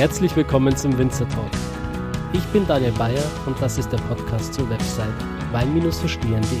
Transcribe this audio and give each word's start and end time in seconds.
Herzlich 0.00 0.34
willkommen 0.34 0.74
zum 0.74 0.96
Winzer 0.96 1.28
Talk. 1.28 1.50
Ich 2.32 2.42
bin 2.54 2.66
Daniel 2.66 2.92
Bayer 2.92 3.22
und 3.44 3.60
das 3.60 3.76
ist 3.76 3.92
der 3.92 3.98
Podcast 3.98 4.54
zur 4.54 4.66
Website 4.70 5.12
wein-verstehen.de. 5.52 6.58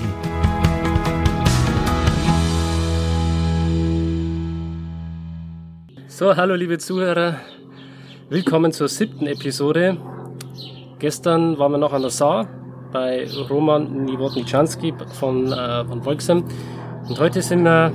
So, 6.06 6.36
hallo 6.36 6.54
liebe 6.54 6.76
Zuhörer, 6.76 7.36
willkommen 8.28 8.72
zur 8.72 8.88
siebten 8.88 9.26
Episode. 9.26 9.96
Gestern 10.98 11.58
waren 11.58 11.72
wir 11.72 11.78
noch 11.78 11.94
an 11.94 12.02
der 12.02 12.10
Saar 12.10 12.46
bei 12.92 13.26
Roman 13.48 14.04
Niewodniczanski 14.04 14.92
von, 15.18 15.50
äh, 15.50 15.86
von 15.86 16.02
Volksem 16.02 16.44
und 17.08 17.18
heute 17.18 17.40
sind 17.40 17.62
wir 17.64 17.90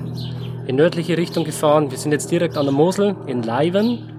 in 0.65 0.75
nördliche 0.75 1.19
Richtung 1.19 1.43
gefahren. 1.43 1.91
Wir 1.91 1.99
sind 1.99 2.13
jetzt 2.13 2.31
direkt 2.31 2.57
an 2.57 2.65
der 2.65 2.73
Mosel 2.73 3.15
in 3.27 3.43
Leiven 3.43 4.14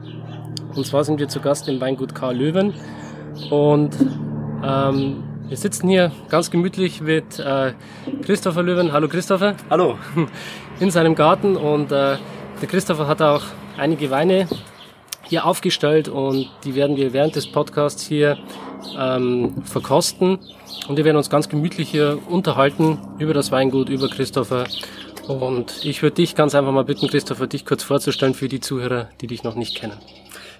und 0.76 0.86
zwar 0.86 1.04
sind 1.04 1.18
wir 1.18 1.28
zu 1.28 1.40
Gast 1.40 1.68
im 1.68 1.80
Weingut 1.80 2.14
Karl 2.14 2.36
Löwen 2.36 2.74
und 3.50 3.96
ähm, 4.62 5.24
wir 5.48 5.56
sitzen 5.56 5.88
hier 5.88 6.12
ganz 6.28 6.50
gemütlich 6.50 7.00
mit 7.00 7.38
äh, 7.38 7.72
Christopher 8.22 8.62
Löwen. 8.62 8.92
Hallo 8.92 9.08
Christopher. 9.08 9.54
Hallo. 9.70 9.96
In 10.80 10.90
seinem 10.90 11.14
Garten 11.14 11.56
und 11.56 11.92
äh, 11.92 12.16
der 12.60 12.68
Christopher 12.68 13.06
hat 13.06 13.22
auch 13.22 13.42
einige 13.78 14.10
Weine 14.10 14.48
hier 15.22 15.46
aufgestellt 15.46 16.08
und 16.08 16.50
die 16.64 16.74
werden 16.74 16.96
wir 16.96 17.12
während 17.12 17.36
des 17.36 17.46
Podcasts 17.46 18.02
hier 18.02 18.38
ähm, 18.98 19.62
verkosten. 19.64 20.38
Und 20.88 20.96
wir 20.96 21.04
werden 21.04 21.16
uns 21.16 21.30
ganz 21.30 21.48
gemütlich 21.48 21.90
hier 21.90 22.18
unterhalten 22.28 22.98
über 23.18 23.34
das 23.34 23.50
Weingut, 23.50 23.88
über 23.88 24.08
Christopher. 24.08 24.64
Und 25.26 25.84
ich 25.84 26.02
würde 26.02 26.16
dich 26.16 26.34
ganz 26.34 26.54
einfach 26.54 26.72
mal 26.72 26.84
bitten, 26.84 27.08
Christopher, 27.08 27.46
dich 27.46 27.64
kurz 27.64 27.82
vorzustellen 27.82 28.34
für 28.34 28.48
die 28.48 28.60
Zuhörer, 28.60 29.08
die 29.20 29.26
dich 29.26 29.42
noch 29.42 29.54
nicht 29.54 29.76
kennen. 29.76 29.96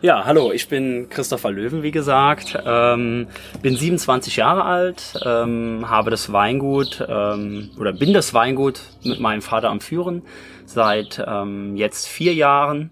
Ja, 0.03 0.27
hallo, 0.27 0.53
ich 0.53 0.69
bin 0.69 1.09
Christopher 1.09 1.51
Löwen, 1.51 1.83
wie 1.83 1.91
gesagt, 1.91 2.59
ähm, 2.67 3.29
bin 3.63 3.77
27 3.77 4.37
Jahre 4.37 4.65
alt, 4.65 5.15
ähm, 5.25 5.89
habe 5.89 6.11
das 6.11 6.31
Weingut 6.31 7.03
ähm, 7.09 7.71
oder 7.81 7.95
bin 7.95 8.13
das 8.13 8.35
Weingut 8.35 8.81
mit 9.05 9.21
meinem 9.21 9.41
Vater 9.41 9.71
am 9.71 9.81
Führen 9.81 10.21
seit 10.67 11.25
ähm, 11.27 11.77
jetzt 11.77 12.09
vier 12.09 12.35
Jahren 12.35 12.91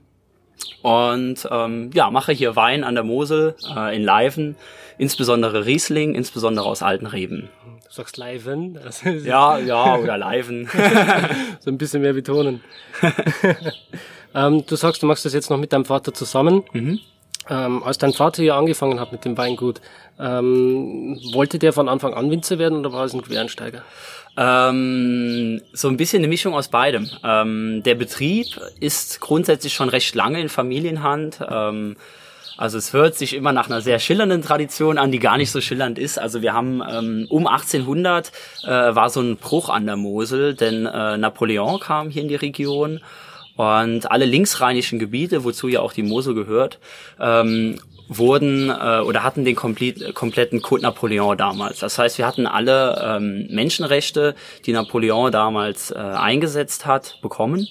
und 0.80 1.46
ähm, 1.50 1.90
ja, 1.92 2.10
mache 2.10 2.32
hier 2.32 2.56
Wein 2.56 2.84
an 2.84 2.94
der 2.94 3.04
Mosel 3.04 3.54
äh, 3.76 3.94
in 3.94 4.02
Leiven, 4.02 4.56
insbesondere 4.96 5.66
Riesling, 5.66 6.14
insbesondere 6.14 6.64
aus 6.64 6.82
alten 6.82 7.06
Reben. 7.06 7.50
Du 7.86 7.92
sagst 7.92 8.16
Leiven? 8.16 8.78
ja, 9.24 9.58
ja, 9.58 9.96
oder 9.96 10.16
Leiven. 10.16 10.70
so 11.60 11.70
ein 11.70 11.76
bisschen 11.76 12.00
mehr 12.00 12.14
betonen. 12.14 12.62
Ähm, 14.34 14.64
du 14.66 14.76
sagst, 14.76 15.02
du 15.02 15.06
machst 15.06 15.24
das 15.24 15.32
jetzt 15.32 15.50
noch 15.50 15.58
mit 15.58 15.72
deinem 15.72 15.84
Vater 15.84 16.12
zusammen. 16.12 16.64
Mhm. 16.72 17.00
Ähm, 17.48 17.82
als 17.82 17.98
dein 17.98 18.12
Vater 18.12 18.42
hier 18.42 18.54
angefangen 18.54 18.98
hat 18.98 19.12
mit 19.12 19.24
dem 19.24 19.36
Weingut, 19.36 19.80
ähm, 20.18 21.18
wollte 21.34 21.58
der 21.58 21.72
von 21.72 21.88
Anfang 21.88 22.14
an 22.14 22.30
Winzer 22.30 22.58
werden 22.58 22.78
oder 22.78 22.92
war 22.92 23.04
es 23.04 23.12
ein 23.12 23.22
Quereinsteiger? 23.22 23.82
Ähm, 24.36 25.60
so 25.72 25.88
ein 25.88 25.96
bisschen 25.96 26.20
eine 26.20 26.28
Mischung 26.28 26.54
aus 26.54 26.68
beidem. 26.68 27.08
Ähm, 27.22 27.82
der 27.84 27.94
Betrieb 27.94 28.46
ist 28.80 29.20
grundsätzlich 29.20 29.74
schon 29.74 29.88
recht 29.88 30.14
lange 30.14 30.40
in 30.40 30.48
Familienhand. 30.48 31.40
Ähm, 31.48 31.96
also 32.56 32.78
es 32.78 32.92
hört 32.92 33.16
sich 33.16 33.34
immer 33.34 33.52
nach 33.52 33.68
einer 33.68 33.80
sehr 33.80 33.98
schillernden 33.98 34.42
Tradition 34.42 34.96
an, 34.96 35.12
die 35.12 35.18
gar 35.18 35.36
nicht 35.36 35.50
so 35.50 35.60
schillernd 35.60 35.98
ist. 35.98 36.18
Also 36.18 36.40
wir 36.40 36.54
haben 36.54 36.82
ähm, 36.88 37.26
um 37.28 37.46
1800 37.46 38.32
äh, 38.62 38.68
war 38.68 39.10
so 39.10 39.20
ein 39.20 39.36
Bruch 39.36 39.68
an 39.68 39.86
der 39.86 39.96
Mosel, 39.96 40.54
denn 40.54 40.86
äh, 40.86 41.18
Napoleon 41.18 41.80
kam 41.80 42.10
hier 42.10 42.22
in 42.22 42.28
die 42.28 42.36
Region 42.36 43.00
und 43.56 44.10
alle 44.10 44.24
linksrheinischen 44.24 44.98
Gebiete, 44.98 45.44
wozu 45.44 45.68
ja 45.68 45.80
auch 45.80 45.92
die 45.92 46.02
Mosel 46.02 46.34
gehört, 46.34 46.78
ähm, 47.20 47.78
wurden 48.08 48.70
äh, 48.70 49.00
oder 49.00 49.22
hatten 49.22 49.44
den 49.44 49.54
komplet, 49.54 50.14
kompletten 50.14 50.60
Code 50.60 50.82
Napoleon 50.82 51.36
damals. 51.36 51.78
Das 51.78 51.98
heißt, 51.98 52.18
wir 52.18 52.26
hatten 52.26 52.46
alle 52.46 53.00
ähm, 53.02 53.46
Menschenrechte, 53.50 54.34
die 54.66 54.72
Napoleon 54.72 55.32
damals 55.32 55.90
äh, 55.90 55.94
eingesetzt 55.96 56.86
hat, 56.86 57.18
bekommen. 57.22 57.68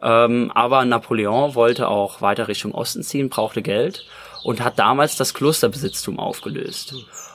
Ähm, 0.00 0.50
aber 0.54 0.84
Napoleon 0.84 1.54
wollte 1.54 1.88
auch 1.88 2.20
weiter 2.20 2.48
Richtung 2.48 2.72
Osten 2.72 3.02
ziehen, 3.02 3.28
brauchte 3.28 3.62
Geld 3.62 4.04
und 4.42 4.62
hat 4.62 4.78
damals 4.78 5.16
das 5.16 5.34
Klosterbesitztum 5.34 6.18
aufgelöst. 6.18 6.94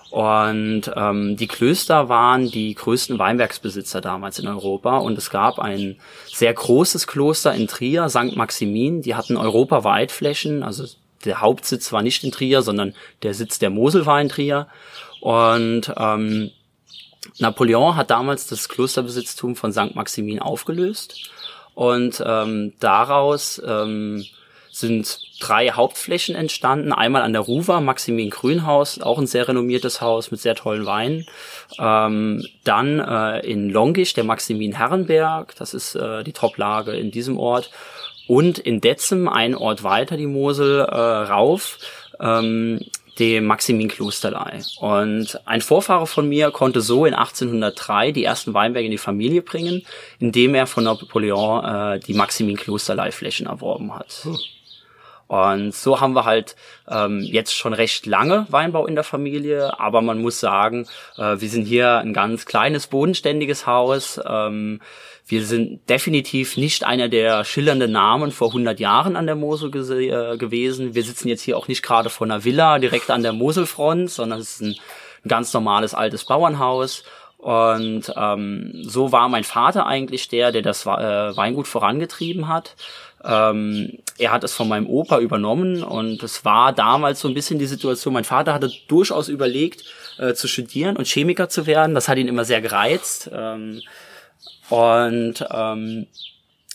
Und 0.09 0.84
ähm, 0.95 1.35
die 1.35 1.47
Klöster 1.47 2.07
waren 2.07 2.50
die 2.50 2.73
größten 2.73 3.19
Weinbergsbesitzer 3.19 4.00
damals 4.01 4.40
in 4.40 4.47
Europa. 4.47 4.97
Und 4.97 5.18
es 5.18 5.29
gab 5.29 5.59
ein 5.59 5.97
sehr 6.28 6.53
großes 6.53 7.07
Kloster 7.07 7.53
in 7.53 7.68
Trier, 7.68 8.09
St. 8.09 8.35
Maximin. 8.35 9.01
Die 9.01 9.16
hatten 9.16 9.35
europaweit 9.35 10.12
Flächen. 10.12 10.63
Also 10.63 10.85
der 11.25 11.41
Hauptsitz 11.41 11.91
war 11.91 12.01
nicht 12.01 12.23
in 12.23 12.31
Trier, 12.31 12.62
sondern 12.62 12.94
der 13.23 13.34
Sitz 13.34 13.59
der 13.59 13.69
Mosel 13.69 14.06
war 14.06 14.22
in 14.22 14.29
Trier. 14.29 14.67
Und 15.19 15.91
ähm, 15.97 16.51
Napoleon 17.40 17.96
hat 17.96 18.09
damals 18.09 18.47
das 18.47 18.69
Klosterbesitztum 18.69 19.56
von 19.56 19.73
St. 19.73 19.96
Maximin 19.96 20.40
aufgelöst. 20.40 21.31
Und 21.73 22.23
ähm, 22.25 22.73
daraus 22.79 23.62
ähm, 23.66 24.25
sind 24.72 25.19
drei 25.39 25.69
Hauptflächen 25.69 26.35
entstanden. 26.35 26.93
Einmal 26.93 27.21
an 27.21 27.33
der 27.33 27.41
Ruwer, 27.41 27.81
Maximin 27.81 28.29
Grünhaus, 28.29 28.99
auch 28.99 29.19
ein 29.19 29.27
sehr 29.27 29.47
renommiertes 29.47 30.01
Haus 30.01 30.31
mit 30.31 30.39
sehr 30.39 30.55
tollen 30.55 30.85
Weinen. 30.85 31.25
Ähm, 31.79 32.45
dann 32.63 32.99
äh, 32.99 33.39
in 33.39 33.69
Longisch, 33.69 34.13
der 34.13 34.23
Maximin 34.23 34.73
Herrenberg, 34.73 35.55
das 35.55 35.73
ist 35.73 35.95
äh, 35.95 36.23
die 36.23 36.33
Toplage 36.33 36.91
in 36.91 37.11
diesem 37.11 37.37
Ort. 37.37 37.71
Und 38.27 38.59
in 38.59 38.81
Detzem, 38.81 39.29
ein 39.29 39.55
Ort 39.55 39.83
weiter, 39.83 40.17
die 40.17 40.27
Mosel, 40.27 40.81
äh, 40.81 40.95
rauf, 40.95 41.77
ähm, 42.19 42.81
dem 43.19 43.45
Maximin 43.45 43.87
Klosterlei. 43.87 44.59
Und 44.79 45.39
ein 45.45 45.61
Vorfahre 45.61 46.07
von 46.07 46.29
mir 46.29 46.51
konnte 46.51 46.81
so 46.81 47.05
in 47.05 47.13
1803 47.13 48.11
die 48.11 48.23
ersten 48.23 48.53
Weinberge 48.53 48.85
in 48.85 48.91
die 48.91 48.97
Familie 48.97 49.41
bringen, 49.41 49.83
indem 50.19 50.55
er 50.55 50.67
von 50.67 50.83
Napoleon 50.83 51.65
äh, 51.65 51.99
die 51.99 52.13
Maximin 52.13 52.57
Klosterlei 52.57 53.11
Flächen 53.11 53.47
erworben 53.47 53.95
hat. 53.95 54.21
Hm. 54.23 54.37
Und 55.27 55.75
so 55.75 55.99
haben 55.99 56.13
wir 56.13 56.23
halt 56.23 56.55
ähm, 56.88 57.19
jetzt 57.19 57.53
schon 57.53 57.73
recht 57.73 58.05
lange 58.05 58.45
Weinbau 58.49 58.85
in 58.88 58.95
der 58.95 59.03
Familie, 59.03 59.77
aber 59.79 60.01
man 60.01 60.21
muss 60.21 60.39
sagen, 60.39 60.88
äh, 61.17 61.39
wir 61.39 61.49
sind 61.49 61.65
hier 61.65 61.97
ein 61.97 62.13
ganz 62.13 62.45
kleines, 62.45 62.88
bodenständiges 62.88 63.67
Haus. 63.67 64.19
Ähm, 64.25 64.79
wir 65.25 65.45
sind 65.45 65.89
definitiv 65.89 66.55
nicht 66.55 66.85
einer 66.85 67.09
der 67.09 67.43
schillernden 67.43 67.91
Namen 67.91 68.31
vor 68.31 68.47
100 68.47 68.79
Jahren 68.79 69.17
an 69.17 69.25
der 69.25 69.35
Mosel 69.35 69.69
äh, 69.69 70.37
gewesen. 70.37 70.95
Wir 70.95 71.03
sitzen 71.03 71.27
jetzt 71.27 71.41
hier 71.41 71.57
auch 71.57 71.67
nicht 71.67 71.83
gerade 71.83 72.09
vor 72.09 72.25
einer 72.25 72.45
Villa 72.45 72.79
direkt 72.79 73.11
an 73.11 73.23
der 73.23 73.33
Moselfront, 73.33 74.09
sondern 74.09 74.39
es 74.39 74.51
ist 74.51 74.61
ein, 74.61 74.75
ein 75.25 75.27
ganz 75.27 75.53
normales 75.53 75.93
altes 75.93 76.23
Bauernhaus. 76.23 77.03
Und 77.37 78.11
ähm, 78.16 78.71
so 78.83 79.11
war 79.11 79.29
mein 79.29 79.43
Vater 79.43 79.85
eigentlich 79.85 80.27
der, 80.27 80.51
der 80.51 80.63
das 80.63 80.85
äh, 80.85 80.87
Weingut 80.89 81.67
vorangetrieben 81.67 82.47
hat. 82.47 82.75
Ähm, 83.23 84.00
er 84.17 84.31
hat 84.31 84.44
es 84.44 84.53
von 84.53 84.67
meinem 84.67 84.88
Opa 84.88 85.19
übernommen 85.19 85.83
und 85.83 86.22
es 86.23 86.45
war 86.45 86.73
damals 86.73 87.19
so 87.19 87.28
ein 87.28 87.33
bisschen 87.33 87.59
die 87.59 87.66
Situation, 87.66 88.13
mein 88.13 88.23
Vater 88.23 88.53
hatte 88.53 88.72
durchaus 88.88 89.28
überlegt 89.28 89.83
äh, 90.17 90.33
zu 90.33 90.47
studieren 90.47 90.97
und 90.97 91.07
Chemiker 91.07 91.50
zu 91.50 91.66
werden. 91.66 91.95
Das 91.95 92.07
hat 92.07 92.17
ihn 92.17 92.28
immer 92.28 92.45
sehr 92.45 92.61
gereizt. 92.61 93.29
Ähm, 93.33 93.81
und 94.69 95.45
ähm, 95.50 96.07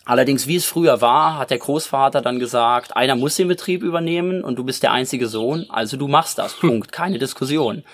Allerdings, 0.04 0.48
wie 0.48 0.56
es 0.56 0.64
früher 0.64 1.00
war, 1.00 1.38
hat 1.38 1.50
der 1.50 1.58
Großvater 1.58 2.22
dann 2.22 2.40
gesagt, 2.40 2.96
einer 2.96 3.14
muss 3.14 3.36
den 3.36 3.46
Betrieb 3.46 3.84
übernehmen 3.84 4.42
und 4.42 4.58
du 4.58 4.64
bist 4.64 4.82
der 4.82 4.90
einzige 4.90 5.28
Sohn, 5.28 5.66
also 5.68 5.96
du 5.96 6.08
machst 6.08 6.38
das. 6.38 6.54
Punkt. 6.60 6.90
Keine 6.90 7.18
Diskussion. 7.18 7.84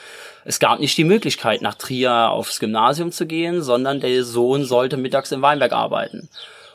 Es 0.45 0.59
gab 0.59 0.81
nicht 0.81 0.97
die 0.97 1.05
Möglichkeit, 1.05 1.61
nach 1.61 1.75
Trier 1.75 2.31
aufs 2.31 2.61
Gymnasium 2.61 3.13
zu 3.13 3.27
gehen, 3.27 3.63
sondern 3.63 4.01
der 4.01 4.25
Sohn 4.25 4.65
sollte 4.65 4.97
mittags 4.97 5.33
im 5.33 5.43
Weinberg 5.43 5.73
arbeiten. 5.73 6.31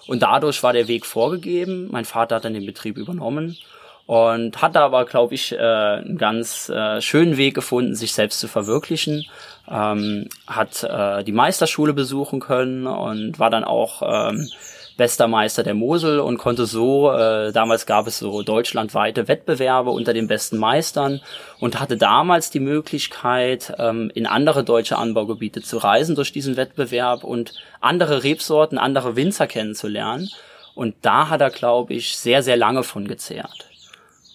Und 0.08 0.22
dadurch 0.22 0.62
war 0.64 0.74
der 0.74 0.88
Weg 0.88 1.06
vorgegeben. 1.06 1.90
Mein 1.92 2.06
Vater 2.06 2.36
hat 2.36 2.46
dann 2.46 2.54
den 2.54 2.66
Betrieb 2.66 2.98
übernommen 2.98 3.58
und 4.06 4.62
hat 4.62 4.76
aber, 4.76 5.06
glaube 5.06 5.34
ich, 5.34 5.54
äh, 5.54 5.58
einen 5.58 6.18
ganz 6.18 6.70
äh, 6.70 7.02
schönen 7.02 7.38
Weg 7.38 7.56
gefunden, 7.56 7.96
sich 7.96 8.14
selbst 8.14 8.40
zu 8.40 8.48
verwirklichen. 8.48 9.26
Ähm, 9.70 10.28
hat 10.46 10.84
äh, 10.84 11.24
die 11.24 11.32
Meisterschule 11.32 11.94
besuchen 11.94 12.42
können 12.42 12.86
und 12.86 13.40
war 13.40 13.50
dann 13.50 13.64
auch 13.64 14.02
ähm, 14.06 14.50
bester 14.98 15.28
Meister 15.28 15.64
der 15.64 15.74
Mosel 15.74 16.20
und 16.20 16.38
konnte 16.38 16.66
so, 16.66 17.12
äh, 17.12 17.52
damals 17.52 17.86
gab 17.86 18.08
es 18.08 18.20
so 18.20 18.44
deutschlandweite 18.44 19.28
Wettbewerbe 19.28 19.90
unter 19.90 20.14
den 20.14 20.28
besten 20.28 20.58
Meistern 20.58 21.22
und 21.60 21.80
hatte 21.80 21.98
damals 21.98 22.50
die 22.52 22.60
Möglichkeit, 22.60 23.74
ähm, 23.80 24.12
in 24.14 24.28
andere 24.28 24.64
deutsche 24.64 24.98
Anbaugebiete 24.98 25.62
zu 25.62 25.78
reisen 25.78 26.16
durch 26.16 26.32
diesen 26.32 26.58
Wettbewerb 26.58 27.24
und 27.24 27.54
andere 27.82 28.24
Rebsorten, 28.24 28.78
andere 28.78 29.16
Winzer 29.16 29.48
kennenzulernen. 29.48 30.30
Und 30.76 30.96
da 31.02 31.30
hat 31.30 31.42
er, 31.42 31.52
glaube 31.52 31.94
ich, 31.94 32.18
sehr, 32.18 32.44
sehr 32.44 32.58
lange 32.58 32.84
von 32.84 33.08
gezehrt. 33.08 33.68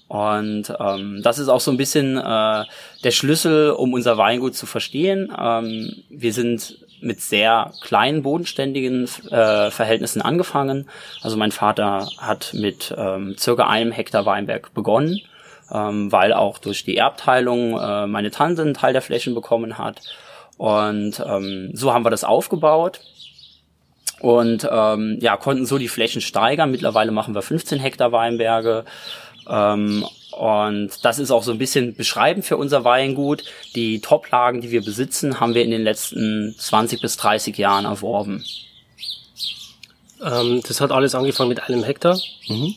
Und 0.09 0.73
ähm, 0.81 1.21
das 1.23 1.39
ist 1.39 1.49
auch 1.49 1.61
so 1.61 1.71
ein 1.71 1.77
bisschen 1.77 2.17
äh, 2.17 2.65
der 3.05 3.11
Schlüssel, 3.11 3.71
um 3.71 3.93
unser 3.93 4.17
Weingut 4.17 4.55
zu 4.55 4.65
verstehen. 4.65 5.31
Ähm, 5.39 5.93
wir 6.09 6.33
sind 6.33 6.79
mit 7.01 7.21
sehr 7.21 7.73
kleinen 7.83 8.23
bodenständigen 8.23 9.05
äh, 9.31 9.71
Verhältnissen 9.71 10.23
angefangen. 10.23 10.89
Also 11.23 11.37
mein 11.37 11.53
Vater 11.53 12.09
hat 12.19 12.55
mit 12.55 12.95
ähm, 12.97 13.37
circa 13.39 13.67
einem 13.69 13.93
Hektar 13.93 14.27
Weinberg 14.27 14.75
begonnen 14.75 15.21
ähm, 15.73 16.11
weil 16.11 16.33
auch 16.33 16.59
durch 16.59 16.85
die 16.85 16.97
Erbteilung 16.97 17.79
äh, 17.79 18.07
meine 18.07 18.31
Tante 18.31 18.63
einen 18.63 18.75
Teil 18.75 18.93
der 18.93 19.03
Flächen 19.03 19.35
bekommen 19.35 19.79
hat. 19.79 20.01
Und 20.57 21.23
ähm, 21.25 21.71
so 21.75 21.93
haben 21.93 22.05
wir 22.05 22.11
das 22.11 22.25
aufgebaut 22.25 23.01
und 24.21 24.69
ähm, 24.71 25.19
ja 25.21 25.37
konnten 25.37 25.67
so 25.67 25.79
die 25.79 25.89
Flächen 25.89 26.21
steigern. 26.21 26.71
Mittlerweile 26.71 27.13
machen 27.13 27.35
wir 27.35 27.43
15 27.43 27.79
Hektar 27.79 28.13
Weinberge. 28.13 28.85
Ähm, 29.49 30.05
und 30.39 31.05
das 31.05 31.19
ist 31.19 31.33
auch 31.33 31.43
so 31.43 31.51
ein 31.51 31.59
bisschen 31.59 31.97
beschreibend 31.97 32.45
für 32.45 32.57
unser 32.57 32.85
Weingut. 32.85 33.43
Die 33.75 34.01
Toplagen, 34.01 34.61
die 34.61 34.71
wir 34.71 34.85
besitzen, 34.85 35.41
haben 35.41 35.55
wir 35.55 35.65
in 35.65 35.73
den 35.73 35.83
letzten 35.83 36.55
20 36.57 37.01
bis 37.01 37.17
30 37.17 37.59
Jahren 37.59 37.87
erworben. 37.87 38.45
Ähm, 40.23 40.63
das 40.67 40.81
hat 40.81 40.93
alles 40.93 41.17
angefangen 41.17 41.49
mit 41.49 41.65
einem 41.65 41.83
Hektar. 41.83 42.21
Mhm. 42.47 42.75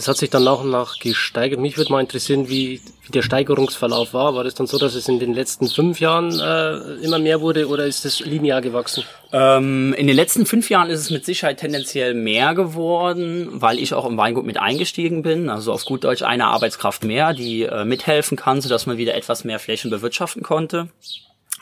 Das 0.00 0.08
hat 0.08 0.16
sich 0.16 0.30
dann 0.30 0.44
nach 0.44 0.60
und 0.60 0.70
nach 0.70 0.98
gesteigert. 0.98 1.60
Mich 1.60 1.76
würde 1.76 1.92
mal 1.92 2.00
interessieren, 2.00 2.48
wie, 2.48 2.80
wie 3.04 3.12
der 3.12 3.20
Steigerungsverlauf 3.20 4.14
war. 4.14 4.34
War 4.34 4.44
das 4.44 4.54
dann 4.54 4.66
so, 4.66 4.78
dass 4.78 4.94
es 4.94 5.08
in 5.08 5.20
den 5.20 5.34
letzten 5.34 5.68
fünf 5.68 6.00
Jahren 6.00 6.40
äh, 6.40 7.04
immer 7.04 7.18
mehr 7.18 7.42
wurde 7.42 7.68
oder 7.68 7.84
ist 7.84 8.06
es 8.06 8.20
linear 8.20 8.62
gewachsen? 8.62 9.04
Ähm, 9.30 9.92
in 9.92 10.06
den 10.06 10.16
letzten 10.16 10.46
fünf 10.46 10.70
Jahren 10.70 10.88
ist 10.88 11.00
es 11.00 11.10
mit 11.10 11.26
Sicherheit 11.26 11.58
tendenziell 11.58 12.14
mehr 12.14 12.54
geworden, 12.54 13.48
weil 13.52 13.78
ich 13.78 13.92
auch 13.92 14.06
im 14.06 14.16
Weingut 14.16 14.46
mit 14.46 14.58
eingestiegen 14.58 15.20
bin. 15.20 15.50
Also 15.50 15.70
auf 15.70 15.84
gut 15.84 16.04
Deutsch 16.04 16.22
eine 16.22 16.46
Arbeitskraft 16.46 17.04
mehr, 17.04 17.34
die 17.34 17.64
äh, 17.64 17.84
mithelfen 17.84 18.38
kann, 18.38 18.62
sodass 18.62 18.86
man 18.86 18.96
wieder 18.96 19.14
etwas 19.14 19.44
mehr 19.44 19.58
Flächen 19.58 19.90
bewirtschaften 19.90 20.42
konnte. 20.42 20.88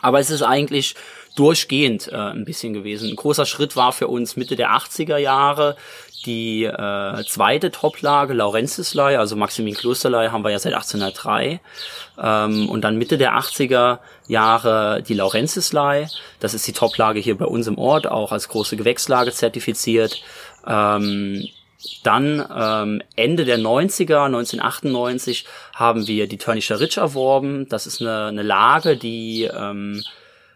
Aber 0.01 0.21
es 0.21 0.29
ist 0.29 0.43
eigentlich 0.43 0.95
durchgehend 1.35 2.07
äh, 2.07 2.15
ein 2.15 2.45
bisschen 2.45 2.73
gewesen. 2.73 3.09
Ein 3.09 3.15
großer 3.15 3.45
Schritt 3.45 3.75
war 3.75 3.91
für 3.91 4.07
uns 4.07 4.35
Mitte 4.35 4.55
der 4.55 4.71
80er 4.71 5.17
Jahre 5.17 5.75
die 6.25 6.65
äh, 6.65 7.23
zweite 7.25 7.71
Toplage, 7.71 8.33
Laurenzislei, 8.33 9.17
also 9.17 9.35
Maximin 9.35 9.73
Klosterlei, 9.73 10.29
haben 10.29 10.43
wir 10.43 10.51
ja 10.51 10.59
seit 10.59 10.73
1803. 10.73 11.59
Ähm, 12.21 12.69
und 12.69 12.81
dann 12.81 12.97
Mitte 12.97 13.17
der 13.17 13.37
80er 13.37 13.99
Jahre 14.27 15.01
die 15.01 15.13
Laurenzislei. 15.13 16.07
Das 16.39 16.53
ist 16.53 16.67
die 16.67 16.73
Toplage 16.73 17.19
hier 17.19 17.37
bei 17.37 17.45
uns 17.45 17.67
im 17.67 17.77
Ort, 17.77 18.07
auch 18.07 18.31
als 18.31 18.49
große 18.49 18.77
Gewächslage 18.77 19.31
zertifiziert. 19.31 20.21
Ähm, 20.67 21.47
dann 22.03 22.45
ähm, 22.53 23.01
Ende 23.15 23.45
der 23.45 23.57
90er, 23.57 24.25
1998, 24.25 25.45
haben 25.73 26.07
wir 26.07 26.27
die 26.27 26.37
Törnischer 26.37 26.79
Ritsch 26.79 26.97
erworben. 26.97 27.69
Das 27.69 27.87
ist 27.87 28.01
eine, 28.01 28.25
eine 28.25 28.43
Lage, 28.43 28.97
die 28.97 29.43
ähm, 29.43 30.03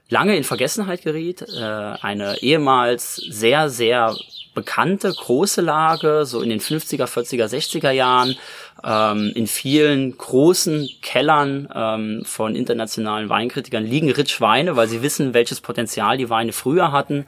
lange 0.10 0.36
in 0.36 0.44
Vergessenheit 0.44 1.04
geriet. 1.04 1.42
Äh, 1.42 1.64
eine 1.64 2.42
ehemals 2.42 3.16
sehr, 3.16 3.70
sehr 3.70 4.16
bekannte 4.54 5.12
große 5.14 5.62
Lage, 5.62 6.26
so 6.26 6.42
in 6.42 6.50
den 6.50 6.60
50er, 6.60 7.06
40er, 7.06 7.46
60er 7.46 7.92
Jahren, 7.92 8.36
ähm, 8.84 9.32
in 9.36 9.48
vielen 9.48 10.18
großen 10.18 10.90
Kellern 11.02 11.68
ähm, 11.74 12.24
von 12.26 12.56
internationalen 12.56 13.30
Weinkritikern 13.30 13.86
liegen 13.86 14.12
Ritsch-Weine, 14.12 14.76
weil 14.76 14.88
sie 14.88 15.02
wissen, 15.02 15.34
welches 15.34 15.62
Potenzial 15.62 16.18
die 16.18 16.30
Weine 16.30 16.54
früher 16.54 16.92
hatten. 16.92 17.26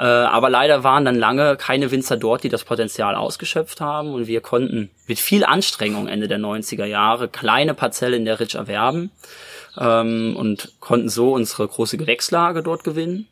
Äh, 0.00 0.04
aber 0.04 0.48
leider 0.48 0.82
waren 0.82 1.04
dann 1.04 1.16
lange 1.16 1.56
keine 1.56 1.90
Winzer 1.90 2.16
dort, 2.16 2.42
die 2.42 2.48
das 2.48 2.64
Potenzial 2.64 3.14
ausgeschöpft 3.14 3.82
haben. 3.82 4.14
Und 4.14 4.26
wir 4.26 4.40
konnten 4.40 4.90
mit 5.06 5.18
viel 5.18 5.44
Anstrengung 5.44 6.08
Ende 6.08 6.26
der 6.26 6.38
90er 6.38 6.86
Jahre 6.86 7.28
kleine 7.28 7.74
Parzellen 7.74 8.20
in 8.20 8.24
der 8.24 8.40
Ritsch 8.40 8.54
erwerben 8.54 9.10
ähm, 9.78 10.36
und 10.36 10.72
konnten 10.80 11.10
so 11.10 11.34
unsere 11.34 11.68
große 11.68 11.98
Gewächslage 11.98 12.62
dort 12.62 12.82
gewinnen. 12.82 13.28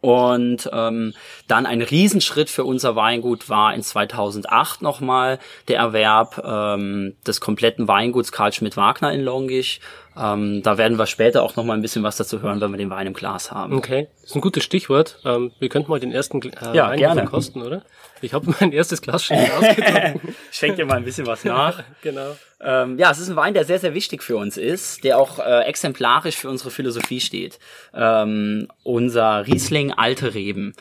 Und 0.00 0.68
ähm, 0.72 1.14
dann 1.46 1.66
ein 1.66 1.82
Riesenschritt 1.82 2.50
für 2.50 2.64
unser 2.64 2.96
Weingut 2.96 3.48
war 3.48 3.74
in 3.74 3.82
2008 3.82 4.82
nochmal 4.82 5.38
der 5.68 5.78
Erwerb 5.78 6.42
ähm, 6.44 7.16
des 7.26 7.40
kompletten 7.40 7.88
Weinguts 7.88 8.32
Karl 8.32 8.52
Schmidt-Wagner 8.52 9.12
in 9.12 9.22
Longisch. 9.22 9.80
Ähm, 10.18 10.62
da 10.62 10.78
werden 10.78 10.98
wir 10.98 11.06
später 11.06 11.42
auch 11.42 11.56
nochmal 11.56 11.76
ein 11.76 11.82
bisschen 11.82 12.02
was 12.02 12.16
dazu 12.16 12.42
hören, 12.42 12.60
wenn 12.60 12.70
wir 12.70 12.78
den 12.78 12.90
Wein 12.90 13.06
im 13.06 13.14
Glas 13.14 13.52
haben. 13.52 13.74
Okay, 13.74 14.08
das 14.20 14.30
ist 14.30 14.36
ein 14.36 14.40
gutes 14.40 14.64
Stichwort. 14.64 15.20
Ähm, 15.24 15.52
wir 15.58 15.68
könnten 15.68 15.90
mal 15.90 16.00
den 16.00 16.12
ersten 16.12 16.42
äh, 16.42 16.50
ja, 16.74 16.90
Wein 16.90 16.98
gerne. 16.98 17.24
kosten, 17.24 17.62
oder? 17.62 17.82
Ich 18.20 18.34
habe 18.34 18.52
mein 18.60 18.72
erstes 18.72 19.00
Glas 19.00 19.24
schon 19.24 19.36
ausgetrunken. 19.36 20.34
ich 20.50 20.56
schenke 20.56 20.76
dir 20.76 20.86
mal 20.86 20.96
ein 20.96 21.04
bisschen 21.04 21.26
was 21.26 21.44
nach. 21.44 21.82
genau. 22.02 22.36
Ähm, 22.60 22.98
ja, 22.98 23.10
es 23.12 23.20
ist 23.20 23.28
ein 23.28 23.36
Wein, 23.36 23.54
der 23.54 23.64
sehr, 23.64 23.78
sehr 23.78 23.94
wichtig 23.94 24.22
für 24.22 24.36
uns 24.36 24.56
ist, 24.56 25.04
der 25.04 25.18
auch 25.18 25.38
äh, 25.38 25.62
exemplarisch 25.62 26.36
für 26.36 26.48
unsere 26.48 26.70
Philosophie 26.70 27.20
steht. 27.20 27.60
Ähm, 27.94 28.68
unser 28.82 29.46
Riesling 29.46 29.92
Alte 29.92 30.34
Reben. 30.34 30.74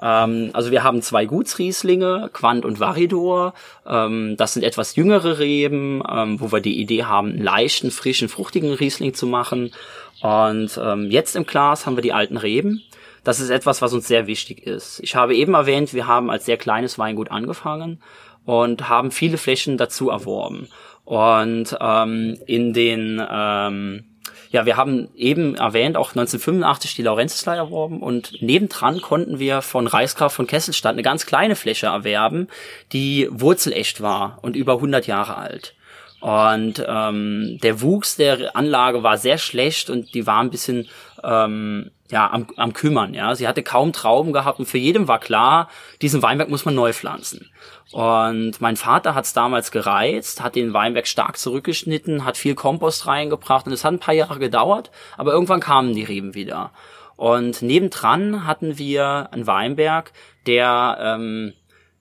Ähm, 0.00 0.50
also 0.52 0.70
wir 0.70 0.82
haben 0.82 1.02
zwei 1.02 1.26
Gutsrieslinge, 1.26 2.30
Quant 2.32 2.64
und 2.64 2.80
Varidor. 2.80 3.54
Ähm, 3.86 4.36
das 4.36 4.54
sind 4.54 4.62
etwas 4.62 4.96
jüngere 4.96 5.38
Reben, 5.38 6.02
ähm, 6.10 6.40
wo 6.40 6.52
wir 6.52 6.60
die 6.60 6.80
Idee 6.80 7.04
haben, 7.04 7.30
einen 7.30 7.42
leichten, 7.42 7.90
frischen, 7.90 8.28
fruchtigen 8.28 8.72
Riesling 8.72 9.14
zu 9.14 9.26
machen. 9.26 9.72
Und 10.20 10.78
ähm, 10.82 11.10
jetzt 11.10 11.36
im 11.36 11.46
Glas 11.46 11.86
haben 11.86 11.96
wir 11.96 12.02
die 12.02 12.12
alten 12.12 12.36
Reben. 12.36 12.82
Das 13.24 13.40
ist 13.40 13.50
etwas, 13.50 13.80
was 13.80 13.94
uns 13.94 14.06
sehr 14.06 14.26
wichtig 14.26 14.66
ist. 14.66 15.00
Ich 15.02 15.16
habe 15.16 15.34
eben 15.34 15.54
erwähnt, 15.54 15.94
wir 15.94 16.06
haben 16.06 16.30
als 16.30 16.44
sehr 16.44 16.58
kleines 16.58 16.98
Weingut 16.98 17.30
angefangen 17.30 18.00
und 18.44 18.88
haben 18.88 19.10
viele 19.10 19.38
Flächen 19.38 19.78
dazu 19.78 20.10
erworben. 20.10 20.68
Und 21.04 21.76
ähm, 21.80 22.38
in 22.46 22.72
den 22.72 23.22
ähm, 23.30 24.04
ja, 24.54 24.66
wir 24.66 24.76
haben 24.76 25.08
eben 25.16 25.56
erwähnt, 25.56 25.96
auch 25.96 26.10
1985 26.10 26.94
die 26.94 27.02
Laurentislei 27.02 27.56
erworben 27.56 28.00
und 28.00 28.40
nebendran 28.40 29.00
konnten 29.00 29.40
wir 29.40 29.62
von 29.62 29.88
Reichsgraf 29.88 30.32
von 30.32 30.46
Kesselstadt 30.46 30.92
eine 30.92 31.02
ganz 31.02 31.26
kleine 31.26 31.56
Fläche 31.56 31.86
erwerben, 31.86 32.46
die 32.92 33.26
wurzelecht 33.32 34.00
war 34.00 34.38
und 34.42 34.54
über 34.54 34.74
100 34.74 35.08
Jahre 35.08 35.38
alt. 35.38 35.74
Und 36.20 36.84
ähm, 36.86 37.58
der 37.64 37.82
Wuchs 37.82 38.14
der 38.14 38.54
Anlage 38.54 39.02
war 39.02 39.18
sehr 39.18 39.38
schlecht 39.38 39.90
und 39.90 40.14
die 40.14 40.24
war 40.24 40.40
ein 40.40 40.50
bisschen 40.50 40.86
ähm, 41.24 41.90
ja 42.14 42.30
am, 42.30 42.46
am 42.56 42.72
kümmern. 42.72 43.12
Ja, 43.12 43.34
sie 43.34 43.48
hatte 43.48 43.64
kaum 43.64 43.92
Trauben 43.92 44.32
gehabt 44.32 44.60
und 44.60 44.66
für 44.66 44.78
jedem 44.78 45.08
war 45.08 45.18
klar, 45.18 45.68
diesen 46.00 46.22
Weinberg 46.22 46.48
muss 46.48 46.64
man 46.64 46.76
neu 46.76 46.92
pflanzen. 46.92 47.50
Und 47.90 48.60
mein 48.60 48.76
Vater 48.76 49.16
hat 49.16 49.24
es 49.24 49.32
damals 49.32 49.72
gereizt, 49.72 50.40
hat 50.40 50.54
den 50.54 50.72
Weinberg 50.72 51.08
stark 51.08 51.36
zurückgeschnitten, 51.36 52.24
hat 52.24 52.36
viel 52.36 52.54
Kompost 52.54 53.08
reingebracht 53.08 53.66
und 53.66 53.72
es 53.72 53.84
hat 53.84 53.92
ein 53.92 53.98
paar 53.98 54.14
Jahre 54.14 54.38
gedauert, 54.38 54.92
aber 55.16 55.32
irgendwann 55.32 55.58
kamen 55.58 55.92
die 55.92 56.04
Reben 56.04 56.34
wieder. 56.34 56.70
Und 57.16 57.62
nebendran 57.62 58.46
hatten 58.46 58.78
wir 58.78 59.28
einen 59.32 59.48
Weinberg, 59.48 60.12
der 60.46 60.98
ähm, 61.00 61.52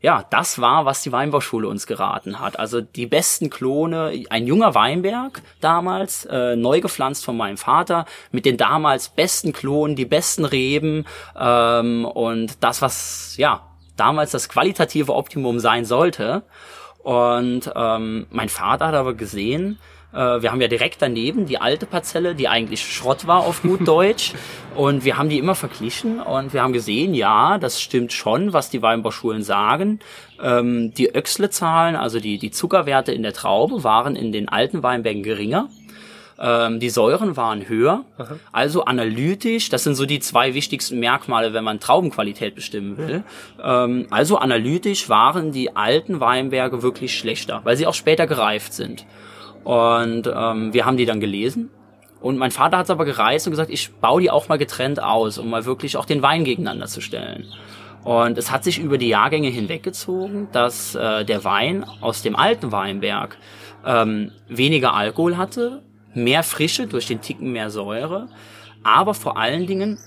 ja, 0.04 0.26
das 0.30 0.60
war, 0.60 0.86
was 0.86 1.02
die 1.02 1.14
Weinbauschule 1.14 1.66
uns 1.66 1.88
geraten 1.88 2.42
hat. 2.42 2.60
Also 2.60 2.82
die 2.82 3.06
besten 3.06 3.50
Klone, 3.50 4.26
ein 4.30 4.46
junger 4.46 4.76
Weinberg 4.76 5.42
damals, 5.62 6.26
äh, 6.26 6.58
neu 6.58 6.82
gepflanzt 6.82 7.24
von 7.24 7.38
meinem 7.38 7.56
Vater, 7.56 8.06
mit 8.30 8.46
den 8.46 8.58
damals 8.58 9.08
besten 9.08 9.54
Klonen, 9.54 9.96
die 9.96 10.04
besten 10.04 10.44
Reben 10.44 11.06
ähm, 11.40 12.04
und 12.04 12.62
das, 12.62 12.82
was 12.82 13.36
ja 13.38 13.62
damals 13.96 14.32
das 14.32 14.50
qualitative 14.50 15.16
Optimum 15.16 15.60
sein 15.60 15.86
sollte. 15.86 16.44
Und 16.98 17.72
ähm, 17.74 18.28
mein 18.30 18.50
Vater 18.50 18.88
hat 18.88 18.96
aber 18.96 19.14
gesehen, 19.14 19.80
wir 20.14 20.52
haben 20.52 20.62
ja 20.62 20.68
direkt 20.68 21.02
daneben 21.02 21.46
die 21.48 21.58
alte 21.58 21.86
Parzelle, 21.86 22.36
die 22.36 22.48
eigentlich 22.48 22.86
Schrott 22.86 23.26
war 23.28 23.40
auf 23.40 23.62
gut 23.64 23.88
Deutsch. 23.88 24.34
und 24.76 25.06
wir 25.06 25.18
haben 25.18 25.30
die 25.30 25.40
immer 25.40 25.56
verglichen 25.56 26.20
und 26.20 26.54
wir 26.54 26.62
haben 26.62 26.74
gesehen, 26.74 27.14
ja, 27.14 27.58
das 27.58 27.82
stimmt 27.82 28.14
schon, 28.14 28.54
was 28.54 28.70
die 28.70 28.82
Weinbauschulen 28.82 29.44
sagen. 29.44 30.00
Ähm, 30.42 30.94
die 30.94 31.10
Öxle-Zahlen, 31.16 31.96
also 31.96 32.20
die, 32.20 32.38
die 32.38 32.52
Zuckerwerte 32.52 33.12
in 33.12 33.24
der 33.24 33.34
Traube, 33.34 33.84
waren 33.84 34.16
in 34.16 34.32
den 34.32 34.50
alten 34.50 34.84
Weinbergen 34.84 35.24
geringer. 35.24 35.70
Ähm, 36.40 36.80
die 36.80 36.90
Säuren 36.90 37.38
waren 37.38 37.68
höher. 37.70 38.06
Aha. 38.18 38.38
Also 38.52 38.86
analytisch, 38.86 39.70
das 39.70 39.84
sind 39.84 39.96
so 39.96 40.06
die 40.06 40.20
zwei 40.20 40.54
wichtigsten 40.54 41.00
Merkmale, 41.00 41.54
wenn 41.54 41.64
man 41.64 41.80
Traubenqualität 41.80 42.56
bestimmen 42.56 42.98
will. 42.98 43.24
Ähm, 43.64 44.08
also 44.10 44.38
analytisch 44.38 45.10
waren 45.10 45.52
die 45.52 45.76
alten 45.76 46.20
Weinberge 46.20 46.82
wirklich 46.82 47.18
schlechter, 47.18 47.62
weil 47.64 47.78
sie 47.78 47.88
auch 47.88 47.94
später 47.94 48.28
gereift 48.28 48.74
sind. 48.74 49.06
Und 49.64 50.28
ähm, 50.28 50.74
wir 50.74 50.86
haben 50.86 50.98
die 50.98 51.06
dann 51.06 51.20
gelesen. 51.20 51.70
Und 52.22 52.38
mein 52.38 52.52
Vater 52.52 52.78
hat 52.78 52.86
es 52.86 52.90
aber 52.90 53.06
gereist 53.06 53.48
und 53.48 53.52
gesagt, 53.52 53.70
ich 53.70 53.94
baue 53.96 54.22
die 54.22 54.32
auch 54.32 54.48
mal 54.48 54.58
getrennt 54.58 55.02
aus, 55.02 55.38
um 55.38 55.50
mal 55.50 55.66
wirklich 55.66 55.98
auch 55.98 56.06
den 56.06 56.22
Wein 56.22 56.46
gegeneinander 56.46 56.88
zu 56.88 57.02
stellen. 57.02 57.46
Und 58.04 58.38
es 58.38 58.52
hat 58.52 58.64
sich 58.64 58.80
über 58.80 58.98
die 58.98 59.10
Jahrgänge 59.10 59.50
hinweggezogen, 59.50 60.48
dass 60.52 60.96
äh, 60.96 61.26
der 61.26 61.44
Wein 61.44 61.86
aus 62.02 62.22
dem 62.22 62.36
alten 62.36 62.72
Weinberg 62.72 63.38
ähm, 63.86 64.32
weniger 64.48 64.94
Alkohol 64.94 65.38
hatte, 65.38 65.84
mehr 66.14 66.44
Frische 66.44 66.88
durch 66.88 67.08
den 67.08 67.22
Ticken 67.22 67.52
mehr 67.52 67.70
Säure, 67.70 68.28
aber 68.84 69.14
vor 69.14 69.38
allen 69.38 69.66
Dingen, 69.68 69.98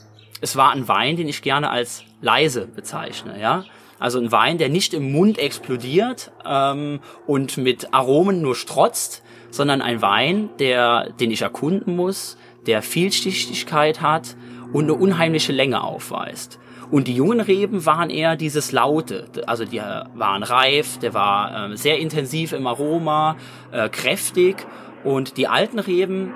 es 0.41 0.57
war 0.57 0.73
ein 0.73 0.87
Wein, 0.89 1.17
den 1.17 1.29
ich 1.29 1.43
gerne 1.43 1.71
als 1.71 2.05
leise 2.21 2.67
bezeichne, 2.67 3.41
ja. 3.41 3.65
Also 3.99 4.19
ein 4.19 4.31
Wein, 4.31 4.59
der 4.59 4.69
nicht 4.69 4.93
im 4.93 5.11
Mund 5.11 5.39
explodiert 5.39 6.31
ähm, 6.45 7.01
und 7.27 7.57
mit 7.57 7.95
Aromen 7.95 8.43
nur 8.43 8.55
strotzt, 8.55 9.23
sondern 9.51 9.83
ein 9.83 10.03
Wein, 10.03 10.51
der, 10.59 11.11
den 11.21 11.31
ich 11.31 11.43
erkunden 11.43 11.97
muss, 11.97 12.37
der 12.67 12.83
Vielschichtigkeit 12.83 14.01
hat 14.01 14.37
und 14.73 14.85
eine 14.85 14.95
unheimliche 14.95 15.53
Länge 15.53 15.83
aufweist. 15.83 16.59
Und 16.91 17.09
die 17.09 17.15
jungen 17.15 17.41
Reben 17.41 17.85
waren 17.85 18.11
eher 18.11 18.37
dieses 18.37 18.71
Laute. 18.71 19.27
Also 19.47 19.65
die 19.65 19.81
waren 19.81 20.43
reif, 20.43 20.99
der 20.99 21.15
war 21.15 21.73
äh, 21.73 21.77
sehr 21.77 21.99
intensiv 21.99 22.53
im 22.53 22.67
Aroma, 22.67 23.37
äh, 23.73 23.89
kräftig. 23.89 24.67
Und 25.03 25.37
die 25.37 25.49
alten 25.49 25.81
Reben 25.81 26.33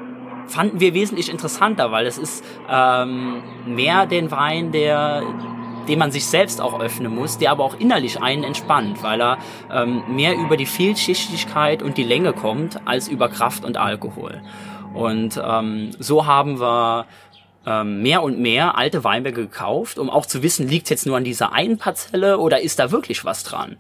fanden 0.47 0.81
wir 0.81 0.95
wesentlich 0.95 1.31
interessanter, 1.31 1.93
weil 1.93 2.07
es 2.07 2.19
ist 2.19 2.45
ähm, 2.69 3.43
mehr 3.67 4.07
den 4.07 4.31
Wein, 4.31 4.73
der 4.73 5.23
dem 5.90 5.99
man 5.99 6.12
sich 6.12 6.25
selbst 6.26 6.61
auch 6.61 6.78
öffnen 6.78 7.12
muss, 7.12 7.37
der 7.37 7.50
aber 7.50 7.64
auch 7.64 7.78
innerlich 7.78 8.23
einen 8.23 8.44
entspannt, 8.44 9.02
weil 9.02 9.20
er 9.20 9.38
ähm, 9.73 10.04
mehr 10.09 10.37
über 10.37 10.56
die 10.56 10.66
Vielschichtigkeit 10.66 11.82
und 11.82 11.99
die 11.99 12.04
Länge 12.04 12.32
kommt 12.32 12.87
als 12.87 13.09
über 13.09 13.28
Kraft 13.28 13.64
und 13.64 13.76
Alkohol. 13.76 14.40
Und 14.94 15.40
ähm, 15.44 15.90
so 15.99 16.26
haben 16.26 16.61
wir 16.61 17.06
ähm, 17.66 18.02
mehr 18.02 18.23
und 18.23 18.38
mehr 18.38 18.78
alte 18.78 19.02
Weinberge 19.02 19.42
gekauft, 19.42 19.99
um 19.99 20.11
auch 20.11 20.26
zu 20.26 20.44
wissen, 20.44 20.68
liegt 20.68 20.90
jetzt 20.90 21.06
nur 21.06 21.16
an 21.16 21.25
dieser 21.25 21.52
einen 21.52 21.76
Parzelle 21.76 22.38
oder 22.38 22.61
ist 22.61 22.78
da 22.78 22.92
wirklich 22.92 23.25
was 23.25 23.42
dran? 23.42 23.76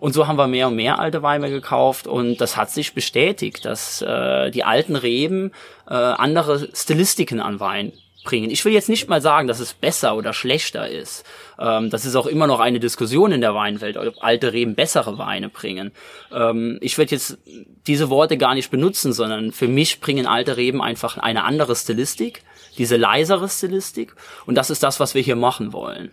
Und 0.00 0.12
so 0.12 0.26
haben 0.26 0.36
wir 0.36 0.46
mehr 0.46 0.68
und 0.68 0.76
mehr 0.76 0.98
alte 0.98 1.22
Weinberge 1.22 1.56
gekauft 1.56 2.06
und 2.06 2.42
das 2.42 2.58
hat 2.58 2.70
sich 2.70 2.92
bestätigt, 2.92 3.64
dass 3.64 4.02
äh, 4.02 4.50
die 4.50 4.64
alten 4.64 4.96
Reben 4.96 5.52
äh, 5.88 5.94
andere 5.94 6.68
Stilistiken 6.74 7.40
an 7.40 7.58
Wein 7.58 7.92
bringen. 8.24 8.50
Ich 8.50 8.64
will 8.64 8.72
jetzt 8.72 8.88
nicht 8.88 9.08
mal 9.08 9.20
sagen, 9.20 9.46
dass 9.46 9.60
es 9.60 9.74
besser 9.74 10.16
oder 10.16 10.32
schlechter 10.32 10.88
ist. 10.88 11.24
Ähm, 11.58 11.90
das 11.90 12.04
ist 12.04 12.16
auch 12.16 12.26
immer 12.26 12.46
noch 12.46 12.58
eine 12.58 12.80
Diskussion 12.80 13.30
in 13.30 13.40
der 13.40 13.54
Weinwelt, 13.54 13.96
ob 13.96 14.22
alte 14.22 14.52
Reben 14.52 14.74
bessere 14.74 15.18
Weine 15.18 15.48
bringen. 15.48 15.92
Ähm, 16.32 16.78
ich 16.80 16.98
werde 16.98 17.12
jetzt 17.12 17.38
diese 17.86 18.10
Worte 18.10 18.36
gar 18.36 18.54
nicht 18.54 18.70
benutzen, 18.70 19.12
sondern 19.12 19.52
für 19.52 19.68
mich 19.68 20.00
bringen 20.00 20.26
alte 20.26 20.56
Reben 20.56 20.82
einfach 20.82 21.18
eine 21.18 21.44
andere 21.44 21.76
Stilistik, 21.76 22.42
diese 22.78 22.96
leisere 22.96 23.48
Stilistik. 23.48 24.16
Und 24.46 24.56
das 24.56 24.70
ist 24.70 24.82
das, 24.82 24.98
was 24.98 25.14
wir 25.14 25.22
hier 25.22 25.36
machen 25.36 25.72
wollen. 25.72 26.10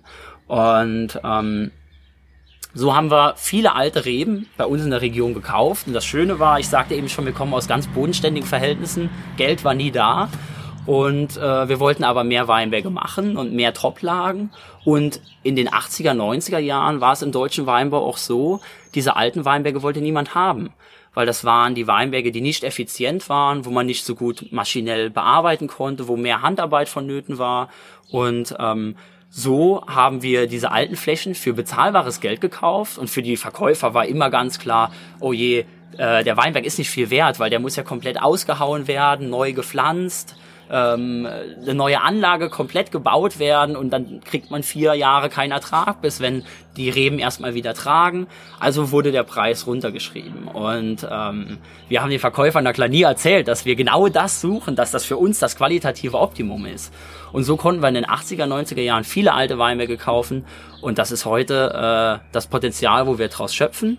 Und 0.47 1.19
ähm, 1.23 1.71
so 2.73 2.95
haben 2.95 3.11
wir 3.11 3.33
viele 3.35 3.75
alte 3.75 4.05
Reben 4.05 4.47
bei 4.57 4.65
uns 4.65 4.83
in 4.83 4.91
der 4.91 5.01
Region 5.01 5.33
gekauft. 5.33 5.87
Und 5.87 5.93
das 5.93 6.05
Schöne 6.05 6.39
war, 6.39 6.59
ich 6.59 6.69
sagte 6.69 6.95
eben 6.95 7.09
schon, 7.09 7.25
wir 7.25 7.33
kommen 7.33 7.53
aus 7.53 7.67
ganz 7.67 7.87
bodenständigen 7.87 8.47
Verhältnissen. 8.47 9.09
Geld 9.37 9.63
war 9.65 9.73
nie 9.73 9.91
da. 9.91 10.29
Und 10.85 11.37
äh, 11.37 11.69
wir 11.69 11.79
wollten 11.79 12.03
aber 12.03 12.23
mehr 12.23 12.47
Weinberge 12.47 12.89
machen 12.89 13.37
und 13.37 13.53
mehr 13.53 13.73
Toplagen. 13.73 14.49
Und 14.83 15.21
in 15.43 15.55
den 15.55 15.69
80er, 15.69 16.13
90er 16.13 16.57
Jahren 16.57 17.01
war 17.01 17.13
es 17.13 17.21
im 17.21 17.31
deutschen 17.31 17.67
Weinbau 17.67 18.05
auch 18.05 18.17
so, 18.17 18.61
diese 18.95 19.15
alten 19.15 19.45
Weinberge 19.45 19.83
wollte 19.83 20.01
niemand 20.01 20.33
haben. 20.33 20.73
Weil 21.13 21.25
das 21.25 21.43
waren 21.43 21.75
die 21.75 21.87
Weinberge, 21.87 22.31
die 22.31 22.41
nicht 22.41 22.63
effizient 22.63 23.29
waren, 23.29 23.65
wo 23.65 23.69
man 23.69 23.85
nicht 23.85 24.05
so 24.05 24.15
gut 24.15 24.47
maschinell 24.51 25.09
bearbeiten 25.09 25.67
konnte, 25.67 26.07
wo 26.07 26.17
mehr 26.17 26.41
Handarbeit 26.41 26.89
vonnöten 26.89 27.37
war. 27.37 27.69
Und 28.09 28.55
ähm, 28.59 28.95
so 29.29 29.85
haben 29.87 30.23
wir 30.23 30.47
diese 30.47 30.71
alten 30.71 30.95
Flächen 30.95 31.35
für 31.35 31.53
bezahlbares 31.53 32.21
Geld 32.21 32.41
gekauft 32.41 32.97
und 32.97 33.09
für 33.09 33.21
die 33.21 33.37
Verkäufer 33.37 33.93
war 33.93 34.05
immer 34.05 34.29
ganz 34.29 34.57
klar, 34.57 34.91
oh 35.19 35.31
je, 35.31 35.65
äh, 35.97 36.23
der 36.23 36.37
Weinberg 36.37 36.65
ist 36.65 36.79
nicht 36.79 36.89
viel 36.89 37.09
wert, 37.09 37.39
weil 37.39 37.49
der 37.49 37.59
muss 37.59 37.75
ja 37.75 37.83
komplett 37.83 38.21
ausgehauen 38.21 38.87
werden, 38.87 39.29
neu 39.29 39.53
gepflanzt 39.53 40.35
ähm, 40.71 41.27
eine 41.61 41.73
neue 41.73 42.01
Anlage 42.01 42.49
komplett 42.49 42.91
gebaut 42.91 43.39
werden 43.39 43.75
und 43.75 43.91
dann 43.91 44.21
kriegt 44.23 44.49
man 44.51 44.63
vier 44.63 44.93
Jahre 44.95 45.29
keinen 45.29 45.51
Ertrag, 45.51 46.01
bis 46.01 46.21
wenn 46.21 46.43
die 46.77 46.89
Reben 46.89 47.19
erstmal 47.19 47.53
wieder 47.53 47.73
tragen. 47.73 48.27
Also 48.59 48.91
wurde 48.91 49.11
der 49.11 49.23
Preis 49.23 49.67
runtergeschrieben. 49.67 50.47
Und 50.47 51.05
ähm, 51.09 51.57
wir 51.89 52.01
haben 52.01 52.09
den 52.09 52.19
Verkäufern 52.19 52.63
da 52.63 52.71
klar 52.71 52.87
nie 52.87 53.01
erzählt, 53.01 53.49
dass 53.49 53.65
wir 53.65 53.75
genau 53.75 54.07
das 54.07 54.39
suchen, 54.39 54.75
dass 54.75 54.91
das 54.91 55.03
für 55.03 55.17
uns 55.17 55.39
das 55.39 55.57
qualitative 55.57 56.17
Optimum 56.17 56.65
ist. 56.65 56.93
Und 57.33 57.43
so 57.43 57.57
konnten 57.57 57.81
wir 57.81 57.89
in 57.89 57.95
den 57.95 58.05
80er, 58.05 58.45
90er 58.45 58.81
Jahren 58.81 59.03
viele 59.03 59.33
alte 59.33 59.57
Weinberge 59.57 59.97
kaufen. 59.97 60.45
Und 60.81 60.97
das 60.97 61.11
ist 61.11 61.25
heute 61.25 62.21
äh, 62.23 62.25
das 62.31 62.47
Potenzial, 62.47 63.07
wo 63.07 63.17
wir 63.17 63.27
daraus 63.27 63.53
schöpfen. 63.53 63.97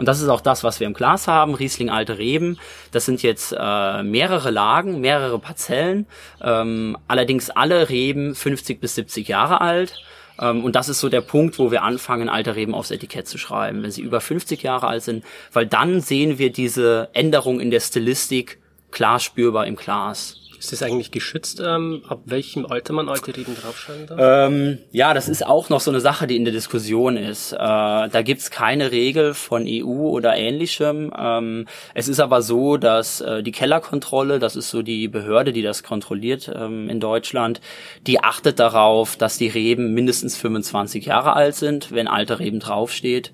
Und 0.00 0.06
das 0.06 0.22
ist 0.22 0.30
auch 0.30 0.40
das, 0.40 0.64
was 0.64 0.80
wir 0.80 0.86
im 0.86 0.94
Glas 0.94 1.28
haben. 1.28 1.54
Riesling 1.54 1.90
alte 1.90 2.16
Reben. 2.16 2.58
Das 2.90 3.04
sind 3.04 3.22
jetzt 3.22 3.54
äh, 3.54 4.02
mehrere 4.02 4.50
Lagen, 4.50 5.02
mehrere 5.02 5.38
Parzellen. 5.38 6.06
Ähm, 6.40 6.96
allerdings 7.06 7.50
alle 7.50 7.90
Reben 7.90 8.34
50 8.34 8.80
bis 8.80 8.94
70 8.94 9.28
Jahre 9.28 9.60
alt. 9.60 10.02
Ähm, 10.40 10.64
und 10.64 10.74
das 10.74 10.88
ist 10.88 11.00
so 11.00 11.10
der 11.10 11.20
Punkt, 11.20 11.58
wo 11.58 11.70
wir 11.70 11.82
anfangen, 11.82 12.30
alte 12.30 12.56
Reben 12.56 12.72
aufs 12.72 12.90
Etikett 12.90 13.28
zu 13.28 13.36
schreiben, 13.36 13.82
wenn 13.82 13.90
sie 13.90 14.00
über 14.00 14.22
50 14.22 14.62
Jahre 14.62 14.86
alt 14.86 15.02
sind. 15.02 15.22
Weil 15.52 15.66
dann 15.66 16.00
sehen 16.00 16.38
wir 16.38 16.50
diese 16.50 17.10
Änderung 17.12 17.60
in 17.60 17.70
der 17.70 17.80
Stilistik 17.80 18.58
klar 18.90 19.20
spürbar 19.20 19.66
im 19.66 19.76
Glas. 19.76 20.39
Ist 20.60 20.72
das 20.72 20.82
eigentlich 20.82 21.10
geschützt, 21.10 21.62
ähm, 21.64 22.02
ab 22.06 22.20
welchem 22.26 22.66
Alter 22.66 22.92
man 22.92 23.08
alte 23.08 23.34
Reben 23.34 23.56
draufschreiben 23.56 24.06
darf? 24.06 24.18
Ähm, 24.20 24.76
ja, 24.92 25.14
das 25.14 25.26
ist 25.26 25.46
auch 25.46 25.70
noch 25.70 25.80
so 25.80 25.90
eine 25.90 26.00
Sache, 26.00 26.26
die 26.26 26.36
in 26.36 26.44
der 26.44 26.52
Diskussion 26.52 27.16
ist. 27.16 27.54
Äh, 27.54 27.56
da 27.56 28.22
gibt's 28.22 28.50
keine 28.50 28.92
Regel 28.92 29.32
von 29.32 29.64
EU 29.66 30.10
oder 30.10 30.36
ähnlichem. 30.36 31.14
Ähm, 31.18 31.66
es 31.94 32.08
ist 32.08 32.20
aber 32.20 32.42
so, 32.42 32.76
dass 32.76 33.22
äh, 33.22 33.42
die 33.42 33.52
Kellerkontrolle, 33.52 34.38
das 34.38 34.54
ist 34.54 34.68
so 34.68 34.82
die 34.82 35.08
Behörde, 35.08 35.54
die 35.54 35.62
das 35.62 35.82
kontrolliert 35.82 36.52
ähm, 36.54 36.90
in 36.90 37.00
Deutschland, 37.00 37.62
die 38.06 38.22
achtet 38.22 38.60
darauf, 38.60 39.16
dass 39.16 39.38
die 39.38 39.48
Reben 39.48 39.94
mindestens 39.94 40.36
25 40.36 41.06
Jahre 41.06 41.36
alt 41.36 41.54
sind, 41.54 41.90
wenn 41.90 42.06
alte 42.06 42.38
Reben 42.38 42.60
draufsteht. 42.60 43.32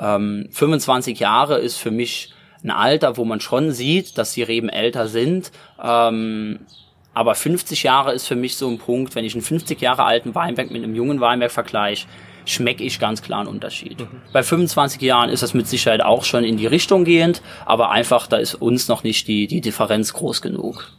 Ähm, 0.00 0.48
25 0.52 1.18
Jahre 1.18 1.58
ist 1.58 1.78
für 1.78 1.90
mich 1.90 2.34
ein 2.62 2.70
Alter, 2.70 3.16
wo 3.16 3.24
man 3.24 3.40
schon 3.40 3.72
sieht, 3.72 4.18
dass 4.18 4.32
die 4.32 4.42
Reben 4.42 4.68
älter 4.68 5.08
sind. 5.08 5.52
Ähm, 5.82 6.60
aber 7.14 7.34
50 7.34 7.82
Jahre 7.82 8.12
ist 8.12 8.26
für 8.26 8.36
mich 8.36 8.56
so 8.56 8.68
ein 8.68 8.78
Punkt, 8.78 9.14
wenn 9.14 9.24
ich 9.24 9.34
einen 9.34 9.42
50 9.42 9.80
Jahre 9.80 10.04
alten 10.04 10.34
Weinberg 10.34 10.70
mit 10.70 10.82
einem 10.82 10.94
jungen 10.94 11.20
Weinberg 11.20 11.50
vergleiche, 11.50 12.06
schmecke 12.44 12.84
ich 12.84 12.98
ganz 12.98 13.22
klar 13.22 13.40
einen 13.40 13.48
Unterschied. 13.48 14.00
Mhm. 14.00 14.22
Bei 14.32 14.42
25 14.42 15.02
Jahren 15.02 15.28
ist 15.28 15.42
das 15.42 15.54
mit 15.54 15.66
Sicherheit 15.66 16.00
auch 16.00 16.24
schon 16.24 16.44
in 16.44 16.56
die 16.56 16.66
Richtung 16.66 17.04
gehend, 17.04 17.42
aber 17.66 17.90
einfach, 17.90 18.26
da 18.26 18.36
ist 18.36 18.54
uns 18.54 18.88
noch 18.88 19.02
nicht 19.02 19.28
die, 19.28 19.46
die 19.46 19.60
Differenz 19.60 20.12
groß 20.12 20.42
genug. 20.42 20.92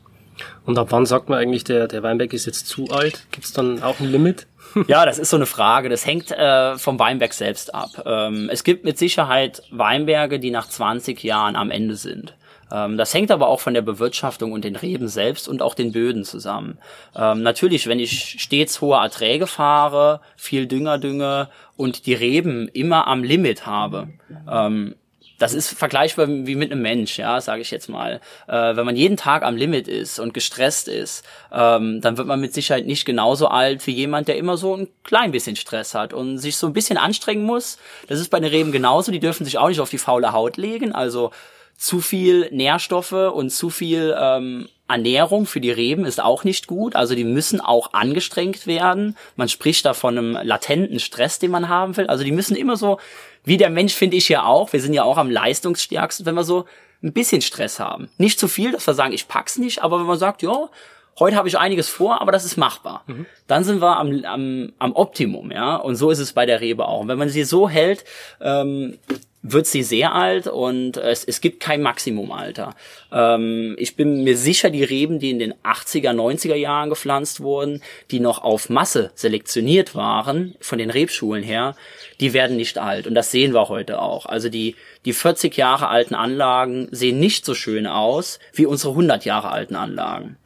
Und 0.65 0.77
ab 0.77 0.87
wann 0.91 1.05
sagt 1.05 1.29
man 1.29 1.39
eigentlich, 1.39 1.63
der, 1.63 1.87
der 1.87 2.03
Weinberg 2.03 2.33
ist 2.33 2.45
jetzt 2.45 2.67
zu 2.67 2.89
alt? 2.89 3.25
Gibt 3.31 3.45
es 3.45 3.53
dann 3.53 3.81
auch 3.81 3.99
ein 3.99 4.11
Limit? 4.11 4.45
Ja, 4.87 5.05
das 5.05 5.19
ist 5.19 5.29
so 5.29 5.37
eine 5.37 5.45
Frage. 5.45 5.89
Das 5.89 6.05
hängt 6.05 6.31
äh, 6.31 6.77
vom 6.77 6.99
Weinberg 6.99 7.33
selbst 7.33 7.73
ab. 7.73 8.03
Ähm, 8.05 8.49
es 8.51 8.63
gibt 8.63 8.85
mit 8.85 8.97
Sicherheit 8.97 9.63
Weinberge, 9.71 10.39
die 10.39 10.51
nach 10.51 10.67
20 10.67 11.23
Jahren 11.23 11.55
am 11.55 11.71
Ende 11.71 11.95
sind. 11.95 12.35
Ähm, 12.71 12.97
das 12.97 13.13
hängt 13.13 13.31
aber 13.31 13.47
auch 13.47 13.59
von 13.59 13.73
der 13.73 13.81
Bewirtschaftung 13.81 14.51
und 14.51 14.63
den 14.63 14.75
Reben 14.75 15.07
selbst 15.07 15.47
und 15.47 15.61
auch 15.61 15.73
den 15.73 15.91
Böden 15.91 16.23
zusammen. 16.23 16.77
Ähm, 17.15 17.41
natürlich, 17.41 17.87
wenn 17.87 17.99
ich 17.99 18.41
stets 18.41 18.81
hohe 18.81 18.97
Erträge 18.97 19.47
fahre, 19.47 20.21
viel 20.35 20.67
Dünger 20.67 20.97
dünge 20.97 21.49
und 21.75 22.05
die 22.05 22.13
Reben 22.13 22.67
immer 22.67 23.07
am 23.07 23.23
Limit 23.23 23.65
habe, 23.65 24.09
ähm, 24.49 24.95
das 25.39 25.53
ist 25.53 25.69
vergleichbar 25.69 26.27
wie 26.27 26.55
mit 26.55 26.71
einem 26.71 26.81
Mensch, 26.81 27.17
ja, 27.17 27.41
sage 27.41 27.61
ich 27.61 27.71
jetzt 27.71 27.89
mal. 27.89 28.19
Äh, 28.47 28.75
wenn 28.75 28.85
man 28.85 28.95
jeden 28.95 29.17
Tag 29.17 29.43
am 29.43 29.55
Limit 29.55 29.87
ist 29.87 30.19
und 30.19 30.33
gestresst 30.33 30.87
ist, 30.87 31.25
ähm, 31.51 32.01
dann 32.01 32.17
wird 32.17 32.27
man 32.27 32.41
mit 32.41 32.53
Sicherheit 32.53 32.85
nicht 32.85 33.05
genauso 33.05 33.47
alt 33.47 33.87
wie 33.87 33.91
jemand, 33.91 34.27
der 34.27 34.37
immer 34.37 34.57
so 34.57 34.75
ein 34.75 34.89
klein 35.03 35.31
bisschen 35.31 35.55
Stress 35.55 35.95
hat 35.95 36.13
und 36.13 36.37
sich 36.37 36.57
so 36.57 36.67
ein 36.67 36.73
bisschen 36.73 36.97
anstrengen 36.97 37.45
muss. 37.45 37.77
Das 38.07 38.19
ist 38.19 38.29
bei 38.29 38.39
den 38.39 38.49
Reben 38.49 38.71
genauso. 38.71 39.11
Die 39.11 39.19
dürfen 39.19 39.45
sich 39.45 39.57
auch 39.57 39.69
nicht 39.69 39.79
auf 39.79 39.89
die 39.89 39.97
faule 39.97 40.33
Haut 40.33 40.57
legen. 40.57 40.91
Also 40.91 41.31
zu 41.77 42.01
viel 42.01 42.49
Nährstoffe 42.51 43.13
und 43.13 43.49
zu 43.49 43.69
viel 43.69 44.13
ähm, 44.19 44.67
Ernährung 44.89 45.45
für 45.45 45.61
die 45.61 45.71
Reben 45.71 46.05
ist 46.05 46.21
auch 46.21 46.43
nicht 46.43 46.67
gut. 46.67 46.95
Also 46.95 47.15
die 47.15 47.23
müssen 47.23 47.61
auch 47.61 47.93
angestrengt 47.93 48.67
werden. 48.67 49.15
Man 49.35 49.49
spricht 49.49 49.85
da 49.85 49.93
von 49.93 50.17
einem 50.17 50.37
latenten 50.41 50.99
Stress, 50.99 51.39
den 51.39 51.51
man 51.51 51.69
haben 51.69 51.95
will. 51.97 52.07
Also 52.07 52.23
die 52.23 52.31
müssen 52.31 52.55
immer 52.55 52.75
so 52.75 52.99
wie 53.43 53.57
der 53.57 53.69
Mensch 53.69 53.93
finde 53.93 54.17
ich 54.17 54.29
ja 54.29 54.43
auch, 54.43 54.73
wir 54.73 54.81
sind 54.81 54.93
ja 54.93 55.03
auch 55.03 55.17
am 55.17 55.31
leistungsstärksten, 55.31 56.25
wenn 56.25 56.35
wir 56.35 56.43
so 56.43 56.65
ein 57.01 57.13
bisschen 57.13 57.41
Stress 57.41 57.79
haben. 57.79 58.09
Nicht 58.17 58.39
zu 58.39 58.47
viel, 58.47 58.71
dass 58.71 58.85
wir 58.85 58.93
sagen, 58.93 59.13
ich 59.13 59.27
pack's 59.27 59.57
nicht, 59.57 59.81
aber 59.81 59.99
wenn 59.99 60.05
man 60.05 60.19
sagt, 60.19 60.41
ja, 60.41 60.69
heute 61.17 61.35
habe 61.35 61.47
ich 61.47 61.57
einiges 61.57 61.89
vor, 61.89 62.21
aber 62.21 62.31
das 62.31 62.45
ist 62.45 62.57
machbar. 62.57 63.03
Mhm. 63.07 63.25
Dann 63.47 63.63
sind 63.63 63.81
wir 63.81 63.97
am, 63.97 64.23
am, 64.25 64.73
am 64.79 64.93
Optimum, 64.93 65.51
ja. 65.51 65.77
Und 65.77 65.95
so 65.95 66.11
ist 66.11 66.19
es 66.19 66.33
bei 66.33 66.45
der 66.45 66.61
Rebe 66.61 66.87
auch. 66.87 67.01
Und 67.01 67.07
wenn 67.07 67.17
man 67.17 67.29
sie 67.29 67.43
so 67.43 67.69
hält, 67.69 68.03
ähm, 68.41 68.99
wird 69.41 69.67
sie 69.67 69.83
sehr 69.83 70.13
alt 70.13 70.47
und 70.47 70.97
es, 70.97 71.23
es 71.23 71.39
gibt 71.39 71.61
kein 71.61 71.81
Maximumalter. 71.81 72.75
Ähm, 73.11 73.75
ich 73.79 73.95
bin 73.95 74.23
mir 74.23 74.35
sicher, 74.35 74.69
die 74.69 74.83
Reben, 74.83 75.19
die 75.19 75.31
in 75.31 75.39
den 75.39 75.53
80er, 75.63 76.11
90er 76.11 76.55
Jahren 76.55 76.89
gepflanzt 76.89 77.39
wurden, 77.39 77.81
die 78.11 78.19
noch 78.19 78.43
auf 78.43 78.69
Masse 78.69 79.11
selektioniert 79.15 79.95
waren, 79.95 80.55
von 80.59 80.77
den 80.77 80.89
Rebschulen 80.89 81.43
her, 81.43 81.75
die 82.19 82.33
werden 82.33 82.57
nicht 82.57 82.77
alt. 82.77 83.07
Und 83.07 83.15
das 83.15 83.31
sehen 83.31 83.53
wir 83.53 83.69
heute 83.69 84.01
auch. 84.01 84.25
Also 84.25 84.49
die, 84.49 84.75
die 85.05 85.13
40 85.13 85.55
Jahre 85.55 85.87
alten 85.87 86.15
Anlagen 86.15 86.89
sehen 86.91 87.19
nicht 87.19 87.45
so 87.45 87.53
schön 87.53 87.87
aus 87.87 88.39
wie 88.53 88.65
unsere 88.65 88.91
100 88.91 89.23
Jahre 89.23 89.51
alten 89.51 89.75
Anlagen. 89.75 90.37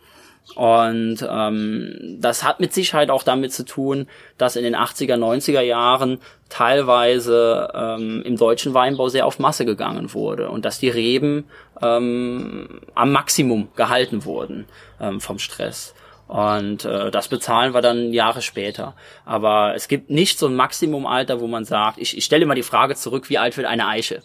Und 0.56 1.26
ähm, 1.28 2.18
das 2.20 2.44
hat 2.44 2.60
mit 2.60 2.74
Sicherheit 2.74 3.10
auch 3.10 3.24
damit 3.24 3.54
zu 3.54 3.66
tun, 3.66 4.08
dass 4.38 4.56
in 4.56 4.64
den 4.64 4.76
80er, 4.76 5.16
90er 5.16 5.62
Jahren 5.62 6.20
teilweise 6.50 7.72
ähm, 7.74 8.22
im 8.24 8.38
deutschen 8.38 8.74
Weinbau 8.74 9.10
sehr 9.10 9.26
auf 9.26 9.40
Masse 9.40 9.66
gegangen 9.66 10.14
wurde 10.14 10.50
und 10.50 10.66
dass 10.66 10.80
die 10.80 10.90
Reben 10.90 11.46
ähm, 11.82 12.82
am 12.94 13.12
Maximum 13.12 13.70
gehalten 13.76 14.26
wurden 14.26 14.66
ähm, 15.02 15.20
vom 15.20 15.40
Stress. 15.40 15.96
Und 16.28 16.86
äh, 16.86 17.10
das 17.10 17.28
bezahlen 17.28 17.74
wir 17.74 17.82
dann 17.82 18.14
Jahre 18.14 18.42
später. 18.42 18.96
Aber 19.26 19.74
es 19.76 19.88
gibt 19.88 20.10
nicht 20.10 20.38
so 20.38 20.48
ein 20.48 20.56
Maximumalter, 20.56 21.42
wo 21.42 21.48
man 21.48 21.66
sagt, 21.66 21.98
ich, 21.98 22.18
ich 22.18 22.26
stelle 22.26 22.44
immer 22.44 22.56
die 22.56 22.64
Frage 22.64 22.96
zurück, 22.96 23.30
wie 23.30 23.38
alt 23.38 23.58
wird 23.58 23.68
eine 23.68 23.88
Eiche? 23.88 24.22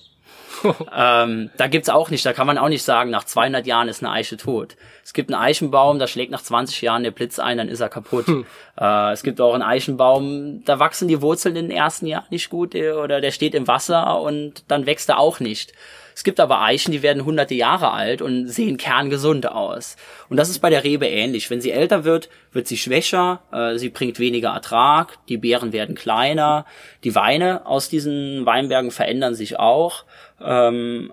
ähm, 0.97 1.50
da 1.57 1.67
gibt's 1.67 1.88
auch 1.88 2.11
nicht, 2.11 2.25
da 2.25 2.33
kann 2.33 2.47
man 2.47 2.59
auch 2.59 2.69
nicht 2.69 2.83
sagen, 2.83 3.11
nach 3.11 3.25
200 3.25 3.67
Jahren 3.67 3.88
ist 3.88 4.03
eine 4.03 4.12
Eiche 4.12 4.37
tot. 4.37 4.77
Es 5.05 5.12
gibt 5.12 5.33
einen 5.33 5.41
Eichenbaum, 5.41 5.99
da 5.99 6.07
schlägt 6.07 6.31
nach 6.31 6.43
20 6.43 6.83
Jahren 6.83 7.03
der 7.03 7.11
Blitz 7.11 7.38
ein, 7.38 7.59
dann 7.59 7.69
ist 7.69 7.81
er 7.81 7.88
kaputt. 7.88 8.27
Hm. 8.27 8.47
Äh, 8.81 9.12
es 9.12 9.23
gibt 9.23 9.41
auch 9.41 9.55
einen 9.55 9.62
Eichenbaum, 9.62 10.62
da 10.65 10.79
wachsen 10.79 11.09
die 11.09 11.21
Wurzeln 11.21 11.57
in 11.57 11.69
den 11.69 11.77
ersten 11.77 12.07
Jahren 12.07 12.27
nicht 12.31 12.50
gut 12.50 12.75
oder 12.75 13.21
der 13.21 13.31
steht 13.31 13.55
im 13.55 13.67
Wasser 13.67 14.21
und 14.21 14.65
dann 14.69 14.87
wächst 14.87 15.09
er 15.09 15.19
auch 15.19 15.41
nicht. 15.41 15.73
Es 16.19 16.25
gibt 16.25 16.41
aber 16.41 16.62
Eichen, 16.62 16.91
die 16.91 17.03
werden 17.03 17.25
hunderte 17.25 17.55
Jahre 17.55 17.93
alt 17.93 18.23
und 18.23 18.49
sehen 18.49 18.77
kerngesund 18.77 19.49
aus. 19.49 19.95
Und 20.29 20.37
das 20.37 20.49
ist 20.50 20.59
bei 20.59 20.69
der 20.69 20.83
Rebe 20.83 21.07
ähnlich. 21.07 21.49
Wenn 21.49 21.61
sie 21.61 21.71
älter 21.71 22.03
wird, 22.03 22.29
wird 22.50 22.67
sie 22.67 22.77
schwächer, 22.77 23.41
äh, 23.53 23.79
sie 23.79 23.88
bringt 23.88 24.19
weniger 24.19 24.49
Ertrag, 24.49 25.17
die 25.29 25.37
Beeren 25.37 25.73
werden 25.73 25.95
kleiner, 25.95 26.67
die 27.05 27.15
Weine 27.15 27.67
aus 27.67 27.88
diesen 27.88 28.45
Weinbergen 28.47 28.91
verändern 28.91 29.37
sich 29.37 29.61
auch. 29.61 30.07
Ähm, 30.40 31.12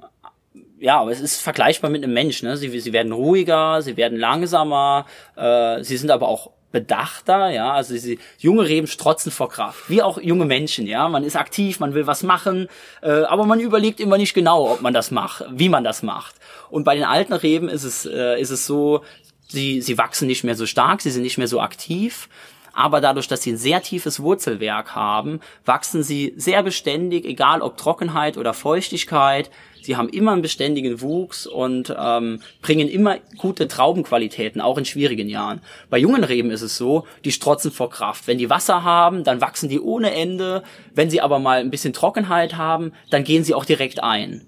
ja, 0.80 1.00
aber 1.00 1.12
es 1.12 1.22
ist 1.22 1.42
vergleichbar 1.42 1.90
mit 1.90 2.04
einem 2.04 2.14
Mensch. 2.14 2.44
Ne? 2.44 2.58
Sie, 2.58 2.80
sie 2.80 2.94
werden 2.94 3.12
ruhiger, 3.12 3.82
sie 3.82 3.98
werden 3.98 4.20
langsamer, 4.20 5.06
äh, 5.36 5.84
sie 5.84 5.98
sind 5.98 6.12
aber 6.12 6.28
auch 6.28 6.52
bedachter, 6.76 7.50
ja, 7.52 7.72
also 7.72 7.94
diese 7.94 8.18
junge 8.38 8.68
Reben 8.68 8.86
strotzen 8.86 9.32
vor 9.32 9.48
Kraft, 9.48 9.90
wie 9.90 10.02
auch 10.02 10.20
junge 10.22 10.44
Menschen, 10.44 10.86
ja, 10.88 11.08
man 11.08 11.24
ist 11.24 11.38
aktiv, 11.38 11.80
man 11.80 11.94
will 11.94 12.06
was 12.06 12.22
machen, 12.22 12.68
äh, 13.02 13.22
aber 13.22 13.46
man 13.46 13.62
überlegt 13.62 14.02
immer 14.02 14.18
nicht 14.18 14.34
genau, 14.34 14.74
ob 14.74 14.82
man 14.82 14.94
das 14.94 15.10
macht, 15.10 15.46
wie 15.50 15.70
man 15.70 15.86
das 15.86 16.04
macht. 16.04 16.36
Und 16.70 16.84
bei 16.84 16.94
den 16.96 17.06
alten 17.06 17.32
Reben 17.32 17.70
ist 17.70 17.86
es 17.86 18.06
äh, 18.06 18.42
ist 18.42 18.50
es 18.50 18.66
so, 18.66 19.06
sie 19.48 19.82
sie 19.82 19.98
wachsen 19.98 20.28
nicht 20.28 20.44
mehr 20.44 20.56
so 20.56 20.66
stark, 20.66 21.02
sie 21.02 21.12
sind 21.12 21.24
nicht 21.24 21.38
mehr 21.38 21.48
so 21.48 21.62
aktiv, 21.62 22.28
aber 22.76 23.00
dadurch, 23.00 23.28
dass 23.28 23.42
sie 23.42 23.54
ein 23.54 23.58
sehr 23.58 23.82
tiefes 23.82 24.20
Wurzelwerk 24.20 24.96
haben, 24.96 25.40
wachsen 25.64 26.04
sie 26.04 26.34
sehr 26.36 26.62
beständig, 26.62 27.26
egal 27.26 27.62
ob 27.62 27.78
Trockenheit 27.78 28.38
oder 28.38 28.54
Feuchtigkeit. 28.54 29.50
Sie 29.82 29.96
haben 29.96 30.10
immer 30.10 30.34
einen 30.34 30.42
beständigen 30.42 31.00
Wuchs 31.00 31.48
und 31.48 31.96
ähm, 31.98 32.42
bringen 32.62 32.90
immer 32.90 33.18
gute 33.38 33.70
Traubenqualitäten, 33.70 34.60
auch 34.60 34.78
in 34.78 34.84
schwierigen 34.84 35.30
Jahren. 35.30 35.62
Bei 35.90 35.98
jungen 35.98 36.24
Reben 36.26 36.52
ist 36.52 36.64
es 36.64 36.76
so, 36.76 37.06
die 37.24 37.32
strotzen 37.32 37.72
vor 37.72 37.90
Kraft. 37.90 38.28
Wenn 38.28 38.40
die 38.40 38.50
Wasser 38.50 38.84
haben, 38.84 39.24
dann 39.24 39.40
wachsen 39.40 39.70
die 39.70 39.80
ohne 39.80 40.14
Ende. 40.14 40.64
Wenn 40.94 41.10
sie 41.10 41.22
aber 41.22 41.40
mal 41.40 41.60
ein 41.60 41.72
bisschen 41.72 41.94
Trockenheit 41.94 42.58
haben, 42.58 42.92
dann 43.10 43.24
gehen 43.24 43.46
sie 43.46 43.54
auch 43.54 43.66
direkt 43.66 44.04
ein. 44.04 44.46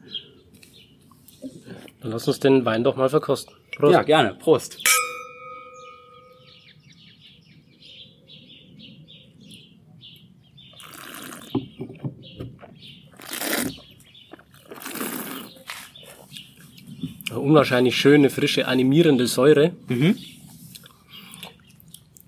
Dann 2.02 2.12
lass 2.12 2.28
uns 2.28 2.40
den 2.40 2.66
Wein 2.66 2.84
doch 2.84 2.98
mal 2.98 3.10
verkosten. 3.10 3.56
Prost. 3.78 3.94
Ja, 3.94 4.04
gerne. 4.04 4.34
Prost. 4.34 4.82
Unwahrscheinlich 17.40 17.96
schöne, 17.96 18.30
frische, 18.30 18.68
animierende 18.68 19.28
Säure. 19.28 19.72
Mhm. 19.88 20.18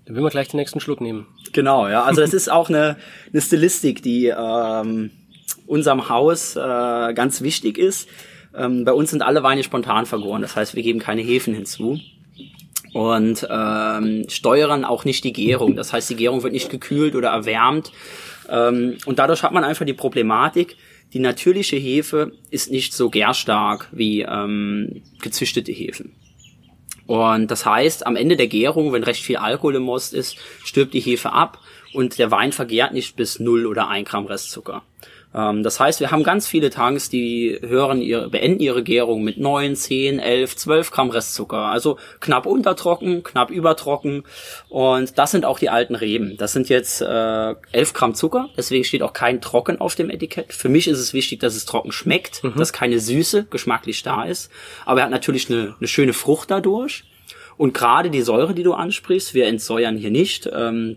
Dann 0.04 0.16
will 0.16 0.22
man 0.22 0.30
gleich 0.30 0.48
den 0.48 0.58
nächsten 0.58 0.80
Schluck 0.80 1.00
nehmen. 1.00 1.26
Genau, 1.52 1.88
ja. 1.88 2.02
Also 2.02 2.22
es 2.22 2.34
ist 2.34 2.50
auch 2.50 2.68
eine, 2.68 2.96
eine 3.32 3.40
Stilistik, 3.40 4.02
die 4.02 4.26
ähm, 4.26 5.10
unserem 5.66 6.08
Haus 6.08 6.56
äh, 6.56 6.58
ganz 7.14 7.42
wichtig 7.42 7.78
ist. 7.78 8.08
Ähm, 8.56 8.84
bei 8.84 8.92
uns 8.92 9.10
sind 9.10 9.22
alle 9.22 9.42
Weine 9.42 9.62
spontan 9.62 10.06
vergoren, 10.06 10.42
das 10.42 10.56
heißt, 10.56 10.74
wir 10.74 10.82
geben 10.82 10.98
keine 10.98 11.22
Hefen 11.22 11.54
hinzu 11.54 12.00
und 12.92 13.46
ähm, 13.48 14.24
steuern 14.28 14.84
auch 14.84 15.04
nicht 15.04 15.22
die 15.24 15.32
Gärung. 15.32 15.76
Das 15.76 15.92
heißt, 15.92 16.10
die 16.10 16.16
Gärung 16.16 16.42
wird 16.42 16.52
nicht 16.52 16.70
gekühlt 16.70 17.14
oder 17.14 17.28
erwärmt. 17.28 17.92
Ähm, 18.48 18.98
und 19.06 19.18
dadurch 19.18 19.42
hat 19.42 19.52
man 19.52 19.64
einfach 19.64 19.86
die 19.86 19.94
Problematik, 19.94 20.76
die 21.12 21.18
natürliche 21.18 21.76
Hefe 21.76 22.32
ist 22.50 22.70
nicht 22.70 22.92
so 22.92 23.10
gärstark 23.10 23.88
wie 23.92 24.22
ähm, 24.22 25.02
gezüchtete 25.20 25.72
Hefen. 25.72 26.14
Und 27.06 27.50
das 27.50 27.66
heißt, 27.66 28.06
am 28.06 28.14
Ende 28.14 28.36
der 28.36 28.46
Gärung, 28.46 28.92
wenn 28.92 29.02
recht 29.02 29.24
viel 29.24 29.36
Alkohol 29.36 29.74
im 29.74 29.82
Most 29.82 30.14
ist, 30.14 30.36
stirbt 30.62 30.94
die 30.94 31.00
Hefe 31.00 31.32
ab 31.32 31.58
und 31.92 32.18
der 32.18 32.30
Wein 32.30 32.52
vergärt 32.52 32.92
nicht 32.92 33.16
bis 33.16 33.40
0 33.40 33.66
oder 33.66 33.88
1 33.88 34.08
Gramm 34.08 34.26
Restzucker. 34.26 34.84
Ähm, 35.34 35.62
das 35.62 35.78
heißt, 35.78 36.00
wir 36.00 36.10
haben 36.10 36.22
ganz 36.22 36.46
viele 36.46 36.70
Tanks, 36.70 37.08
die 37.08 37.58
hören 37.62 38.02
ihre, 38.02 38.28
beenden 38.28 38.60
ihre 38.60 38.82
Gärung 38.82 39.22
mit 39.22 39.38
9, 39.38 39.76
10, 39.76 40.18
11, 40.18 40.56
12 40.56 40.90
Gramm 40.90 41.10
Restzucker. 41.10 41.66
Also 41.66 41.98
knapp 42.20 42.46
untertrocken, 42.46 43.22
knapp 43.22 43.50
übertrocken. 43.50 44.24
Und 44.68 45.18
das 45.18 45.30
sind 45.30 45.44
auch 45.44 45.58
die 45.58 45.70
alten 45.70 45.94
Reben. 45.94 46.36
Das 46.36 46.52
sind 46.52 46.68
jetzt 46.68 47.00
äh, 47.00 47.54
11 47.72 47.92
Gramm 47.92 48.14
Zucker. 48.14 48.48
Deswegen 48.56 48.84
steht 48.84 49.02
auch 49.02 49.12
kein 49.12 49.40
Trocken 49.40 49.80
auf 49.80 49.94
dem 49.94 50.10
Etikett. 50.10 50.52
Für 50.52 50.68
mich 50.68 50.88
ist 50.88 50.98
es 50.98 51.14
wichtig, 51.14 51.40
dass 51.40 51.54
es 51.54 51.64
trocken 51.64 51.92
schmeckt, 51.92 52.42
mhm. 52.42 52.54
dass 52.56 52.72
keine 52.72 52.98
Süße 52.98 53.46
geschmacklich 53.50 54.02
da 54.02 54.24
ist. 54.24 54.50
Aber 54.84 55.00
er 55.00 55.04
hat 55.04 55.10
natürlich 55.10 55.50
eine, 55.50 55.76
eine 55.78 55.88
schöne 55.88 56.12
Frucht 56.12 56.50
dadurch. 56.50 57.04
Und 57.56 57.74
gerade 57.74 58.10
die 58.10 58.22
Säure, 58.22 58.54
die 58.54 58.62
du 58.62 58.72
ansprichst, 58.72 59.34
wir 59.34 59.46
entsäuern 59.46 59.96
hier 59.96 60.10
nicht. 60.10 60.48
Ähm, 60.52 60.96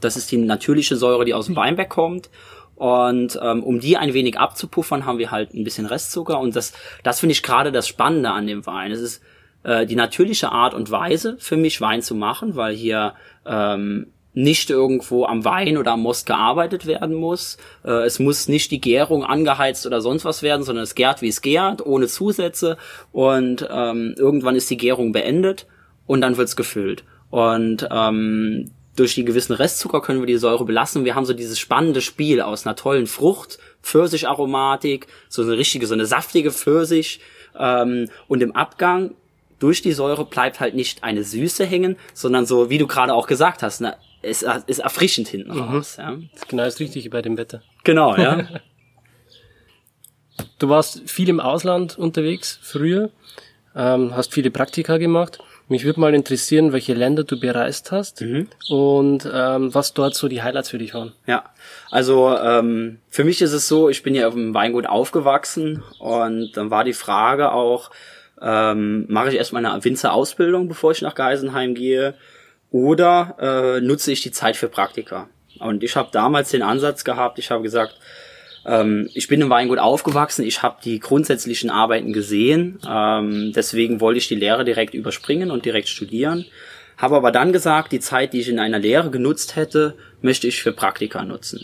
das 0.00 0.16
ist 0.16 0.32
die 0.32 0.38
natürliche 0.38 0.96
Säure, 0.96 1.24
die 1.24 1.34
aus 1.34 1.46
dem 1.46 1.56
Weinberg 1.56 1.88
kommt. 1.88 2.30
Und 2.76 3.38
ähm, 3.42 3.62
um 3.62 3.80
die 3.80 3.96
ein 3.96 4.14
wenig 4.14 4.38
abzupuffern, 4.38 5.06
haben 5.06 5.18
wir 5.18 5.30
halt 5.30 5.54
ein 5.54 5.64
bisschen 5.64 5.86
Restzucker. 5.86 6.40
Und 6.40 6.56
das, 6.56 6.72
das 7.02 7.20
finde 7.20 7.32
ich 7.32 7.42
gerade 7.42 7.70
das 7.70 7.86
Spannende 7.86 8.30
an 8.30 8.46
dem 8.46 8.66
Wein. 8.66 8.90
Es 8.90 9.00
ist 9.00 9.22
äh, 9.62 9.86
die 9.86 9.96
natürliche 9.96 10.50
Art 10.50 10.74
und 10.74 10.90
Weise 10.90 11.36
für 11.38 11.56
mich, 11.56 11.80
Wein 11.80 12.02
zu 12.02 12.14
machen, 12.14 12.56
weil 12.56 12.74
hier 12.74 13.14
ähm, 13.46 14.08
nicht 14.34 14.70
irgendwo 14.70 15.26
am 15.26 15.44
Wein 15.44 15.76
oder 15.76 15.92
am 15.92 16.02
Most 16.02 16.26
gearbeitet 16.26 16.86
werden 16.86 17.14
muss. 17.14 17.58
Äh, 17.84 18.04
es 18.04 18.18
muss 18.18 18.48
nicht 18.48 18.70
die 18.70 18.80
Gärung 18.80 19.24
angeheizt 19.24 19.86
oder 19.86 20.00
sonst 20.00 20.24
was 20.24 20.42
werden, 20.42 20.62
sondern 20.62 20.84
es 20.84 20.94
gärt, 20.94 21.22
wie 21.22 21.28
es 21.28 21.42
gärt, 21.42 21.84
ohne 21.84 22.06
Zusätze. 22.06 22.78
Und 23.12 23.68
ähm, 23.70 24.14
irgendwann 24.16 24.56
ist 24.56 24.70
die 24.70 24.76
Gärung 24.76 25.12
beendet 25.12 25.66
und 26.06 26.22
dann 26.22 26.36
wird's 26.36 26.56
gefüllt. 26.56 27.04
Und 27.30 27.86
ähm, 27.90 28.70
durch 28.96 29.14
die 29.14 29.24
gewissen 29.24 29.54
Restzucker 29.54 30.02
können 30.02 30.20
wir 30.20 30.26
die 30.26 30.36
Säure 30.36 30.64
belassen. 30.64 31.04
Wir 31.04 31.14
haben 31.14 31.24
so 31.24 31.32
dieses 31.32 31.58
spannende 31.58 32.00
Spiel 32.00 32.40
aus 32.40 32.66
einer 32.66 32.76
tollen 32.76 33.06
Frucht, 33.06 33.58
Pfirsicharomatik, 33.82 35.06
so 35.28 35.42
eine 35.42 35.56
richtige, 35.56 35.86
so 35.86 35.94
eine 35.94 36.06
saftige 36.06 36.50
Pfirsich. 36.50 37.20
Ähm, 37.58 38.08
und 38.28 38.42
im 38.42 38.54
Abgang 38.54 39.14
durch 39.58 39.80
die 39.80 39.92
Säure 39.92 40.24
bleibt 40.24 40.60
halt 40.60 40.74
nicht 40.74 41.04
eine 41.04 41.24
Süße 41.24 41.64
hängen, 41.64 41.96
sondern 42.14 42.46
so, 42.46 42.68
wie 42.68 42.78
du 42.78 42.86
gerade 42.86 43.14
auch 43.14 43.26
gesagt 43.26 43.62
hast, 43.62 43.80
ne, 43.80 43.96
es 44.20 44.44
ist 44.66 44.78
erfrischend 44.78 45.28
hinten 45.28 45.54
mhm. 45.54 45.62
raus. 45.62 45.96
Ja. 45.98 46.16
Das 46.32 46.42
ist 46.42 46.48
genau 46.48 46.64
das 46.64 46.80
Richtige 46.80 47.08
bei 47.10 47.22
dem 47.22 47.36
Wetter. 47.36 47.62
Genau, 47.84 48.16
ja. 48.16 48.46
du 50.58 50.68
warst 50.68 51.08
viel 51.08 51.28
im 51.28 51.40
Ausland 51.40 51.96
unterwegs 51.96 52.58
früher, 52.62 53.10
ähm, 53.74 54.14
hast 54.14 54.32
viele 54.32 54.50
Praktika 54.50 54.98
gemacht. 54.98 55.38
Mich 55.68 55.84
würde 55.84 56.00
mal 56.00 56.14
interessieren, 56.14 56.72
welche 56.72 56.94
Länder 56.94 57.24
du 57.24 57.38
bereist 57.38 57.92
hast 57.92 58.20
mhm. 58.20 58.48
und 58.68 59.28
ähm, 59.32 59.74
was 59.74 59.94
dort 59.94 60.14
so 60.14 60.28
die 60.28 60.42
Highlights 60.42 60.70
für 60.70 60.78
dich 60.78 60.94
waren. 60.94 61.12
Ja, 61.26 61.44
also 61.90 62.36
ähm, 62.36 62.98
für 63.08 63.24
mich 63.24 63.40
ist 63.40 63.52
es 63.52 63.68
so, 63.68 63.88
ich 63.88 64.02
bin 64.02 64.14
ja 64.14 64.28
auf 64.28 64.34
dem 64.34 64.54
Weingut 64.54 64.86
aufgewachsen 64.86 65.82
und 65.98 66.56
dann 66.56 66.70
war 66.70 66.84
die 66.84 66.92
Frage 66.92 67.52
auch, 67.52 67.90
ähm, 68.40 69.06
mache 69.08 69.30
ich 69.30 69.36
erstmal 69.36 69.64
eine 69.64 69.84
Winzerausbildung, 69.84 70.68
bevor 70.68 70.92
ich 70.92 71.02
nach 71.02 71.14
Geisenheim 71.14 71.74
gehe 71.74 72.14
oder 72.70 73.36
äh, 73.38 73.80
nutze 73.80 74.12
ich 74.12 74.22
die 74.22 74.32
Zeit 74.32 74.56
für 74.56 74.68
Praktika? 74.68 75.28
Und 75.58 75.84
ich 75.84 75.96
habe 75.96 76.08
damals 76.12 76.50
den 76.50 76.62
Ansatz 76.62 77.04
gehabt, 77.04 77.38
ich 77.38 77.50
habe 77.50 77.62
gesagt, 77.62 77.98
ähm, 78.64 79.08
ich 79.14 79.28
bin 79.28 79.40
im 79.40 79.50
Weingut 79.50 79.78
aufgewachsen, 79.78 80.44
ich 80.44 80.62
habe 80.62 80.76
die 80.84 81.00
grundsätzlichen 81.00 81.70
Arbeiten 81.70 82.12
gesehen, 82.12 82.78
ähm, 82.88 83.52
deswegen 83.54 84.00
wollte 84.00 84.18
ich 84.18 84.28
die 84.28 84.34
Lehre 84.34 84.64
direkt 84.64 84.94
überspringen 84.94 85.50
und 85.50 85.64
direkt 85.64 85.88
studieren. 85.88 86.44
Habe 86.98 87.16
aber 87.16 87.32
dann 87.32 87.52
gesagt, 87.52 87.92
die 87.92 88.00
Zeit, 88.00 88.32
die 88.32 88.40
ich 88.40 88.48
in 88.48 88.58
einer 88.58 88.78
Lehre 88.78 89.10
genutzt 89.10 89.56
hätte, 89.56 89.94
möchte 90.20 90.46
ich 90.46 90.62
für 90.62 90.72
Praktika 90.72 91.24
nutzen. 91.24 91.60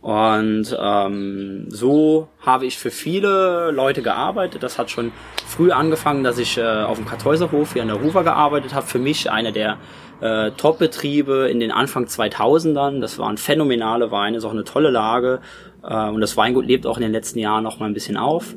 Und 0.00 0.74
ähm, 0.80 1.66
so 1.68 2.28
habe 2.40 2.64
ich 2.64 2.78
für 2.78 2.90
viele 2.90 3.70
Leute 3.70 4.00
gearbeitet. 4.00 4.62
Das 4.62 4.78
hat 4.78 4.90
schon 4.90 5.12
früh 5.46 5.72
angefangen, 5.72 6.24
dass 6.24 6.38
ich 6.38 6.56
äh, 6.56 6.62
auf 6.62 6.96
dem 6.96 7.06
Kartäuserhof 7.06 7.74
hier 7.74 7.82
an 7.82 7.88
der 7.88 7.98
Ruwer 7.98 8.24
gearbeitet 8.24 8.72
habe. 8.72 8.86
Für 8.86 8.98
mich 8.98 9.30
einer 9.30 9.52
der 9.52 9.76
äh, 10.22 10.52
Top-Betriebe 10.52 11.48
in 11.50 11.60
den 11.60 11.70
Anfang 11.70 12.06
2000ern. 12.06 13.00
Das 13.00 13.18
waren 13.18 13.36
phänomenale 13.36 14.10
Weine, 14.10 14.38
ist 14.38 14.44
auch 14.44 14.52
eine 14.52 14.64
tolle 14.64 14.90
Lage. 14.90 15.40
Äh, 15.82 16.08
und 16.10 16.20
das 16.20 16.36
Weingut 16.36 16.66
lebt 16.66 16.86
auch 16.86 16.96
in 16.96 17.02
den 17.02 17.12
letzten 17.12 17.38
Jahren 17.38 17.64
noch 17.64 17.78
mal 17.78 17.86
ein 17.86 17.94
bisschen 17.94 18.16
auf. 18.16 18.56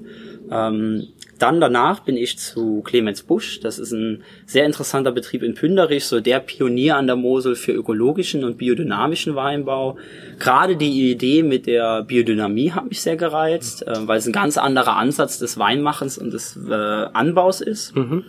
Ähm, 0.52 1.08
dann 1.40 1.60
danach 1.60 2.02
bin 2.02 2.16
ich 2.16 2.38
zu 2.38 2.82
Clemens 2.84 3.24
Busch. 3.24 3.60
Das 3.60 3.80
ist 3.80 3.92
ein 3.92 4.24
sehr 4.46 4.66
interessanter 4.66 5.12
Betrieb 5.12 5.44
in 5.44 5.56
Pünderich, 5.56 6.06
so 6.06 6.22
der 6.22 6.40
Pionier 6.40 6.96
an 6.96 7.08
der 7.08 7.16
Mosel 7.16 7.56
für 7.56 7.74
ökologischen 7.74 8.44
und 8.44 8.58
biodynamischen 8.58 9.36
Weinbau. 9.36 9.98
Gerade 10.40 10.78
die 10.78 11.12
Idee 11.12 11.44
mit 11.44 11.68
der 11.68 12.04
Biodynamie 12.04 12.72
hat 12.72 12.88
mich 12.88 13.02
sehr 13.02 13.18
gereizt, 13.18 13.86
äh, 13.86 14.08
weil 14.08 14.20
es 14.20 14.26
ein 14.26 14.32
ganz 14.32 14.58
anderer 14.58 14.96
Ansatz 14.96 15.40
des 15.40 15.58
Weinmachens 15.58 16.18
und 16.18 16.32
des 16.32 16.58
äh, 16.70 16.74
Anbaus 16.74 17.62
ist. 17.62 17.96
Mhm. 17.96 18.24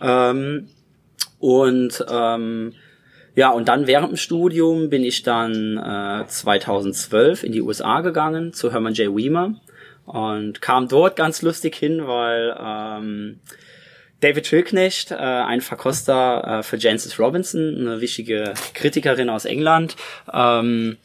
Ähm, 0.00 0.68
und 1.38 2.04
ähm, 2.10 2.72
Ja, 3.36 3.50
und 3.50 3.68
dann 3.68 3.86
während 3.86 4.12
dem 4.12 4.16
Studium 4.16 4.88
bin 4.88 5.04
ich 5.04 5.22
dann 5.22 5.76
äh, 5.76 6.26
2012 6.26 7.44
in 7.44 7.52
die 7.52 7.60
USA 7.60 8.00
gegangen 8.00 8.54
zu 8.54 8.72
Herman 8.72 8.94
J. 8.94 9.14
Weimer 9.14 9.54
und 10.06 10.62
kam 10.62 10.88
dort 10.88 11.16
ganz 11.16 11.42
lustig 11.42 11.76
hin, 11.76 12.06
weil 12.06 12.56
ähm, 12.58 13.40
David 14.20 14.46
Schilknecht, 14.46 15.10
äh, 15.10 15.16
ein 15.16 15.60
Verkoster 15.60 16.60
äh, 16.60 16.62
für 16.62 16.78
Jancis 16.78 17.18
Robinson, 17.18 17.76
eine 17.78 18.00
wichtige 18.00 18.54
Kritikerin 18.72 19.28
aus 19.28 19.44
England, 19.44 19.96
ähm, 20.32 20.96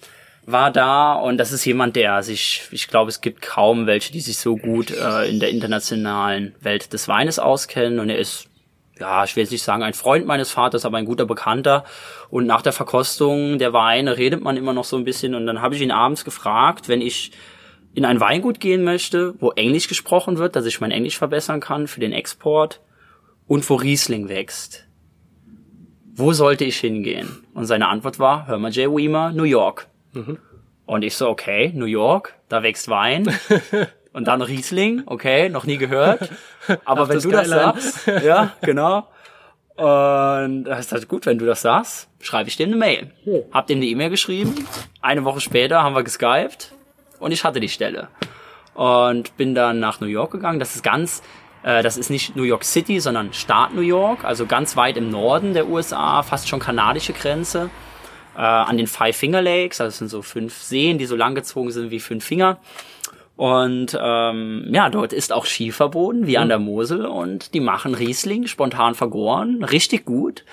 war 0.45 0.71
da 0.71 1.13
und 1.13 1.37
das 1.37 1.51
ist 1.51 1.65
jemand, 1.65 1.97
der 1.97 2.23
sich, 2.23 2.63
ich 2.71 2.87
glaube, 2.87 3.09
es 3.09 3.19
gibt 3.19 3.41
kaum 3.41 3.87
welche, 3.87 4.13
die 4.13 4.21
sich 4.21 4.37
so 4.37 4.55
gut 4.55 4.89
äh, 4.91 5.29
in 5.29 5.41
der 5.41 5.49
internationalen 5.49 6.55
Welt 6.61 6.93
des 6.93 7.09
Weines 7.09 7.39
auskennen 7.39 7.99
und 7.99 8.09
er 8.09 8.17
ist 8.17 8.47
ja, 8.99 9.23
ich 9.23 9.35
will 9.35 9.43
jetzt 9.43 9.51
nicht 9.51 9.63
sagen 9.63 9.83
ein 9.83 9.93
Freund 9.93 10.25
meines 10.25 10.51
Vaters, 10.51 10.85
aber 10.85 10.97
ein 10.97 11.05
guter 11.05 11.25
Bekannter. 11.25 11.85
Und 12.29 12.45
nach 12.45 12.61
der 12.61 12.73
Verkostung 12.73 13.57
der 13.57 13.73
Weine 13.73 14.17
redet 14.17 14.43
man 14.43 14.57
immer 14.57 14.73
noch 14.73 14.85
so 14.85 14.97
ein 14.97 15.03
bisschen. 15.03 15.33
Und 15.35 15.47
dann 15.47 15.61
habe 15.61 15.75
ich 15.75 15.81
ihn 15.81 15.91
abends 15.91 16.23
gefragt, 16.23 16.87
wenn 16.87 17.01
ich 17.01 17.31
in 17.93 18.05
ein 18.05 18.19
Weingut 18.19 18.59
gehen 18.59 18.83
möchte, 18.83 19.33
wo 19.39 19.51
Englisch 19.51 19.87
gesprochen 19.87 20.37
wird, 20.37 20.55
dass 20.55 20.65
ich 20.65 20.79
mein 20.79 20.91
Englisch 20.91 21.17
verbessern 21.17 21.59
kann 21.59 21.87
für 21.87 21.99
den 21.99 22.13
Export 22.13 22.81
und 23.47 23.69
wo 23.69 23.75
Riesling 23.75 24.29
wächst. 24.29 24.87
Wo 26.13 26.33
sollte 26.33 26.65
ich 26.65 26.77
hingehen? 26.77 27.43
Und 27.53 27.65
seine 27.65 27.87
Antwort 27.87 28.19
war, 28.19 28.47
hör 28.47 28.59
mal 28.59 28.71
Jay 28.71 28.87
Weimer, 28.87 29.31
New 29.31 29.43
York. 29.43 29.87
Mhm. 30.13 30.37
Und 30.85 31.03
ich 31.03 31.15
so, 31.15 31.29
okay, 31.29 31.71
New 31.73 31.85
York, 31.85 32.35
da 32.49 32.63
wächst 32.63 32.89
Wein. 32.89 33.33
und 34.13 34.27
dann 34.27 34.41
Riesling, 34.41 35.03
okay, 35.05 35.49
noch 35.49 35.65
nie 35.65 35.77
gehört. 35.77 36.29
Aber 36.85 37.09
wenn 37.09 37.19
du 37.19 37.29
das 37.29 37.47
sagst, 37.47 38.07
ja, 38.07 38.53
genau. 38.61 39.07
Und 39.75 40.65
das 40.65 40.79
ist 40.81 40.91
halt 40.91 41.07
gut, 41.07 41.25
wenn 41.25 41.39
du 41.39 41.45
das 41.45 41.61
sagst, 41.61 42.07
schreibe 42.19 42.49
ich 42.49 42.57
dem 42.57 42.69
eine 42.69 42.75
Mail. 42.75 43.11
Hab 43.51 43.67
dem 43.67 43.77
eine 43.77 43.85
E-Mail 43.85 44.09
geschrieben. 44.09 44.53
Eine 45.01 45.23
Woche 45.23 45.39
später 45.39 45.81
haben 45.81 45.95
wir 45.95 46.03
geskypt 46.03 46.73
und 47.19 47.31
ich 47.31 47.43
hatte 47.43 47.59
die 47.59 47.69
Stelle. 47.69 48.09
Und 48.73 49.35
bin 49.37 49.55
dann 49.55 49.79
nach 49.79 49.99
New 49.99 50.07
York 50.07 50.31
gegangen. 50.31 50.59
Das 50.59 50.75
ist 50.75 50.83
ganz, 50.83 51.23
äh, 51.63 51.83
das 51.83 51.97
ist 51.97 52.09
nicht 52.09 52.35
New 52.35 52.43
York 52.43 52.63
City, 52.63 52.99
sondern 52.99 53.33
Staat 53.33 53.73
New 53.73 53.81
York, 53.81 54.23
also 54.23 54.45
ganz 54.45 54.77
weit 54.77 54.97
im 54.97 55.09
Norden 55.09 55.53
der 55.53 55.67
USA, 55.67 56.21
fast 56.23 56.47
schon 56.47 56.59
kanadische 56.59 57.13
Grenze. 57.13 57.69
Äh, 58.35 58.39
an 58.41 58.77
den 58.77 58.87
Five 58.87 59.15
Finger 59.15 59.41
Lakes, 59.41 59.81
also 59.81 59.89
es 59.89 59.97
sind 59.97 60.07
so 60.07 60.21
fünf 60.21 60.61
Seen, 60.61 60.97
die 60.97 61.05
so 61.05 61.15
langgezogen 61.15 61.71
sind 61.71 61.91
wie 61.91 61.99
fünf 61.99 62.23
Finger. 62.23 62.59
Und 63.35 63.97
ähm, 63.99 64.67
ja, 64.71 64.89
dort 64.89 65.13
ist 65.13 65.33
auch 65.33 65.45
Skiverboten 65.45 66.27
wie 66.27 66.37
an 66.37 66.49
der 66.49 66.59
Mosel 66.59 67.05
und 67.05 67.53
die 67.53 67.59
machen 67.59 67.95
Riesling 67.95 68.45
spontan 68.47 68.93
vergoren, 68.93 69.63
richtig 69.63 70.05
gut. 70.05 70.45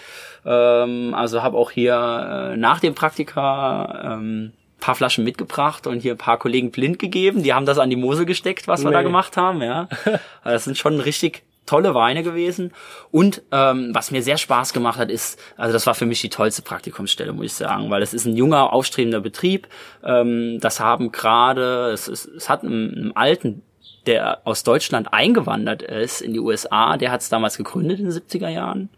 Ähm, 0.46 1.12
also 1.14 1.42
habe 1.42 1.56
auch 1.58 1.70
hier 1.70 2.52
äh, 2.52 2.56
nach 2.56 2.80
dem 2.80 2.94
Praktika 2.94 4.14
ähm, 4.14 4.52
paar 4.80 4.94
Flaschen 4.94 5.24
mitgebracht 5.24 5.86
und 5.86 6.00
hier 6.00 6.14
ein 6.14 6.18
paar 6.18 6.38
Kollegen 6.38 6.70
blind 6.70 6.98
gegeben. 6.98 7.42
Die 7.42 7.52
haben 7.52 7.66
das 7.66 7.78
an 7.78 7.90
die 7.90 7.96
Mosel 7.96 8.24
gesteckt, 8.24 8.68
was 8.68 8.84
wir 8.84 8.90
da 8.90 9.02
gemacht 9.02 9.36
haben. 9.36 9.60
Ja, 9.60 9.88
das 10.44 10.64
sind 10.64 10.78
schon 10.78 11.00
richtig 11.00 11.42
tolle 11.68 11.94
Weine 11.94 12.22
gewesen. 12.22 12.72
Und 13.10 13.42
ähm, 13.52 13.90
was 13.92 14.10
mir 14.10 14.22
sehr 14.22 14.38
Spaß 14.38 14.72
gemacht 14.72 14.98
hat, 14.98 15.10
ist, 15.10 15.38
also 15.56 15.72
das 15.72 15.86
war 15.86 15.94
für 15.94 16.06
mich 16.06 16.20
die 16.20 16.30
tollste 16.30 16.62
Praktikumsstelle, 16.62 17.32
muss 17.32 17.46
ich 17.46 17.54
sagen, 17.54 17.90
weil 17.90 18.02
es 18.02 18.14
ist 18.14 18.24
ein 18.24 18.36
junger, 18.36 18.72
aufstrebender 18.72 19.20
Betrieb. 19.20 19.68
Ähm, 20.02 20.58
das 20.60 20.80
haben 20.80 21.12
gerade, 21.12 21.90
es, 21.92 22.08
es, 22.08 22.24
es 22.24 22.48
hat 22.48 22.64
einen, 22.64 22.94
einen 22.94 23.16
alten 23.16 23.62
der 24.06 24.40
aus 24.44 24.64
Deutschland 24.64 25.12
eingewandert 25.12 25.82
ist 25.82 26.22
in 26.22 26.32
die 26.32 26.40
USA, 26.40 26.96
der 26.96 27.10
hat 27.10 27.20
es 27.20 27.28
damals 27.28 27.58
gegründet 27.58 27.98
in 27.98 28.06
den 28.06 28.14
70er 28.14 28.48
Jahren. 28.48 28.88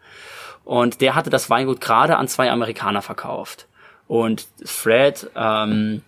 Und 0.64 1.00
der 1.00 1.16
hatte 1.16 1.30
das 1.30 1.50
Weingut 1.50 1.80
gerade 1.80 2.16
an 2.16 2.28
zwei 2.28 2.48
Amerikaner 2.50 3.02
verkauft. 3.02 3.66
Und 4.06 4.46
Fred 4.64 5.28
ähm, 5.34 6.02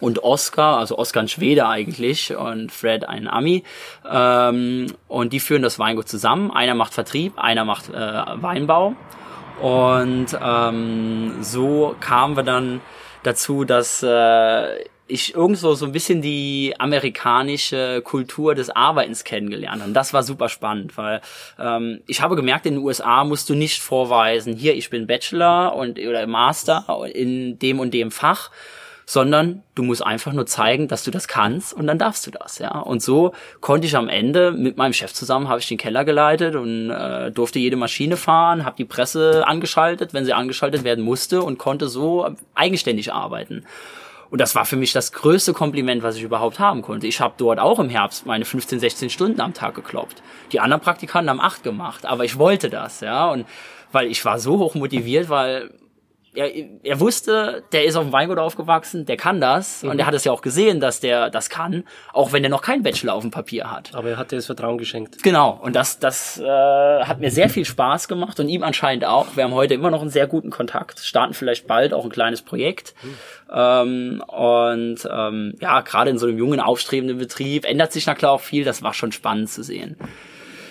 und 0.00 0.22
Oscar, 0.22 0.78
also 0.78 0.98
Oscar 0.98 1.20
ein 1.20 1.28
Schwede 1.28 1.66
eigentlich 1.66 2.34
und 2.34 2.72
Fred 2.72 3.08
ein 3.08 3.28
Ami. 3.28 3.64
Ähm, 4.08 4.86
und 5.08 5.32
die 5.32 5.40
führen 5.40 5.62
das 5.62 5.78
Weingut 5.78 6.08
zusammen. 6.08 6.50
Einer 6.50 6.74
macht 6.74 6.94
Vertrieb, 6.94 7.38
einer 7.38 7.64
macht 7.64 7.88
äh, 7.88 7.94
Weinbau. 7.94 8.94
Und 9.60 10.26
ähm, 10.40 11.36
so 11.40 11.96
kamen 12.00 12.36
wir 12.36 12.44
dann 12.44 12.80
dazu, 13.24 13.64
dass 13.64 14.02
äh, 14.04 14.84
ich 15.08 15.34
irgendwo 15.34 15.74
so 15.74 15.86
ein 15.86 15.92
bisschen 15.92 16.22
die 16.22 16.74
amerikanische 16.78 18.02
Kultur 18.02 18.54
des 18.54 18.70
Arbeitens 18.70 19.24
kennengelernt 19.24 19.82
habe. 19.82 19.92
Das 19.92 20.12
war 20.12 20.22
super 20.22 20.48
spannend, 20.48 20.96
weil 20.96 21.22
ähm, 21.58 22.02
ich 22.06 22.20
habe 22.20 22.36
gemerkt, 22.36 22.66
in 22.66 22.74
den 22.74 22.84
USA 22.84 23.24
musst 23.24 23.48
du 23.48 23.54
nicht 23.54 23.80
vorweisen, 23.80 24.54
hier, 24.54 24.76
ich 24.76 24.90
bin 24.90 25.06
Bachelor 25.06 25.74
und 25.74 25.98
oder 25.98 26.26
Master 26.26 26.84
in 27.12 27.58
dem 27.58 27.80
und 27.80 27.92
dem 27.94 28.10
Fach, 28.10 28.50
sondern 29.08 29.62
du 29.74 29.84
musst 29.84 30.04
einfach 30.04 30.34
nur 30.34 30.44
zeigen, 30.44 30.86
dass 30.86 31.02
du 31.02 31.10
das 31.10 31.28
kannst 31.28 31.72
und 31.72 31.86
dann 31.86 31.98
darfst 31.98 32.26
du 32.26 32.30
das, 32.30 32.58
ja. 32.58 32.78
Und 32.78 33.02
so 33.02 33.32
konnte 33.62 33.86
ich 33.86 33.96
am 33.96 34.10
Ende 34.10 34.52
mit 34.52 34.76
meinem 34.76 34.92
Chef 34.92 35.14
zusammen 35.14 35.48
habe 35.48 35.60
ich 35.60 35.66
den 35.66 35.78
Keller 35.78 36.04
geleitet 36.04 36.56
und 36.56 36.90
äh, 36.90 37.30
durfte 37.30 37.58
jede 37.58 37.76
Maschine 37.76 38.18
fahren, 38.18 38.66
habe 38.66 38.76
die 38.76 38.84
Presse 38.84 39.48
angeschaltet, 39.48 40.12
wenn 40.12 40.26
sie 40.26 40.34
angeschaltet 40.34 40.84
werden 40.84 41.02
musste 41.02 41.42
und 41.42 41.56
konnte 41.56 41.88
so 41.88 42.28
eigenständig 42.54 43.10
arbeiten. 43.10 43.64
Und 44.28 44.42
das 44.42 44.54
war 44.54 44.66
für 44.66 44.76
mich 44.76 44.92
das 44.92 45.10
größte 45.12 45.54
Kompliment, 45.54 46.02
was 46.02 46.16
ich 46.16 46.22
überhaupt 46.22 46.58
haben 46.58 46.82
konnte. 46.82 47.06
Ich 47.06 47.22
habe 47.22 47.32
dort 47.38 47.58
auch 47.60 47.78
im 47.78 47.88
Herbst 47.88 48.26
meine 48.26 48.44
15, 48.44 48.78
16 48.78 49.08
Stunden 49.08 49.40
am 49.40 49.54
Tag 49.54 49.74
gekloppt. 49.74 50.22
Die 50.52 50.60
anderen 50.60 50.82
Praktikanten 50.82 51.30
haben 51.30 51.40
acht 51.40 51.62
gemacht, 51.62 52.04
aber 52.04 52.26
ich 52.26 52.38
wollte 52.38 52.68
das, 52.68 53.00
ja. 53.00 53.30
Und 53.30 53.46
weil 53.90 54.08
ich 54.08 54.22
war 54.26 54.38
so 54.38 54.58
hoch 54.58 54.74
motiviert, 54.74 55.30
weil 55.30 55.70
er, 56.38 56.68
er 56.84 57.00
wusste, 57.00 57.64
der 57.72 57.84
ist 57.84 57.96
auf 57.96 58.04
dem 58.04 58.12
Weingut 58.12 58.38
aufgewachsen, 58.38 59.04
der 59.06 59.16
kann 59.16 59.40
das 59.40 59.82
mhm. 59.82 59.90
und 59.90 59.98
er 59.98 60.06
hat 60.06 60.14
es 60.14 60.24
ja 60.24 60.32
auch 60.32 60.40
gesehen, 60.40 60.80
dass 60.80 61.00
der 61.00 61.30
das 61.30 61.50
kann, 61.50 61.84
auch 62.12 62.32
wenn 62.32 62.44
er 62.44 62.50
noch 62.50 62.62
keinen 62.62 62.82
Bachelor 62.82 63.14
auf 63.14 63.22
dem 63.22 63.30
Papier 63.30 63.70
hat. 63.70 63.94
Aber 63.94 64.10
er 64.10 64.16
hat 64.16 64.30
dir 64.30 64.36
das 64.36 64.46
Vertrauen 64.46 64.78
geschenkt. 64.78 65.22
Genau 65.22 65.58
und 65.62 65.74
das 65.74 65.98
das 65.98 66.38
äh, 66.38 66.44
hat 66.44 67.20
mir 67.20 67.30
sehr 67.30 67.50
viel 67.50 67.64
Spaß 67.64 68.08
gemacht 68.08 68.38
und 68.40 68.48
ihm 68.48 68.62
anscheinend 68.62 69.04
auch. 69.04 69.36
Wir 69.36 69.44
haben 69.44 69.54
heute 69.54 69.74
immer 69.74 69.90
noch 69.90 70.00
einen 70.00 70.10
sehr 70.10 70.26
guten 70.26 70.50
Kontakt, 70.50 71.00
starten 71.00 71.34
vielleicht 71.34 71.66
bald 71.66 71.92
auch 71.92 72.04
ein 72.04 72.10
kleines 72.10 72.42
Projekt 72.42 72.94
mhm. 73.02 73.16
ähm, 73.52 74.24
und 74.26 75.08
ähm, 75.10 75.54
ja 75.60 75.80
gerade 75.80 76.10
in 76.10 76.18
so 76.18 76.26
einem 76.26 76.38
jungen 76.38 76.60
aufstrebenden 76.60 77.18
Betrieb 77.18 77.64
ändert 77.64 77.92
sich 77.92 78.06
na 78.06 78.14
klar 78.14 78.32
auch 78.32 78.40
viel. 78.40 78.64
Das 78.64 78.82
war 78.82 78.94
schon 78.94 79.12
spannend 79.12 79.50
zu 79.50 79.62
sehen. 79.62 79.96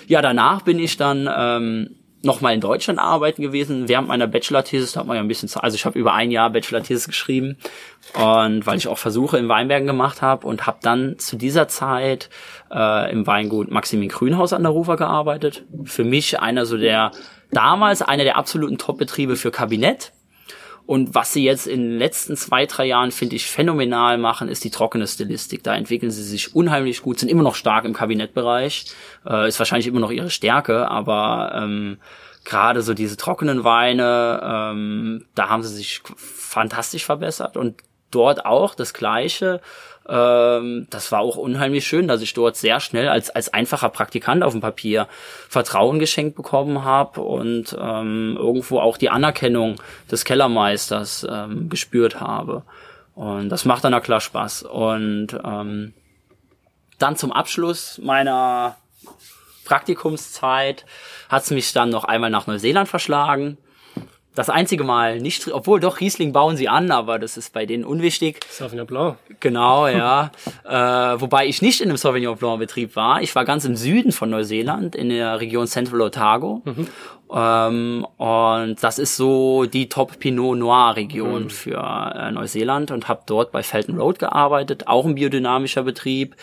Ja, 0.08 0.22
danach 0.22 0.62
bin 0.62 0.80
ich 0.80 0.96
dann 0.96 1.30
ähm, 1.30 1.97
noch 2.24 2.42
mal 2.42 2.54
in 2.54 2.62
Deutschland 2.62 3.00
arbeiten 3.00 3.42
gewesen. 3.42 3.88
Während 3.88 4.08
meiner 4.08 4.28
Bachelor-Thesis 4.28 4.96
hat 4.96 5.06
man 5.06 5.16
ja 5.16 5.22
ein 5.22 5.28
bisschen, 5.28 5.50
also 5.62 5.76
ich 5.76 5.86
habe 5.86 6.00
über 6.00 6.14
ein 6.14 6.32
Jahr 6.32 6.50
Bachelor-Thesis 6.50 7.08
geschrieben 7.08 7.58
und 8.16 8.66
weil 8.66 8.78
ich 8.78 8.88
auch 8.88 8.98
Versuche 8.98 9.38
in 9.38 9.50
Weinbergen 9.50 9.88
gemacht 9.88 10.22
habe 10.22 10.48
und 10.48 10.66
habe 10.66 10.80
dann 10.82 11.20
zu 11.20 11.36
dieser 11.36 11.68
Zeit 11.68 12.30
äh, 12.72 13.12
im 13.12 13.28
Weingut 13.28 13.70
Maximin 13.72 14.10
Grünhaus 14.10 14.54
an 14.54 14.64
der 14.64 14.72
Rufer 14.72 14.98
gearbeitet. 14.98 15.64
Für 15.84 16.04
mich 16.04 16.40
einer 16.40 16.66
so 16.66 16.78
der 16.78 17.12
damals 17.52 18.02
einer 18.02 18.24
der 18.24 18.38
absoluten 18.38 18.78
Top-Betriebe 18.78 19.36
für 19.36 19.52
Kabinett. 19.52 20.12
Und 20.88 21.14
was 21.14 21.34
sie 21.34 21.44
jetzt 21.44 21.68
in 21.68 21.82
den 21.82 21.98
letzten 22.00 22.38
zwei, 22.38 22.66
drei 22.66 22.86
Jahren, 22.86 23.12
finde 23.12 23.36
ich, 23.36 23.46
phänomenal 23.46 24.18
machen, 24.18 24.48
ist 24.48 24.64
die 24.64 24.72
trockene 24.72 25.06
Stilistik. 25.06 25.62
Da 25.62 25.76
entwickeln 25.76 26.12
sie 26.12 26.24
sich 26.24 26.56
unheimlich 26.56 27.02
gut, 27.02 27.20
sind 27.20 27.28
immer 27.28 27.44
noch 27.44 27.56
stark 27.56 27.84
im 27.84 27.94
Kabinettbereich. 27.94 28.86
Äh, 29.26 29.50
ist 29.50 29.60
wahrscheinlich 29.60 29.88
immer 29.88 30.00
noch 30.00 30.12
ihre 30.12 30.30
Stärke, 30.30 30.90
aber 30.90 31.52
ähm, 31.54 31.98
gerade 32.46 32.82
so 32.82 32.94
diese 32.94 33.18
trockenen 33.18 33.66
Weine, 33.66 34.42
ähm, 34.42 35.26
da 35.36 35.50
haben 35.50 35.62
sie 35.62 35.76
sich 35.76 36.02
fantastisch 36.16 37.04
verbessert. 37.04 37.58
Und 37.58 37.84
dort 38.10 38.46
auch 38.46 38.74
das 38.74 38.94
Gleiche. 38.94 39.60
Ähm, 40.10 40.88
das 40.90 41.12
war 41.12 41.20
auch 41.20 41.38
unheimlich 41.38 41.86
schön, 41.86 42.08
dass 42.08 42.22
ich 42.22 42.34
dort 42.34 42.56
sehr 42.56 42.80
schnell 42.80 43.10
als, 43.10 43.30
als 43.30 43.54
einfacher 43.54 43.90
Praktikant 43.90 44.44
auf 44.44 44.54
dem 44.54 44.62
Papier 44.62 45.08
Vertrauen 45.50 46.00
geschenkt 46.00 46.36
bekommen 46.36 46.84
habe 46.84 47.22
und 47.22 47.76
ähm, 47.80 48.36
irgendwo 48.38 48.80
auch 48.80 48.98
die 48.98 49.10
Anerkennung 49.10 49.76
des 50.10 50.26
Kellermeisters 50.26 51.28
ähm, 51.30 51.70
gespürt 51.70 52.22
habe. 52.22 52.64
Und 53.16 53.50
das 53.50 53.66
macht 53.66 53.84
dann 53.84 53.92
na 53.92 54.00
klar 54.00 54.22
Spaß. 54.22 54.64
Und 54.64 55.38
ähm, 55.44 55.94
dann 57.00 57.16
zum 57.16 57.32
Abschluss 57.32 58.00
meiner 58.02 58.78
Praktikumszeit 59.66 60.86
hat 61.28 61.44
es 61.44 61.52
mich 61.52 61.74
dann 61.74 61.90
noch 61.90 62.06
einmal 62.06 62.30
nach 62.30 62.48
Neuseeland 62.48 62.88
verschlagen 62.88 63.58
das 64.38 64.50
einzige 64.50 64.84
Mal 64.84 65.20
nicht, 65.20 65.52
obwohl 65.52 65.80
doch 65.80 66.00
Riesling 66.00 66.32
bauen 66.32 66.58
sie 66.58 66.70
an, 66.70 66.92
aber 66.92 67.18
das 67.18 67.38
ist 67.38 67.54
bei 67.54 67.66
denen 67.66 67.84
unwichtig. 67.84 68.40
Sauvignon 68.50 68.86
Blanc. 68.86 69.18
Genau, 69.40 69.88
ja. 69.88 70.32
äh, 70.64 71.20
wobei 71.20 71.48
ich 71.48 71.62
nicht 71.62 71.82
in 71.82 71.90
einem 71.90 71.98
Sauvignon 71.98 72.38
Blanc 72.38 72.60
Betrieb 72.60 72.96
war. 72.96 73.22
Ich 73.22 73.34
war 73.34 73.46
ganz 73.46 73.66
im 73.66 73.76
Süden 73.76 74.12
von 74.12 74.30
Neuseeland, 74.30 74.96
in 74.96 75.10
der 75.10 75.40
Region 75.40 75.66
Central 75.66 76.02
Otago. 76.02 76.62
Mhm. 76.66 76.88
Ähm, 77.34 78.08
und 78.18 78.84
das 78.84 79.00
ist 79.00 79.16
so 79.16 79.66
die 79.66 79.90
Top 79.90 80.20
Pinot 80.20 80.58
Noir 80.58 80.96
Region 80.96 81.46
mhm. 81.46 81.50
für 81.50 82.14
äh, 82.16 82.32
Neuseeland 82.32 82.92
und 82.92 83.08
habe 83.08 83.24
dort 83.26 83.52
bei 83.52 83.64
Felton 83.64 83.98
Road 83.98 84.20
gearbeitet, 84.20 84.88
auch 84.88 85.06
ein 85.06 85.16
biodynamischer 85.16 85.82
Betrieb 85.82 86.36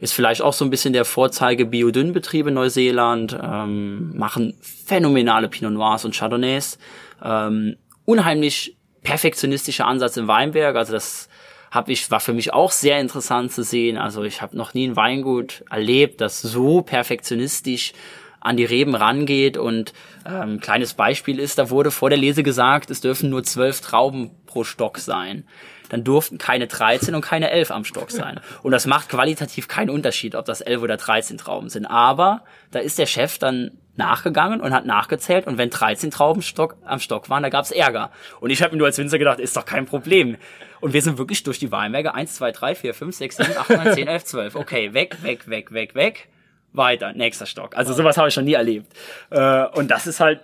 ist 0.00 0.14
vielleicht 0.14 0.40
auch 0.40 0.54
so 0.54 0.64
ein 0.64 0.70
bisschen 0.70 0.94
der 0.94 1.04
Vorzeige 1.04 1.66
Biodünn-Betrieb 1.66 2.46
in 2.46 2.54
Neuseeland, 2.54 3.38
ähm, 3.40 4.16
machen 4.16 4.54
phänomenale 4.62 5.48
Pinot 5.48 5.72
Noirs 5.72 6.06
und 6.06 6.14
Chardonnays. 6.14 6.78
Ähm, 7.22 7.76
unheimlich 8.04 8.76
perfektionistischer 9.02 9.86
Ansatz 9.86 10.16
im 10.16 10.28
Weinberg. 10.28 10.76
Also 10.76 10.92
das 10.92 11.28
habe 11.70 11.92
ich 11.92 12.10
war 12.10 12.20
für 12.20 12.32
mich 12.32 12.52
auch 12.52 12.72
sehr 12.72 13.00
interessant 13.00 13.52
zu 13.52 13.62
sehen. 13.62 13.96
Also 13.96 14.24
ich 14.24 14.42
habe 14.42 14.56
noch 14.56 14.74
nie 14.74 14.88
ein 14.88 14.96
Weingut 14.96 15.64
erlebt, 15.70 16.20
das 16.20 16.42
so 16.42 16.82
perfektionistisch 16.82 17.92
an 18.40 18.56
die 18.56 18.64
Reben 18.64 18.94
rangeht 18.94 19.58
und 19.58 19.92
ähm, 20.26 20.60
kleines 20.60 20.94
Beispiel 20.94 21.38
ist, 21.38 21.58
da 21.58 21.68
wurde 21.68 21.90
vor 21.90 22.08
der 22.08 22.18
Lese 22.18 22.42
gesagt, 22.42 22.90
es 22.90 23.02
dürfen 23.02 23.28
nur 23.28 23.44
zwölf 23.44 23.82
Trauben 23.82 24.30
pro 24.46 24.64
Stock 24.64 24.98
sein. 24.98 25.44
Dann 25.90 26.04
durften 26.04 26.38
keine 26.38 26.66
13 26.66 27.14
und 27.14 27.20
keine 27.20 27.50
11 27.50 27.70
am 27.70 27.84
Stock 27.84 28.10
sein. 28.10 28.40
Und 28.62 28.72
das 28.72 28.86
macht 28.86 29.08
qualitativ 29.08 29.68
keinen 29.68 29.90
Unterschied, 29.90 30.36
ob 30.36 30.46
das 30.46 30.60
11 30.60 30.82
oder 30.82 30.96
13 30.96 31.36
Trauben 31.36 31.68
sind. 31.68 31.84
Aber 31.84 32.44
da 32.70 32.78
ist 32.78 32.98
der 32.98 33.06
Chef 33.06 33.38
dann 33.38 33.72
nachgegangen 34.00 34.60
und 34.60 34.72
hat 34.72 34.86
nachgezählt 34.86 35.46
und 35.46 35.58
wenn 35.58 35.70
13 35.70 36.10
Trauben 36.10 36.42
Stock, 36.42 36.76
am 36.84 36.98
Stock 36.98 37.30
waren, 37.30 37.42
da 37.42 37.50
gab's 37.50 37.70
Ärger. 37.70 38.10
Und 38.40 38.50
ich 38.50 38.62
habe 38.62 38.72
mir 38.72 38.78
nur 38.78 38.86
als 38.86 38.98
Winzer 38.98 39.18
gedacht, 39.18 39.38
ist 39.38 39.56
doch 39.56 39.64
kein 39.64 39.86
Problem. 39.86 40.36
Und 40.80 40.94
wir 40.94 41.02
sind 41.02 41.18
wirklich 41.18 41.42
durch 41.42 41.58
die 41.58 41.70
Weinberge 41.70 42.14
1, 42.14 42.34
2, 42.34 42.52
3, 42.52 42.74
4, 42.74 42.94
5, 42.94 43.16
6, 43.16 43.36
7, 43.36 43.56
8, 43.56 43.70
9, 43.70 43.94
10, 43.94 44.08
11, 44.08 44.24
12. 44.24 44.54
Okay, 44.56 44.94
weg, 44.94 45.22
weg, 45.22 45.48
weg, 45.48 45.72
weg, 45.72 45.94
weg. 45.94 46.28
Weiter, 46.72 47.12
nächster 47.12 47.46
Stock. 47.46 47.76
Also 47.76 47.92
sowas 47.92 48.16
habe 48.16 48.28
ich 48.28 48.34
schon 48.34 48.44
nie 48.44 48.54
erlebt. 48.54 48.92
Äh, 49.30 49.66
und 49.66 49.90
das 49.90 50.06
ist 50.06 50.20
halt 50.20 50.40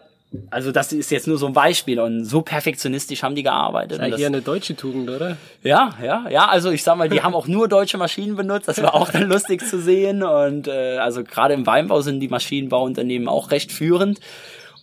also 0.50 0.72
das 0.72 0.92
ist 0.92 1.10
jetzt 1.10 1.26
nur 1.26 1.38
so 1.38 1.46
ein 1.46 1.52
Beispiel 1.52 2.00
und 2.00 2.24
so 2.24 2.42
perfektionistisch 2.42 3.22
haben 3.22 3.34
die 3.34 3.42
gearbeitet. 3.42 4.00
Das 4.00 4.08
ist 4.08 4.16
hier 4.16 4.26
eine 4.26 4.42
deutsche 4.42 4.76
Tugend, 4.76 5.10
oder? 5.10 5.36
Ja, 5.62 5.94
ja, 6.02 6.26
ja. 6.30 6.48
Also 6.48 6.70
ich 6.70 6.82
sag 6.82 6.96
mal, 6.96 7.08
die 7.08 7.20
haben 7.22 7.34
auch 7.34 7.46
nur 7.46 7.68
deutsche 7.68 7.98
Maschinen 7.98 8.36
benutzt. 8.36 8.68
Das 8.68 8.80
war 8.82 8.94
auch 8.94 9.10
dann 9.10 9.28
lustig 9.28 9.66
zu 9.66 9.80
sehen. 9.80 10.22
Und 10.22 10.68
äh, 10.68 10.98
also 10.98 11.24
gerade 11.24 11.54
im 11.54 11.66
Weinbau 11.66 12.00
sind 12.00 12.20
die 12.20 12.28
Maschinenbauunternehmen 12.28 13.28
auch 13.28 13.50
recht 13.50 13.72
führend. 13.72 14.20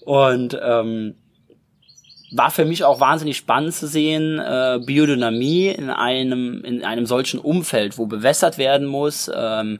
Und 0.01 0.59
ähm, 0.61 1.15
war 2.35 2.51
für 2.51 2.65
mich 2.65 2.83
auch 2.83 2.99
wahnsinnig 2.99 3.37
spannend 3.37 3.73
zu 3.73 3.87
sehen, 3.87 4.39
äh, 4.39 4.79
Biodynamie 4.83 5.67
in 5.67 5.89
einem 5.89 6.63
in 6.63 6.83
einem 6.83 7.05
solchen 7.05 7.39
Umfeld, 7.39 7.97
wo 7.97 8.07
bewässert 8.07 8.57
werden 8.57 8.87
muss. 8.87 9.31
Ähm, 9.33 9.79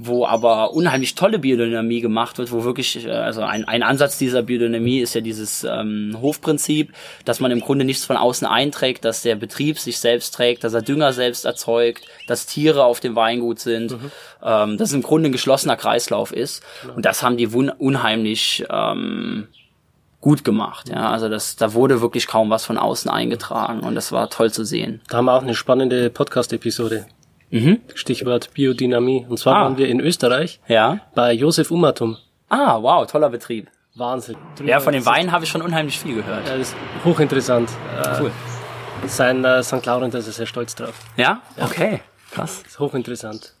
wo 0.00 0.26
aber 0.26 0.72
unheimlich 0.74 1.16
tolle 1.16 1.40
Biodynamie 1.40 2.00
gemacht 2.00 2.38
wird, 2.38 2.52
wo 2.52 2.62
wirklich, 2.62 3.04
äh, 3.04 3.10
also 3.10 3.42
ein, 3.42 3.66
ein 3.66 3.82
Ansatz 3.82 4.16
dieser 4.16 4.42
Biodynamie 4.42 5.00
ist 5.00 5.14
ja 5.14 5.20
dieses 5.20 5.64
ähm, 5.64 6.16
Hofprinzip, 6.20 6.92
dass 7.24 7.40
man 7.40 7.50
im 7.50 7.60
Grunde 7.60 7.84
nichts 7.84 8.04
von 8.04 8.16
außen 8.16 8.46
einträgt, 8.46 9.04
dass 9.04 9.22
der 9.22 9.34
Betrieb 9.34 9.78
sich 9.78 9.98
selbst 9.98 10.34
trägt, 10.34 10.62
dass 10.62 10.72
er 10.72 10.82
Dünger 10.82 11.12
selbst 11.12 11.44
erzeugt, 11.44 12.04
dass 12.28 12.46
Tiere 12.46 12.84
auf 12.84 13.00
dem 13.00 13.16
Weingut 13.16 13.58
sind, 13.58 13.90
mhm. 13.90 14.10
ähm, 14.42 14.78
dass 14.78 14.90
es 14.90 14.94
im 14.94 15.02
Grunde 15.02 15.30
ein 15.30 15.32
geschlossener 15.32 15.76
Kreislauf 15.76 16.32
ist. 16.32 16.62
Genau. 16.82 16.94
Und 16.94 17.04
das 17.04 17.24
haben 17.24 17.36
die 17.36 17.48
unheimlich 17.48 18.64
ähm, 18.70 19.48
gut 20.20 20.44
gemacht. 20.44 20.88
Ja, 20.88 21.10
also 21.10 21.28
das, 21.28 21.56
da 21.56 21.74
wurde 21.74 22.00
wirklich 22.00 22.28
kaum 22.28 22.50
was 22.50 22.64
von 22.64 22.78
außen 22.78 23.10
eingetragen 23.10 23.80
und 23.80 23.96
das 23.96 24.12
war 24.12 24.30
toll 24.30 24.52
zu 24.52 24.64
sehen. 24.64 25.00
Da 25.08 25.18
haben 25.18 25.24
wir 25.24 25.34
auch 25.34 25.42
eine 25.42 25.54
spannende 25.54 26.08
Podcast-Episode. 26.10 27.06
Mhm. 27.50 27.80
Stichwort 27.94 28.50
Biodynamie. 28.54 29.26
Und 29.28 29.38
zwar 29.38 29.56
ah. 29.56 29.62
waren 29.64 29.78
wir 29.78 29.88
in 29.88 30.00
Österreich 30.00 30.60
ja. 30.68 31.00
bei 31.14 31.32
Josef 31.32 31.70
Umatum. 31.70 32.16
Ah, 32.48 32.80
wow, 32.80 33.06
toller 33.06 33.30
Betrieb. 33.30 33.68
Wahnsinn. 33.94 34.36
Ja, 34.64 34.80
von 34.80 34.92
den 34.92 35.04
Weinen 35.04 35.32
habe 35.32 35.44
ich 35.44 35.50
schon 35.50 35.62
unheimlich 35.62 35.98
viel 35.98 36.16
gehört. 36.16 36.46
Ja, 36.46 36.56
das 36.56 36.68
ist 36.68 36.76
hochinteressant. 37.04 37.68
Äh, 38.02 38.20
cool. 38.20 38.30
Sein 39.06 39.44
äh, 39.44 39.62
St. 39.62 39.84
Laurent, 39.84 40.14
ist 40.14 40.26
er 40.26 40.32
sehr 40.32 40.46
stolz 40.46 40.74
drauf. 40.74 40.94
Ja? 41.16 41.42
ja? 41.56 41.64
Okay, 41.64 42.00
krass. 42.30 42.60
Das 42.62 42.72
ist 42.72 42.78
hochinteressant. 42.78 43.54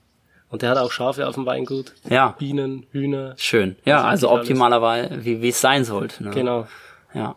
Und 0.50 0.62
der 0.62 0.70
hat 0.70 0.78
auch 0.78 0.90
Schafe 0.90 1.26
auf 1.26 1.34
dem 1.34 1.44
Weingut. 1.44 1.92
Ja. 2.08 2.34
Bienen, 2.38 2.86
Hühner. 2.92 3.34
Schön. 3.36 3.76
Ja, 3.84 4.04
also 4.04 4.30
optimalerweise, 4.30 5.24
wie 5.24 5.42
wie 5.42 5.48
es 5.48 5.60
sein 5.60 5.84
sollte. 5.84 6.24
Ne? 6.24 6.30
Genau. 6.30 6.66
Ja. 7.12 7.36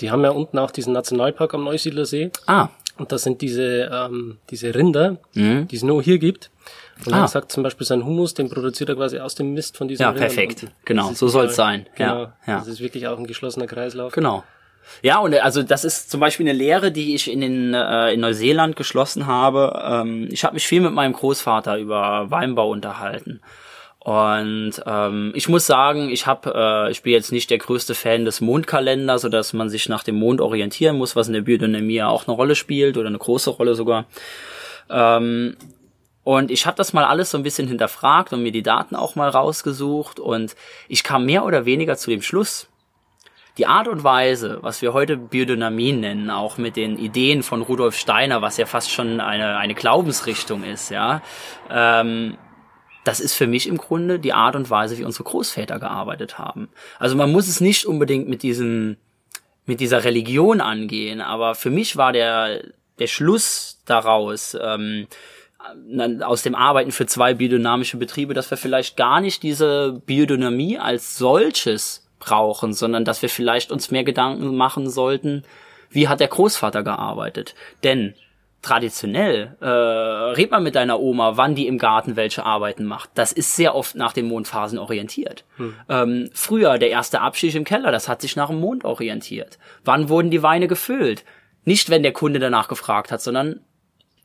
Die 0.00 0.10
haben 0.10 0.24
ja 0.24 0.30
unten 0.30 0.58
auch 0.58 0.70
diesen 0.70 0.94
Nationalpark 0.94 1.52
am 1.52 1.64
Neusiedler 1.64 2.06
See. 2.06 2.30
Ah. 2.46 2.68
Und 3.00 3.12
das 3.12 3.22
sind 3.22 3.40
diese, 3.40 3.90
ähm, 3.90 4.36
diese 4.50 4.74
Rinder, 4.74 5.16
mhm. 5.32 5.66
die 5.68 5.76
es 5.76 5.82
nur 5.82 6.02
hier 6.02 6.18
gibt. 6.18 6.50
Und 7.06 7.14
ah. 7.14 7.22
er 7.22 7.28
sagt 7.28 7.50
zum 7.50 7.62
Beispiel, 7.62 7.86
sein 7.86 8.04
Humus, 8.04 8.34
den 8.34 8.50
produziert 8.50 8.90
er 8.90 8.96
quasi 8.96 9.18
aus 9.18 9.34
dem 9.34 9.54
Mist 9.54 9.78
von 9.78 9.88
diesen 9.88 10.02
Ja, 10.02 10.10
Rindern. 10.10 10.26
perfekt. 10.26 10.66
Genau, 10.84 11.12
so 11.14 11.28
soll 11.28 11.46
es 11.46 11.56
sein. 11.56 11.86
Genau. 11.96 12.24
Ja, 12.24 12.32
ja. 12.46 12.58
Das 12.58 12.68
ist 12.68 12.80
wirklich 12.80 13.08
auch 13.08 13.18
ein 13.18 13.26
geschlossener 13.26 13.66
Kreislauf. 13.66 14.12
Genau. 14.12 14.44
Ja, 15.00 15.18
und 15.18 15.34
also 15.34 15.62
das 15.62 15.84
ist 15.84 16.10
zum 16.10 16.20
Beispiel 16.20 16.46
eine 16.46 16.58
Lehre, 16.58 16.92
die 16.92 17.14
ich 17.14 17.30
in, 17.30 17.40
den, 17.40 17.72
äh, 17.72 18.12
in 18.12 18.20
Neuseeland 18.20 18.76
geschlossen 18.76 19.26
habe. 19.26 19.82
Ähm, 19.82 20.28
ich 20.30 20.44
habe 20.44 20.52
mich 20.52 20.66
viel 20.66 20.82
mit 20.82 20.92
meinem 20.92 21.14
Großvater 21.14 21.78
über 21.78 22.30
Weinbau 22.30 22.68
unterhalten. 22.68 23.40
Und 24.10 24.72
ähm, 24.86 25.30
ich 25.36 25.48
muss 25.48 25.68
sagen, 25.68 26.10
ich 26.10 26.26
habe, 26.26 26.52
äh, 26.52 26.90
ich 26.90 27.02
bin 27.02 27.12
jetzt 27.12 27.30
nicht 27.30 27.48
der 27.48 27.58
größte 27.58 27.94
Fan 27.94 28.24
des 28.24 28.40
Mondkalenders, 28.40 29.22
so 29.22 29.28
dass 29.28 29.52
man 29.52 29.68
sich 29.68 29.88
nach 29.88 30.02
dem 30.02 30.16
Mond 30.16 30.40
orientieren 30.40 30.98
muss, 30.98 31.14
was 31.14 31.28
in 31.28 31.34
der 31.34 31.42
Biodynamie 31.42 31.94
ja 31.94 32.08
auch 32.08 32.26
eine 32.26 32.34
Rolle 32.34 32.56
spielt 32.56 32.96
oder 32.96 33.06
eine 33.06 33.18
große 33.18 33.50
Rolle 33.50 33.76
sogar. 33.76 34.06
Ähm, 34.90 35.56
und 36.24 36.50
ich 36.50 36.66
habe 36.66 36.76
das 36.76 36.92
mal 36.92 37.04
alles 37.04 37.30
so 37.30 37.38
ein 37.38 37.44
bisschen 37.44 37.68
hinterfragt 37.68 38.32
und 38.32 38.42
mir 38.42 38.50
die 38.50 38.64
Daten 38.64 38.96
auch 38.96 39.14
mal 39.14 39.28
rausgesucht 39.28 40.18
und 40.18 40.56
ich 40.88 41.04
kam 41.04 41.24
mehr 41.24 41.44
oder 41.44 41.64
weniger 41.64 41.96
zu 41.96 42.10
dem 42.10 42.22
Schluss, 42.22 42.68
die 43.58 43.66
Art 43.66 43.86
und 43.86 44.02
Weise, 44.02 44.58
was 44.62 44.82
wir 44.82 44.92
heute 44.92 45.18
Biodynamie 45.18 45.92
nennen, 45.92 46.30
auch 46.30 46.58
mit 46.58 46.74
den 46.74 46.98
Ideen 46.98 47.44
von 47.44 47.62
Rudolf 47.62 47.96
Steiner, 47.96 48.42
was 48.42 48.56
ja 48.56 48.66
fast 48.66 48.90
schon 48.90 49.20
eine, 49.20 49.56
eine 49.56 49.74
Glaubensrichtung 49.76 50.64
ist, 50.64 50.90
ja, 50.90 51.22
ähm, 51.70 52.36
das 53.04 53.20
ist 53.20 53.34
für 53.34 53.46
mich 53.46 53.66
im 53.66 53.78
Grunde 53.78 54.18
die 54.18 54.32
Art 54.32 54.56
und 54.56 54.68
Weise, 54.70 54.98
wie 54.98 55.04
unsere 55.04 55.24
Großväter 55.24 55.78
gearbeitet 55.78 56.38
haben. 56.38 56.68
Also 56.98 57.16
man 57.16 57.32
muss 57.32 57.48
es 57.48 57.60
nicht 57.60 57.86
unbedingt 57.86 58.28
mit 58.28 58.42
diesem, 58.42 58.96
mit 59.66 59.80
dieser 59.80 60.04
Religion 60.04 60.60
angehen, 60.60 61.20
aber 61.20 61.54
für 61.54 61.70
mich 61.70 61.96
war 61.96 62.12
der, 62.12 62.62
der 62.98 63.06
Schluss 63.06 63.80
daraus, 63.86 64.56
ähm, 64.60 65.06
aus 66.22 66.42
dem 66.42 66.54
Arbeiten 66.54 66.90
für 66.90 67.06
zwei 67.06 67.34
biodynamische 67.34 67.98
Betriebe, 67.98 68.32
dass 68.32 68.50
wir 68.50 68.56
vielleicht 68.56 68.96
gar 68.96 69.20
nicht 69.20 69.42
diese 69.42 70.00
Biodynamie 70.06 70.78
als 70.78 71.16
solches 71.16 72.06
brauchen, 72.18 72.72
sondern 72.72 73.04
dass 73.04 73.22
wir 73.22 73.28
vielleicht 73.28 73.70
uns 73.70 73.90
mehr 73.90 74.04
Gedanken 74.04 74.56
machen 74.56 74.88
sollten, 74.88 75.42
wie 75.90 76.08
hat 76.08 76.20
der 76.20 76.28
Großvater 76.28 76.82
gearbeitet? 76.82 77.54
Denn 77.82 78.14
traditionell, 78.62 79.56
äh, 79.60 79.66
red 79.66 80.50
mal 80.50 80.60
mit 80.60 80.74
deiner 80.74 81.00
Oma, 81.00 81.36
wann 81.36 81.54
die 81.54 81.66
im 81.66 81.78
Garten 81.78 82.16
welche 82.16 82.44
Arbeiten 82.44 82.84
macht. 82.84 83.10
Das 83.14 83.32
ist 83.32 83.56
sehr 83.56 83.74
oft 83.74 83.94
nach 83.94 84.12
den 84.12 84.26
Mondphasen 84.26 84.78
orientiert. 84.78 85.44
Hm. 85.56 85.74
Ähm, 85.88 86.30
früher, 86.34 86.78
der 86.78 86.90
erste 86.90 87.22
Abstieg 87.22 87.54
im 87.54 87.64
Keller, 87.64 87.90
das 87.90 88.08
hat 88.08 88.20
sich 88.20 88.36
nach 88.36 88.48
dem 88.48 88.60
Mond 88.60 88.84
orientiert. 88.84 89.58
Wann 89.84 90.08
wurden 90.10 90.30
die 90.30 90.42
Weine 90.42 90.68
gefüllt? 90.68 91.24
Nicht, 91.64 91.88
wenn 91.88 92.02
der 92.02 92.12
Kunde 92.12 92.38
danach 92.38 92.68
gefragt 92.68 93.10
hat, 93.12 93.22
sondern 93.22 93.60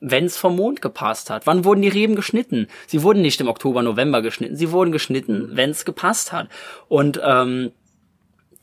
wenn 0.01 0.25
es 0.25 0.37
vom 0.37 0.57
Mond 0.57 0.81
gepasst 0.81 1.29
hat. 1.29 1.47
Wann 1.47 1.63
wurden 1.63 1.81
die 1.81 1.87
Reben 1.87 2.15
geschnitten? 2.15 2.67
Sie 2.87 3.01
wurden 3.03 3.21
nicht 3.21 3.39
im 3.39 3.47
Oktober, 3.47 3.81
November 3.81 4.21
geschnitten. 4.21 4.55
Sie 4.55 4.71
wurden 4.71 4.91
geschnitten, 4.91 5.49
wenn 5.53 5.69
es 5.69 5.85
gepasst 5.85 6.33
hat. 6.33 6.49
Und 6.89 7.19
ähm, 7.23 7.71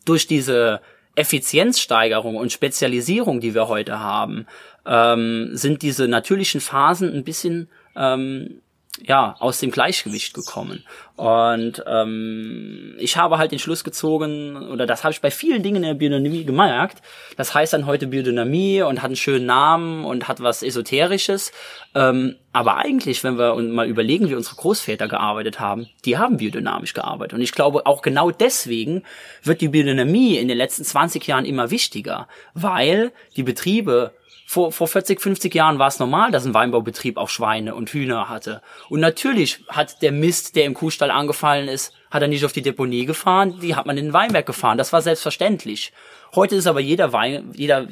durch 0.04 0.26
diese 0.26 0.80
Effizienzsteigerung 1.14 2.36
und 2.36 2.52
Spezialisierung, 2.52 3.40
die 3.40 3.54
wir 3.54 3.68
heute 3.68 3.98
haben, 3.98 4.46
ähm, 4.86 5.50
sind 5.52 5.82
diese 5.82 6.08
natürlichen 6.08 6.60
Phasen 6.60 7.12
ein 7.14 7.24
bisschen 7.24 7.68
ähm, 7.96 8.62
ja, 9.00 9.36
aus 9.38 9.58
dem 9.58 9.70
Gleichgewicht 9.70 10.34
gekommen. 10.34 10.84
Und 11.16 11.82
ähm, 11.86 12.94
ich 12.98 13.16
habe 13.16 13.38
halt 13.38 13.50
den 13.50 13.58
Schluss 13.58 13.84
gezogen, 13.84 14.68
oder 14.70 14.86
das 14.86 15.02
habe 15.02 15.12
ich 15.12 15.20
bei 15.20 15.30
vielen 15.30 15.62
Dingen 15.62 15.76
in 15.76 15.82
der 15.82 15.94
Biodynamie 15.94 16.44
gemerkt. 16.44 17.02
Das 17.36 17.54
heißt 17.54 17.72
dann 17.72 17.86
heute 17.86 18.06
Biodynamie 18.06 18.82
und 18.82 18.98
hat 18.98 19.06
einen 19.06 19.16
schönen 19.16 19.46
Namen 19.46 20.04
und 20.04 20.28
hat 20.28 20.42
was 20.42 20.62
Esoterisches. 20.62 21.52
Ähm, 21.94 22.36
aber 22.52 22.76
eigentlich, 22.76 23.24
wenn 23.24 23.38
wir 23.38 23.54
uns 23.54 23.72
mal 23.72 23.88
überlegen, 23.88 24.28
wie 24.28 24.34
unsere 24.34 24.56
Großväter 24.56 25.08
gearbeitet 25.08 25.58
haben, 25.58 25.88
die 26.04 26.18
haben 26.18 26.36
biodynamisch 26.36 26.92
gearbeitet. 26.92 27.34
Und 27.34 27.40
ich 27.40 27.52
glaube, 27.52 27.86
auch 27.86 28.02
genau 28.02 28.30
deswegen 28.30 29.04
wird 29.42 29.62
die 29.62 29.68
Biodynamie 29.68 30.36
in 30.36 30.48
den 30.48 30.58
letzten 30.58 30.84
20 30.84 31.26
Jahren 31.26 31.46
immer 31.46 31.70
wichtiger, 31.70 32.28
weil 32.52 33.12
die 33.36 33.42
Betriebe 33.42 34.12
vor, 34.52 34.70
vor 34.70 34.86
40, 34.86 35.18
50 35.18 35.54
Jahren 35.54 35.78
war 35.78 35.88
es 35.88 35.98
normal, 35.98 36.30
dass 36.30 36.44
ein 36.44 36.52
Weinbaubetrieb 36.52 37.16
auch 37.16 37.30
Schweine 37.30 37.74
und 37.74 37.88
Hühner 37.88 38.28
hatte. 38.28 38.60
Und 38.90 39.00
natürlich 39.00 39.64
hat 39.68 40.02
der 40.02 40.12
Mist, 40.12 40.56
der 40.56 40.64
im 40.66 40.74
Kuhstall 40.74 41.10
angefallen 41.10 41.68
ist, 41.68 41.94
hat 42.10 42.20
er 42.20 42.28
nicht 42.28 42.44
auf 42.44 42.52
die 42.52 42.60
Deponie 42.60 43.06
gefahren, 43.06 43.58
die 43.62 43.74
hat 43.74 43.86
man 43.86 43.96
in 43.96 44.06
den 44.06 44.12
Weinberg 44.12 44.44
gefahren. 44.44 44.76
Das 44.76 44.92
war 44.92 45.00
selbstverständlich. 45.00 45.94
Heute 46.34 46.56
ist 46.56 46.66
aber 46.66 46.80
jeder 46.80 47.14
Wein, 47.14 47.50
jeder, 47.54 47.88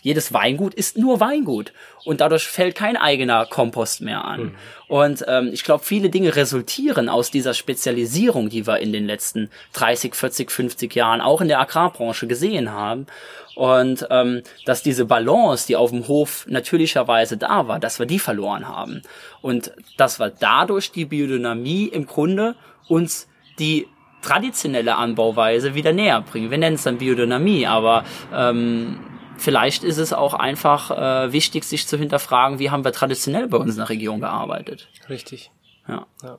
jedes 0.00 0.32
Weingut 0.32 0.72
ist 0.72 0.96
nur 0.96 1.20
Weingut 1.20 1.74
und 2.04 2.22
dadurch 2.22 2.44
fällt 2.44 2.74
kein 2.74 2.96
eigener 2.96 3.44
Kompost 3.44 4.00
mehr 4.00 4.24
an. 4.24 4.40
Mhm. 4.40 4.54
Und 4.88 5.24
ähm, 5.28 5.50
ich 5.52 5.62
glaube, 5.62 5.84
viele 5.84 6.10
Dinge 6.10 6.34
resultieren 6.34 7.08
aus 7.08 7.30
dieser 7.30 7.54
Spezialisierung, 7.54 8.48
die 8.48 8.66
wir 8.66 8.78
in 8.80 8.92
den 8.92 9.06
letzten 9.06 9.50
30, 9.74 10.14
40, 10.14 10.50
50 10.50 10.94
Jahren 10.94 11.20
auch 11.20 11.40
in 11.40 11.48
der 11.48 11.60
Agrarbranche 11.60 12.26
gesehen 12.26 12.72
haben. 12.72 13.06
Und 13.54 14.06
ähm, 14.10 14.42
dass 14.64 14.82
diese 14.82 15.04
Balance, 15.04 15.66
die 15.66 15.76
auf 15.76 15.90
dem 15.90 16.08
Hof 16.08 16.46
natürlicherweise 16.48 17.36
da 17.36 17.68
war, 17.68 17.78
dass 17.78 17.98
wir 17.98 18.06
die 18.06 18.18
verloren 18.18 18.68
haben. 18.68 19.02
Und 19.42 19.72
dass 19.96 20.18
wir 20.18 20.30
dadurch 20.30 20.90
die 20.90 21.04
Biodynamie 21.04 21.86
im 21.86 22.06
Grunde 22.06 22.54
uns 22.88 23.28
die 23.58 23.86
traditionelle 24.22 24.96
Anbauweise 24.96 25.74
wieder 25.74 25.92
näher 25.92 26.20
bringen. 26.22 26.50
Wir 26.50 26.58
nennen 26.58 26.76
es 26.76 26.84
dann 26.84 26.98
Biodynamie, 26.98 27.66
aber 27.66 28.04
ähm, 28.32 29.00
vielleicht 29.36 29.84
ist 29.84 29.98
es 29.98 30.12
auch 30.12 30.34
einfach 30.34 30.90
äh, 30.90 31.32
wichtig, 31.32 31.64
sich 31.64 31.86
zu 31.86 31.98
hinterfragen, 31.98 32.58
wie 32.58 32.70
haben 32.70 32.84
wir 32.84 32.92
traditionell 32.92 33.48
bei 33.48 33.58
uns 33.58 33.72
in 33.72 33.78
der 33.78 33.88
Region 33.88 34.20
gearbeitet. 34.20 34.88
Richtig. 35.08 35.50
Ja. 35.88 36.06
Ja. 36.22 36.38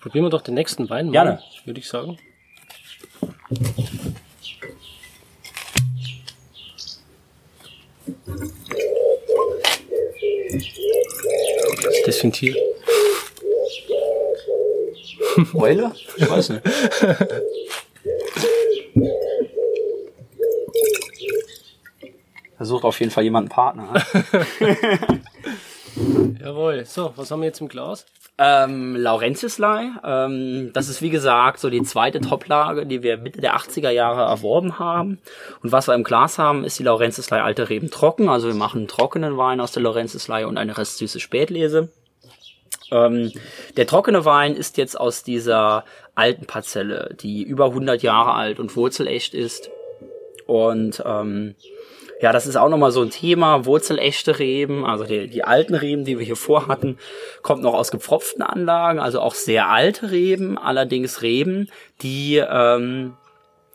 Probieren 0.00 0.26
wir 0.26 0.30
doch 0.30 0.42
den 0.42 0.54
nächsten 0.54 0.90
Wein 0.90 1.06
mal, 1.06 1.12
Gerne. 1.12 1.38
würde 1.64 1.80
ich 1.80 1.88
sagen. 1.88 2.18
Was 11.82 11.96
ist 11.96 12.06
das 12.06 12.16
für 12.18 12.26
ein 12.26 12.32
Tier? 12.32 12.54
Eule? 15.54 15.92
Ich 16.16 16.30
weiß 16.30 16.50
nicht. 16.50 16.62
Versucht 22.56 22.84
auf 22.84 23.00
jeden 23.00 23.10
Fall 23.10 23.24
jemand 23.24 23.50
einen 23.50 23.54
Partner. 23.54 24.04
Jawohl. 26.74 26.84
So, 26.86 27.12
was 27.16 27.30
haben 27.30 27.40
wir 27.40 27.46
jetzt 27.46 27.60
im 27.60 27.68
Glas? 27.68 28.06
Ähm, 28.36 28.96
Laurentiuslei, 28.96 29.92
ähm, 30.02 30.70
das 30.72 30.88
ist 30.88 31.00
wie 31.00 31.10
gesagt 31.10 31.60
so 31.60 31.70
die 31.70 31.82
zweite 31.84 32.20
Toplage, 32.20 32.84
die 32.84 33.04
wir 33.04 33.16
Mitte 33.16 33.40
der 33.40 33.56
80er 33.56 33.90
Jahre 33.90 34.22
erworben 34.22 34.80
haben. 34.80 35.20
Und 35.62 35.70
was 35.70 35.86
wir 35.86 35.94
im 35.94 36.02
Glas 36.02 36.36
haben, 36.36 36.64
ist 36.64 36.78
die 36.80 36.82
Laurentiuslei 36.82 37.40
Alte 37.40 37.68
Reben 37.68 37.92
trocken. 37.92 38.28
Also 38.28 38.48
wir 38.48 38.54
machen 38.54 38.78
einen 38.78 38.88
trockenen 38.88 39.36
Wein 39.36 39.60
aus 39.60 39.70
der 39.70 39.84
Laurentiuslei 39.84 40.46
und 40.46 40.58
eine 40.58 40.76
restsüße 40.76 41.20
Spätlese. 41.20 41.90
Ähm, 42.90 43.30
der 43.76 43.86
trockene 43.86 44.24
Wein 44.24 44.56
ist 44.56 44.78
jetzt 44.78 44.98
aus 44.98 45.22
dieser 45.22 45.84
alten 46.16 46.46
Parzelle, 46.46 47.14
die 47.20 47.44
über 47.44 47.66
100 47.66 48.02
Jahre 48.02 48.34
alt 48.34 48.58
und 48.58 48.74
wurzelecht 48.74 49.34
ist. 49.34 49.70
Und 50.46 51.02
ähm, 51.06 51.54
ja, 52.20 52.32
das 52.32 52.46
ist 52.46 52.56
auch 52.56 52.68
nochmal 52.68 52.92
so 52.92 53.02
ein 53.02 53.10
Thema, 53.10 53.66
wurzelechte 53.66 54.38
Reben, 54.38 54.84
also 54.84 55.04
die, 55.04 55.28
die 55.28 55.44
alten 55.44 55.74
Reben, 55.74 56.04
die 56.04 56.18
wir 56.18 56.24
hier 56.24 56.36
vorhatten, 56.36 56.98
kommt 57.42 57.62
noch 57.62 57.74
aus 57.74 57.90
gepfropften 57.90 58.42
Anlagen, 58.42 58.98
also 58.98 59.20
auch 59.20 59.34
sehr 59.34 59.68
alte 59.68 60.10
Reben, 60.10 60.56
allerdings 60.56 61.22
Reben, 61.22 61.68
die 62.02 62.36
ähm, 62.36 63.14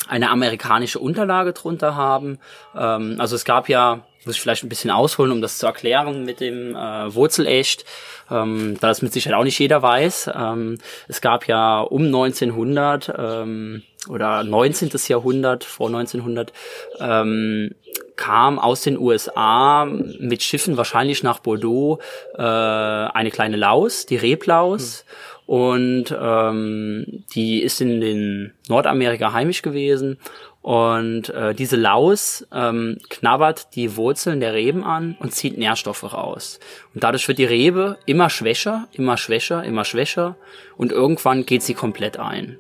eine 0.08 0.30
amerikanische 0.30 1.00
Unterlage 1.00 1.54
drunter 1.54 1.96
haben. 1.96 2.40
Ähm, 2.76 3.16
also 3.20 3.36
es 3.36 3.46
gab 3.46 3.70
ja, 3.70 4.06
muss 4.26 4.36
ich 4.36 4.42
vielleicht 4.42 4.64
ein 4.64 4.70
bisschen 4.70 4.92
ausholen, 4.92 5.32
um 5.32 5.42
das 5.42 5.58
zu 5.58 5.66
erklären 5.66 6.26
mit 6.26 6.40
dem 6.40 6.76
äh, 6.76 7.14
Wurzelecht, 7.14 7.86
ähm, 8.32 8.78
da 8.80 8.88
das 8.88 9.02
mit 9.02 9.14
Sicherheit 9.14 9.38
auch 9.38 9.44
nicht 9.44 9.60
jeder 9.60 9.82
weiß. 9.82 10.32
Ähm, 10.34 10.78
es 11.08 11.22
gab 11.22 11.48
ja 11.48 11.82
um 11.82 12.06
1900 12.06 13.14
ähm, 13.18 13.84
oder 14.08 14.44
19. 14.44 14.92
Jahrhundert, 15.08 15.64
vor 15.64 15.88
1900, 15.88 16.54
ähm, 17.00 17.76
kam 18.16 18.60
aus 18.60 18.82
den 18.82 18.98
USA 18.98 19.86
mit 19.86 20.44
Schiffen 20.44 20.78
wahrscheinlich 20.78 21.24
nach 21.24 21.40
Bordeaux 21.40 22.00
äh, 22.36 22.42
eine 22.42 23.32
kleine 23.32 23.58
Laus, 23.58 24.06
die 24.06 24.18
Reblaus. 24.18 25.06
Und 25.46 26.16
ähm, 26.16 27.24
die 27.34 27.64
ist 27.64 27.82
in 27.82 28.02
den 28.02 28.54
Nordamerika 28.68 29.34
heimisch 29.34 29.64
gewesen. 29.64 30.20
Und 30.62 31.30
äh, 31.30 31.56
diese 31.56 31.78
Laus 31.78 32.46
ähm, 32.54 32.98
knabbert 33.10 33.76
die 33.76 33.96
Wurzeln 33.96 34.42
der 34.42 34.54
Reben 34.54 34.84
an 34.84 35.16
und 35.20 35.34
zieht 35.34 35.58
Nährstoffe 35.58 36.14
raus. 36.14 36.60
Und 36.94 37.04
dadurch 37.04 37.28
wird 37.28 37.40
die 37.40 37.46
Rebe 37.46 37.98
immer 38.06 38.30
schwächer, 38.30 38.88
immer 38.92 39.16
schwächer, 39.18 39.64
immer 39.64 39.86
schwächer. 39.86 40.36
Und 40.78 40.92
irgendwann 40.92 41.46
geht 41.46 41.64
sie 41.64 41.74
komplett 41.74 42.20
ein. 42.20 42.60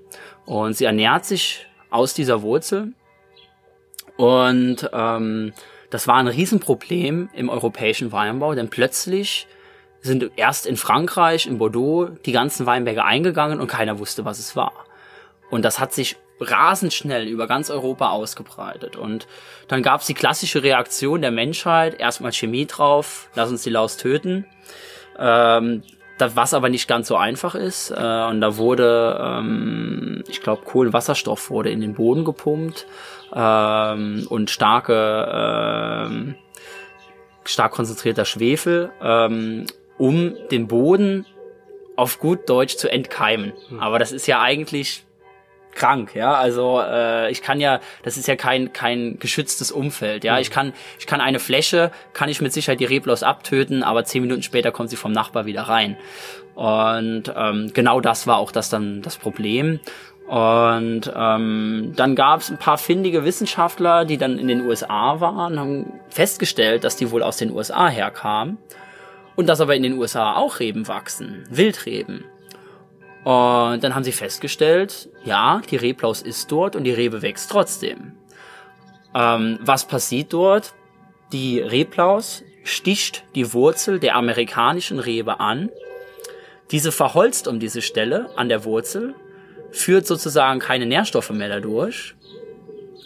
Und 0.49 0.75
sie 0.75 0.85
ernährt 0.85 1.25
sich 1.25 1.67
aus 1.91 2.15
dieser 2.15 2.41
Wurzel. 2.41 2.93
Und 4.17 4.89
ähm, 4.91 5.53
das 5.91 6.07
war 6.07 6.15
ein 6.15 6.27
Riesenproblem 6.27 7.29
im 7.35 7.49
europäischen 7.49 8.11
Weinbau, 8.11 8.55
denn 8.55 8.71
plötzlich 8.71 9.45
sind 10.01 10.31
erst 10.37 10.65
in 10.65 10.75
Frankreich, 10.75 11.45
in 11.45 11.59
Bordeaux, 11.59 12.07
die 12.25 12.31
ganzen 12.31 12.65
Weinberge 12.65 13.05
eingegangen 13.05 13.59
und 13.59 13.67
keiner 13.67 13.99
wusste, 13.99 14.25
was 14.25 14.39
es 14.39 14.55
war. 14.55 14.73
Und 15.51 15.63
das 15.63 15.77
hat 15.77 15.93
sich 15.93 16.15
rasend 16.39 16.93
schnell 16.93 17.27
über 17.27 17.45
ganz 17.45 17.69
Europa 17.69 18.09
ausgebreitet. 18.09 18.95
Und 18.95 19.27
dann 19.67 19.83
gab 19.83 20.01
es 20.01 20.07
die 20.07 20.15
klassische 20.15 20.63
Reaktion 20.63 21.21
der 21.21 21.31
Menschheit, 21.31 21.99
erstmal 21.99 22.33
Chemie 22.33 22.65
drauf, 22.65 23.29
lass 23.35 23.51
uns 23.51 23.61
die 23.61 23.69
Laus 23.69 23.97
töten. 23.97 24.47
Ähm, 25.19 25.83
das, 26.21 26.35
was 26.35 26.53
aber 26.53 26.69
nicht 26.69 26.87
ganz 26.87 27.07
so 27.07 27.15
einfach 27.15 27.55
ist. 27.55 27.91
Äh, 27.91 27.93
und 28.29 28.41
da 28.41 28.57
wurde, 28.57 29.19
ähm, 29.21 30.23
ich 30.27 30.41
glaube, 30.41 30.63
Kohlenwasserstoff 30.63 31.49
wurde 31.49 31.69
in 31.69 31.81
den 31.81 31.93
Boden 31.95 32.25
gepumpt 32.25 32.85
ähm, 33.33 34.27
und 34.29 34.49
starke, 34.49 35.29
ähm, 35.33 36.35
stark 37.43 37.71
konzentrierter 37.71 38.25
Schwefel, 38.25 38.91
ähm, 39.01 39.65
um 39.97 40.35
den 40.51 40.67
Boden 40.67 41.25
auf 41.95 42.19
gut 42.19 42.49
Deutsch 42.49 42.75
zu 42.77 42.91
entkeimen. 42.91 43.53
Aber 43.79 43.99
das 43.99 44.11
ist 44.11 44.27
ja 44.27 44.41
eigentlich 44.41 45.05
krank, 45.73 46.15
ja. 46.15 46.33
Also 46.33 46.81
äh, 46.81 47.31
ich 47.31 47.41
kann 47.41 47.59
ja, 47.59 47.79
das 48.03 48.17
ist 48.17 48.27
ja 48.27 48.35
kein 48.35 48.73
kein 48.73 49.17
geschütztes 49.19 49.71
Umfeld, 49.71 50.23
ja. 50.23 50.39
Ich 50.39 50.51
kann 50.51 50.73
ich 50.99 51.07
kann 51.07 51.21
eine 51.21 51.39
Fläche, 51.39 51.91
kann 52.13 52.29
ich 52.29 52.41
mit 52.41 52.53
Sicherheit 52.53 52.79
die 52.79 52.85
Reblaus 52.85 53.23
abtöten, 53.23 53.83
aber 53.83 54.03
zehn 54.05 54.21
Minuten 54.21 54.43
später 54.43 54.71
kommt 54.71 54.89
sie 54.89 54.95
vom 54.95 55.11
Nachbar 55.11 55.45
wieder 55.45 55.63
rein. 55.63 55.97
Und 56.55 57.31
ähm, 57.35 57.71
genau 57.73 58.01
das 58.01 58.27
war 58.27 58.37
auch 58.37 58.51
das 58.51 58.69
dann 58.69 59.01
das 59.01 59.17
Problem. 59.17 59.79
Und 60.27 61.11
ähm, 61.15 61.93
dann 61.95 62.15
gab 62.15 62.41
es 62.41 62.51
ein 62.51 62.59
paar 62.59 62.77
findige 62.77 63.25
Wissenschaftler, 63.25 64.05
die 64.05 64.17
dann 64.17 64.37
in 64.37 64.47
den 64.47 64.61
USA 64.61 65.19
waren, 65.19 65.59
haben 65.59 65.93
festgestellt, 66.09 66.83
dass 66.83 66.97
die 66.97 67.09
wohl 67.09 67.23
aus 67.23 67.37
den 67.37 67.49
USA 67.51 67.87
herkamen 67.87 68.59
und 69.35 69.47
dass 69.47 69.59
aber 69.59 69.75
in 69.75 69.81
den 69.81 69.97
USA 69.97 70.35
auch 70.35 70.59
Reben 70.59 70.87
wachsen, 70.87 71.45
Wildreben. 71.49 72.25
Und 73.23 73.83
dann 73.83 73.95
haben 73.95 74.03
sie 74.03 74.11
festgestellt, 74.11 75.09
ja, 75.25 75.61
die 75.69 75.75
Reblaus 75.75 76.21
ist 76.21 76.51
dort 76.51 76.75
und 76.75 76.83
die 76.85 76.93
Rebe 76.93 77.21
wächst 77.21 77.51
trotzdem. 77.51 78.13
Ähm, 79.13 79.59
was 79.61 79.85
passiert 79.85 80.33
dort? 80.33 80.73
Die 81.31 81.59
Reblaus 81.59 82.43
sticht 82.63 83.23
die 83.35 83.53
Wurzel 83.53 83.99
der 83.99 84.15
amerikanischen 84.15 84.99
Rebe 84.99 85.39
an. 85.39 85.69
Diese 86.71 86.91
verholzt 86.91 87.47
um 87.47 87.59
diese 87.59 87.81
Stelle 87.81 88.29
an 88.35 88.47
der 88.47 88.63
Wurzel, 88.63 89.15
führt 89.71 90.07
sozusagen 90.07 90.59
keine 90.59 90.85
Nährstoffe 90.85 91.31
mehr 91.31 91.49
dadurch. 91.49 92.15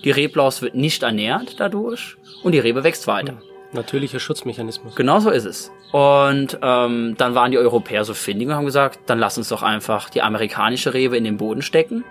Die 0.04 0.12
Reblaus 0.12 0.62
wird 0.62 0.76
nicht 0.76 1.04
ernährt 1.04 1.60
dadurch 1.60 2.18
und 2.44 2.52
die 2.52 2.60
Rebe 2.60 2.84
wächst 2.84 3.08
weiter. 3.08 3.42
Natürlicher 3.74 4.20
Schutzmechanismus. 4.20 4.96
Genau 4.96 5.20
so 5.20 5.30
ist 5.30 5.46
es. 5.46 5.72
Und 5.92 6.58
ähm, 6.62 7.16
dann 7.18 7.36
waren 7.36 7.52
die 7.52 7.58
Europäer 7.58 8.06
so 8.06 8.14
findig 8.14 8.48
und 8.48 8.56
haben 8.56 8.66
gesagt, 8.66 9.00
dann 9.08 9.20
lass 9.20 9.38
uns 9.38 9.50
doch 9.50 9.64
einfach 9.64 10.10
die 10.10 10.22
amerikanische 10.22 10.94
Rebe 10.94 11.18
in 11.18 11.24
den 11.24 11.38
Boden 11.38 11.62
stecken 11.62 12.04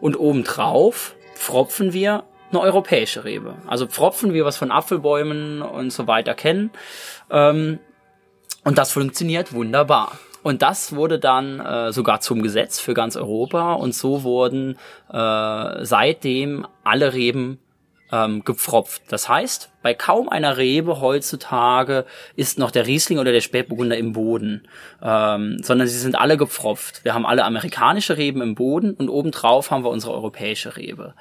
und 0.00 0.18
obendrauf 0.18 1.14
pfropfen 1.34 1.92
wir 1.92 2.24
eine 2.50 2.60
europäische 2.60 3.24
Rebe. 3.24 3.54
Also 3.66 3.86
pfropfen 3.86 4.32
wir 4.32 4.44
was 4.44 4.56
von 4.56 4.70
Apfelbäumen 4.70 5.62
und 5.62 5.90
so 5.90 6.06
weiter 6.06 6.34
kennen. 6.34 6.70
Ähm, 7.30 7.78
und 8.64 8.78
das 8.78 8.92
funktioniert 8.92 9.52
wunderbar. 9.52 10.12
Und 10.42 10.60
das 10.60 10.94
wurde 10.94 11.18
dann 11.18 11.58
äh, 11.60 11.92
sogar 11.92 12.20
zum 12.20 12.42
Gesetz 12.42 12.78
für 12.78 12.92
ganz 12.92 13.16
Europa 13.16 13.72
und 13.74 13.94
so 13.94 14.24
wurden 14.24 14.76
äh, 15.10 15.84
seitdem 15.84 16.66
alle 16.84 17.14
Reben 17.14 17.58
ähm, 18.12 18.44
gepfropft. 18.44 19.02
Das 19.08 19.28
heißt, 19.28 19.70
bei 19.82 19.94
kaum 19.94 20.28
einer 20.28 20.56
Rebe 20.56 21.00
heutzutage 21.00 22.04
ist 22.36 22.58
noch 22.58 22.70
der 22.70 22.86
Riesling 22.86 23.18
oder 23.18 23.32
der 23.32 23.40
Spätburgunder 23.40 23.96
im 23.96 24.12
Boden, 24.12 24.68
ähm, 25.02 25.58
sondern 25.62 25.88
sie 25.88 25.98
sind 25.98 26.16
alle 26.16 26.36
gepfropft. 26.36 27.04
Wir 27.04 27.14
haben 27.14 27.26
alle 27.26 27.44
amerikanische 27.44 28.16
Reben 28.16 28.42
im 28.42 28.54
Boden 28.54 28.94
und 28.94 29.08
obendrauf 29.08 29.70
haben 29.70 29.84
wir 29.84 29.90
unsere 29.90 30.12
europäische 30.12 30.76
Rebe. 30.76 31.14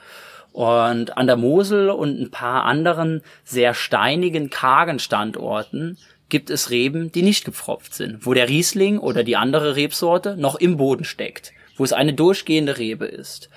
Und 0.52 1.18
an 1.18 1.26
der 1.26 1.36
Mosel 1.36 1.90
und 1.90 2.22
ein 2.22 2.30
paar 2.30 2.64
anderen 2.64 3.22
sehr 3.44 3.74
steinigen, 3.74 4.52
kargen 4.52 5.00
Standorten 5.00 5.98
gibt 6.30 6.50
es 6.50 6.70
Reben, 6.70 7.12
die 7.12 7.24
nicht 7.24 7.44
gepfropft 7.44 7.96
sind, 7.96 8.26
wo 8.26 8.34
der 8.34 8.50
Riesling 8.50 9.00
oder 9.00 9.24
die 9.24 9.36
andere 9.36 9.76
Rebsorte 9.76 10.38
noch 10.38 10.56
im 10.56 10.78
Boden 10.78 11.06
steckt, 11.06 11.54
wo 11.76 11.84
es 11.84 11.94
eine 11.94 12.14
durchgehende 12.14 12.78
Rebe 12.78 13.06
ist. 13.06 13.50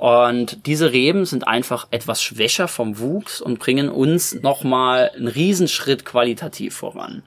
Und 0.00 0.64
diese 0.64 0.92
Reben 0.92 1.26
sind 1.26 1.46
einfach 1.46 1.86
etwas 1.90 2.22
schwächer 2.22 2.68
vom 2.68 3.00
Wuchs 3.00 3.42
und 3.42 3.58
bringen 3.58 3.90
uns 3.90 4.32
nochmal 4.32 5.10
einen 5.14 5.28
Riesenschritt 5.28 6.06
qualitativ 6.06 6.74
voran. 6.74 7.22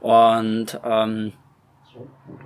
Und 0.00 0.80
ähm, 0.82 1.34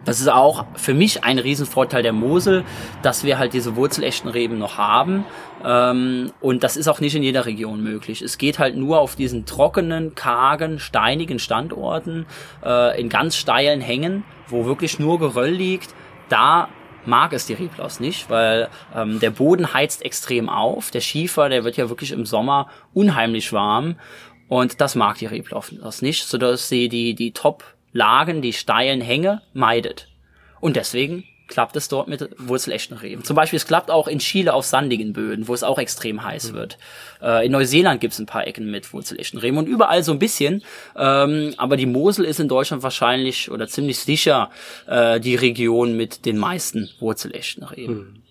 das 0.05 0.19
ist 0.19 0.27
auch 0.27 0.65
für 0.75 0.93
mich 0.93 1.23
ein 1.23 1.39
Riesenvorteil 1.39 2.03
der 2.03 2.13
Mosel, 2.13 2.65
dass 3.03 3.23
wir 3.23 3.39
halt 3.39 3.53
diese 3.53 3.77
wurzelechten 3.77 4.29
Reben 4.29 4.59
noch 4.59 4.77
haben. 4.77 5.25
Ähm, 5.65 6.33
und 6.41 6.65
das 6.65 6.77
ist 6.77 6.89
auch 6.89 6.99
nicht 6.99 7.15
in 7.15 7.23
jeder 7.23 7.47
Region 7.47 7.81
möglich. 7.81 8.23
Es 8.23 8.39
geht 8.39 8.59
halt 8.59 8.75
nur 8.77 8.99
auf 8.99 9.15
diesen 9.15 9.47
trockenen, 9.47 10.17
kargen, 10.17 10.81
steinigen 10.81 11.39
Standorten, 11.39 12.27
äh, 12.65 13.01
in 13.01 13.09
ganz 13.09 13.37
steilen 13.37 13.81
Hängen, 13.81 14.25
wo 14.49 14.65
wirklich 14.65 14.99
nur 14.99 15.21
Geröll 15.21 15.53
liegt. 15.53 15.95
Da 16.29 16.71
mag 17.07 17.33
es 17.33 17.47
die 17.47 17.55
Reblaus 17.55 18.01
nicht, 18.01 18.31
weil 18.31 18.69
ähm, 18.95 19.21
der 19.21 19.31
Boden 19.31 19.73
heizt 19.73 20.05
extrem 20.05 20.49
auf. 20.49 20.91
Der 20.91 21.01
Schiefer, 21.01 21.49
der 21.49 21.65
wird 21.65 21.77
ja 21.77 21.89
wirklich 21.89 22.13
im 22.13 22.27
Sommer 22.27 22.69
unheimlich 22.93 23.53
warm 23.53 23.97
und 24.49 24.81
das 24.81 24.95
mag 24.97 25.19
die 25.19 25.27
Reblaus 25.27 26.03
nicht, 26.03 26.25
sodass 26.25 26.69
sie 26.69 26.89
die, 26.89 27.15
die 27.15 27.33
Top-Lagen, 27.33 28.43
die 28.43 28.53
steilen 28.53 29.01
Hänge 29.01 29.43
meidet. 29.53 30.09
Und 30.61 30.77
deswegen 30.77 31.25
klappt 31.51 31.77
es 31.77 31.89
dort 31.89 32.09
mit 32.09 32.31
wurzelechten 32.39 32.97
Reben. 32.97 33.23
Zum 33.25 33.37
Beispiel, 33.37 33.59
es 33.59 33.67
klappt 33.67 33.91
auch 33.91 34.09
in 34.09 34.21
Chile 34.21 34.55
auf 34.55 34.65
sandigen 34.65 35.13
Böden, 35.13 35.49
wo 35.49 35.53
es 35.53 35.63
auch 35.63 35.79
extrem 35.79 36.25
heiß 36.25 36.53
mhm. 36.53 36.57
wird. 36.57 36.79
Äh, 37.21 37.45
in 37.45 37.53
Neuseeland 37.53 38.01
gibt 38.01 38.15
es 38.15 38.19
ein 38.19 38.27
paar 38.27 38.47
Ecken 38.47 38.71
mit 38.71 38.91
wurzelechten 38.93 39.39
Reben 39.39 39.59
und 39.59 39.67
überall 39.67 40.03
so 40.03 40.13
ein 40.13 40.19
bisschen. 40.19 40.63
Ähm, 40.97 41.53
aber 41.59 41.77
die 41.77 41.87
Mosel 41.87 42.25
ist 42.25 42.41
in 42.41 42.49
Deutschland 42.49 42.83
wahrscheinlich 42.83 43.51
oder 43.51 43.69
ziemlich 43.69 43.99
sicher 43.99 44.51
äh, 44.87 45.21
die 45.21 45.35
Region 45.35 45.97
mit 45.97 46.25
den 46.25 46.39
meisten 46.39 46.89
wurzelechten 47.01 47.65
Reben. 47.65 47.95
Mhm. 47.95 48.23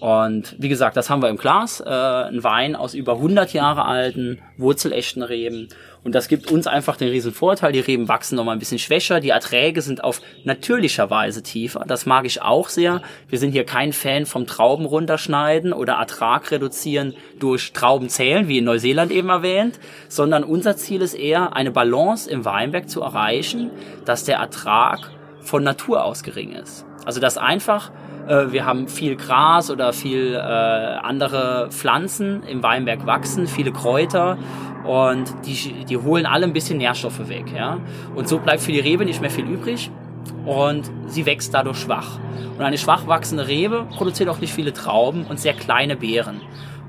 Und 0.00 0.56
wie 0.58 0.70
gesagt, 0.70 0.96
das 0.96 1.10
haben 1.10 1.20
wir 1.20 1.28
im 1.28 1.36
Glas. 1.36 1.80
Äh, 1.80 1.88
ein 1.90 2.42
Wein 2.42 2.74
aus 2.74 2.94
über 2.94 3.16
100 3.16 3.52
Jahre 3.52 3.84
alten, 3.84 4.40
wurzelechten 4.56 5.22
Reben. 5.22 5.68
Und 6.02 6.14
das 6.14 6.28
gibt 6.28 6.50
uns 6.50 6.66
einfach 6.66 6.96
den 6.96 7.08
riesen 7.08 7.32
Vorteil. 7.32 7.72
Die 7.72 7.80
Reben 7.80 8.08
wachsen 8.08 8.36
noch 8.36 8.44
mal 8.44 8.52
ein 8.52 8.58
bisschen 8.58 8.78
schwächer. 8.78 9.20
Die 9.20 9.30
Erträge 9.30 9.82
sind 9.82 10.02
auf 10.02 10.20
natürlicher 10.44 11.10
Weise 11.10 11.42
tiefer. 11.42 11.84
Das 11.86 12.06
mag 12.06 12.24
ich 12.24 12.40
auch 12.40 12.68
sehr. 12.68 13.02
Wir 13.28 13.38
sind 13.38 13.52
hier 13.52 13.64
kein 13.64 13.92
Fan 13.92 14.24
vom 14.24 14.46
Trauben 14.46 14.86
runterschneiden 14.86 15.72
oder 15.72 15.94
Ertrag 15.94 16.50
reduzieren 16.50 17.14
durch 17.38 17.72
Trauben 17.72 18.08
zählen, 18.08 18.48
wie 18.48 18.58
in 18.58 18.64
Neuseeland 18.64 19.12
eben 19.12 19.28
erwähnt, 19.28 19.78
sondern 20.08 20.42
unser 20.44 20.76
Ziel 20.76 21.02
ist 21.02 21.14
eher, 21.14 21.54
eine 21.54 21.70
Balance 21.70 22.30
im 22.30 22.44
Weinberg 22.44 22.88
zu 22.88 23.02
erreichen, 23.02 23.70
dass 24.06 24.24
der 24.24 24.38
Ertrag 24.38 25.10
von 25.40 25.62
Natur 25.62 26.04
aus 26.04 26.22
gering 26.22 26.52
ist. 26.52 26.86
Also 27.04 27.20
dass 27.20 27.36
einfach 27.36 27.90
äh, 28.30 28.52
wir 28.52 28.64
haben 28.64 28.88
viel 28.88 29.16
Gras 29.16 29.70
oder 29.70 29.92
viel 29.92 30.34
äh, 30.34 30.38
andere 30.38 31.68
Pflanzen 31.70 32.42
im 32.44 32.62
Weinberg 32.62 33.06
wachsen, 33.06 33.46
viele 33.46 33.72
Kräuter 33.72 34.38
und 34.84 35.32
die, 35.46 35.84
die 35.84 35.96
holen 35.96 36.26
alle 36.26 36.46
ein 36.46 36.52
bisschen 36.52 36.78
Nährstoffe 36.78 37.28
weg. 37.28 37.52
Ja? 37.54 37.78
Und 38.14 38.28
so 38.28 38.38
bleibt 38.38 38.62
für 38.62 38.72
die 38.72 38.80
Rebe 38.80 39.04
nicht 39.04 39.20
mehr 39.20 39.30
viel 39.30 39.46
übrig 39.46 39.90
und 40.46 40.90
sie 41.06 41.26
wächst 41.26 41.52
dadurch 41.54 41.78
schwach. 41.78 42.18
Und 42.56 42.62
eine 42.62 42.78
schwach 42.78 43.06
wachsende 43.06 43.48
Rebe 43.48 43.86
produziert 43.96 44.28
auch 44.28 44.38
nicht 44.38 44.52
viele 44.52 44.72
Trauben 44.72 45.24
und 45.26 45.40
sehr 45.40 45.54
kleine 45.54 45.96
Beeren. 45.96 46.40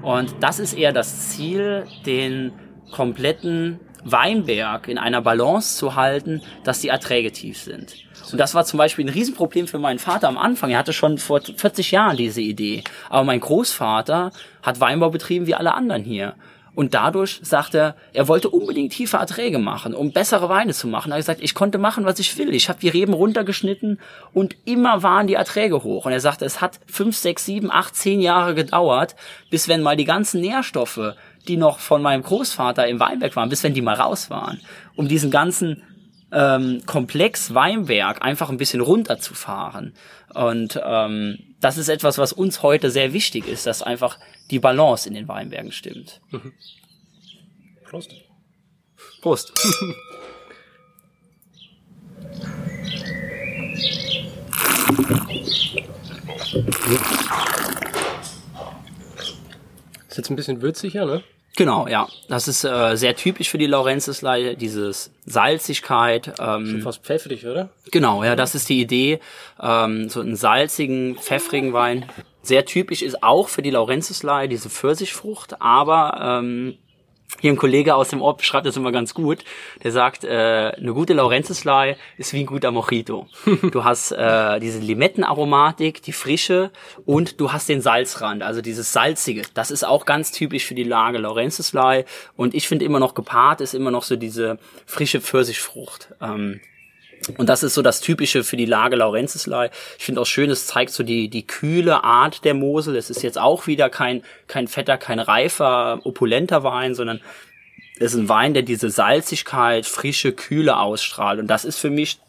Und 0.01 0.35
das 0.39 0.59
ist 0.59 0.73
eher 0.73 0.91
das 0.91 1.29
Ziel, 1.29 1.85
den 2.05 2.51
kompletten 2.91 3.79
Weinberg 4.03 4.87
in 4.87 4.97
einer 4.97 5.21
Balance 5.21 5.77
zu 5.77 5.95
halten, 5.95 6.41
dass 6.63 6.79
die 6.79 6.87
Erträge 6.87 7.31
tief 7.31 7.59
sind. 7.59 7.95
Und 8.31 8.39
das 8.39 8.55
war 8.55 8.65
zum 8.65 8.77
Beispiel 8.77 9.05
ein 9.05 9.09
Riesenproblem 9.09 9.67
für 9.67 9.79
meinen 9.79 9.99
Vater 9.99 10.27
am 10.27 10.37
Anfang. 10.37 10.71
Er 10.71 10.79
hatte 10.79 10.93
schon 10.93 11.17
vor 11.17 11.41
40 11.41 11.91
Jahren 11.91 12.17
diese 12.17 12.41
Idee. 12.41 12.83
Aber 13.09 13.23
mein 13.23 13.39
Großvater 13.39 14.31
hat 14.63 14.79
Weinbau 14.79 15.09
betrieben 15.09 15.47
wie 15.47 15.55
alle 15.55 15.73
anderen 15.73 16.03
hier. 16.03 16.35
Und 16.73 16.93
dadurch 16.93 17.41
sagt 17.43 17.75
er, 17.75 17.95
er 18.13 18.29
wollte 18.29 18.49
unbedingt 18.49 18.93
tiefe 18.93 19.17
Erträge 19.17 19.59
machen, 19.59 19.93
um 19.93 20.13
bessere 20.13 20.47
Weine 20.47 20.73
zu 20.73 20.87
machen. 20.87 21.11
Er 21.11 21.15
hat 21.15 21.21
gesagt, 21.21 21.41
ich 21.41 21.53
konnte 21.53 21.77
machen, 21.77 22.05
was 22.05 22.19
ich 22.19 22.37
will. 22.37 22.53
Ich 22.53 22.69
habe 22.69 22.79
die 22.79 22.87
Reben 22.87 23.13
runtergeschnitten 23.13 23.99
und 24.33 24.55
immer 24.63 25.03
waren 25.03 25.27
die 25.27 25.33
Erträge 25.33 25.83
hoch. 25.83 26.05
Und 26.05 26.13
er 26.13 26.21
sagte, 26.21 26.45
es 26.45 26.61
hat 26.61 26.79
fünf, 26.85 27.17
sechs, 27.17 27.45
sieben, 27.45 27.69
acht, 27.69 27.95
zehn 27.95 28.21
Jahre 28.21 28.55
gedauert, 28.55 29.15
bis 29.49 29.67
wenn 29.67 29.81
mal 29.81 29.97
die 29.97 30.05
ganzen 30.05 30.39
Nährstoffe, 30.39 31.15
die 31.47 31.57
noch 31.57 31.79
von 31.79 32.01
meinem 32.01 32.23
Großvater 32.23 32.87
im 32.87 32.99
Weinberg 33.01 33.35
waren, 33.35 33.49
bis 33.49 33.63
wenn 33.63 33.73
die 33.73 33.81
mal 33.81 33.95
raus 33.95 34.29
waren, 34.29 34.61
um 34.95 35.09
diesen 35.09 35.29
ganzen 35.29 35.83
ähm, 36.31 36.83
Komplex 36.85 37.53
Weinberg 37.53 38.23
einfach 38.23 38.49
ein 38.49 38.57
bisschen 38.57 38.81
runterzufahren. 38.81 39.93
Und 40.33 40.79
ähm, 40.83 41.37
das 41.61 41.77
ist 41.77 41.87
etwas, 41.89 42.17
was 42.17 42.33
uns 42.33 42.63
heute 42.63 42.91
sehr 42.91 43.13
wichtig 43.13 43.47
ist, 43.47 43.65
dass 43.67 43.81
einfach 43.83 44.19
die 44.49 44.59
Balance 44.59 45.07
in 45.07 45.13
den 45.13 45.27
Weinbergen 45.27 45.71
stimmt. 45.71 46.19
Mhm. 46.31 46.53
Prost. 47.83 48.13
Prost. 49.21 49.53
Ist 60.09 60.17
jetzt 60.17 60.29
ein 60.29 60.35
bisschen 60.35 60.61
würziger, 60.61 61.05
ne? 61.05 61.23
Genau, 61.57 61.87
ja. 61.87 62.07
Das 62.29 62.47
ist 62.47 62.63
äh, 62.63 62.95
sehr 62.95 63.15
typisch 63.15 63.49
für 63.49 63.57
die 63.57 63.65
Laurentiusleihe, 63.65 64.55
dieses 64.55 65.11
Salzigkeit. 65.25 66.33
Ähm, 66.39 66.65
Schon 66.65 66.81
fast 66.81 67.03
pfeffrig, 67.03 67.45
oder? 67.45 67.69
Genau, 67.91 68.23
ja, 68.23 68.35
das 68.35 68.55
ist 68.55 68.69
die 68.69 68.79
Idee. 68.79 69.19
Ähm, 69.61 70.09
so 70.09 70.21
einen 70.21 70.35
salzigen, 70.35 71.17
pfeffrigen 71.17 71.73
Wein. 71.73 72.05
Sehr 72.41 72.65
typisch 72.65 73.01
ist 73.01 73.21
auch 73.21 73.49
für 73.49 73.61
die 73.61 73.69
Laurentiusleihe 73.69 74.47
diese 74.47 74.69
Pfirsichfrucht, 74.69 75.61
aber 75.61 76.39
ähm, 76.41 76.77
hier 77.39 77.51
ein 77.51 77.57
Kollege 77.57 77.95
aus 77.95 78.09
dem 78.09 78.21
Ort 78.21 78.37
beschreibt 78.37 78.65
das 78.65 78.77
immer 78.77 78.91
ganz 78.91 79.13
gut. 79.13 79.43
Der 79.83 79.91
sagt, 79.91 80.23
äh, 80.23 80.71
eine 80.77 80.93
gute 80.93 81.13
Laurentiuslei 81.13 81.97
ist 82.17 82.33
wie 82.33 82.41
ein 82.41 82.45
guter 82.45 82.71
Mojito. 82.71 83.27
Du 83.71 83.83
hast 83.83 84.11
äh, 84.11 84.59
diese 84.59 84.79
Limettenaromatik, 84.79 86.01
die 86.03 86.13
Frische 86.13 86.71
und 87.05 87.39
du 87.39 87.51
hast 87.51 87.69
den 87.69 87.81
Salzrand, 87.81 88.43
also 88.43 88.61
dieses 88.61 88.91
Salzige. 88.91 89.43
Das 89.53 89.71
ist 89.71 89.83
auch 89.83 90.05
ganz 90.05 90.31
typisch 90.31 90.65
für 90.65 90.75
die 90.75 90.83
Lage 90.83 91.17
Laurentiuslei. 91.17 92.05
Und 92.35 92.53
ich 92.53 92.67
finde 92.67 92.85
immer 92.85 92.99
noch 92.99 93.13
gepaart 93.13 93.61
ist 93.61 93.73
immer 93.73 93.91
noch 93.91 94.03
so 94.03 94.15
diese 94.15 94.57
frische 94.85 95.21
Pfirsichfrucht. 95.21 96.13
Ähm, 96.21 96.59
und 97.37 97.47
das 97.49 97.63
ist 97.63 97.75
so 97.75 97.81
das 97.81 98.01
Typische 98.01 98.43
für 98.43 98.57
die 98.57 98.65
Lage 98.65 98.95
Laurenzislei. 98.95 99.69
Ich 99.97 100.05
finde 100.05 100.21
auch 100.21 100.25
schön, 100.25 100.49
es 100.49 100.67
zeigt 100.67 100.91
so 100.91 101.03
die, 101.03 101.29
die 101.29 101.45
kühle 101.45 102.03
Art 102.03 102.43
der 102.45 102.53
Mosel. 102.53 102.95
Es 102.95 103.09
ist 103.09 103.21
jetzt 103.21 103.37
auch 103.37 103.67
wieder 103.67 103.89
kein, 103.89 104.23
kein 104.47 104.67
fetter, 104.67 104.97
kein 104.97 105.19
reifer, 105.19 105.99
opulenter 106.03 106.63
Wein, 106.63 106.95
sondern 106.95 107.21
es 107.99 108.13
ist 108.13 108.19
ein 108.19 108.29
Wein, 108.29 108.53
der 108.53 108.63
diese 108.63 108.89
Salzigkeit, 108.89 109.85
frische 109.85 110.31
Kühle 110.31 110.77
ausstrahlt. 110.77 111.39
Und 111.39 111.47
das 111.47 111.65
ist 111.65 111.77
für 111.77 111.91
mich 111.91 112.19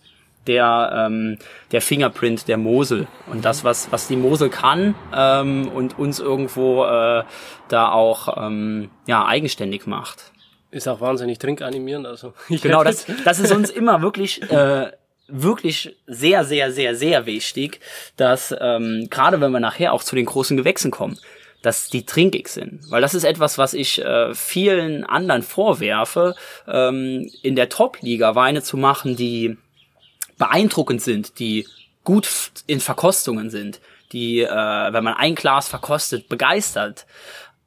der, 0.47 1.07
ähm, 1.07 1.39
der 1.71 1.81
Fingerprint 1.81 2.49
der 2.49 2.59
Mosel. 2.59 3.07
Und 3.27 3.45
das, 3.45 3.65
was, 3.65 3.91
was 3.91 4.09
die 4.09 4.17
Mosel 4.17 4.51
kann 4.51 4.95
ähm, 5.15 5.69
und 5.69 5.99
uns 5.99 6.21
irgendwo 6.21 6.85
äh, 6.85 7.25
da 7.69 7.91
auch 7.91 8.47
ähm, 8.47 8.91
ja, 9.07 9.25
eigenständig 9.25 9.87
macht. 9.87 10.33
Ist 10.73 10.89
auch 10.89 11.01
wahnsinnig 11.01 11.39
trinkanimierend. 11.39 12.07
Also 12.07 12.33
genau, 12.49 12.83
das, 12.83 13.07
das 13.25 13.39
ist 13.39 13.53
uns 13.53 13.71
immer 13.81 14.03
wirklich 14.03 14.43
äh, 14.51 14.91
wirklich 15.29 15.97
sehr, 16.07 16.45
sehr, 16.45 16.73
sehr, 16.73 16.95
sehr 16.97 17.27
wichtig, 17.27 17.81
dass 18.17 18.55
ähm, 18.59 19.07
gerade 19.11 19.41
wenn 19.41 19.53
wir 19.53 19.61
nachher 19.61 19.93
auch 19.93 20.03
zu 20.03 20.17
den 20.17 20.27
großen 20.27 20.57
Gewächsen 20.57 20.91
kommen, 20.91 21.19
dass 21.61 21.91
die 21.91 22.05
trinkig 22.05 22.49
sind. 22.49 22.91
Weil 22.91 23.03
das 23.03 23.15
ist 23.15 23.25
etwas, 23.25 23.59
was 23.59 23.75
ich 23.75 24.03
äh, 24.03 24.35
vielen 24.35 25.05
anderen 25.05 25.43
vorwerfe, 25.43 26.35
ähm, 26.67 27.31
in 27.43 27.55
der 27.55 27.69
Top-Liga 27.69 28.35
Weine 28.35 28.63
zu 28.63 28.77
machen, 28.77 29.15
die 29.15 29.59
beeindruckend 30.39 31.03
sind, 31.03 31.39
die 31.39 31.69
gut 32.03 32.29
in 32.67 32.81
Verkostungen 32.81 33.51
sind, 33.51 33.81
die, 34.11 34.41
äh, 34.41 34.49
wenn 34.49 35.05
man 35.05 35.15
ein 35.15 35.35
Glas 35.35 35.69
verkostet, 35.69 36.29
begeistert. 36.29 37.07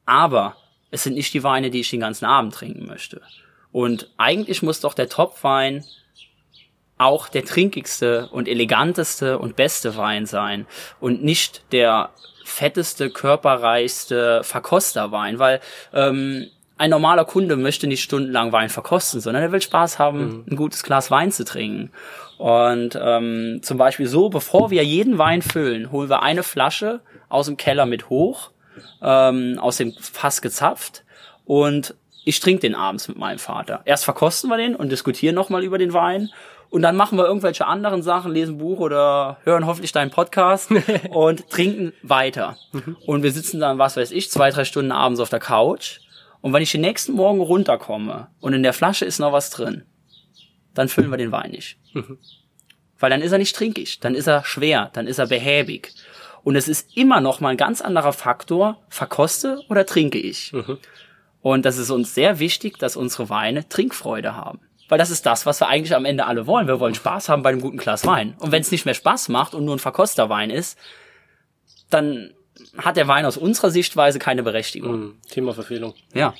Aber 0.06 0.58
es 0.91 1.03
sind 1.03 1.15
nicht 1.15 1.33
die 1.33 1.43
Weine, 1.43 1.69
die 1.69 1.81
ich 1.81 1.89
den 1.89 1.99
ganzen 1.99 2.25
Abend 2.25 2.53
trinken 2.53 2.86
möchte. 2.86 3.21
Und 3.71 4.09
eigentlich 4.17 4.61
muss 4.61 4.79
doch 4.79 4.93
der 4.93 5.09
Top-Wein 5.09 5.83
auch 6.97 7.27
der 7.27 7.43
trinkigste 7.43 8.29
und 8.29 8.47
eleganteste 8.47 9.38
und 9.38 9.55
beste 9.55 9.97
Wein 9.97 10.25
sein 10.25 10.65
und 10.99 11.23
nicht 11.23 11.63
der 11.73 12.11
fetteste, 12.45 13.09
körperreichste 13.09 14.43
Verkosterwein, 14.43 15.39
weil 15.39 15.59
ähm, 15.93 16.47
ein 16.77 16.89
normaler 16.89 17.25
Kunde 17.25 17.55
möchte 17.55 17.88
nicht 17.88 18.03
stundenlang 18.03 18.51
Wein 18.51 18.69
verkosten, 18.69 19.19
sondern 19.19 19.43
er 19.43 19.51
will 19.51 19.61
Spaß 19.61 19.97
haben, 19.99 20.19
mhm. 20.19 20.45
ein 20.51 20.55
gutes 20.55 20.83
Glas 20.83 21.09
Wein 21.11 21.31
zu 21.31 21.43
trinken. 21.43 21.91
Und 22.38 22.99
ähm, 23.01 23.59
zum 23.61 23.77
Beispiel 23.77 24.07
so, 24.07 24.29
bevor 24.29 24.71
wir 24.71 24.83
jeden 24.83 25.17
Wein 25.17 25.41
füllen, 25.41 25.91
holen 25.91 26.09
wir 26.09 26.21
eine 26.21 26.43
Flasche 26.43 27.01
aus 27.29 27.45
dem 27.47 27.57
Keller 27.57 27.86
mit 27.86 28.09
hoch 28.09 28.51
ähm, 29.01 29.57
aus 29.59 29.78
dem 29.78 29.93
Fass 29.93 30.41
gezapft 30.41 31.03
und 31.45 31.95
ich 32.26 32.39
trinke 32.39 32.61
den 32.61 32.76
abends 32.76 33.07
mit 33.07 33.17
meinem 33.17 33.39
Vater. 33.39 33.82
Erst 33.86 34.03
verkosten 34.03 34.49
wir 34.49 34.57
den 34.57 34.76
und 34.76 34.91
diskutieren 34.91 35.36
nochmal 35.36 35.63
über 35.63 35.78
den 35.78 35.93
Wein 35.93 36.30
und 36.69 36.82
dann 36.82 36.95
machen 36.95 37.17
wir 37.17 37.26
irgendwelche 37.26 37.67
anderen 37.67 38.01
Sachen, 38.01 38.34
lesen 38.34 38.57
Buch 38.57 38.80
oder 38.80 39.38
hören 39.43 39.65
hoffentlich 39.65 39.91
deinen 39.91 40.11
Podcast 40.11 40.71
und 41.09 41.49
trinken 41.49 41.93
weiter. 42.01 42.57
Mhm. 42.73 42.97
Und 43.05 43.23
wir 43.23 43.32
sitzen 43.32 43.59
dann, 43.59 43.78
was 43.78 43.95
weiß 43.95 44.11
ich, 44.11 44.30
zwei, 44.30 44.49
drei 44.49 44.65
Stunden 44.65 44.91
abends 44.91 45.19
auf 45.19 45.30
der 45.30 45.39
Couch. 45.39 45.99
Und 46.41 46.53
wenn 46.53 46.61
ich 46.61 46.71
den 46.71 46.82
nächsten 46.82 47.13
Morgen 47.13 47.39
runterkomme 47.39 48.28
und 48.39 48.53
in 48.53 48.63
der 48.63 48.73
Flasche 48.73 49.05
ist 49.05 49.19
noch 49.19 49.32
was 49.32 49.51
drin, 49.51 49.84
dann 50.73 50.89
füllen 50.89 51.09
wir 51.09 51.17
den 51.17 51.32
Wein 51.32 51.51
nicht. 51.51 51.78
Mhm. 51.93 52.17
Weil 52.99 53.09
dann 53.09 53.21
ist 53.21 53.32
er 53.32 53.38
nicht 53.38 53.55
trinkig, 53.55 53.99
dann 53.99 54.15
ist 54.15 54.28
er 54.28 54.43
schwer, 54.45 54.89
dann 54.93 55.07
ist 55.07 55.19
er 55.19 55.28
behäbig. 55.28 55.93
Und 56.46 56.56
es 56.56 56.68
ist 56.68 56.96
immer 56.96 57.22
noch 57.22 57.39
mal 57.39 57.50
ein 57.50 57.58
ganz 57.58 57.82
anderer 57.82 58.14
Faktor, 58.14 58.78
verkoste 58.88 59.64
oder 59.68 59.84
trinke 59.84 60.20
ich. 60.20 60.54
Mhm. 60.54 60.78
Und 61.41 61.66
das 61.66 61.78
ist 61.78 61.89
uns 61.89 62.14
sehr 62.14 62.38
wichtig, 62.38 62.78
dass 62.78 62.96
unsere 62.96 63.30
Weine 63.30 63.68
Trinkfreude 63.68 64.36
haben. 64.36 64.60
Weil 64.88 65.00
das 65.00 65.10
ist 65.10 65.26
das, 65.26 65.48
was 65.48 65.60
wir 65.60 65.68
eigentlich 65.68 65.96
am 65.96 66.06
Ende 66.06 66.28
alle 66.28 66.46
wollen. 66.46 66.68
Wir 66.68 66.80
wollen 66.80 66.93
Spaß 66.93 67.30
haben 67.30 67.41
bei 67.41 67.50
einem 67.50 67.62
guten 67.62 67.78
Glas 67.78 68.06
Wein. 68.06 68.36
Und 68.38 68.52
wenn 68.52 68.62
es 68.62 68.70
nicht 68.72 68.86
mehr 68.86 68.93
Spaß 68.93 69.30
macht 69.30 69.56
und 69.56 69.66
nur 69.66 69.76
ein 69.76 69.80
Verkosterwein 69.80 70.52
ist, 70.52 70.78
dann 71.89 72.32
hat 72.78 72.96
der 72.96 73.08
Wein 73.08 73.26
aus 73.26 73.38
unserer 73.38 73.72
Sichtweise 73.72 74.20
keine 74.20 74.43
Berechtigung. 74.43 75.00
Mhm. 75.00 75.14
Thema 75.28 75.54
Verfehlung. 75.54 75.96
Ja. 76.14 76.36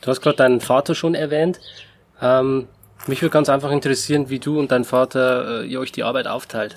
Du 0.00 0.08
hast 0.08 0.22
gerade 0.22 0.36
deinen 0.36 0.62
Vater 0.62 0.94
schon 0.94 1.14
erwähnt. 1.14 1.60
Ähm, 2.22 2.68
mich 3.06 3.20
würde 3.20 3.34
ganz 3.34 3.50
einfach 3.50 3.70
interessieren, 3.70 4.30
wie 4.30 4.38
du 4.38 4.58
und 4.58 4.72
dein 4.72 4.84
Vater 4.84 5.60
äh, 5.62 5.66
ihr 5.66 5.78
euch 5.80 5.92
die 5.92 6.04
Arbeit 6.04 6.26
aufteilt 6.26 6.74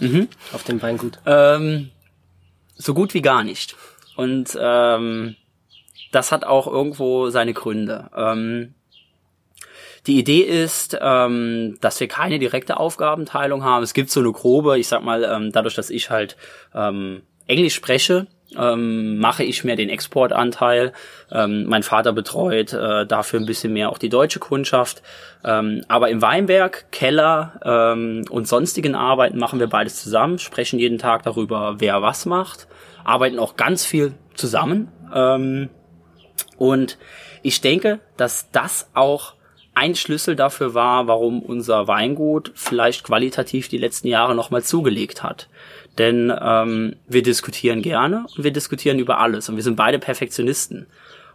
auf 0.51 0.63
dem 0.63 0.81
Weingut. 0.81 1.19
Ähm, 1.25 1.91
so 2.77 2.93
gut 2.93 3.13
wie 3.13 3.21
gar 3.21 3.43
nicht. 3.43 3.75
Und 4.15 4.57
ähm, 4.59 5.35
das 6.11 6.31
hat 6.31 6.43
auch 6.43 6.67
irgendwo 6.67 7.29
seine 7.29 7.53
Gründe. 7.53 8.09
Ähm, 8.15 8.73
die 10.07 10.19
Idee 10.19 10.41
ist, 10.41 10.97
ähm, 11.01 11.77
dass 11.81 11.99
wir 11.99 12.07
keine 12.07 12.39
direkte 12.39 12.77
Aufgabenteilung 12.77 13.63
haben. 13.63 13.83
Es 13.83 13.93
gibt 13.93 14.09
so 14.09 14.21
eine 14.21 14.31
grobe, 14.31 14.79
ich 14.79 14.87
sag 14.87 15.03
mal, 15.03 15.23
ähm, 15.23 15.51
dadurch, 15.51 15.75
dass 15.75 15.89
ich 15.89 16.09
halt 16.09 16.37
ähm, 16.73 17.23
Englisch 17.45 17.75
spreche, 17.75 18.27
ähm, 18.55 19.17
mache 19.17 19.43
ich 19.43 19.63
mehr 19.63 19.75
den 19.75 19.89
Exportanteil. 19.89 20.93
Ähm, 21.31 21.65
mein 21.65 21.83
Vater 21.83 22.13
betreut 22.13 22.73
äh, 22.73 23.05
dafür 23.05 23.39
ein 23.39 23.45
bisschen 23.45 23.73
mehr 23.73 23.89
auch 23.89 23.97
die 23.97 24.09
deutsche 24.09 24.39
Kundschaft. 24.39 25.01
Ähm, 25.43 25.83
aber 25.87 26.09
im 26.09 26.21
Weinberg, 26.21 26.91
Keller 26.91 27.59
ähm, 27.63 28.25
und 28.29 28.47
sonstigen 28.47 28.95
Arbeiten 28.95 29.37
machen 29.37 29.59
wir 29.59 29.67
beides 29.67 30.01
zusammen, 30.01 30.39
sprechen 30.39 30.79
jeden 30.79 30.97
Tag 30.97 31.23
darüber, 31.23 31.75
wer 31.79 32.01
was 32.01 32.25
macht, 32.25 32.67
arbeiten 33.03 33.39
auch 33.39 33.55
ganz 33.55 33.85
viel 33.85 34.13
zusammen. 34.33 34.91
Ähm, 35.13 35.69
und 36.57 36.97
ich 37.43 37.61
denke, 37.61 37.99
dass 38.15 38.51
das 38.51 38.89
auch 38.93 39.33
ein 39.77 39.93
Schlüssel 39.93 40.35
dafür 40.35 40.73
war, 40.73 41.07
warum 41.07 41.43
unser 41.43 41.87
Weingut 41.87 42.51
vielleicht 42.55 43.03
qualitativ 43.03 43.67
die 43.67 43.77
letzten 43.77 44.07
Jahre 44.07 44.33
nochmal 44.33 44.63
zugelegt 44.63 45.21
hat. 45.21 45.49
Denn 45.97 46.33
ähm, 46.39 46.95
wir 47.07 47.23
diskutieren 47.23 47.81
gerne 47.81 48.25
und 48.35 48.43
wir 48.43 48.51
diskutieren 48.51 48.99
über 48.99 49.19
alles 49.19 49.49
und 49.49 49.55
wir 49.55 49.63
sind 49.63 49.75
beide 49.75 49.99
Perfektionisten. 49.99 50.87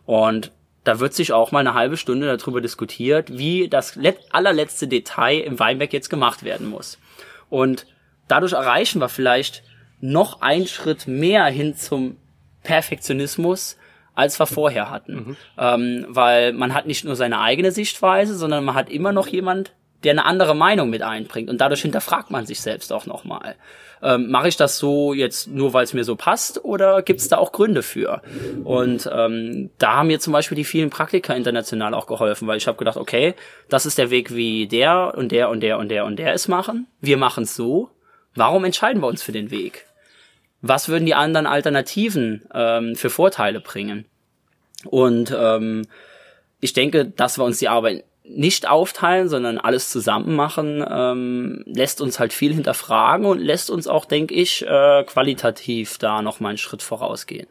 Und 0.07 0.53
da 0.85 1.01
wird 1.01 1.15
sich 1.15 1.33
auch 1.33 1.53
mal 1.53 1.61
eine 1.61 1.75
halbe 1.75 1.97
Stunde 1.97 2.37
darüber 2.37 2.61
diskutiert, 2.61 3.37
wie 3.37 3.69
das 3.69 3.99
allerletzte 4.31 4.89
Detail 4.89 5.41
im 5.41 5.59
Weinberg 5.59 5.93
jetzt 5.93 6.11
gemacht 6.11 6.45
werden 6.45 6.69
muss. 6.69 6.99
Und 7.51 7.87
dadurch 8.29 8.53
erreichen 8.53 9.01
wir 9.01 9.09
vielleicht 9.09 9.63
noch 10.01 10.43
einen 10.43 10.67
Schritt 10.67 11.07
mehr 11.07 11.45
hin 11.47 11.77
zum 11.77 12.17
Perfektionismus, 12.63 13.77
als 14.15 14.39
wir 14.39 14.47
vorher 14.47 14.91
hatten. 14.91 15.15
Mhm. 15.15 15.37
Ähm, 15.59 16.07
weil 16.09 16.53
man 16.53 16.75
hat 16.75 16.87
nicht 16.87 17.05
nur 17.05 17.17
seine 17.17 17.41
eigene 17.41 17.73
Sichtweise, 17.73 18.37
sondern 18.37 18.65
man 18.65 18.75
hat 18.75 18.91
immer 18.91 19.13
noch 19.13 19.29
jemand, 19.29 19.73
der 20.05 20.13
eine 20.13 20.25
andere 20.25 20.55
Meinung 20.55 20.91
mit 20.91 21.03
einbringt. 21.03 21.51
Und 21.51 21.61
dadurch 21.61 21.83
hinterfragt 21.83 22.31
man 22.31 22.47
sich 22.47 22.61
selbst 22.61 22.93
auch 22.93 23.07
nochmal. 23.07 23.57
Ähm, 24.03 24.31
Mache 24.31 24.49
ich 24.49 24.57
das 24.57 24.79
so 24.79 25.15
jetzt 25.15 25.49
nur, 25.49 25.73
weil 25.73 25.85
es 25.85 25.95
mir 25.95 26.05
so 26.05 26.17
passt 26.17 26.65
oder 26.65 27.03
gibt 27.03 27.21
es 27.21 27.29
da 27.29 27.39
auch 27.39 27.53
Gründe 27.53 27.83
für? 27.83 28.23
Und 28.65 29.09
ähm, 29.13 29.71
da 29.79 29.95
haben 29.95 30.09
mir 30.09 30.21
zum 30.21 30.33
Beispiel 30.33 30.57
die 30.57 30.65
vielen 30.65 30.91
Praktika 30.91 31.35
international 31.35 31.95
auch 31.95 32.07
geholfen, 32.07 32.49
weil 32.49 32.59
ich 32.59 32.67
habe 32.67 32.79
gedacht, 32.79 32.97
okay, 32.97 33.35
das 33.69 33.87
ist 33.87 33.99
der 33.99 34.11
Weg, 34.11 34.35
wie 34.35 34.67
der 34.67 35.15
und 35.17 35.31
der 35.31 35.51
und 35.51 35.61
der 35.61 35.79
und 35.79 35.89
der 35.89 36.05
und 36.05 36.17
der 36.17 36.33
es 36.33 36.49
machen. 36.49 36.87
Wir 37.01 37.17
machen 37.17 37.45
es 37.45 37.55
so. 37.55 37.91
Warum 38.35 38.65
entscheiden 38.65 39.03
wir 39.03 39.09
uns 39.09 39.23
für 39.23 39.33
den 39.33 39.51
Weg? 39.51 39.87
was 40.63 40.89
würden 40.89 41.05
die 41.05 41.15
anderen 41.15 41.47
Alternativen 41.47 42.43
ähm, 42.55 42.95
für 42.95 43.11
Vorteile 43.11 43.61
bringen? 43.61 44.07
Und 44.85 45.35
ähm, 45.37 45.87
ich 46.61 46.73
denke, 46.73 47.05
dass 47.05 47.39
wir 47.39 47.45
uns 47.45 47.59
die 47.59 47.69
Arbeit 47.69 48.05
nicht 48.25 48.69
aufteilen, 48.69 49.29
sondern 49.29 49.59
alles 49.59 49.91
zusammen 49.91 50.37
machen, 50.37 50.85
ähm, 50.89 51.65
lässt 51.67 52.01
uns 52.01 52.21
halt 52.21 52.33
viel 52.33 52.55
hinterfragen 52.55 53.27
und 53.27 53.39
lässt 53.39 53.71
uns 53.71 53.89
auch, 53.89 54.05
denke 54.05 54.35
ich, 54.35 54.67
äh, 54.67 55.05
qualitativ 55.05 55.99
da 55.99 56.23
noch 56.23 56.41
mal 56.41 56.51
einen 56.51 56.59
Schritt 56.59 56.83
vorausgehen. 56.83 57.49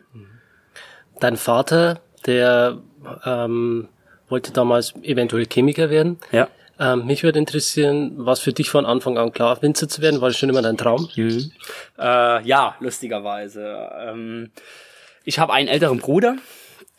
Dein 1.19 1.37
Vater, 1.37 2.01
der 2.25 2.79
ähm, 3.25 3.89
wollte 4.29 4.53
damals 4.53 4.93
eventuell 5.03 5.45
Chemiker 5.45 5.89
werden. 5.89 6.17
Ja. 6.31 6.47
Ähm, 6.79 7.05
mich 7.05 7.21
würde 7.21 7.37
interessieren, 7.37 8.13
was 8.15 8.39
für 8.39 8.53
dich 8.53 8.69
von 8.71 8.87
Anfang 8.87 9.17
an 9.17 9.31
klar, 9.31 9.61
Winzer 9.61 9.87
zu 9.87 10.01
werden. 10.01 10.19
War 10.21 10.29
das 10.29 10.37
schon 10.37 10.49
immer 10.49 10.63
dein 10.63 10.77
Traum? 10.77 11.09
Mhm. 11.15 11.51
Äh, 11.99 12.43
ja, 12.43 12.75
lustigerweise. 12.79 13.89
Ähm, 13.99 14.51
ich 15.23 15.37
habe 15.37 15.53
einen 15.53 15.67
älteren 15.67 15.99
Bruder, 15.99 16.37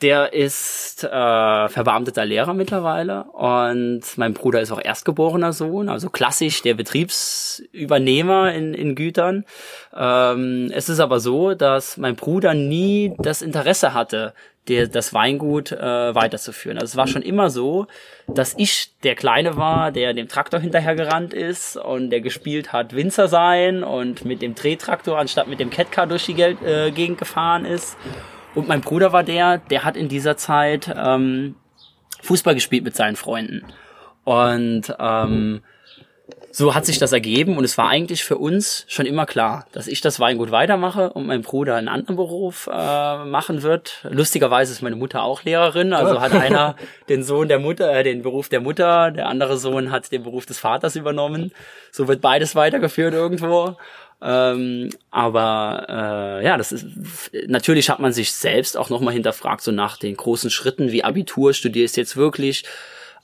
der 0.03 0.32
ist 0.32 1.05
äh, 1.05 1.09
verbeamteter 1.09 2.24
Lehrer 2.24 2.55
mittlerweile 2.55 3.24
und 3.24 4.03
mein 4.16 4.34
Bruder 4.34 4.61
ist 4.61 4.72
auch 4.72 4.80
erstgeborener 4.82 5.53
Sohn, 5.53 5.88
also 5.88 6.11
klassisch 6.11 6.62
der 6.62 6.74
Betriebsübernehmer 6.74 8.53
in, 8.53 8.74
in 8.74 8.94
Gütern. 8.94 9.44
Ähm, 9.94 10.70
es 10.74 10.88
ist 10.88 11.00
aber 11.00 11.20
so, 11.20 11.55
dass 11.55 11.96
mein 11.96 12.16
Bruder 12.16 12.55
nie 12.55 13.14
das 13.18 13.42
Interesse 13.42 13.94
hatte, 13.94 14.34
der, 14.68 14.86
das 14.86 15.12
Weingut 15.12 15.72
äh, 15.72 16.14
weiterzuführen. 16.14 16.78
Also 16.78 16.92
es 16.92 16.96
war 16.96 17.09
schon 17.09 17.22
immer 17.22 17.50
so, 17.50 17.86
dass 18.28 18.55
ich 18.57 18.92
der 19.03 19.14
Kleine 19.14 19.57
war, 19.57 19.90
der 19.90 20.14
dem 20.14 20.28
Traktor 20.28 20.61
hinterhergerannt 20.61 21.34
ist 21.34 21.76
und 21.76 22.11
der 22.11 22.20
gespielt 22.20 22.72
hat 22.72 22.94
Winzer 22.94 23.28
sein 23.28 23.82
und 23.82 24.24
mit 24.24 24.40
dem 24.40 24.55
Drehtraktor 24.55 25.18
anstatt 25.18 25.48
mit 25.48 25.59
dem 25.59 25.70
Catcar 25.70 26.07
durch 26.07 26.26
die 26.26 26.34
Gel 26.34 26.57
äh, 26.64 26.90
Gegend 26.92 27.18
gefahren 27.18 27.64
ist. 27.64 27.96
Und 28.55 28.68
mein 28.68 28.80
Bruder 28.80 29.12
war 29.12 29.22
der, 29.22 29.59
der 29.59 29.84
hat 29.84 29.96
in 29.96 30.09
dieser 30.09 30.36
Zeit 30.36 30.92
ähm, 30.94 31.57
Fußball 32.22 32.55
gespielt 32.55 32.84
mit 32.84 32.94
seinen 32.94 33.16
Freunden. 33.16 33.64
Und 34.24 34.94
ähm, 34.98 35.62
so 36.55 36.74
hat 36.74 36.84
sich 36.84 36.98
das 36.98 37.12
ergeben 37.12 37.57
und 37.57 37.64
es 37.64 37.78
war 37.78 37.88
eigentlich 37.88 38.24
für 38.24 38.36
uns 38.36 38.84
schon 38.86 39.07
immer 39.07 39.24
klar, 39.24 39.66
dass 39.72 39.86
ich 39.86 40.03
das 40.03 40.20
Weingut 40.20 40.50
weitermache 40.50 41.11
und 41.11 41.26
mein 41.26 41.40
Bruder 41.40 41.76
einen 41.76 41.88
anderen 41.88 42.16
Beruf 42.16 42.68
äh, 42.70 43.24
machen 43.24 43.62
wird. 43.62 44.07
Lustigerweise 44.11 44.72
ist 44.72 44.82
meine 44.82 44.96
Mutter 44.96 45.22
auch 45.22 45.44
Lehrerin, 45.44 45.94
also 45.94 46.20
hat 46.20 46.32
einer 46.34 46.76
den 47.09 47.24
Sohn 47.24 47.48
der 47.48 47.59
Mutter, 47.59 47.90
äh, 47.90 48.05
den 48.05 48.20
Beruf 48.20 48.50
der 48.50 48.61
Mutter, 48.61 49.11
der 49.11 49.28
andere 49.28 49.57
Sohn 49.57 49.90
hat 49.90 50.12
den 50.12 50.22
Beruf 50.22 50.44
des 50.44 50.59
Vaters 50.59 50.94
übernommen. 50.94 51.53
So 51.90 52.07
wird 52.07 52.20
beides 52.20 52.55
weitergeführt 52.55 53.14
irgendwo. 53.14 53.76
Ähm, 54.22 54.90
aber 55.10 55.86
äh, 55.88 56.44
ja, 56.44 56.56
das 56.56 56.72
ist 56.72 56.86
natürlich 57.48 57.90
hat 57.90 57.98
man 57.98 58.12
sich 58.12 58.32
selbst 58.32 58.76
auch 58.76 58.88
nochmal 58.88 59.14
hinterfragt, 59.14 59.62
so 59.62 59.72
nach 59.72 59.96
den 59.96 60.16
großen 60.16 60.50
Schritten 60.50 60.92
wie 60.92 61.02
Abitur, 61.02 61.54
studierst 61.54 61.96
jetzt 61.96 62.16
wirklich 62.16 62.64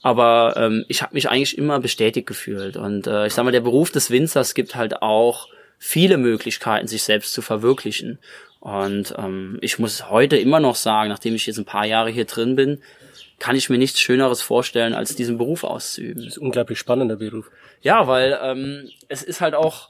aber 0.01 0.53
ähm, 0.57 0.85
ich 0.87 1.01
habe 1.01 1.13
mich 1.13 1.29
eigentlich 1.29 1.57
immer 1.57 1.79
bestätigt 1.79 2.27
gefühlt. 2.27 2.77
Und 2.77 3.07
äh, 3.07 3.27
ich 3.27 3.33
sag 3.33 3.43
mal, 3.43 3.51
der 3.51 3.61
Beruf 3.61 3.91
des 3.91 4.11
Winzers 4.11 4.53
gibt 4.53 4.75
halt 4.75 5.01
auch 5.01 5.49
viele 5.77 6.17
Möglichkeiten, 6.17 6.87
sich 6.87 7.03
selbst 7.03 7.33
zu 7.33 7.41
verwirklichen. 7.41 8.19
Und 8.59 9.13
ähm, 9.17 9.57
ich 9.61 9.79
muss 9.79 10.09
heute 10.09 10.37
immer 10.37 10.59
noch 10.59 10.75
sagen, 10.75 11.09
nachdem 11.09 11.35
ich 11.35 11.45
jetzt 11.47 11.57
ein 11.57 11.65
paar 11.65 11.85
Jahre 11.85 12.09
hier 12.09 12.25
drin 12.25 12.55
bin, 12.55 12.81
kann 13.39 13.55
ich 13.55 13.69
mir 13.69 13.77
nichts 13.77 14.01
Schöneres 14.01 14.41
vorstellen, 14.41 14.93
als 14.93 15.15
diesen 15.15 15.37
Beruf 15.37 15.63
auszuüben. 15.63 16.23
Das 16.23 16.33
ist 16.33 16.37
ein 16.37 16.45
unglaublich 16.45 16.77
spannender 16.77 17.15
Beruf. 17.15 17.49
Ja, 17.81 18.07
weil 18.07 18.37
ähm, 18.41 18.89
es 19.07 19.23
ist 19.23 19.39
halt 19.39 19.55
auch 19.55 19.89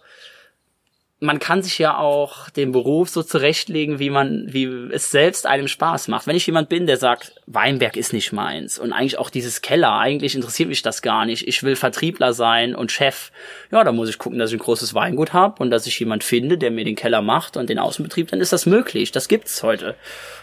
man 1.21 1.39
kann 1.39 1.61
sich 1.61 1.77
ja 1.77 1.97
auch 1.97 2.49
den 2.49 2.71
Beruf 2.71 3.09
so 3.09 3.23
zurechtlegen, 3.23 3.99
wie 3.99 4.09
man, 4.09 4.45
wie 4.47 4.65
es 4.91 5.11
selbst 5.11 5.45
einem 5.45 5.67
Spaß 5.67 6.07
macht. 6.07 6.27
Wenn 6.27 6.37
ich 6.37 6.47
jemand 6.47 6.69
bin, 6.69 6.87
der 6.87 6.95
sagt, 6.95 7.33
Weinberg 7.45 7.97
ist 7.97 8.13
nicht 8.13 8.31
meins 8.31 8.79
und 8.79 8.93
eigentlich 8.93 9.17
auch 9.17 9.29
dieses 9.29 9.61
Keller, 9.61 9.97
eigentlich 9.97 10.35
interessiert 10.35 10.69
mich 10.69 10.81
das 10.81 11.01
gar 11.01 11.25
nicht. 11.25 11.45
Ich 11.45 11.61
will 11.61 11.75
Vertriebler 11.75 12.31
sein 12.31 12.73
und 12.73 12.93
Chef. 12.93 13.31
Ja, 13.69 13.83
da 13.83 13.91
muss 13.91 14.09
ich 14.09 14.17
gucken, 14.17 14.39
dass 14.39 14.51
ich 14.51 14.57
ein 14.57 14.63
großes 14.63 14.93
Weingut 14.93 15.33
habe 15.33 15.61
und 15.61 15.71
dass 15.71 15.87
ich 15.87 15.99
jemand 15.99 16.23
finde, 16.23 16.57
der 16.57 16.71
mir 16.71 16.85
den 16.85 16.95
Keller 16.95 17.21
macht 17.21 17.57
und 17.57 17.69
den 17.69 17.79
Außenbetrieb, 17.79 18.29
dann 18.29 18.39
ist 18.39 18.53
das 18.53 18.65
möglich. 18.65 19.11
Das 19.11 19.27
gibt's 19.27 19.61
heute. 19.61 19.95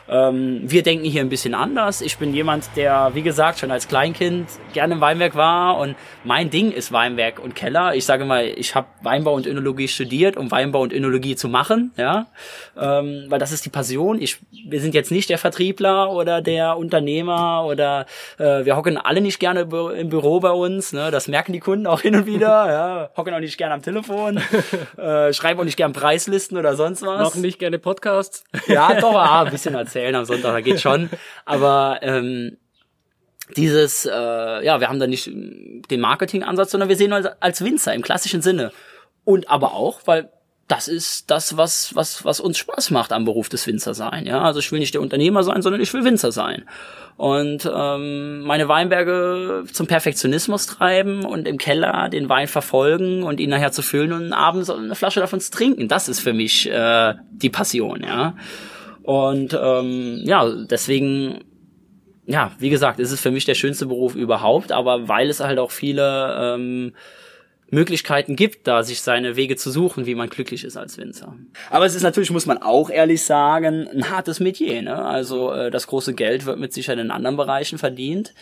Ähm, 0.09 0.61
wir 0.63 0.83
denken 0.83 1.05
hier 1.05 1.21
ein 1.21 1.29
bisschen 1.29 1.55
anders. 1.55 2.01
Ich 2.01 2.19
bin 2.19 2.33
jemand, 2.35 2.69
der, 2.77 3.11
wie 3.15 3.23
gesagt, 3.23 3.59
schon 3.59 3.71
als 3.71 3.89
Kleinkind 3.89 4.49
gerne 4.73 4.95
im 4.95 5.01
Weinberg 5.01 5.35
war 5.35 5.79
und 5.79 5.97
mein 6.25 6.51
Ding 6.51 6.71
ist 6.71 6.93
Weinberg 6.93 7.41
und 7.41 7.55
Keller. 7.55 7.95
Ich 7.95 8.05
sage 8.05 8.25
mal, 8.25 8.47
ich 8.47 8.75
habe 8.75 8.87
Weinbau 9.03 9.35
und 9.35 9.47
Önologie 9.47 9.89
studiert, 9.89 10.37
um 10.37 10.51
Weinbau 10.51 10.83
und 10.83 10.93
Önologie 10.93 11.35
zu 11.35 11.49
machen, 11.49 11.93
ja, 11.97 12.27
ähm, 12.77 13.27
weil 13.29 13.39
das 13.39 13.53
ist 13.53 13.65
die 13.65 13.71
Passion. 13.71 14.21
Ich, 14.21 14.39
wir 14.51 14.81
sind 14.81 14.95
jetzt 14.95 15.11
nicht 15.11 15.29
der 15.29 15.39
Vertriebler 15.39 16.11
oder 16.11 16.41
der 16.41 16.77
Unternehmer 16.77 17.65
oder 17.67 18.07
äh, 18.39 18.65
wir 18.65 18.77
hocken 18.77 18.99
alle 18.99 19.21
nicht 19.21 19.41
gerne 19.41 19.63
im 19.63 20.09
Büro 20.09 20.41
bei 20.41 20.51
uns. 20.51 20.93
Ne? 20.93 21.11
Das 21.11 21.29
merken 21.29 21.53
die 21.53 21.61
Kunden 21.61 21.87
auch 21.87 22.01
hin 22.01 22.15
und 22.15 22.27
wieder. 22.27 22.47
ja, 22.47 23.11
hocken 23.17 23.35
auch 23.35 23.41
nicht 23.41 23.59
gerne 23.59 23.75
am 23.75 23.83
Telefon, 23.83 24.41
äh, 24.97 25.33
schreiben 25.33 25.61
auch 25.61 25.65
nicht 25.65 25.77
gerne 25.77 25.95
Preislisten 25.95 26.57
oder 26.57 26.77
sonst 26.77 27.03
was. 27.03 27.23
Machen 27.23 27.43
nicht 27.43 27.59
gerne 27.59 27.79
Podcasts. 27.79 28.45
Ja, 28.69 29.01
doch, 29.01 29.15
ah, 29.15 29.43
ein 29.43 29.51
bisschen 29.51 29.75
als 29.77 29.96
erzählen 29.97 30.15
am 30.15 30.25
Sonntag, 30.25 30.53
da 30.53 30.61
geht 30.61 30.81
schon. 30.81 31.11
Aber 31.45 31.99
ähm, 32.03 32.57
dieses, 33.57 34.07
äh, 34.07 34.11
ja, 34.65 34.81
wir 34.81 34.89
haben 34.89 35.01
da 35.01 35.07
nicht 35.07 35.27
den 35.27 36.01
Marketingansatz, 36.01 36.71
sondern 36.71 36.89
wir 36.89 36.97
sehen 36.97 37.13
uns 37.13 37.27
als 37.41 37.65
Winzer 37.65 37.95
im 37.95 38.03
klassischen 38.03 38.43
Sinne. 38.43 38.73
Und 39.25 39.49
aber 39.49 39.73
auch, 39.73 40.01
weil 40.07 40.31
das 40.69 40.89
ist 40.89 41.31
das, 41.31 41.57
was, 41.57 41.95
was, 41.95 42.25
was 42.25 42.41
uns 42.41 42.59
Spaß 42.59 42.91
macht 42.91 43.13
am 43.13 43.25
Beruf 43.25 43.49
des 43.49 43.67
Winzer 43.69 43.95
sein. 43.95 44.27
Ja, 44.27 44.43
also 44.43 44.59
ich 44.59 44.73
will 44.73 44.81
nicht 44.81 44.95
der 44.95 45.01
Unternehmer 45.01 45.45
sein, 45.45 45.63
sondern 45.63 45.81
ich 45.81 45.95
will 45.95 46.05
Winzer 46.05 46.33
sein. 46.33 46.65
Und 47.17 47.71
ähm, 47.73 48.41
meine 48.41 48.69
Weinberge 48.69 49.65
zum 49.73 49.87
Perfektionismus 49.87 50.67
treiben 50.67 51.25
und 51.25 51.47
im 51.47 51.57
Keller 51.57 52.09
den 52.09 52.29
Wein 52.29 52.49
verfolgen 52.49 53.23
und 53.23 53.39
ihn 53.39 53.51
nachher 53.51 53.71
zu 53.71 53.83
füllen 53.83 54.13
und 54.13 54.33
abends 54.33 54.69
eine 54.69 54.97
Flasche 54.97 55.21
davon 55.21 55.41
zu 55.41 55.53
trinken. 55.53 55.87
Das 55.87 56.09
ist 56.09 56.21
für 56.21 56.33
mich 56.33 56.69
äh, 56.69 57.15
die 57.31 57.51
Passion, 57.51 58.03
ja. 58.03 58.35
Und 59.07 59.59
ähm, 59.59 60.21
ja, 60.25 60.49
deswegen 60.69 61.45
ja, 62.27 62.51
wie 62.59 62.71
gesagt, 62.71 62.99
ist 62.99 63.13
es 63.13 63.21
für 63.21 63.31
mich 63.31 63.45
der 63.45 63.55
schönste 63.55 63.87
Beruf 63.87 64.17
überhaupt, 64.17 64.73
aber 64.73 65.09
weil 65.09 65.31
es 65.31 65.41
halt 65.41 65.59
auch 65.61 65.71
viele 65.71 66.37
ähm, 66.39 66.93
Möglichkeiten 67.69 68.37
gibt, 68.37 68.69
da 68.69 68.85
sich 68.85 69.01
seine 69.01 69.35
Wege 69.35 69.57
zu 69.57 69.71
suchen, 69.73 70.07
wie 70.07 70.15
man 70.15 70.29
glücklich 70.29 70.63
ist 70.63 70.77
als 70.77 70.99
Winzer. 70.99 71.35
Aber 71.71 71.85
es 71.85 71.97
ist 71.97 72.03
natürlich, 72.03 72.31
muss 72.31 72.47
man 72.47 72.63
auch 72.63 72.91
ehrlich 72.91 73.25
sagen, 73.25 73.89
ein 73.89 74.09
hartes 74.09 74.39
Metier. 74.39 74.83
Ne? 74.83 74.95
Also 74.95 75.53
äh, 75.53 75.71
das 75.73 75.89
große 75.89 76.15
Geld 76.15 76.47
wird 76.47 76.61
mit 76.61 76.73
Sicherheit 76.73 77.01
in 77.01 77.11
anderen 77.11 77.37
Bereichen 77.37 77.79
verdient. 77.79 78.35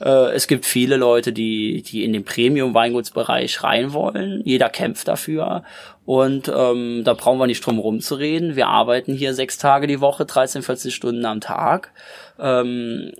Äh, 0.00 0.34
es 0.34 0.46
gibt 0.46 0.66
viele 0.66 0.96
Leute, 0.96 1.32
die, 1.32 1.82
die 1.82 2.04
in 2.04 2.12
den 2.12 2.24
Premium-Weingutsbereich 2.24 3.62
rein 3.62 3.94
wollen. 3.94 4.42
Jeder 4.44 4.68
kämpft 4.68 5.08
dafür. 5.08 5.64
Und 6.04 6.52
ähm, 6.54 7.02
da 7.02 7.14
brauchen 7.14 7.38
wir 7.38 7.46
nicht 7.46 7.64
drum 7.64 7.78
rumzureden. 7.78 8.56
Wir 8.56 8.68
arbeiten 8.68 9.14
hier 9.14 9.32
sechs 9.32 9.56
Tage 9.56 9.86
die 9.86 10.02
Woche, 10.02 10.26
13, 10.26 10.62
14 10.62 10.90
Stunden 10.90 11.24
am 11.24 11.40
Tag. 11.40 11.92
Ähm, 12.38 13.12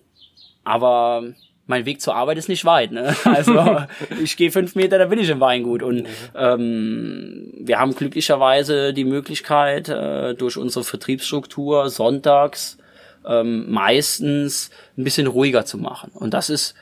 aber 0.64 1.24
mein 1.66 1.84
Weg 1.84 2.00
zur 2.00 2.14
Arbeit 2.14 2.38
ist 2.38 2.48
nicht 2.48 2.64
weit. 2.64 2.92
Ne? 2.92 3.14
Also 3.24 3.80
ich 4.22 4.36
gehe 4.36 4.50
fünf 4.50 4.74
Meter, 4.74 4.98
da 4.98 5.06
bin 5.06 5.18
ich 5.18 5.28
im 5.28 5.40
Weingut. 5.40 5.82
Und 5.82 6.02
mhm. 6.02 6.06
ähm, 6.34 7.52
wir 7.58 7.78
haben 7.78 7.94
glücklicherweise 7.94 8.92
die 8.92 9.04
Möglichkeit, 9.04 9.88
äh, 9.88 10.34
durch 10.34 10.56
unsere 10.56 10.84
Vertriebsstruktur 10.84 11.90
sonntags 11.90 12.78
ähm, 13.26 13.70
meistens 13.70 14.70
ein 14.96 15.04
bisschen 15.04 15.26
ruhiger 15.26 15.64
zu 15.64 15.78
machen. 15.78 16.10
Und 16.14 16.32
das 16.32 16.50
ist 16.50 16.74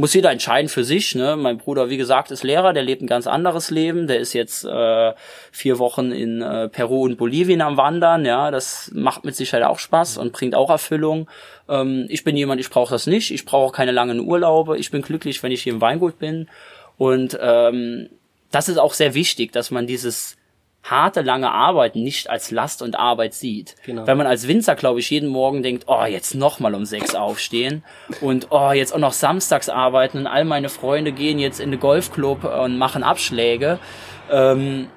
muss 0.00 0.14
jeder 0.14 0.30
entscheiden 0.30 0.70
für 0.70 0.82
sich. 0.82 1.14
Ne? 1.14 1.36
Mein 1.36 1.58
Bruder, 1.58 1.90
wie 1.90 1.98
gesagt, 1.98 2.30
ist 2.30 2.42
Lehrer, 2.42 2.72
der 2.72 2.82
lebt 2.82 3.02
ein 3.02 3.06
ganz 3.06 3.26
anderes 3.26 3.70
Leben. 3.70 4.06
Der 4.06 4.18
ist 4.18 4.32
jetzt 4.32 4.64
äh, 4.64 5.12
vier 5.52 5.78
Wochen 5.78 6.10
in 6.10 6.40
äh, 6.40 6.70
Peru 6.70 7.04
und 7.04 7.18
Bolivien 7.18 7.60
am 7.60 7.76
Wandern. 7.76 8.24
Ja, 8.24 8.50
das 8.50 8.90
macht 8.94 9.26
mit 9.26 9.36
Sicherheit 9.36 9.66
auch 9.66 9.78
Spaß 9.78 10.16
und 10.16 10.32
bringt 10.32 10.54
auch 10.54 10.70
Erfüllung. 10.70 11.28
Ähm, 11.68 12.06
ich 12.08 12.24
bin 12.24 12.34
jemand, 12.34 12.62
ich 12.62 12.70
brauche 12.70 12.94
das 12.94 13.06
nicht. 13.06 13.30
Ich 13.30 13.44
brauche 13.44 13.72
keine 13.72 13.92
langen 13.92 14.20
Urlaube. 14.20 14.78
Ich 14.78 14.90
bin 14.90 15.02
glücklich, 15.02 15.42
wenn 15.42 15.52
ich 15.52 15.64
hier 15.64 15.74
im 15.74 15.82
Weingut 15.82 16.18
bin. 16.18 16.48
Und 16.96 17.38
ähm, 17.38 18.08
das 18.50 18.70
ist 18.70 18.78
auch 18.78 18.94
sehr 18.94 19.12
wichtig, 19.12 19.52
dass 19.52 19.70
man 19.70 19.86
dieses 19.86 20.38
harte, 20.82 21.22
lange 21.22 21.50
Arbeit 21.50 21.96
nicht 21.96 22.30
als 22.30 22.50
Last 22.50 22.82
und 22.82 22.98
Arbeit 22.98 23.34
sieht. 23.34 23.76
Genau. 23.84 24.06
Wenn 24.06 24.16
man 24.16 24.26
als 24.26 24.48
Winzer, 24.48 24.74
glaube 24.74 25.00
ich, 25.00 25.10
jeden 25.10 25.28
Morgen 25.28 25.62
denkt, 25.62 25.84
oh, 25.86 26.04
jetzt 26.04 26.34
nochmal 26.34 26.74
um 26.74 26.84
sechs 26.84 27.14
aufstehen 27.14 27.84
und 28.20 28.48
oh, 28.50 28.72
jetzt 28.72 28.92
auch 28.92 28.98
noch 28.98 29.12
samstags 29.12 29.68
arbeiten 29.68 30.18
und 30.18 30.26
all 30.26 30.44
meine 30.44 30.68
Freunde 30.68 31.12
gehen 31.12 31.38
jetzt 31.38 31.60
in 31.60 31.70
den 31.70 31.80
Golfclub 31.80 32.44
und 32.44 32.78
machen 32.78 33.02
Abschläge. 33.02 33.78
Ähm, 34.30 34.88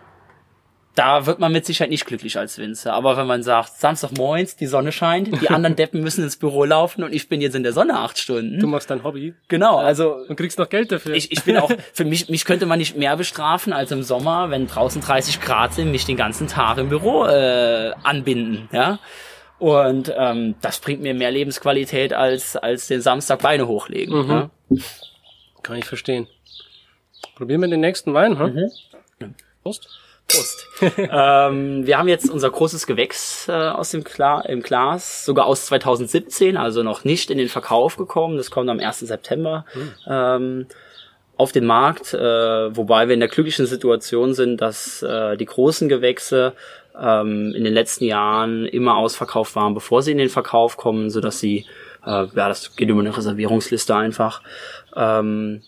da 0.96 1.26
wird 1.26 1.40
man 1.40 1.52
mit 1.52 1.66
Sicherheit 1.66 1.90
nicht 1.90 2.06
glücklich 2.06 2.38
als 2.38 2.58
Winzer. 2.58 2.94
Aber 2.94 3.18
wenn 3.18 3.26
man 3.26 3.42
sagt, 3.42 3.78
Samstagmorgens, 3.78 4.56
die 4.56 4.68
Sonne 4.68 4.92
scheint, 4.92 5.42
die 5.42 5.50
anderen 5.50 5.76
Deppen 5.78 6.02
müssen 6.02 6.24
ins 6.24 6.38
Büro 6.38 6.66
laufen 6.66 7.04
und 7.04 7.14
ich 7.14 7.30
bin 7.30 7.42
jetzt 7.42 7.56
in 7.56 7.64
der 7.64 7.74
Sonne 7.74 7.98
acht 7.98 8.18
Stunden. 8.18 8.60
Du 8.60 8.68
machst 8.68 8.90
dein 8.90 9.04
Hobby. 9.04 9.34
Genau, 9.48 9.78
also. 9.78 10.16
Und 10.28 10.36
kriegst 10.36 10.60
noch 10.60 10.70
Geld 10.70 10.92
dafür. 10.92 11.16
Ich, 11.16 11.32
ich 11.32 11.44
bin 11.44 11.58
auch, 11.58 11.72
für 11.94 12.06
mich, 12.06 12.30
mich 12.30 12.46
könnte 12.46 12.66
man 12.66 12.78
nicht 12.78 12.96
mehr 12.96 13.18
bestrafen 13.18 13.74
als 13.74 13.92
im 13.92 14.04
Sommer, 14.04 14.50
wenn 14.52 14.68
draußen 14.68 15.02
30 15.02 15.42
Grad 15.42 15.74
sind, 15.74 15.92
mich 15.92 16.06
den 16.06 16.18
ganzen 16.18 16.48
Tag 16.48 16.78
im 16.78 16.90
Büro 16.90 17.26
äh, 17.26 17.94
anbinden, 18.04 18.70
ja. 18.72 19.00
Und 19.60 20.14
ähm, 20.18 20.56
das 20.62 20.80
bringt 20.80 21.02
mir 21.02 21.14
mehr 21.14 21.32
Lebensqualität 21.32 22.12
als, 22.12 22.58
als 22.58 22.88
den 22.88 23.02
Samstag 23.02 23.40
Beine 23.40 23.68
hochlegen. 23.68 24.26
Mhm. 24.26 24.30
Ja? 24.30 24.50
Kann 25.62 25.78
ich 25.78 25.86
verstehen. 25.86 26.28
Probieren 27.36 27.62
wir 27.62 27.70
den 27.70 27.80
nächsten 27.80 28.14
Wein, 28.14 28.38
hm? 28.38 28.54
Mhm. 28.54 29.36
Prost. 29.64 30.03
Prost. 30.34 30.68
ähm, 30.98 31.86
wir 31.86 31.98
haben 31.98 32.08
jetzt 32.08 32.30
unser 32.30 32.50
großes 32.50 32.88
Gewächs 32.88 33.48
äh, 33.48 33.52
aus 33.52 33.92
dem 33.92 34.04
Gla 34.04 34.42
im 34.42 34.62
Glas, 34.62 35.26
sogar 35.26 35.46
aus 35.46 35.66
2017, 35.68 36.58
also 36.58 36.84
noch 36.84 37.04
nicht 37.04 37.32
in 37.32 37.38
den 37.38 37.50
Verkauf 37.50 37.98
gekommen. 37.98 38.38
Das 38.38 38.52
kommt 38.52 38.70
am 38.70 38.80
1. 38.80 39.00
September 39.00 39.66
mhm. 39.74 39.94
ähm, 40.08 40.66
auf 41.38 41.52
den 41.52 41.66
Markt, 41.66 42.14
äh, 42.14 42.76
wobei 42.76 43.08
wir 43.08 43.14
in 43.14 43.20
der 43.20 43.30
glücklichen 43.30 43.66
Situation 43.66 44.34
sind, 44.34 44.62
dass 44.62 45.02
äh, 45.02 45.36
die 45.38 45.46
großen 45.46 45.90
Gewächse 45.90 46.54
ähm, 47.00 47.54
in 47.56 47.64
den 47.64 47.74
letzten 47.74 48.06
Jahren 48.06 48.66
immer 48.66 48.98
ausverkauft 48.98 49.56
waren, 49.56 49.74
bevor 49.74 50.02
sie 50.02 50.12
in 50.12 50.20
den 50.20 50.30
Verkauf 50.30 50.78
kommen, 50.78 51.10
so 51.10 51.22
dass 51.22 51.40
sie, 51.40 51.66
äh, 52.06 52.26
ja, 52.26 52.48
das 52.48 52.76
geht 52.76 52.90
über 52.90 53.00
eine 53.00 53.16
Reservierungsliste 53.16 53.96
einfach. 53.96 54.42
Ähm, 54.96 55.64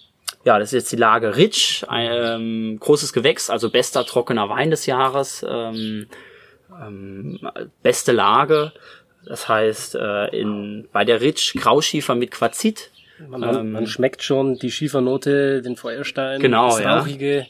ja, 0.46 0.60
das 0.60 0.70
ist 0.70 0.84
jetzt 0.84 0.92
die 0.92 0.98
Lage 0.98 1.36
Rich, 1.36 1.86
ein 1.88 2.12
ähm, 2.14 2.78
großes 2.80 3.14
Gewächs, 3.14 3.50
also 3.50 3.72
bester 3.72 4.06
trockener 4.06 4.48
Wein 4.48 4.70
des 4.70 4.86
Jahres, 4.86 5.44
ähm, 5.48 6.08
ähm, 6.82 7.40
beste 7.82 8.12
Lage. 8.12 8.72
Das 9.26 9.50
heißt, 9.50 9.96
äh, 9.96 10.28
in, 10.40 10.88
bei 10.92 11.04
der 11.04 11.20
Rich 11.20 11.56
Grauschiefer 11.58 12.14
mit 12.14 12.30
Quarzit. 12.30 12.92
Man, 13.28 13.42
ähm, 13.42 13.72
man 13.72 13.88
schmeckt 13.88 14.22
schon 14.22 14.60
die 14.60 14.70
Schiefernote, 14.70 15.64
den 15.64 15.78
Feuerstein, 15.78 16.40
genau, 16.42 16.78
das 16.78 16.86
Rauchige. 16.86 17.40
Ja. 17.40 17.46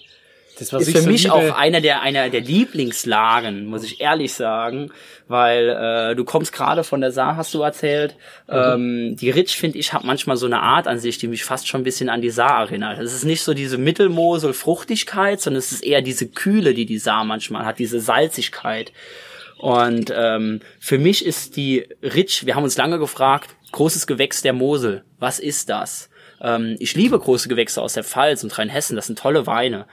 Das 0.58 0.72
ist 0.74 0.98
für 0.98 1.10
mich 1.10 1.30
auch 1.30 1.56
einer 1.56 1.82
der 1.82 2.02
einer 2.02 2.30
der 2.30 2.42
Lieblingslagen, 2.42 3.66
muss 3.66 3.84
ich 3.84 4.02
ehrlich 4.02 4.34
sagen, 4.34 4.92
weil 5.28 5.70
äh, 5.70 6.16
du 6.16 6.24
kommst 6.24 6.54
gerade 6.54 6.84
von 6.84 7.02
der 7.02 7.12
Saar, 7.12 7.38
hast 7.38 7.54
du 7.54 7.62
erzählt. 7.62 8.16
Mhm. 8.48 8.54
Ähm, 8.54 9.16
die 9.18 9.30
Ritsch 9.30 9.56
finde 9.56 9.78
ich 9.78 9.94
hat 9.94 10.04
manchmal 10.04 10.38
so 10.38 10.46
eine 10.46 10.62
Art 10.62 10.88
an 10.88 11.00
sich, 11.00 11.18
die 11.18 11.28
mich 11.28 11.44
fast 11.44 11.68
schon 11.68 11.82
ein 11.82 11.86
bisschen 11.86 12.10
an 12.10 12.22
die 12.22 12.30
Saar 12.30 12.62
erinnert. 12.62 13.00
Es 13.00 13.14
ist 13.14 13.26
nicht 13.26 13.44
so 13.44 13.54
diese 13.54 13.78
Mittelmosel 13.78 14.54
Fruchtigkeit, 14.54 15.42
sondern 15.42 15.60
es 15.60 15.72
ist 15.72 15.84
eher 15.84 16.02
diese 16.02 16.28
Kühle, 16.28 16.74
die 16.74 16.86
die 16.86 17.00
Saar 17.00 17.26
manchmal 17.26 17.66
hat, 17.66 17.80
diese 17.80 18.00
Salzigkeit. 18.00 18.92
Und 19.58 20.14
ähm, 20.16 20.60
für 20.80 20.98
mich 20.98 21.26
ist 21.26 21.56
die 21.56 21.88
Ritsch, 22.02 22.46
wir 22.46 22.56
haben 22.56 22.64
uns 22.64 22.78
lange 22.78 23.00
gefragt, 23.00 23.56
großes 23.72 24.06
Gewächs 24.06 24.42
der 24.42 24.54
Mosel, 24.54 25.04
was 25.20 25.40
ist 25.40 25.70
das? 25.70 26.10
Ähm, 26.42 26.76
ich 26.80 26.96
liebe 26.96 27.18
große 27.18 27.50
Gewächse 27.50 27.82
aus 27.82 27.94
der 27.94 28.04
Pfalz 28.04 28.44
und 28.44 28.58
Rheinhessen, 28.58 28.96
das 28.96 29.08
sind 29.08 29.20
tolle 29.20 29.48
Weine. 29.48 29.86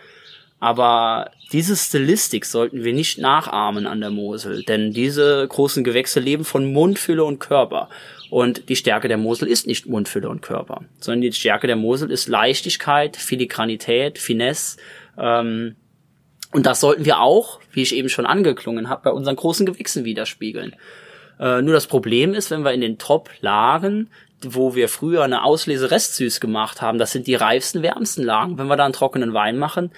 Aber 0.62 1.32
diese 1.50 1.74
Stilistik 1.74 2.44
sollten 2.44 2.84
wir 2.84 2.92
nicht 2.92 3.18
nachahmen 3.18 3.84
an 3.88 4.00
der 4.00 4.10
Mosel, 4.10 4.62
denn 4.62 4.92
diese 4.92 5.44
großen 5.48 5.82
Gewächse 5.82 6.20
leben 6.20 6.44
von 6.44 6.72
Mundfülle 6.72 7.24
und 7.24 7.40
Körper. 7.40 7.88
Und 8.30 8.68
die 8.68 8.76
Stärke 8.76 9.08
der 9.08 9.16
Mosel 9.16 9.48
ist 9.48 9.66
nicht 9.66 9.86
Mundfülle 9.86 10.28
und 10.28 10.40
Körper, 10.40 10.84
sondern 11.00 11.22
die 11.22 11.32
Stärke 11.32 11.66
der 11.66 11.74
Mosel 11.74 12.12
ist 12.12 12.28
Leichtigkeit, 12.28 13.16
Filigranität, 13.16 14.20
Finesse. 14.20 14.76
Ähm, 15.18 15.74
und 16.52 16.64
das 16.64 16.78
sollten 16.78 17.04
wir 17.04 17.18
auch, 17.18 17.58
wie 17.72 17.82
ich 17.82 17.96
eben 17.96 18.08
schon 18.08 18.24
angeklungen 18.24 18.88
habe, 18.88 19.02
bei 19.02 19.10
unseren 19.10 19.34
großen 19.34 19.66
Gewächsen 19.66 20.04
widerspiegeln. 20.04 20.76
Äh, 21.40 21.62
nur 21.62 21.74
das 21.74 21.88
Problem 21.88 22.34
ist, 22.34 22.52
wenn 22.52 22.64
wir 22.64 22.72
in 22.72 22.82
den 22.82 22.98
Top-Lagen 22.98 24.10
wo 24.44 24.74
wir 24.74 24.88
früher 24.88 25.22
eine 25.22 25.44
Auslese 25.44 25.92
Restsüß 25.92 26.40
gemacht 26.40 26.82
haben, 26.82 26.98
das 26.98 27.12
sind 27.12 27.28
die 27.28 27.36
reifsten, 27.36 27.82
wärmsten 27.82 28.24
Lagen. 28.24 28.58
Wenn 28.58 28.66
wir 28.66 28.76
da 28.76 28.84
einen 28.84 28.92
trockenen 28.92 29.34
Wein 29.34 29.56
machen, 29.56 29.92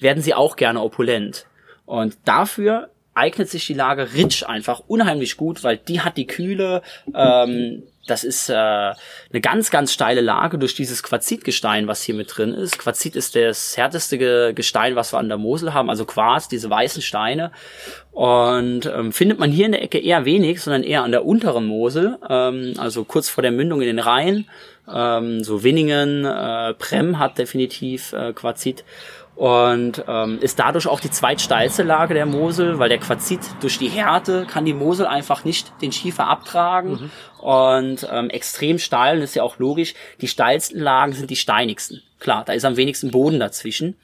werden 0.00 0.22
sie 0.22 0.34
auch 0.34 0.56
gerne 0.56 0.82
opulent. 0.82 1.46
Und 1.84 2.16
dafür 2.24 2.90
eignet 3.14 3.48
sich 3.48 3.66
die 3.66 3.74
Lage 3.74 4.12
Ritsch 4.14 4.42
einfach 4.44 4.82
unheimlich 4.86 5.36
gut, 5.36 5.64
weil 5.64 5.78
die 5.78 6.00
hat 6.00 6.16
die 6.16 6.26
Kühle. 6.26 6.82
Ähm, 7.14 7.82
das 8.06 8.22
ist 8.22 8.48
äh, 8.48 8.54
eine 8.54 9.40
ganz, 9.40 9.70
ganz 9.70 9.92
steile 9.92 10.20
Lage 10.20 10.58
durch 10.58 10.74
dieses 10.74 11.02
Quarzitgestein, 11.02 11.88
was 11.88 12.02
hier 12.02 12.14
mit 12.14 12.36
drin 12.36 12.54
ist. 12.54 12.78
Quarzit 12.78 13.16
ist 13.16 13.34
das 13.34 13.76
härteste 13.76 14.54
Gestein, 14.54 14.94
was 14.94 15.12
wir 15.12 15.18
an 15.18 15.28
der 15.28 15.38
Mosel 15.38 15.74
haben, 15.74 15.90
also 15.90 16.04
Quarz, 16.04 16.48
diese 16.48 16.70
weißen 16.70 17.02
Steine. 17.02 17.50
Und 18.12 18.86
ähm, 18.86 19.12
findet 19.12 19.38
man 19.38 19.50
hier 19.50 19.66
in 19.66 19.72
der 19.72 19.82
Ecke 19.82 19.98
eher 19.98 20.24
wenig, 20.24 20.62
sondern 20.62 20.84
eher 20.84 21.02
an 21.02 21.10
der 21.10 21.24
unteren 21.24 21.66
Mosel, 21.66 22.18
ähm, 22.28 22.74
also 22.78 23.04
kurz 23.04 23.28
vor 23.28 23.42
der 23.42 23.50
Mündung 23.50 23.80
in 23.80 23.88
den 23.88 23.98
Rhein. 23.98 24.46
Ähm, 24.92 25.42
so 25.42 25.64
Winningen, 25.64 26.24
äh, 26.24 26.74
Prem 26.74 27.18
hat 27.18 27.38
definitiv 27.38 28.12
äh, 28.12 28.32
Quarzit 28.32 28.84
und 29.36 30.02
ähm, 30.08 30.38
ist 30.40 30.58
dadurch 30.58 30.86
auch 30.86 30.98
die 30.98 31.10
zweitsteilste 31.10 31.82
Lage 31.82 32.14
der 32.14 32.24
Mosel, 32.24 32.78
weil 32.78 32.88
der 32.88 32.98
Quarzit 32.98 33.40
durch 33.60 33.78
die 33.78 33.88
Härte 33.88 34.46
kann 34.46 34.64
die 34.64 34.72
Mosel 34.72 35.06
einfach 35.06 35.44
nicht 35.44 35.72
den 35.82 35.92
Schiefer 35.92 36.26
abtragen 36.26 36.92
mhm. 36.92 37.10
und 37.40 38.08
ähm, 38.10 38.30
extrem 38.30 38.78
steil, 38.78 39.20
das 39.20 39.30
ist 39.30 39.36
ja 39.36 39.42
auch 39.42 39.58
logisch, 39.58 39.94
die 40.22 40.28
steilsten 40.28 40.80
Lagen 40.80 41.12
sind 41.12 41.30
die 41.30 41.36
steinigsten. 41.36 42.02
Klar, 42.18 42.44
da 42.46 42.54
ist 42.54 42.64
am 42.64 42.78
wenigsten 42.78 43.10
Boden 43.10 43.38
dazwischen 43.38 43.96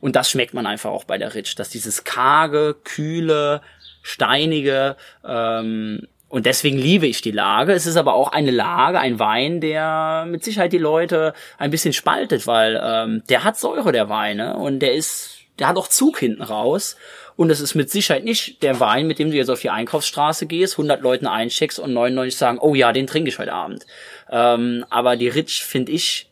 und 0.00 0.16
das 0.16 0.28
schmeckt 0.28 0.52
man 0.52 0.66
einfach 0.66 0.90
auch 0.90 1.04
bei 1.04 1.16
der 1.16 1.34
Ritsch, 1.34 1.56
dass 1.56 1.68
dieses 1.68 2.02
karge, 2.02 2.74
kühle, 2.82 3.62
steinige 4.02 4.96
ähm, 5.24 6.08
und 6.32 6.46
deswegen 6.46 6.78
liebe 6.78 7.06
ich 7.06 7.20
die 7.20 7.30
Lage. 7.30 7.74
Es 7.74 7.84
ist 7.84 7.98
aber 7.98 8.14
auch 8.14 8.32
eine 8.32 8.50
Lage, 8.50 8.98
ein 8.98 9.18
Wein, 9.18 9.60
der 9.60 10.24
mit 10.26 10.42
Sicherheit 10.42 10.72
die 10.72 10.78
Leute 10.78 11.34
ein 11.58 11.70
bisschen 11.70 11.92
spaltet, 11.92 12.46
weil 12.46 12.80
ähm, 12.82 13.22
der 13.28 13.44
hat 13.44 13.58
Säure, 13.58 13.92
der 13.92 14.08
Wein, 14.08 14.38
ne? 14.38 14.56
und 14.56 14.78
der 14.78 14.94
ist 14.94 15.40
der 15.58 15.68
hat 15.68 15.76
auch 15.76 15.88
Zug 15.88 16.20
hinten 16.20 16.40
raus. 16.40 16.96
Und 17.36 17.50
es 17.50 17.60
ist 17.60 17.74
mit 17.74 17.90
Sicherheit 17.90 18.24
nicht 18.24 18.62
der 18.62 18.80
Wein, 18.80 19.06
mit 19.06 19.18
dem 19.18 19.30
du 19.30 19.36
jetzt 19.36 19.50
auf 19.50 19.60
die 19.60 19.68
Einkaufsstraße 19.68 20.46
gehst, 20.46 20.78
100 20.78 21.02
Leuten 21.02 21.26
eincheckst 21.26 21.78
und 21.78 21.92
99 21.92 22.38
sagen, 22.38 22.58
oh 22.58 22.74
ja, 22.74 22.94
den 22.94 23.06
trinke 23.06 23.28
ich 23.28 23.38
heute 23.38 23.52
Abend. 23.52 23.84
Ähm, 24.30 24.86
aber 24.88 25.16
die 25.16 25.28
Ritsch 25.28 25.60
finde 25.60 25.92
ich 25.92 26.30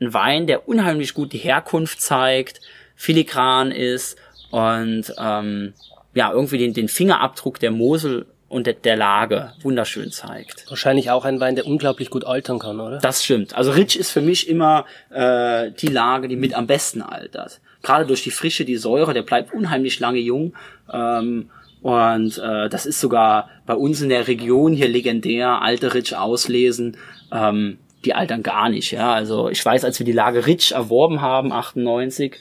ein 0.00 0.12
Wein, 0.12 0.48
der 0.48 0.68
unheimlich 0.68 1.14
gut 1.14 1.32
die 1.32 1.38
Herkunft 1.38 2.00
zeigt, 2.00 2.60
filigran 2.96 3.70
ist 3.70 4.18
und 4.50 5.14
ähm, 5.16 5.74
ja, 6.14 6.32
irgendwie 6.32 6.58
den, 6.58 6.74
den 6.74 6.88
Fingerabdruck 6.88 7.60
der 7.60 7.70
Mosel 7.70 8.26
und 8.48 8.66
der, 8.66 8.74
der 8.74 8.96
Lage 8.96 9.52
wunderschön 9.62 10.12
zeigt. 10.12 10.68
Wahrscheinlich 10.68 11.10
auch 11.10 11.24
ein 11.24 11.40
Wein, 11.40 11.56
der 11.56 11.66
unglaublich 11.66 12.10
gut 12.10 12.24
altern 12.24 12.58
kann, 12.58 12.80
oder? 12.80 12.98
Das 12.98 13.24
stimmt. 13.24 13.54
Also 13.56 13.72
Ritsch 13.72 13.96
ist 13.96 14.10
für 14.10 14.20
mich 14.20 14.48
immer 14.48 14.84
äh, 15.10 15.72
die 15.72 15.88
Lage, 15.88 16.28
die 16.28 16.36
mit 16.36 16.54
am 16.54 16.66
besten 16.66 17.02
altert. 17.02 17.60
Gerade 17.82 18.06
durch 18.06 18.22
die 18.22 18.30
Frische, 18.30 18.64
die 18.64 18.76
Säure, 18.76 19.14
der 19.14 19.22
bleibt 19.22 19.52
unheimlich 19.52 19.98
lange 20.00 20.20
jung. 20.20 20.54
Ähm, 20.92 21.50
und 21.82 22.38
äh, 22.38 22.68
das 22.68 22.86
ist 22.86 23.00
sogar 23.00 23.50
bei 23.66 23.74
uns 23.74 24.00
in 24.00 24.08
der 24.08 24.28
Region 24.28 24.72
hier 24.72 24.88
legendär, 24.88 25.60
alte 25.62 25.94
Ritsch 25.94 26.14
auslesen. 26.14 26.96
Ähm, 27.32 27.78
die 28.04 28.14
altern 28.14 28.42
gar 28.42 28.68
nicht, 28.68 28.92
ja. 28.92 29.12
Also 29.12 29.48
ich 29.50 29.64
weiß, 29.64 29.84
als 29.84 29.98
wir 29.98 30.06
die 30.06 30.12
Lage 30.12 30.46
Ritsch 30.46 30.72
erworben 30.72 31.20
haben, 31.20 31.52
98, 31.52 32.36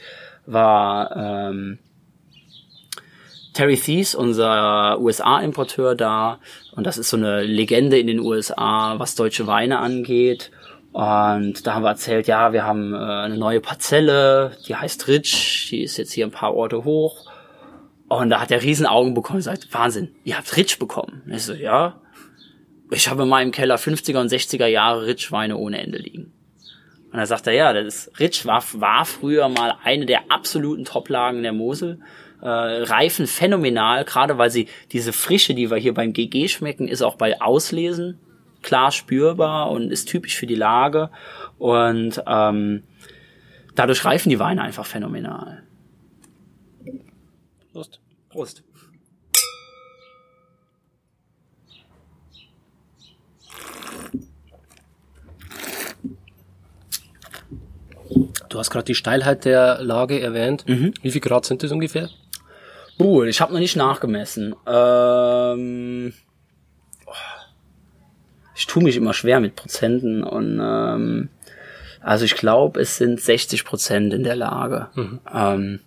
war 0.45 1.49
ähm, 1.49 1.80
Terry 3.56 3.78
Thies, 3.78 4.16
unser 4.16 4.99
USA-Importeur 4.99 5.95
da. 5.95 6.39
Und 6.76 6.86
das 6.86 6.97
ist 6.97 7.10
so 7.10 7.18
eine 7.18 7.41
Legende 7.41 7.97
in 7.97 8.08
den 8.08 8.20
USA, 8.20 8.99
was 8.99 9.16
deutsche 9.16 9.47
Weine 9.47 9.80
angeht. 9.80 10.51
Und 10.91 11.66
da 11.66 11.74
haben 11.74 11.84
wir 11.84 11.89
erzählt, 11.89 12.28
ja, 12.28 12.51
wir 12.51 12.66
haben 12.66 12.93
äh, 12.93 12.97
eine 12.97 13.38
neue 13.38 13.62
Parzelle, 13.62 14.58
die 14.68 14.76
heißt 14.76 15.08
Ritsch, 15.08 15.72
die 15.72 15.84
ist 15.84 15.97
jetzt 15.97 16.12
hier 16.12 16.26
ein 16.26 16.32
paar 16.32 16.53
Orte 16.53 16.84
hoch. 16.84 17.32
Und 18.10 18.30
da 18.30 18.41
hat 18.41 18.51
er 18.51 18.62
Riesenaugen 18.62 19.14
bekommen 19.14 19.38
und 19.38 19.43
sagt, 19.43 19.74
Wahnsinn, 19.74 20.14
ihr 20.26 20.38
habt 20.38 20.56
Ritsch 20.56 20.78
bekommen. 20.78 21.24
ich 21.28 21.43
so, 21.43 21.53
ja. 21.53 21.99
Ich 22.91 23.10
habe 23.10 23.24
in 23.24 23.30
meinem 23.30 23.51
Keller 23.51 23.78
50er 23.78 24.20
und 24.20 24.32
60er 24.32 24.68
Jahre 24.68 25.08
Ritsch-Weine 25.08 25.58
ohne 25.58 25.82
Ende 25.82 25.97
liegen. 25.97 26.34
Und 27.12 27.20
da 27.20 27.26
sagt 27.26 27.47
er, 27.47 27.53
ja, 27.53 27.74
das 27.74 27.86
ist, 27.86 28.20
Ritsch 28.20 28.45
war, 28.45 28.64
war 28.74 29.06
früher 29.06 29.47
mal 29.47 29.76
eine 29.84 30.06
der 30.06 30.30
absoluten 30.30 30.84
Toplagen 30.84 31.41
der 31.41 31.53
Mosel 31.53 31.99
äh, 32.41 32.47
reifen 32.47 33.27
phänomenal, 33.27 34.05
gerade 34.05 34.38
weil 34.38 34.49
sie 34.49 34.67
diese 34.91 35.13
Frische, 35.13 35.53
die 35.53 35.69
wir 35.69 35.77
hier 35.77 35.93
beim 35.93 36.13
GG 36.13 36.47
schmecken, 36.47 36.88
ist 36.88 37.01
auch 37.01 37.15
bei 37.15 37.41
Auslesen 37.41 38.19
klar 38.61 38.91
spürbar 38.91 39.71
und 39.71 39.91
ist 39.91 40.09
typisch 40.09 40.36
für 40.38 40.47
die 40.47 40.55
Lage. 40.55 41.09
Und 41.57 42.21
ähm, 42.27 42.83
dadurch 43.75 44.03
reifen 44.03 44.29
die 44.29 44.39
Weine 44.39 44.61
einfach 44.63 44.86
phänomenal. 44.86 45.63
Prost. 47.71 47.99
Prost. 48.29 48.63
Du 58.49 58.59
hast 58.59 58.69
gerade 58.69 58.86
die 58.86 58.95
Steilheit 58.95 59.43
der 59.43 59.81
Lage 59.81 60.21
erwähnt. 60.21 60.63
Mhm. 60.65 60.93
Wie 61.01 61.11
viel 61.11 61.19
Grad 61.19 61.45
sind 61.45 61.61
das 61.61 61.71
ungefähr? 61.71 62.09
Buh, 62.97 63.23
ich 63.23 63.41
habe 63.41 63.53
noch 63.53 63.59
nicht 63.59 63.75
nachgemessen. 63.75 64.55
Ähm, 64.65 66.13
ich 68.55 68.65
tue 68.67 68.83
mich 68.83 68.95
immer 68.95 69.13
schwer 69.13 69.39
mit 69.39 69.55
Prozenten 69.55 70.23
und 70.23 70.59
ähm, 70.61 71.29
also 72.01 72.23
ich 72.23 72.35
glaube, 72.35 72.79
es 72.81 72.97
sind 72.97 73.19
60 73.19 73.65
Prozent 73.65 74.13
in 74.13 74.23
der 74.23 74.35
Lage. 74.35 74.89
Mhm. 74.95 75.19
Ähm, 75.33 75.79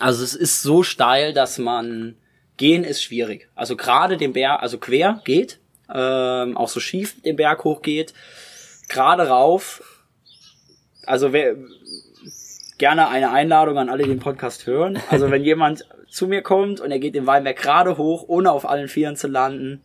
also 0.00 0.24
es 0.24 0.34
ist 0.34 0.62
so 0.62 0.82
steil, 0.82 1.32
dass 1.32 1.58
man 1.58 2.16
gehen 2.56 2.84
ist 2.84 3.02
schwierig. 3.02 3.48
Also 3.54 3.76
gerade 3.76 4.16
den 4.16 4.32
Berg, 4.32 4.62
also 4.62 4.78
quer 4.78 5.20
geht, 5.24 5.60
ähm, 5.92 6.56
auch 6.56 6.68
so 6.68 6.80
schief 6.80 7.20
den 7.22 7.36
Berg 7.36 7.64
hoch 7.64 7.82
geht, 7.82 8.14
gerade 8.88 9.28
rauf. 9.28 9.82
Also 11.06 11.32
wer, 11.32 11.56
gerne 12.78 13.08
eine 13.08 13.30
Einladung 13.30 13.78
an 13.78 13.88
alle, 13.88 14.02
die 14.02 14.10
den 14.10 14.18
Podcast 14.18 14.66
hören. 14.66 14.98
Also 15.10 15.30
wenn 15.30 15.44
jemand 15.44 15.86
zu 16.08 16.26
mir 16.26 16.42
kommt 16.42 16.80
und 16.80 16.90
er 16.90 16.98
geht 16.98 17.14
den 17.14 17.26
Weinberg 17.26 17.56
gerade 17.56 17.96
hoch, 17.98 18.24
ohne 18.28 18.52
auf 18.52 18.68
allen 18.68 18.88
Vieren 18.88 19.16
zu 19.16 19.28
landen, 19.28 19.82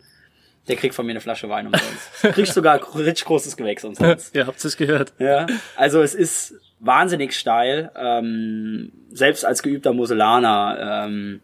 der 0.68 0.76
kriegt 0.76 0.94
von 0.94 1.06
mir 1.06 1.14
eine 1.14 1.22
Flasche 1.22 1.50
Wein 1.50 1.68
umsonst. 1.68 2.36
Kriegst 2.36 2.54
sogar 2.54 2.80
richtig 2.96 3.26
großes 3.26 3.58
Gewächs 3.58 3.84
umsonst. 3.84 4.36
Ihr 4.36 4.46
habt 4.46 4.64
es 4.64 4.78
gehört. 4.78 5.14
Ja, 5.18 5.48
also 5.76 6.02
es 6.02 6.14
ist 6.14 6.54
wahnsinnig 6.80 7.34
steil. 7.34 7.92
Ähm, 7.96 8.92
selbst 9.12 9.46
als 9.46 9.64
geübter 9.64 9.94
Moselaner 9.94 11.06
ähm, 11.08 11.42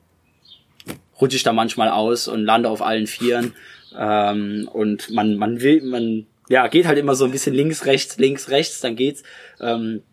rutsche 1.19 1.37
ich 1.37 1.43
da 1.43 1.53
manchmal 1.53 1.89
aus 1.89 2.27
und 2.27 2.43
lande 2.43 2.69
auf 2.69 2.81
allen 2.81 3.07
Vieren. 3.07 3.53
Ähm, 3.97 4.69
und 4.71 5.09
man, 5.09 5.37
man 5.37 5.61
will, 5.61 5.81
man, 5.81 6.27
ja, 6.49 6.67
geht 6.67 6.85
halt 6.85 6.99
immer 6.99 7.15
so 7.15 7.25
ein 7.25 7.31
bisschen 7.31 7.55
links, 7.55 7.85
rechts, 7.85 8.17
links, 8.17 8.49
rechts, 8.49 8.81
dann 8.81 8.95
geht's. 8.95 9.23
Ähm, 9.59 10.03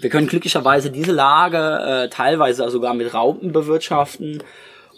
wir 0.00 0.10
können 0.10 0.26
glücklicherweise 0.26 0.90
diese 0.90 1.12
Lage 1.12 2.04
äh, 2.04 2.08
teilweise 2.08 2.68
sogar 2.70 2.94
mit 2.94 3.12
Raupen 3.14 3.52
bewirtschaften. 3.52 4.42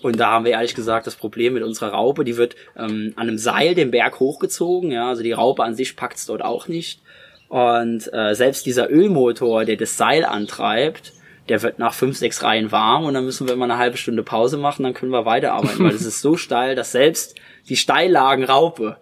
Und 0.03 0.21
da 0.21 0.31
haben 0.31 0.45
wir 0.45 0.53
ehrlich 0.53 0.75
gesagt 0.75 1.07
das 1.07 1.17
Problem 1.17 1.55
mit 1.55 1.63
unserer 1.63 1.91
Raupe, 1.91 2.25
die 2.25 2.37
wird 2.37 2.55
ähm, 2.77 3.13
an 3.17 3.29
einem 3.29 3.39
Seil 3.39 3.75
den 3.75 3.91
Berg 3.91 4.21
hochgezogen, 4.21 4.93
ja, 4.93 5.09
also 5.09 5.23
die 5.23 5.33
Raupe 5.33 5.65
an 5.65 5.75
sich 5.75 5.97
packt's 5.97 6.27
dort 6.27 6.43
auch 6.43 6.69
nicht. 6.69 7.01
Und 7.49 8.13
äh, 8.13 8.35
selbst 8.35 8.67
dieser 8.67 8.91
Ölmotor, 8.91 9.65
der 9.65 9.77
das 9.77 9.97
Seil 9.97 10.25
antreibt, 10.25 11.15
der 11.49 11.63
wird 11.63 11.79
nach 11.79 11.95
fünf, 11.95 12.17
sechs 12.17 12.43
Reihen 12.43 12.71
warm 12.71 13.07
und 13.07 13.15
dann 13.15 13.25
müssen 13.25 13.49
wir 13.49 13.55
immer 13.55 13.65
eine 13.65 13.79
halbe 13.79 13.97
Stunde 13.97 14.23
Pause 14.23 14.59
machen, 14.59 14.83
dann 14.83 14.95
können 14.95 15.13
wir 15.13 15.25
weiterarbeiten, 15.25 15.83
weil 15.85 15.95
es 15.95 16.05
ist 16.05 16.21
so 16.21 16.37
steil, 16.37 16.75
dass 16.75 16.93
selbst 16.93 17.35
die 17.69 17.77
Steillagen 17.77 18.45
Raupe 18.45 18.99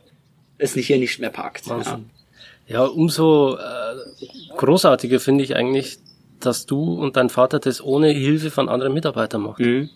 es 0.56 0.76
nicht 0.76 0.86
hier 0.86 0.98
nicht 0.98 1.18
mehr 1.18 1.30
packt. 1.30 1.66
Ja. 1.66 2.00
Ja, 2.66 2.84
umso 2.84 3.56
äh, 3.56 4.56
großartiger 4.56 5.20
finde 5.20 5.44
ich 5.44 5.54
eigentlich, 5.54 5.98
dass 6.40 6.66
du 6.66 6.94
und 6.94 7.16
dein 7.16 7.30
Vater 7.30 7.58
das 7.58 7.82
ohne 7.82 8.08
Hilfe 8.08 8.50
von 8.50 8.68
anderen 8.68 8.92
Mitarbeitern 8.92 9.42
macht. 9.42 9.60
Mhm. 9.60 9.88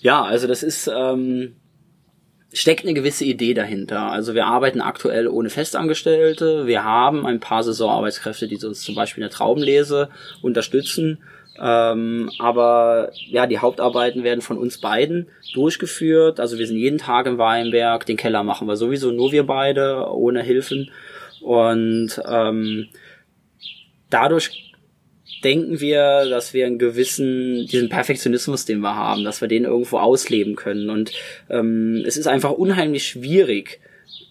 Ja, 0.00 0.24
also 0.24 0.46
das 0.46 0.62
ist 0.62 0.90
ähm, 0.92 1.54
steckt 2.52 2.84
eine 2.84 2.94
gewisse 2.94 3.24
Idee 3.24 3.54
dahinter. 3.54 4.10
Also 4.10 4.34
wir 4.34 4.46
arbeiten 4.46 4.80
aktuell 4.80 5.28
ohne 5.28 5.50
Festangestellte. 5.50 6.66
Wir 6.66 6.84
haben 6.84 7.26
ein 7.26 7.38
paar 7.38 7.62
Saisonarbeitskräfte, 7.62 8.48
die 8.48 8.56
uns 8.64 8.80
zum 8.80 8.94
Beispiel 8.94 9.22
in 9.22 9.28
der 9.28 9.36
Traubenlese 9.36 10.08
unterstützen. 10.42 11.18
Ähm, 11.58 12.30
aber 12.38 13.10
ja, 13.28 13.46
die 13.46 13.58
Hauptarbeiten 13.58 14.24
werden 14.24 14.40
von 14.40 14.58
uns 14.58 14.78
beiden 14.78 15.28
durchgeführt. 15.54 16.40
Also 16.40 16.58
wir 16.58 16.66
sind 16.66 16.78
jeden 16.78 16.98
Tag 16.98 17.26
im 17.26 17.38
Weinberg. 17.38 18.06
Den 18.06 18.16
Keller 18.16 18.42
machen 18.42 18.68
wir 18.68 18.76
sowieso 18.76 19.10
nur 19.10 19.32
wir 19.32 19.46
beide, 19.46 20.06
ohne 20.10 20.42
Hilfen. 20.42 20.90
Und 21.46 22.20
ähm, 22.28 22.88
dadurch 24.10 24.74
denken 25.44 25.78
wir, 25.78 26.28
dass 26.28 26.52
wir 26.52 26.66
einen 26.66 26.80
gewissen, 26.80 27.68
diesen 27.68 27.88
Perfektionismus, 27.88 28.64
den 28.64 28.80
wir 28.80 28.96
haben, 28.96 29.22
dass 29.22 29.40
wir 29.40 29.46
den 29.46 29.62
irgendwo 29.62 29.98
ausleben 29.98 30.56
können. 30.56 30.90
Und 30.90 31.12
ähm, 31.48 32.02
es 32.04 32.16
ist 32.16 32.26
einfach 32.26 32.50
unheimlich 32.50 33.06
schwierig, 33.06 33.78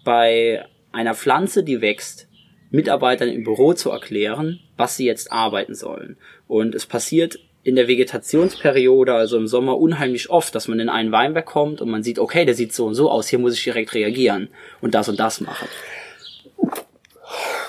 bei 0.03 0.65
einer 0.91 1.15
Pflanze, 1.15 1.63
die 1.63 1.79
wächst, 1.79 2.27
Mitarbeitern 2.69 3.29
im 3.29 3.45
Büro 3.45 3.73
zu 3.73 3.91
erklären, 3.91 4.59
was 4.75 4.97
sie 4.97 5.05
jetzt 5.05 5.31
arbeiten 5.31 5.73
sollen. 5.73 6.17
Und 6.49 6.75
es 6.75 6.85
passiert 6.85 7.39
in 7.63 7.77
der 7.77 7.87
Vegetationsperiode, 7.87 9.13
also 9.13 9.37
im 9.37 9.47
Sommer, 9.47 9.77
unheimlich 9.77 10.29
oft, 10.29 10.53
dass 10.53 10.67
man 10.67 10.81
in 10.81 10.89
einen 10.89 11.13
Weinberg 11.13 11.45
kommt 11.45 11.79
und 11.79 11.89
man 11.89 12.03
sieht, 12.03 12.19
okay, 12.19 12.43
der 12.43 12.55
sieht 12.55 12.73
so 12.73 12.85
und 12.85 12.93
so 12.93 13.09
aus, 13.09 13.29
hier 13.29 13.39
muss 13.39 13.57
ich 13.57 13.63
direkt 13.63 13.93
reagieren 13.93 14.49
und 14.81 14.93
das 14.93 15.07
und 15.07 15.17
das 15.17 15.39
machen. 15.39 15.69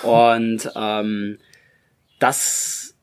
Und 0.06 0.70
ähm, 0.76 1.38
das 2.18 2.94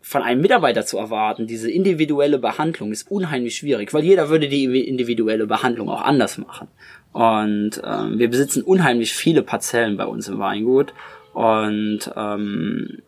von 0.00 0.22
einem 0.22 0.42
Mitarbeiter 0.42 0.84
zu 0.84 0.98
erwarten, 0.98 1.46
diese 1.46 1.70
individuelle 1.70 2.38
Behandlung, 2.38 2.92
ist 2.92 3.10
unheimlich 3.10 3.56
schwierig, 3.56 3.94
weil 3.94 4.04
jeder 4.04 4.28
würde 4.28 4.48
die 4.48 4.86
individuelle 4.86 5.46
Behandlung 5.46 5.88
auch 5.88 6.02
anders 6.02 6.36
machen. 6.36 6.68
Und 7.12 7.80
ähm, 7.84 8.18
wir 8.18 8.28
besitzen 8.28 8.62
unheimlich 8.62 9.14
viele 9.14 9.42
Parzellen 9.42 9.96
bei 9.96 10.04
uns 10.04 10.28
im 10.28 10.38
Weingut. 10.38 10.92
Und 11.32 12.10
ähm, 12.14 12.98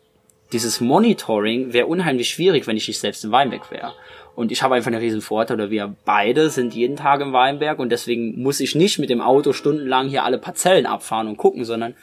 dieses 0.52 0.80
Monitoring 0.80 1.72
wäre 1.74 1.86
unheimlich 1.86 2.30
schwierig, 2.30 2.66
wenn 2.66 2.76
ich 2.76 2.88
nicht 2.88 3.00
selbst 3.00 3.24
im 3.24 3.32
Weinberg 3.32 3.70
wäre. 3.70 3.92
Und 4.34 4.50
ich 4.50 4.62
habe 4.62 4.74
einfach 4.74 4.88
einen 4.88 5.00
riesen 5.00 5.20
Vorteil, 5.20 5.56
oder 5.56 5.70
wir 5.70 5.94
beide 6.04 6.50
sind 6.50 6.74
jeden 6.74 6.96
Tag 6.96 7.20
im 7.20 7.32
Weinberg 7.32 7.78
und 7.78 7.90
deswegen 7.90 8.42
muss 8.42 8.60
ich 8.60 8.74
nicht 8.74 8.98
mit 8.98 9.10
dem 9.10 9.20
Auto 9.20 9.52
stundenlang 9.52 10.08
hier 10.08 10.24
alle 10.24 10.38
Parzellen 10.38 10.86
abfahren 10.86 11.28
und 11.28 11.36
gucken, 11.36 11.64
sondern 11.64 11.94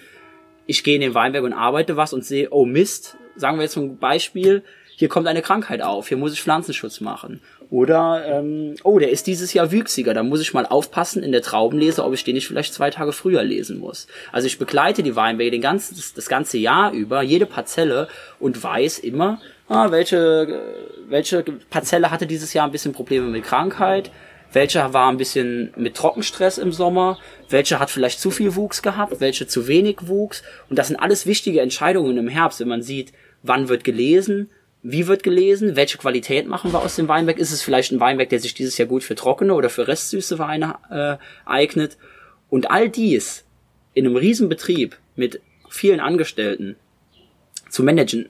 ich 0.66 0.84
gehe 0.84 0.96
in 0.96 1.02
den 1.02 1.14
Weinberg 1.14 1.44
und 1.44 1.54
arbeite 1.54 1.98
was 1.98 2.14
und 2.14 2.26
sehe, 2.26 2.50
oh 2.52 2.66
Mist, 2.66 3.18
sagen 3.36 3.58
wir 3.58 3.64
jetzt 3.64 3.74
zum 3.74 3.98
Beispiel, 3.98 4.64
hier 4.96 5.10
kommt 5.10 5.28
eine 5.28 5.42
Krankheit 5.42 5.82
auf, 5.82 6.10
hier 6.10 6.18
muss 6.18 6.34
ich 6.34 6.44
Pflanzenschutz 6.44 7.02
machen. 7.02 7.42
Oder, 7.72 8.26
ähm, 8.28 8.76
oh, 8.84 9.00
der 9.00 9.12
ist 9.12 9.28
dieses 9.28 9.54
Jahr 9.54 9.72
wüchsiger, 9.72 10.14
da 10.14 10.24
muss 10.24 10.42
ich 10.42 10.54
mal 10.54 10.66
aufpassen 10.66 11.24
in 11.24 11.32
der 11.32 11.42
Traubenlese, 11.42 12.04
ob 12.04 12.14
ich 12.14 12.24
den 12.24 12.36
nicht 12.36 12.48
vielleicht 12.48 12.74
zwei 12.74 12.90
Tage 12.90 13.14
früher 13.14 13.44
lesen 13.44 13.80
muss. 13.80 14.08
Also 14.32 14.46
ich 14.46 14.60
begleite 14.60 15.04
die 15.04 15.16
Weinberge 15.16 15.52
den 15.52 15.62
ganzen, 15.62 15.96
das, 15.96 16.14
das 16.14 16.28
ganze 16.28 16.58
Jahr 16.58 16.92
über, 16.92 17.22
jede 17.22 17.46
Parzelle 17.46 18.10
und 18.40 18.62
weiß 18.62 19.00
immer, 19.00 19.40
ah, 19.70 19.90
welche, 19.90 20.62
welche 21.08 21.44
Parzelle 21.70 22.12
hatte 22.12 22.28
dieses 22.28 22.54
Jahr 22.54 22.66
ein 22.66 22.72
bisschen 22.72 22.92
Probleme 22.92 23.28
mit 23.28 23.46
Krankheit, 23.46 24.12
welche 24.54 24.94
war 24.94 25.10
ein 25.10 25.18
bisschen 25.18 25.74
mit 25.76 25.96
Trockenstress 25.96 26.58
im 26.58 26.72
Sommer, 26.72 27.18
welche 27.50 27.80
hat 27.80 27.90
vielleicht 27.90 28.20
zu 28.20 28.32
viel 28.32 28.56
Wuchs 28.56 28.82
gehabt, 28.82 29.20
welche 29.22 29.48
zu 29.48 29.68
wenig 29.68 30.08
Wuchs. 30.08 30.44
Und 30.70 30.78
das 30.78 30.88
sind 30.88 30.98
alles 30.98 31.26
wichtige 31.26 31.62
Entscheidungen 31.62 32.18
im 32.18 32.28
Herbst, 32.28 32.60
wenn 32.60 32.68
man 32.68 32.82
sieht, 32.82 33.14
wann 33.44 33.70
wird 33.70 33.84
gelesen, 33.84 34.50
wie 34.84 35.08
wird 35.08 35.24
gelesen, 35.24 35.76
welche 35.76 35.98
Qualität 35.98 36.48
machen 36.48 36.74
wir 36.74 36.82
aus 36.82 36.96
dem 36.96 37.08
Weinberg. 37.08 37.38
Ist 37.38 37.52
es 37.52 37.62
vielleicht 37.62 37.92
ein 37.92 38.00
Weinberg, 38.00 38.30
der 38.30 38.40
sich 38.40 38.54
dieses 38.54 38.78
Jahr 38.78 38.88
gut 38.88 39.04
für 39.04 39.16
trockene 39.16 39.54
oder 39.54 39.70
für 39.70 39.88
restsüße 39.88 40.40
Weine 40.40 40.76
äh, 40.90 41.18
eignet. 41.46 41.98
Und 42.50 42.72
all 42.72 42.90
dies 42.90 43.46
in 43.94 44.06
einem 44.06 44.16
Riesenbetrieb 44.16 44.98
mit 45.16 45.42
vielen 45.70 46.00
Angestellten 46.00 46.76
zu 47.70 47.84
managen, 47.84 48.30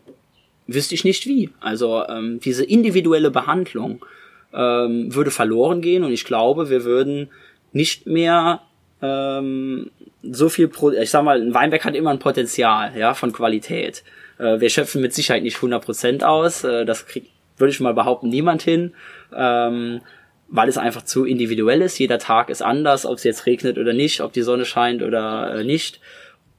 wüsste 0.67 0.93
ich 0.93 1.03
nicht 1.03 1.25
wie. 1.25 1.49
Also 1.59 2.05
ähm, 2.07 2.39
diese 2.39 2.63
individuelle 2.63 3.31
Behandlung 3.31 4.05
ähm, 4.53 5.13
würde 5.13 5.31
verloren 5.31 5.81
gehen 5.81 6.03
und 6.03 6.11
ich 6.11 6.25
glaube, 6.25 6.69
wir 6.69 6.83
würden 6.83 7.29
nicht 7.73 8.05
mehr 8.05 8.61
ähm, 9.01 9.91
so 10.23 10.49
viel, 10.49 10.67
Pro 10.67 10.91
ich 10.91 11.09
sag 11.09 11.23
mal, 11.23 11.41
ein 11.41 11.53
Weinberg 11.53 11.85
hat 11.85 11.95
immer 11.95 12.11
ein 12.11 12.19
Potenzial, 12.19 12.91
ja, 12.97 13.13
von 13.13 13.31
Qualität. 13.31 14.03
Äh, 14.37 14.59
wir 14.59 14.69
schöpfen 14.69 15.01
mit 15.01 15.13
Sicherheit 15.13 15.43
nicht 15.43 15.57
100% 15.57 16.23
aus, 16.23 16.63
äh, 16.63 16.85
das 16.85 17.05
kriegt, 17.05 17.29
würde 17.57 17.71
ich 17.71 17.79
mal 17.79 17.93
behaupten, 17.93 18.29
niemand 18.29 18.61
hin, 18.61 18.93
ähm, 19.35 20.01
weil 20.49 20.67
es 20.67 20.77
einfach 20.77 21.03
zu 21.03 21.25
individuell 21.25 21.81
ist. 21.81 21.97
Jeder 21.97 22.19
Tag 22.19 22.49
ist 22.49 22.61
anders, 22.61 23.05
ob 23.05 23.17
es 23.17 23.23
jetzt 23.23 23.45
regnet 23.45 23.77
oder 23.77 23.93
nicht, 23.93 24.21
ob 24.21 24.33
die 24.33 24.41
Sonne 24.41 24.65
scheint 24.65 25.01
oder 25.01 25.55
äh, 25.55 25.63
nicht. 25.63 25.99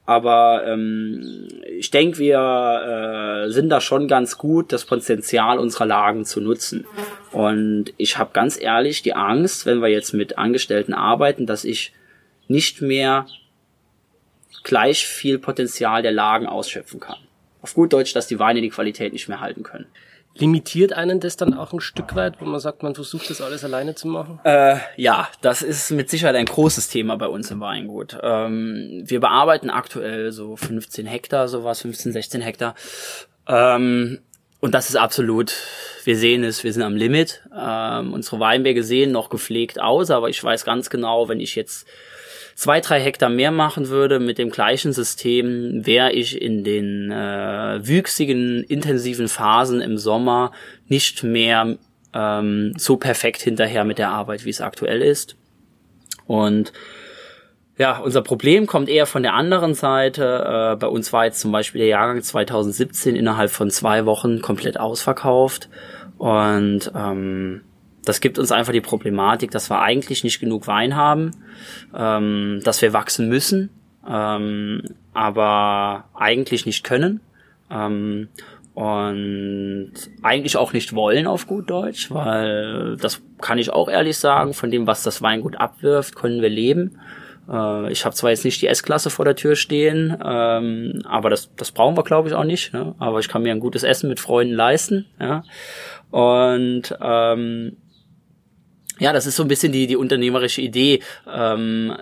Aber 0.05 0.65
ähm, 0.67 1.47
ich 1.77 1.89
denke, 1.89 2.17
wir 2.17 3.45
äh, 3.47 3.51
sind 3.51 3.69
da 3.69 3.79
schon 3.79 4.09
ganz 4.09 4.37
gut, 4.37 4.73
das 4.73 4.83
Potenzial 4.83 5.59
unserer 5.59 5.85
Lagen 5.85 6.25
zu 6.25 6.41
nutzen. 6.41 6.85
Und 7.31 7.93
ich 7.97 8.17
habe 8.17 8.31
ganz 8.33 8.59
ehrlich 8.59 9.01
die 9.01 9.15
Angst, 9.15 9.65
wenn 9.65 9.81
wir 9.81 9.87
jetzt 9.87 10.13
mit 10.13 10.37
Angestellten 10.37 10.93
arbeiten, 10.93 11.45
dass 11.45 11.63
ich 11.63 11.93
nicht 12.49 12.81
mehr 12.81 13.27
gleich 14.63 15.07
viel 15.07 15.39
Potenzial 15.39 16.01
der 16.01 16.11
Lagen 16.11 16.47
ausschöpfen 16.47 16.99
kann. 16.99 17.17
Auf 17.61 17.73
gut 17.73 17.93
Deutsch, 17.93 18.13
dass 18.13 18.27
die 18.27 18.39
Weine 18.39 18.61
die 18.61 18.69
Qualität 18.69 19.13
nicht 19.13 19.29
mehr 19.29 19.39
halten 19.39 19.63
können. 19.63 19.85
Limitiert 20.35 20.93
einen 20.93 21.19
das 21.19 21.37
dann 21.37 21.53
auch 21.53 21.73
ein 21.73 21.79
Stück 21.79 22.15
weit, 22.15 22.41
wo 22.41 22.45
man 22.45 22.59
sagt, 22.59 22.81
man 22.81 22.95
versucht 22.95 23.29
das 23.29 23.39
alles 23.39 23.63
alleine 23.63 23.93
zu 23.93 24.07
machen? 24.07 24.39
Äh, 24.43 24.77
ja, 24.95 25.29
das 25.41 25.61
ist 25.61 25.91
mit 25.91 26.09
Sicherheit 26.09 26.35
ein 26.35 26.45
großes 26.45 26.89
Thema 26.89 27.17
bei 27.17 27.27
uns 27.27 27.51
im 27.51 27.59
Weingut. 27.59 28.17
Ähm, 28.23 29.03
wir 29.05 29.19
bearbeiten 29.19 29.69
aktuell 29.69 30.31
so 30.31 30.55
15 30.55 31.05
Hektar, 31.05 31.47
sowas, 31.47 31.81
15, 31.81 32.13
16 32.13 32.41
Hektar. 32.41 32.73
Ähm, 33.47 34.19
und 34.59 34.73
das 34.73 34.89
ist 34.89 34.95
absolut, 34.95 35.53
wir 36.03 36.17
sehen 36.17 36.43
es, 36.43 36.63
wir 36.63 36.73
sind 36.73 36.83
am 36.83 36.95
Limit. 36.95 37.43
Ähm, 37.55 38.13
unsere 38.13 38.39
Weinberge 38.39 38.83
sehen 38.83 39.11
noch 39.11 39.29
gepflegt 39.29 39.79
aus, 39.79 40.09
aber 40.09 40.29
ich 40.29 40.43
weiß 40.43 40.65
ganz 40.65 40.89
genau, 40.89 41.27
wenn 41.29 41.41
ich 41.41 41.55
jetzt 41.55 41.85
zwei, 42.55 42.81
drei 42.81 42.99
Hektar 42.99 43.29
mehr 43.29 43.51
machen 43.51 43.89
würde 43.89 44.19
mit 44.19 44.37
dem 44.37 44.49
gleichen 44.49 44.93
System, 44.93 45.85
wäre 45.85 46.11
ich 46.11 46.41
in 46.41 46.63
den 46.63 47.11
äh, 47.11 47.79
wüchsigen, 47.87 48.63
intensiven 48.63 49.27
Phasen 49.27 49.81
im 49.81 49.97
Sommer 49.97 50.51
nicht 50.87 51.23
mehr 51.23 51.77
ähm, 52.13 52.73
so 52.77 52.97
perfekt 52.97 53.41
hinterher 53.41 53.83
mit 53.83 53.97
der 53.97 54.09
Arbeit, 54.09 54.45
wie 54.45 54.49
es 54.49 54.61
aktuell 54.61 55.01
ist. 55.01 55.35
Und 56.25 56.73
ja, 57.77 57.97
unser 57.97 58.21
Problem 58.21 58.67
kommt 58.67 58.87
eher 58.87 59.07
von 59.07 59.23
der 59.23 59.33
anderen 59.33 59.73
Seite. 59.73 60.73
Äh, 60.73 60.75
bei 60.75 60.87
uns 60.87 61.11
war 61.11 61.25
jetzt 61.25 61.39
zum 61.39 61.51
Beispiel 61.51 61.79
der 61.79 61.87
Jahrgang 61.87 62.21
2017 62.21 63.15
innerhalb 63.15 63.49
von 63.49 63.71
zwei 63.71 64.05
Wochen 64.05 64.41
komplett 64.41 64.79
ausverkauft. 64.79 65.69
Und 66.19 66.91
ähm, 66.95 67.61
das 68.05 68.21
gibt 68.21 68.39
uns 68.39 68.51
einfach 68.51 68.73
die 68.73 68.81
Problematik, 68.81 69.51
dass 69.51 69.69
wir 69.69 69.81
eigentlich 69.81 70.23
nicht 70.23 70.39
genug 70.39 70.67
Wein 70.67 70.95
haben, 70.95 71.31
ähm, 71.95 72.61
dass 72.63 72.81
wir 72.81 72.93
wachsen 72.93 73.29
müssen, 73.29 73.69
ähm, 74.07 74.83
aber 75.13 76.05
eigentlich 76.13 76.65
nicht 76.65 76.83
können. 76.83 77.21
Ähm, 77.71 78.29
und 78.73 79.93
eigentlich 80.23 80.57
auch 80.57 80.73
nicht 80.73 80.95
wollen 80.95 81.27
auf 81.27 81.45
gut 81.45 81.69
Deutsch, 81.69 82.09
weil 82.09 82.97
das 82.97 83.21
kann 83.39 83.59
ich 83.59 83.69
auch 83.69 83.87
ehrlich 83.87 84.17
sagen, 84.17 84.55
von 84.55 84.71
dem, 84.71 84.87
was 84.87 85.03
das 85.03 85.21
Weingut 85.21 85.57
abwirft, 85.57 86.15
können 86.15 86.41
wir 86.41 86.49
leben. 86.49 86.97
Äh, 87.47 87.91
ich 87.91 88.03
habe 88.03 88.15
zwar 88.15 88.31
jetzt 88.31 88.45
nicht 88.45 88.61
die 88.61 88.67
S-Klasse 88.67 89.11
vor 89.11 89.25
der 89.25 89.35
Tür 89.35 89.55
stehen, 89.55 90.17
ähm, 90.25 91.01
aber 91.05 91.29
das, 91.29 91.53
das 91.55 91.71
brauchen 91.71 91.95
wir, 91.95 92.03
glaube 92.03 92.29
ich, 92.29 92.33
auch 92.33 92.43
nicht. 92.43 92.73
Ne? 92.73 92.95
Aber 92.97 93.19
ich 93.19 93.29
kann 93.29 93.43
mir 93.43 93.51
ein 93.51 93.59
gutes 93.59 93.83
Essen 93.83 94.09
mit 94.09 94.19
Freunden 94.19 94.55
leisten. 94.55 95.05
Ja? 95.19 95.43
Und 96.09 96.97
ähm, 96.99 97.77
ja, 99.03 99.11
das 99.11 99.25
ist 99.25 99.35
so 99.35 99.43
ein 99.43 99.49
bisschen 99.49 99.73
die, 99.73 99.85
die 99.85 99.97
unternehmerische 99.97 100.61
Idee, 100.61 101.01
ähm, 101.31 101.93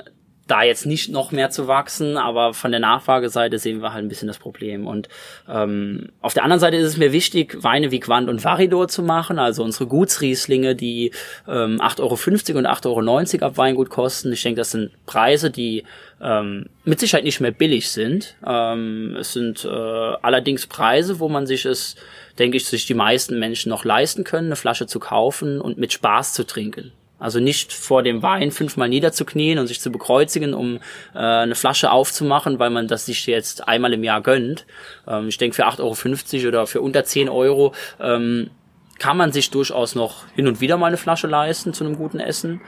da 0.46 0.62
jetzt 0.64 0.86
nicht 0.86 1.10
noch 1.10 1.32
mehr 1.32 1.50
zu 1.50 1.68
wachsen, 1.68 2.18
aber 2.18 2.54
von 2.54 2.70
der 2.70 2.80
Nachfrageseite 2.80 3.58
sehen 3.58 3.82
wir 3.82 3.94
halt 3.94 4.06
ein 4.06 4.08
bisschen 4.08 4.28
das 4.28 4.38
Problem. 4.38 4.86
Und 4.86 5.08
ähm, 5.50 6.10
auf 6.22 6.36
der 6.36 6.44
anderen 6.44 6.60
Seite 6.60 6.78
ist 6.78 6.88
es 6.88 6.98
mir 6.98 7.12
wichtig, 7.12 7.64
Weine 7.64 7.90
wie 7.90 8.00
Quant 8.00 8.30
und 8.30 8.44
Varidor 8.44 8.88
zu 8.88 9.02
machen, 9.02 9.40
also 9.40 9.64
unsere 9.64 9.88
Gutsrieslinge, 9.88 10.76
die 10.76 11.12
ähm, 11.48 11.80
8,50 11.82 12.50
Euro 12.50 12.60
und 12.60 12.68
8,90 12.68 13.36
Euro 13.36 13.46
ab 13.48 13.58
Weingut 13.58 13.90
kosten. 13.90 14.32
Ich 14.34 14.44
denke, 14.44 14.60
das 14.60 14.72
sind 14.72 14.92
Preise, 15.08 15.50
die 15.50 15.86
ähm, 16.22 16.68
mit 16.84 17.00
Sicherheit 17.00 17.24
nicht 17.24 17.40
mehr 17.40 17.52
billig 17.52 17.90
sind. 17.90 18.36
Ähm, 18.46 19.16
es 19.20 19.34
sind 19.34 19.66
äh, 19.66 19.70
allerdings 19.70 20.68
Preise, 20.68 21.20
wo 21.20 21.30
man 21.30 21.48
sich 21.48 21.66
es 21.66 21.96
denke 22.42 22.58
ich, 22.58 22.66
sich 22.66 22.88
die 22.88 22.96
meisten 22.96 23.38
Menschen 23.38 23.70
noch 23.70 23.86
leisten 23.86 24.24
können, 24.24 24.48
eine 24.48 24.56
Flasche 24.56 24.88
zu 24.88 25.00
kaufen 25.00 25.62
und 25.62 25.78
mit 25.78 25.94
Spaß 25.94 26.34
zu 26.34 26.44
trinken. 26.44 26.92
Also 27.20 27.40
nicht 27.40 27.72
vor 27.72 28.02
dem 28.02 28.24
Wein 28.24 28.50
fünfmal 28.50 28.90
niederzuknien 28.90 29.60
und 29.60 29.68
sich 29.68 29.80
zu 29.80 29.92
bekreuzigen, 29.92 30.56
um 30.56 30.78
äh, 31.14 31.20
eine 31.20 31.54
Flasche 31.54 31.92
aufzumachen, 31.92 32.58
weil 32.58 32.72
man 32.72 32.88
das 32.88 33.06
sich 33.06 33.28
jetzt 33.28 33.68
einmal 33.68 33.94
im 33.94 34.04
Jahr 34.04 34.22
gönnt. 34.22 34.66
Ähm, 35.08 35.28
ich 35.28 35.38
denke, 35.38 35.56
für 35.56 35.68
8,50 35.68 36.40
Euro 36.40 36.48
oder 36.48 36.66
für 36.66 36.82
unter 36.82 37.04
10 37.04 37.30
Euro 37.30 37.76
ähm, 38.00 38.50
kann 38.98 39.18
man 39.18 39.32
sich 39.32 39.52
durchaus 39.52 39.94
noch 39.94 40.26
hin 40.34 40.48
und 40.48 40.62
wieder 40.62 40.78
mal 40.78 40.88
eine 40.88 40.98
Flasche 40.98 41.28
leisten 41.28 41.76
zu 41.76 41.84
einem 41.84 41.96
guten 41.96 42.20
Essen. 42.20 42.60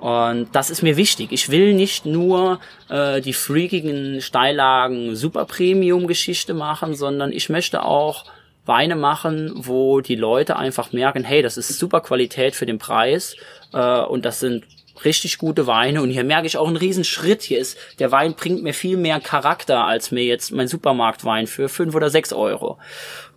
Und 0.00 0.48
das 0.50 0.70
ist 0.70 0.82
mir 0.82 0.96
wichtig. 0.96 1.30
Ich 1.30 1.50
will 1.50 1.74
nicht 1.74 2.04
nur 2.04 2.58
äh, 2.88 3.20
die 3.20 3.32
freakigen 3.32 4.20
Steillagen 4.20 5.14
Super 5.14 5.44
Premium 5.44 6.08
Geschichte 6.08 6.54
machen, 6.54 6.96
sondern 6.96 7.30
ich 7.30 7.48
möchte 7.50 7.84
auch 7.84 8.24
Weine 8.64 8.96
machen, 8.96 9.52
wo 9.54 10.00
die 10.00 10.14
Leute 10.14 10.56
einfach 10.56 10.92
merken, 10.92 11.24
hey, 11.24 11.42
das 11.42 11.56
ist 11.56 11.78
super 11.78 12.00
Qualität 12.00 12.54
für 12.54 12.66
den 12.66 12.78
Preis 12.78 13.36
äh, 13.72 14.00
und 14.00 14.24
das 14.24 14.40
sind 14.40 14.64
richtig 15.04 15.38
gute 15.38 15.66
Weine 15.66 16.02
und 16.02 16.10
hier 16.10 16.24
merke 16.24 16.46
ich 16.46 16.56
auch 16.56 16.66
einen 16.66 16.76
riesen 16.76 17.04
Schritt. 17.04 17.42
Hier 17.42 17.58
ist, 17.58 17.78
der 17.98 18.12
Wein 18.12 18.34
bringt 18.34 18.62
mir 18.62 18.74
viel 18.74 18.96
mehr 18.96 19.20
Charakter 19.20 19.84
als 19.84 20.10
mir 20.10 20.24
jetzt 20.24 20.52
mein 20.52 20.68
Supermarktwein 20.68 21.46
für 21.46 21.68
fünf 21.68 21.94
oder 21.94 22.10
sechs 22.10 22.32
Euro. 22.32 22.78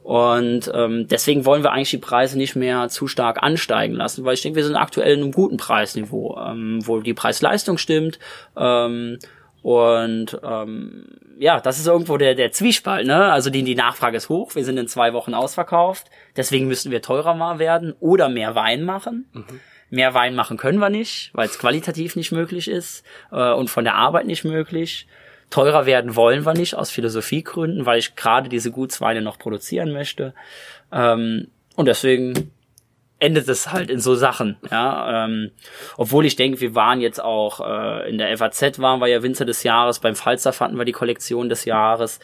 Und 0.04 0.72
ähm, 0.72 1.08
deswegen 1.08 1.46
wollen 1.46 1.64
wir 1.64 1.72
eigentlich 1.72 1.90
die 1.90 1.98
Preise 1.98 2.38
nicht 2.38 2.56
mehr 2.56 2.90
zu 2.90 3.08
stark 3.08 3.42
ansteigen 3.42 3.96
lassen, 3.96 4.24
weil 4.24 4.36
ich 4.36 4.44
denke, 4.44 4.58
wir 4.58 4.64
sind 4.64 4.76
aktuell 4.76 5.14
in 5.16 5.24
einem 5.24 5.32
guten 5.32 5.58
Preisniveau, 5.58 6.38
ähm, 6.38 6.80
wo 6.86 7.00
die 7.00 7.16
Preis-Leistung 7.16 7.80
stimmt. 7.80 8.20
Ähm, 8.56 9.18
und 9.66 10.40
ähm, 10.44 11.08
ja, 11.40 11.60
das 11.60 11.80
ist 11.80 11.88
irgendwo 11.88 12.18
der, 12.18 12.36
der 12.36 12.52
Zwiespalt, 12.52 13.08
ne? 13.08 13.32
Also 13.32 13.50
die, 13.50 13.64
die 13.64 13.74
Nachfrage 13.74 14.16
ist 14.16 14.30
hoch, 14.30 14.54
wir 14.54 14.64
sind 14.64 14.78
in 14.78 14.88
zwei 14.88 15.12
Wochen 15.14 15.34
ausverkauft, 15.34 16.06
deswegen 16.38 16.68
müssen 16.68 16.92
wir 16.92 17.02
teurer 17.02 17.34
mal 17.34 17.58
werden 17.58 17.96
oder 18.00 18.30
mehr 18.30 18.54
Wein 18.54 18.84
machen. 18.84 19.28
Mhm. 19.34 19.60
Mehr 19.90 20.14
Wein 20.14 20.36
machen 20.36 20.58
können 20.58 20.78
wir 20.78 20.92
nicht, 20.92 21.32
weil 21.34 21.48
es 21.48 21.58
qualitativ 21.58 22.16
nicht 22.16 22.32
möglich 22.32 22.68
ist 22.68 23.04
äh, 23.32 23.54
und 23.54 23.72
von 23.72 23.86
der 23.86 23.96
Arbeit 23.96 24.28
nicht 24.28 24.44
möglich. 24.44 25.08
Teurer 25.50 25.88
werden 25.88 26.16
wollen 26.16 26.46
wir 26.46 26.54
nicht 26.54 26.76
aus 26.76 26.92
Philosophiegründen, 26.92 27.88
weil 27.88 27.98
ich 27.98 28.16
gerade 28.16 28.50
diese 28.50 28.70
Gutsweine 28.70 29.24
noch 29.24 29.40
produzieren 29.40 29.92
möchte. 29.92 30.36
Ähm, 30.92 31.48
und 31.76 31.88
deswegen 31.88 32.52
endet 33.20 33.48
es 33.48 33.72
halt 33.72 33.90
in 33.90 34.00
so 34.00 34.16
Sachen, 34.16 34.58
ja. 34.72 35.26
Ähm, 35.26 35.52
obwohl 35.98 36.26
ich 36.26 36.36
denke, 36.36 36.60
wir 36.60 36.76
waren 36.76 37.00
jetzt 37.00 37.24
auch 37.24 37.62
äh, 37.62 38.10
in 38.10 38.18
der 38.18 38.38
FAZ 38.38 38.80
waren 38.80 39.00
wir 39.00 39.08
ja 39.08 39.24
Winzer 39.24 39.46
des 39.46 39.64
Jahres, 39.64 40.00
beim 40.00 40.16
Falstaff 40.16 40.60
hatten 40.60 40.78
wir 40.78 40.86
die 40.86 40.92
Kollektion 40.92 41.50
des 41.50 41.66
Jahres. 41.66 42.20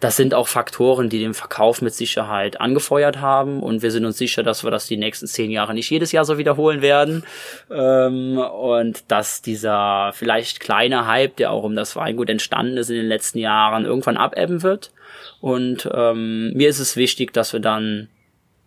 Das 0.00 0.16
sind 0.16 0.32
auch 0.32 0.46
Faktoren, 0.46 1.08
die 1.08 1.18
den 1.18 1.34
Verkauf 1.34 1.82
mit 1.82 1.92
Sicherheit 1.92 2.60
angefeuert 2.60 3.20
haben 3.20 3.60
und 3.60 3.82
wir 3.82 3.90
sind 3.90 4.04
uns 4.04 4.16
sicher, 4.16 4.44
dass 4.44 4.62
wir 4.62 4.70
das 4.70 4.86
die 4.86 4.96
nächsten 4.96 5.26
zehn 5.26 5.50
Jahre 5.50 5.74
nicht 5.74 5.90
jedes 5.90 6.12
Jahr 6.12 6.24
so 6.24 6.38
wiederholen 6.38 6.82
werden 6.82 7.24
ähm, 7.68 8.38
und 8.38 9.10
dass 9.10 9.42
dieser 9.42 10.12
vielleicht 10.14 10.60
kleine 10.60 11.08
Hype, 11.08 11.34
der 11.34 11.50
auch 11.50 11.64
um 11.64 11.74
das 11.74 11.96
Weingut 11.96 12.30
entstanden 12.30 12.76
ist 12.76 12.90
in 12.90 12.96
den 12.96 13.08
letzten 13.08 13.40
Jahren, 13.40 13.84
irgendwann 13.84 14.16
abebben 14.16 14.62
wird. 14.62 14.92
Und 15.40 15.88
ähm, 15.92 16.52
mir 16.52 16.68
ist 16.68 16.78
es 16.78 16.96
wichtig, 16.96 17.32
dass 17.32 17.52
wir 17.52 17.60
dann 17.60 18.08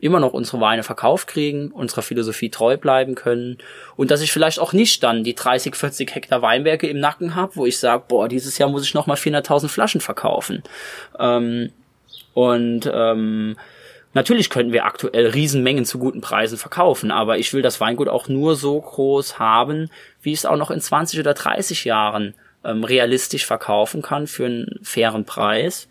immer 0.02 0.20
noch 0.20 0.34
unsere 0.34 0.60
Weine 0.60 0.84
verkauft 0.84 1.28
kriegen, 1.28 1.72
unserer 1.72 2.02
Philosophie 2.02 2.49
treu 2.49 2.76
bleiben 2.76 3.16
können 3.16 3.60
und 3.95 4.12
dass 4.12 4.22
ich 4.22 4.32
vielleicht 4.32 4.60
auch 4.60 4.74
nicht 4.74 5.04
dann 5.04 5.24
die 5.24 5.36
30, 5.36 5.76
40 5.76 6.14
Hektar 6.14 6.41
Weinberge 6.41 6.88
im 6.88 6.99
Nacken 6.99 7.36
habe, 7.36 7.56
wo 7.56 7.66
ich 7.66 7.80
sage, 7.80 8.04
boah, 8.08 8.28
dieses 8.28 8.58
Jahr 8.58 8.70
muss 8.70 8.84
ich 8.84 8.93
nochmal 8.93 9.18
400.000 9.18 9.68
Flaschen 9.68 10.02
verkaufen. 10.02 10.64
Ähm, 11.20 11.72
und 12.34 12.89
ähm, 12.91 13.58
natürlich 14.14 14.49
könnten 14.49 14.74
wir 14.74 14.86
aktuell 14.86 15.28
Riesenmengen 15.28 15.86
zu 15.86 15.99
guten 15.99 16.22
Preisen 16.22 16.58
verkaufen, 16.58 17.12
aber 17.12 17.38
ich 17.38 17.54
will 17.54 17.62
das 17.62 17.80
Weingut 17.80 18.10
auch 18.10 18.28
nur 18.28 18.56
so 18.56 18.82
groß 18.82 19.38
haben, 19.38 19.89
wie 20.24 20.34
es 20.34 20.45
auch 20.45 20.58
noch 20.58 20.72
in 20.72 20.82
20 20.82 21.20
oder 21.20 21.36
30 21.36 21.86
Jahren 21.86 22.34
ähm, 22.64 22.84
realistisch 22.84 23.45
verkaufen 23.45 24.02
kann 24.02 24.26
für 24.26 24.45
einen 24.45 24.80
fairen 24.82 25.26
Preis. 25.26 25.88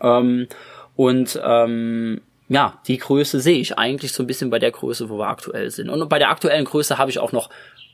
Ähm, 0.00 0.48
und 0.96 1.40
ähm, 1.42 2.20
ja, 2.52 2.78
die 2.86 2.98
Größe 2.98 3.40
sehe 3.40 3.58
ich 3.58 3.78
eigentlich 3.78 4.12
so 4.12 4.22
ein 4.22 4.26
bisschen 4.26 4.50
bei 4.50 4.58
der 4.58 4.70
Größe, 4.70 5.08
wo 5.08 5.18
wir 5.18 5.28
aktuell 5.28 5.70
sind. 5.70 5.88
Und 5.88 6.06
bei 6.08 6.18
der 6.18 6.28
aktuellen 6.28 6.66
Größe 6.66 6.98
habe 6.98 7.10
ich 7.10 7.18
auch 7.18 7.32
noch 7.32 7.48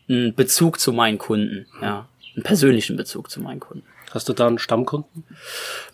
einen 0.08 0.34
Bezug 0.34 0.80
zu 0.80 0.92
meinen 0.92 1.18
Kunden, 1.18 1.66
ja, 1.80 2.08
einen 2.34 2.42
persönlichen 2.42 2.96
Bezug 2.96 3.30
zu 3.30 3.40
meinen 3.40 3.60
Kunden. 3.60 3.84
Hast 4.10 4.28
du 4.28 4.32
da 4.32 4.46
einen 4.46 4.58
Stammkunden? 4.58 5.24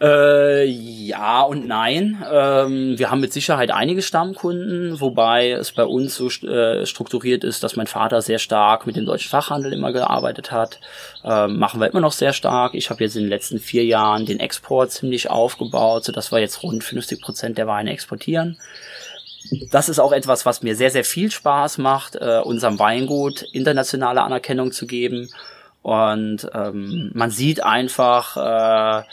Äh, 0.01 0.65
ja 0.67 1.43
und 1.43 1.67
nein. 1.67 2.25
Ähm, 2.31 2.99
wir 2.99 3.11
haben 3.11 3.21
mit 3.21 3.33
Sicherheit 3.33 3.73
einige 3.73 4.03
Stammkunden, 4.03 5.01
wobei 5.01 5.51
es 5.51 5.73
bei 5.73 5.85
uns 5.85 6.15
so 6.15 6.29
äh, 6.29 6.87
strukturiert 6.87 7.43
ist, 7.43 7.65
dass 7.65 7.75
mein 7.75 7.89
Vater 7.89 8.23
sehr 8.23 8.39
stark 8.39 8.87
mit 8.87 8.95
dem 8.95 9.05
deutschen 9.05 9.31
Fachhandel 9.31 9.73
immer 9.73 9.93
gearbeitet 9.93 10.53
hat. 10.53 10.79
Ähm, 11.25 11.59
machen 11.59 11.81
wir 11.81 11.91
immer 11.91 12.01
noch 12.01 12.13
sehr 12.13 12.33
stark. 12.33 12.75
Ich 12.75 12.91
habe 12.91 13.03
jetzt 13.03 13.17
in 13.17 13.23
den 13.23 13.31
letzten 13.31 13.59
vier 13.59 13.85
Jahren 13.85 14.27
den 14.27 14.39
Export 14.39 14.93
ziemlich 14.93 15.29
aufgebaut, 15.29 16.05
sodass 16.05 16.31
wir 16.31 16.39
jetzt 16.39 16.63
rund 16.63 16.85
50 16.85 17.21
Prozent 17.21 17.59
der 17.59 17.67
Weine 17.67 17.93
exportieren. 17.93 18.59
Das 19.71 19.89
ist 19.89 19.99
auch 19.99 20.13
etwas, 20.13 20.47
was 20.47 20.63
mir 20.63 20.77
sehr, 20.77 20.91
sehr 20.91 21.05
viel 21.05 21.31
Spaß 21.31 21.79
macht, 21.79 22.17
äh, 22.17 22.41
unserem 22.43 22.79
Weingut 22.79 23.43
internationale 23.43 24.23
Anerkennung 24.23 24.71
zu 24.71 24.87
geben 24.87 25.29
und 25.85 26.49
ähm, 26.55 27.11
man 27.13 27.31
sieht 27.31 27.63
einfach, 27.63 28.39
äh, 28.39 29.05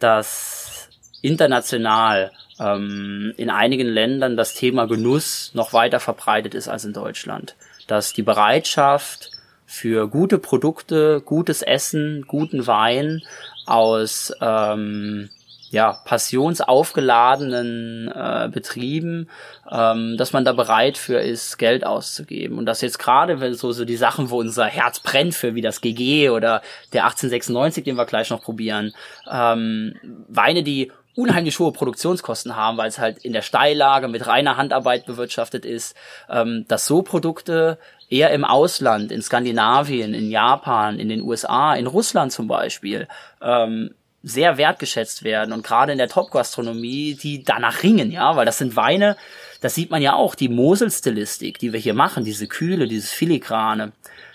dass 0.00 0.88
international 1.22 2.32
ähm, 2.58 3.32
in 3.36 3.48
einigen 3.48 3.86
Ländern 3.86 4.36
das 4.36 4.54
Thema 4.54 4.86
Genuss 4.86 5.52
noch 5.54 5.72
weiter 5.72 6.00
verbreitet 6.00 6.54
ist 6.56 6.66
als 6.66 6.84
in 6.84 6.92
Deutschland. 6.92 7.54
Dass 7.86 8.12
die 8.12 8.24
Bereitschaft 8.24 9.30
für 9.66 10.08
gute 10.08 10.38
Produkte, 10.38 11.20
gutes 11.20 11.62
Essen, 11.62 12.24
guten 12.26 12.66
Wein 12.66 13.22
aus 13.64 14.32
ähm, 14.40 15.30
ja, 15.70 16.00
passionsaufgeladenen 16.04 18.10
äh, 18.14 18.48
Betrieben, 18.52 19.28
ähm, 19.70 20.16
dass 20.16 20.32
man 20.32 20.44
da 20.44 20.52
bereit 20.52 20.96
für 20.96 21.18
ist, 21.18 21.58
Geld 21.58 21.84
auszugeben. 21.84 22.58
Und 22.58 22.66
das 22.66 22.80
jetzt 22.80 22.98
gerade, 22.98 23.40
wenn 23.40 23.54
so, 23.54 23.72
so 23.72 23.84
die 23.84 23.96
Sachen, 23.96 24.30
wo 24.30 24.38
unser 24.38 24.66
Herz 24.66 25.00
brennt 25.00 25.34
für, 25.34 25.54
wie 25.54 25.62
das 25.62 25.80
GG 25.80 26.30
oder 26.30 26.62
der 26.92 27.04
1896, 27.04 27.84
den 27.84 27.96
wir 27.96 28.06
gleich 28.06 28.30
noch 28.30 28.42
probieren, 28.42 28.92
ähm, 29.30 29.94
Weine, 30.28 30.62
die 30.62 30.92
unheimlich 31.16 31.58
hohe 31.58 31.72
Produktionskosten 31.72 32.56
haben, 32.56 32.76
weil 32.76 32.88
es 32.88 32.98
halt 32.98 33.24
in 33.24 33.32
der 33.32 33.42
Steillage 33.42 34.08
mit 34.08 34.26
reiner 34.26 34.56
Handarbeit 34.56 35.06
bewirtschaftet 35.06 35.64
ist, 35.64 35.96
ähm, 36.28 36.66
dass 36.68 36.86
so 36.86 37.02
Produkte 37.02 37.78
eher 38.08 38.30
im 38.30 38.44
Ausland, 38.44 39.10
in 39.10 39.22
Skandinavien, 39.22 40.14
in 40.14 40.30
Japan, 40.30 40.98
in 40.98 41.08
den 41.08 41.22
USA, 41.22 41.74
in 41.74 41.86
Russland 41.86 42.32
zum 42.32 42.46
Beispiel, 42.46 43.08
ähm, 43.40 43.94
sehr 44.26 44.58
wertgeschätzt 44.58 45.22
werden 45.22 45.52
und 45.52 45.64
gerade 45.64 45.92
in 45.92 45.98
der 45.98 46.08
Top-Gastronomie, 46.08 47.14
die 47.14 47.44
danach 47.44 47.84
ringen, 47.84 48.10
ja, 48.10 48.34
weil 48.34 48.44
das 48.44 48.58
sind 48.58 48.74
Weine, 48.74 49.16
das 49.60 49.76
sieht 49.76 49.90
man 49.90 50.02
ja 50.02 50.14
auch, 50.14 50.34
die 50.34 50.48
Mosel-Stilistik, 50.48 51.60
die 51.60 51.72
wir 51.72 51.78
hier 51.78 51.94
machen, 51.94 52.24
diese 52.24 52.48
Kühle, 52.48 52.88
dieses 52.88 53.12
Filigrane, 53.12 53.92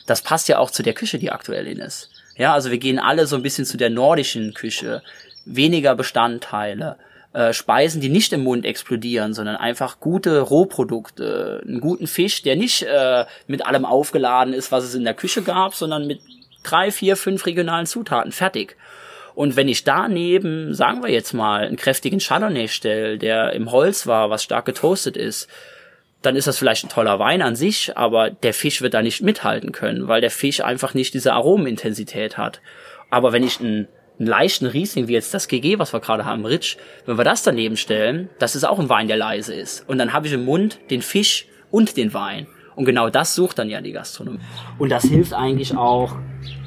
das 0.08 0.22
passt 0.22 0.48
ja 0.48 0.60
auch 0.60 0.72
zu 0.72 0.82
der 0.82 0.94
Küche, 0.94 1.20
die 1.20 1.32
aktuell 1.32 1.68
in 1.68 1.80
ist. 1.80 2.10
Ja, 2.38 2.54
also 2.54 2.72
wir 2.72 2.78
gehen 2.78 3.00
alle 3.00 3.28
so 3.28 3.36
ein 3.36 3.44
bisschen 3.44 3.66
zu 3.66 3.76
der 3.76 3.89
nordischen 3.89 4.54
Küche, 4.54 5.04
weniger 5.46 5.94
Bestandteile, 5.94 6.96
äh, 7.34 7.52
Speisen, 7.52 8.00
die 8.00 8.10
nicht 8.10 8.32
im 8.32 8.44
Mund 8.44 8.66
explodieren, 8.66 9.34
sondern 9.34 9.58
einfach 9.58 10.00
gute 10.00 10.39
Rohprodukte, 10.39 11.62
einen 11.68 11.82
guten 11.82 12.08
Fisch, 12.08 12.44
der 12.44 12.56
nicht 12.56 12.84
äh, 12.84 13.26
mit 13.48 13.66
allem 13.66 13.84
aufgeladen 13.84 14.54
ist, 14.54 14.72
was 14.72 14.86
es 14.86 14.96
in 14.96 15.04
der 15.04 15.16
Küche 15.16 15.42
gab, 15.42 15.76
sondern 15.76 16.08
mit 16.08 16.22
drei, 16.64 16.92
vier, 16.92 17.18
fünf 17.18 17.46
regionalen 17.46 17.88
Zutaten 17.88 18.32
fertig. 18.32 18.78
Und 19.34 19.55
wenn 19.55 19.67
ich 19.67 19.84
daneben, 19.84 20.73
sagen 20.73 21.03
wir 21.03 21.09
jetzt 21.09 21.34
mal, 21.34 21.65
einen 21.65 21.77
kräftigen 21.77 22.19
Chardonnay 22.19 22.67
stelle, 22.67 23.17
der 23.17 23.53
im 23.53 23.71
Holz 23.71 24.07
war, 24.07 24.29
was 24.29 24.43
stark 24.43 24.65
getoastet 24.65 25.17
ist, 25.17 25.47
dann 26.21 26.36
ist 26.36 26.47
das 26.47 26.57
vielleicht 26.57 26.86
ein 26.86 26.89
toller 26.89 27.19
Wein 27.19 27.41
an 27.41 27.55
sich, 27.55 27.97
aber 27.97 28.29
der 28.29 28.53
Fisch 28.53 28.82
wird 28.82 28.93
da 28.93 29.01
nicht 29.01 29.21
mithalten 29.21 29.71
können, 29.71 30.07
weil 30.07 30.21
der 30.21 30.32
Fisch 30.32 30.61
einfach 30.61 30.93
nicht 30.93 31.13
diese 31.13 31.34
Aromenintensität 31.34 32.38
hat. 32.38 32.61
Aber 33.09 33.32
wenn 33.34 33.43
ich 33.43 33.59
einen, 33.59 33.88
einen 34.19 34.27
leichten 34.27 34.67
Riesling, 34.67 35.07
wie 35.07 35.13
jetzt 35.13 35.34
das 35.34 35.47
GG, 35.47 35.79
was 35.79 35.93
wir 35.93 35.99
gerade 35.99 36.25
haben, 36.25 36.45
Rich, 36.45 36.77
wenn 37.05 37.17
wir 37.17 37.23
das 37.23 37.41
daneben 37.41 37.75
stellen, 37.75 38.29
das 38.38 38.55
ist 38.55 38.65
auch 38.65 38.79
ein 38.79 38.89
Wein, 38.89 39.07
der 39.07 39.17
leise 39.17 39.55
ist. 39.55 39.88
Und 39.89 39.97
dann 39.97 40.13
habe 40.13 40.27
ich 40.27 40.34
im 40.34 40.45
Mund 40.45 40.79
den 40.91 41.01
Fisch 41.01 41.47
und 41.71 41.97
den 41.97 42.13
Wein. 42.13 42.47
Und 42.75 42.86
genau 42.86 43.09
das 43.09 43.36
sucht 43.36 43.59
dann 43.59 43.69
ja 43.69 43.82
die 43.82 43.91
Gastronomie. 43.91 44.39
Und 44.77 44.89
das 44.89 45.03
hilft 45.03 45.34
eigentlich 45.34 45.75
auch, 45.75 46.15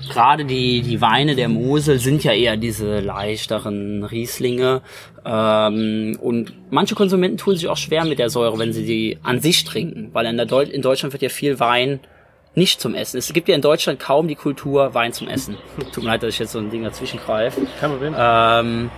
gerade 0.09 0.45
die, 0.45 0.83
die 0.83 1.01
Weine 1.01 1.35
der 1.35 1.49
Mosel 1.49 1.99
sind 1.99 2.25
ja 2.25 2.33
eher 2.33 2.57
diese 2.57 3.01
leichteren 3.01 4.05
Rieslinge. 4.05 4.83
Ähm, 5.25 6.19
und 6.21 6.53
manche 6.71 6.95
Konsumenten 6.95 7.39
tun 7.39 7.57
sich 7.57 7.69
auch 7.69 7.77
schwer 7.77 8.05
mit 8.05 8.19
der 8.19 8.31
Säure, 8.31 8.59
wenn 8.59 8.73
sie 8.73 8.85
die 8.85 9.19
an 9.23 9.41
sich 9.41 9.65
trinken. 9.65 10.11
Weil 10.13 10.27
in, 10.27 10.37
der 10.37 10.47
Deu 10.47 10.63
in 10.63 10.83
Deutschland 10.83 11.13
wird 11.13 11.23
ja 11.23 11.29
viel 11.29 11.61
Wein 11.61 12.01
nicht 12.55 12.81
zum 12.81 12.95
Essen. 12.95 13.19
Es 13.19 13.33
gibt 13.33 13.49
ja 13.49 13.55
in 13.55 13.63
Deutschland 13.63 13.99
kaum 13.99 14.29
die 14.29 14.37
Kultur 14.37 14.95
Wein 14.95 15.13
zum 15.13 15.29
Essen. 15.29 15.57
Tut 15.93 16.05
mir 16.05 16.11
leid, 16.11 16.23
dass 16.23 16.35
ich 16.35 16.39
jetzt 16.39 16.53
so 16.53 16.59
ein 16.59 16.71
Ding 16.71 16.85
dazwischen 16.85 17.19
greife. 17.19 17.63
Kein 17.81 17.91
Problem. 17.91 18.15
Ähm, 18.17 18.91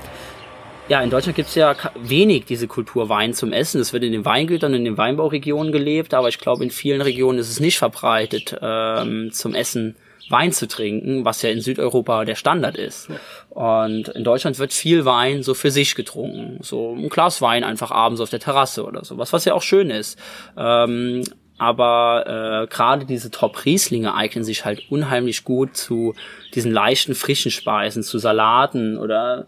ja, 0.88 1.00
in 1.00 1.10
Deutschland 1.10 1.34
gibt's 1.34 1.54
ja 1.54 1.74
wenig 2.00 2.44
diese 2.44 2.68
Kultur 2.68 3.08
Wein 3.08 3.34
zum 3.34 3.52
Essen. 3.52 3.80
Es 3.80 3.92
wird 3.92 4.04
in 4.04 4.12
den 4.12 4.24
Weingütern, 4.24 4.74
in 4.74 4.84
den 4.84 4.96
Weinbauregionen 4.96 5.72
gelebt, 5.72 6.14
aber 6.14 6.28
ich 6.28 6.38
glaube, 6.38 6.62
in 6.62 6.70
vielen 6.70 7.00
Regionen 7.00 7.38
ist 7.38 7.50
es 7.50 7.58
nicht 7.58 7.78
verbreitet, 7.78 8.56
ähm, 8.62 9.30
zum 9.32 9.54
Essen 9.54 9.96
Wein 10.28 10.52
zu 10.52 10.66
trinken, 10.66 11.24
was 11.24 11.42
ja 11.42 11.50
in 11.50 11.60
Südeuropa 11.60 12.24
der 12.24 12.34
Standard 12.34 12.76
ist. 12.76 13.08
Und 13.50 14.08
in 14.08 14.24
Deutschland 14.24 14.58
wird 14.58 14.72
viel 14.72 15.04
Wein 15.04 15.42
so 15.42 15.54
für 15.54 15.70
sich 15.70 15.94
getrunken. 15.94 16.58
So 16.62 16.94
ein 16.94 17.08
Glas 17.08 17.40
Wein 17.42 17.64
einfach 17.64 17.90
abends 17.90 18.20
auf 18.20 18.30
der 18.30 18.40
Terrasse 18.40 18.84
oder 18.84 19.04
sowas, 19.04 19.32
was 19.32 19.44
ja 19.44 19.54
auch 19.54 19.62
schön 19.62 19.90
ist. 19.90 20.18
Ähm, 20.56 21.22
aber 21.58 22.64
äh, 22.64 22.66
gerade 22.66 23.06
diese 23.06 23.30
Top-Rieslinge 23.30 24.14
eignen 24.14 24.44
sich 24.44 24.64
halt 24.64 24.90
unheimlich 24.90 25.44
gut 25.44 25.76
zu 25.76 26.14
diesen 26.54 26.70
leichten, 26.70 27.14
frischen 27.14 27.50
Speisen, 27.50 28.02
zu 28.02 28.18
Salaten 28.18 28.98
oder 28.98 29.46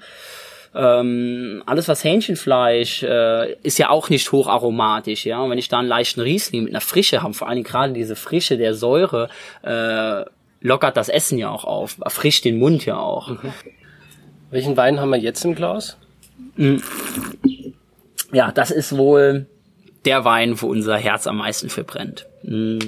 ähm, 0.74 1.62
alles 1.66 1.88
was 1.88 2.04
Hähnchenfleisch 2.04 3.02
äh, 3.02 3.54
ist 3.62 3.78
ja 3.78 3.90
auch 3.90 4.10
nicht 4.10 4.30
hocharomatisch, 4.32 5.26
ja. 5.26 5.40
Und 5.40 5.50
wenn 5.50 5.58
ich 5.58 5.68
da 5.68 5.78
einen 5.78 5.88
leichten 5.88 6.20
Riesling 6.20 6.64
mit 6.64 6.72
einer 6.72 6.80
Frische 6.80 7.22
habe, 7.22 7.34
vor 7.34 7.48
allem 7.48 7.62
gerade 7.62 7.92
diese 7.92 8.16
Frische 8.16 8.58
der 8.58 8.74
Säure, 8.74 9.28
äh, 9.62 10.24
lockert 10.60 10.96
das 10.96 11.08
Essen 11.08 11.38
ja 11.38 11.50
auch 11.50 11.64
auf, 11.64 11.98
erfrischt 12.04 12.44
den 12.44 12.58
Mund 12.58 12.84
ja 12.84 12.98
auch. 12.98 13.30
Mhm. 13.30 13.52
Welchen 14.50 14.76
Wein 14.76 15.00
haben 15.00 15.10
wir 15.10 15.18
jetzt 15.18 15.44
im 15.44 15.54
Glas? 15.54 15.98
Mm. 16.56 16.76
Ja, 18.32 18.50
das 18.52 18.70
ist 18.70 18.96
wohl 18.96 19.46
der 20.04 20.24
Wein, 20.24 20.60
wo 20.60 20.68
unser 20.68 20.96
Herz 20.96 21.26
am 21.26 21.36
meisten 21.38 21.68
verbrennt. 21.68 22.26
Mm. 22.42 22.78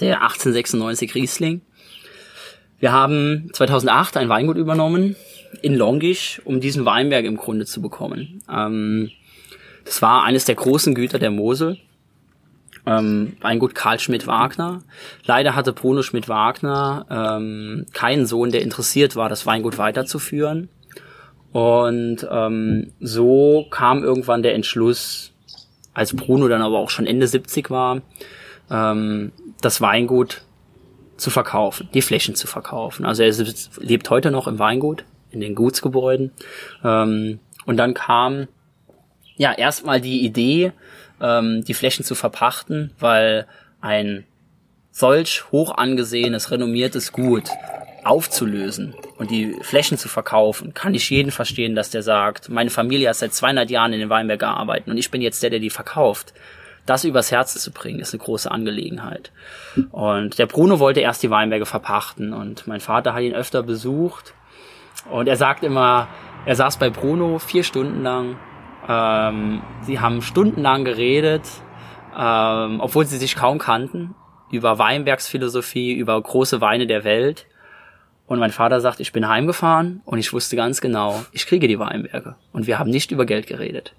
Der 0.00 0.22
1896 0.22 1.14
Riesling. 1.14 1.60
Wir 2.80 2.92
haben 2.92 3.50
2008 3.52 4.16
ein 4.16 4.28
Weingut 4.28 4.56
übernommen 4.56 5.16
in 5.62 5.74
Longisch, 5.74 6.42
um 6.44 6.60
diesen 6.60 6.84
Weinberg 6.84 7.24
im 7.24 7.36
Grunde 7.36 7.66
zu 7.66 7.80
bekommen. 7.80 8.42
Ähm, 8.50 9.10
das 9.84 10.02
war 10.02 10.24
eines 10.24 10.46
der 10.46 10.54
großen 10.54 10.94
Güter 10.94 11.18
der 11.18 11.30
Mosel 11.30 11.78
ähm, 12.86 13.36
Weingut 13.40 13.74
Karl 13.74 13.98
Schmidt-Wagner. 13.98 14.82
Leider 15.24 15.54
hatte 15.54 15.72
Bruno 15.72 16.02
Schmidt-Wagner 16.02 17.06
ähm, 17.10 17.86
keinen 17.92 18.26
Sohn, 18.26 18.50
der 18.50 18.62
interessiert 18.62 19.16
war, 19.16 19.28
das 19.28 19.46
Weingut 19.46 19.78
weiterzuführen. 19.78 20.68
Und 21.52 22.26
ähm, 22.30 22.92
so 23.00 23.66
kam 23.70 24.02
irgendwann 24.02 24.42
der 24.42 24.54
Entschluss, 24.54 25.32
als 25.94 26.14
Bruno 26.14 26.48
dann 26.48 26.62
aber 26.62 26.78
auch 26.78 26.90
schon 26.90 27.06
Ende 27.06 27.28
70 27.28 27.70
war, 27.70 28.02
ähm, 28.70 29.32
das 29.60 29.80
Weingut 29.80 30.42
zu 31.16 31.30
verkaufen, 31.30 31.88
die 31.94 32.02
Flächen 32.02 32.34
zu 32.34 32.48
verkaufen. 32.48 33.06
Also 33.06 33.22
er 33.22 33.32
lebt 33.78 34.10
heute 34.10 34.30
noch 34.32 34.48
im 34.48 34.58
Weingut, 34.58 35.04
in 35.30 35.40
den 35.40 35.54
Gutsgebäuden. 35.54 36.32
Ähm, 36.82 37.38
und 37.66 37.76
dann 37.76 37.94
kam 37.94 38.48
ja 39.36 39.52
erstmal 39.52 40.00
die 40.00 40.24
Idee, 40.24 40.72
ähm, 41.24 41.64
die 41.64 41.74
Flächen 41.74 42.04
zu 42.04 42.14
verpachten, 42.14 42.90
weil 43.00 43.46
ein 43.80 44.24
solch 44.90 45.44
hoch 45.50 45.76
angesehenes, 45.76 46.50
renommiertes 46.50 47.12
Gut 47.12 47.44
aufzulösen 48.04 48.94
und 49.16 49.30
die 49.30 49.56
Flächen 49.62 49.96
zu 49.96 50.08
verkaufen, 50.08 50.74
kann 50.74 50.94
ich 50.94 51.08
jeden 51.08 51.32
verstehen, 51.32 51.74
dass 51.74 51.88
der 51.88 52.02
sagt, 52.02 52.50
meine 52.50 52.68
Familie 52.68 53.08
hat 53.08 53.16
seit 53.16 53.32
200 53.32 53.70
Jahren 53.70 53.94
in 53.94 54.00
den 54.00 54.10
Weinberg 54.10 54.40
gearbeitet 54.40 54.88
und 54.88 54.98
ich 54.98 55.10
bin 55.10 55.22
jetzt 55.22 55.42
der, 55.42 55.50
der 55.50 55.58
die 55.58 55.70
verkauft. 55.70 56.34
Das 56.84 57.04
übers 57.04 57.32
Herz 57.32 57.54
zu 57.54 57.70
bringen, 57.70 58.00
ist 58.00 58.12
eine 58.12 58.22
große 58.22 58.50
Angelegenheit. 58.50 59.32
Und 59.90 60.38
der 60.38 60.44
Bruno 60.44 60.80
wollte 60.80 61.00
erst 61.00 61.22
die 61.22 61.30
Weinberge 61.30 61.64
verpachten 61.64 62.34
und 62.34 62.66
mein 62.66 62.80
Vater 62.80 63.14
hat 63.14 63.22
ihn 63.22 63.34
öfter 63.34 63.62
besucht 63.62 64.34
und 65.10 65.26
er 65.26 65.36
sagt 65.36 65.64
immer, 65.64 66.08
er 66.44 66.56
saß 66.56 66.78
bei 66.78 66.90
Bruno 66.90 67.38
vier 67.38 67.64
Stunden 67.64 68.02
lang. 68.02 68.36
Ähm, 68.88 69.62
sie 69.82 70.00
haben 70.00 70.22
stundenlang 70.22 70.84
geredet, 70.84 71.42
ähm, 72.16 72.80
obwohl 72.80 73.06
sie 73.06 73.18
sich 73.18 73.36
kaum 73.36 73.58
kannten, 73.58 74.14
über 74.50 74.78
Weinbergsphilosophie, 74.78 75.92
über 75.92 76.20
große 76.20 76.60
Weine 76.60 76.86
der 76.86 77.04
Welt. 77.04 77.46
Und 78.26 78.38
mein 78.38 78.52
Vater 78.52 78.80
sagt, 78.80 79.00
ich 79.00 79.12
bin 79.12 79.28
heimgefahren 79.28 80.00
und 80.04 80.18
ich 80.18 80.32
wusste 80.32 80.56
ganz 80.56 80.80
genau, 80.80 81.24
ich 81.32 81.46
kriege 81.46 81.68
die 81.68 81.78
Weinberge. 81.78 82.36
Und 82.52 82.66
wir 82.66 82.78
haben 82.78 82.90
nicht 82.90 83.10
über 83.10 83.26
Geld 83.26 83.46
geredet. 83.46 83.94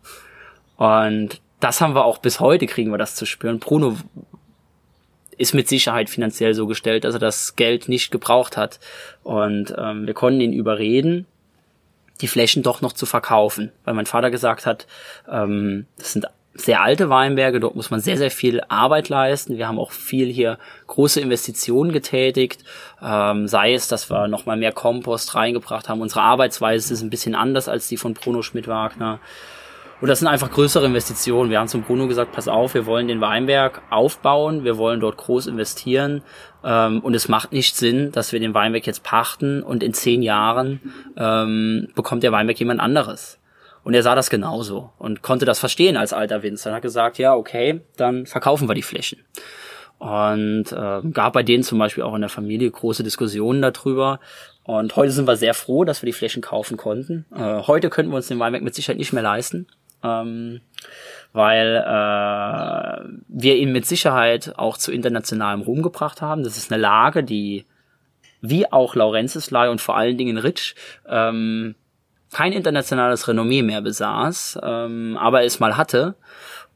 Und 0.78 1.42
das 1.60 1.82
haben 1.82 1.96
wir 1.96 2.06
auch 2.06 2.18
bis 2.18 2.40
heute, 2.40 2.66
kriegen 2.66 2.92
wir 2.92 2.98
das 2.98 3.16
zu 3.16 3.26
spüren. 3.26 3.60
Bruno 3.60 3.98
ist 5.38 5.54
mit 5.54 5.68
Sicherheit 5.68 6.10
finanziell 6.10 6.54
so 6.54 6.66
gestellt, 6.66 7.04
dass 7.04 7.14
er 7.16 7.20
das 7.20 7.56
Geld 7.56 7.90
nicht 7.90 8.12
gebraucht 8.12 8.58
hat. 8.58 8.80
Und 9.24 9.76
ähm, 9.78 10.08
wir 10.08 10.14
konnten 10.14 10.42
ihn 10.42 10.54
überreden, 10.54 11.28
die 12.22 12.28
Flächen 12.28 12.64
doch 12.64 12.82
noch 12.82 12.94
zu 12.94 13.06
verkaufen, 13.06 13.72
weil 13.84 13.94
mein 13.94 14.06
Vater 14.06 14.32
gesagt 14.32 14.66
hat, 14.66 14.88
ähm, 15.30 15.86
das 15.98 16.14
sind 16.14 16.28
sehr 16.58 16.82
alte 16.82 17.10
Weinberge, 17.10 17.60
dort 17.60 17.76
muss 17.76 17.92
man 17.92 18.00
sehr, 18.00 18.18
sehr 18.18 18.32
viel 18.32 18.62
Arbeit 18.70 19.10
leisten. 19.10 19.58
Wir 19.58 19.68
haben 19.68 19.78
auch 19.78 19.92
viel 19.92 20.32
hier 20.32 20.58
große 20.88 21.20
Investitionen 21.20 21.92
getätigt, 21.92 22.64
ähm, 23.04 23.50
sei 23.50 23.74
es, 23.74 23.90
dass 23.90 24.10
wir 24.10 24.30
nochmal 24.30 24.56
mehr 24.56 24.72
Kompost 24.72 25.36
reingebracht 25.36 25.90
haben. 25.90 26.00
Unsere 26.00 26.22
Arbeitsweise 26.22 26.94
ist 26.94 27.02
ein 27.02 27.10
bisschen 27.10 27.36
anders 27.36 27.68
als 27.68 27.90
die 27.90 27.98
von 27.98 28.14
Bruno 28.14 28.42
Schmidt-Wagner. 28.42 29.20
Und 30.02 30.10
das 30.10 30.20
sind 30.20 30.28
einfach 30.28 30.52
größere 30.52 30.86
Investitionen. 30.86 31.50
Wir 31.50 31.60
haben 31.60 31.70
zum 31.70 31.84
Bruno 31.84 32.08
gesagt, 32.08 32.34
pass 32.34 32.48
auf, 32.48 32.74
wir 32.74 32.86
wollen 32.86 33.08
den 33.08 33.22
Weinberg 33.22 33.82
aufbauen, 33.90 34.66
wir 34.66 34.78
wollen 34.78 35.00
dort 35.00 35.18
groß 35.18 35.48
investieren. 35.48 36.22
Ähm, 36.64 37.00
und 37.00 37.14
es 37.14 37.30
macht 37.30 37.54
nicht 37.54 37.76
Sinn, 37.76 38.12
dass 38.12 38.34
wir 38.34 38.40
den 38.40 38.54
Weinberg 38.54 38.86
jetzt 38.86 39.04
pachten 39.04 39.64
und 39.64 39.84
in 39.84 39.94
zehn 39.94 40.22
Jahren 40.22 40.82
ähm, 41.16 41.88
bekommt 41.96 42.24
der 42.24 42.34
Weinberg 42.34 42.60
jemand 42.60 42.82
anderes. 42.82 43.40
Und 43.84 43.94
er 43.94 44.04
sah 44.04 44.16
das 44.16 44.30
genauso 44.30 44.92
und 44.98 45.22
konnte 45.22 45.46
das 45.46 45.60
verstehen 45.60 45.96
als 45.96 46.12
alter 46.12 46.44
Winzer. 46.44 46.72
Er 46.72 46.78
hat 46.78 46.82
gesagt, 46.82 47.18
ja, 47.18 47.36
okay, 47.36 47.82
dann 47.98 48.26
verkaufen 48.26 48.68
wir 48.68 48.74
die 48.74 48.82
Flächen. 48.82 49.20
Und 49.98 50.72
äh, 50.72 51.02
gab 51.12 51.34
bei 51.34 51.44
denen 51.44 51.64
zum 51.64 51.80
Beispiel 51.80 52.04
auch 52.04 52.16
in 52.16 52.22
der 52.22 52.30
Familie 52.30 52.70
große 52.70 53.04
Diskussionen 53.04 53.62
darüber. 53.62 54.20
Und 54.64 54.96
heute 54.96 55.12
sind 55.12 55.28
wir 55.28 55.38
sehr 55.38 55.54
froh, 55.54 55.86
dass 55.86 56.02
wir 56.02 56.08
die 56.08 56.14
Flächen 56.14 56.42
kaufen 56.42 56.76
konnten. 56.76 57.26
Äh, 57.34 57.62
heute 57.62 57.90
könnten 57.90 58.12
wir 58.12 58.18
uns 58.18 58.28
den 58.28 58.40
Weinberg 58.40 58.64
mit 58.64 58.76
Sicherheit 58.76 58.98
nicht 58.98 59.14
mehr 59.14 59.24
leisten, 59.24 59.68
ähm, 60.06 60.62
weil 61.34 61.84
äh, 61.86 63.10
wir 63.28 63.56
ihn 63.58 63.72
mit 63.72 63.86
Sicherheit 63.86 64.54
auch 64.58 64.78
zu 64.78 64.92
internationalem 64.92 65.62
Ruhm 65.62 65.82
gebracht 65.82 66.22
haben. 66.22 66.44
Das 66.44 66.58
ist 66.58 66.72
eine 66.72 66.82
Lage, 66.82 67.24
die 67.24 67.66
wie 68.42 68.72
auch 68.72 68.96
Laurenzislei 68.96 69.70
und 69.70 69.82
vor 69.82 69.98
allen 69.98 70.18
Dingen 70.18 70.38
Ritsch 70.38 70.76
ähm, 71.08 71.76
kein 72.32 72.54
internationales 72.54 73.28
Renommee 73.28 73.62
mehr 73.62 73.82
besaß, 73.82 74.60
ähm, 74.64 75.18
aber 75.20 75.44
es 75.44 75.60
mal 75.60 75.78
hatte. 75.78 76.16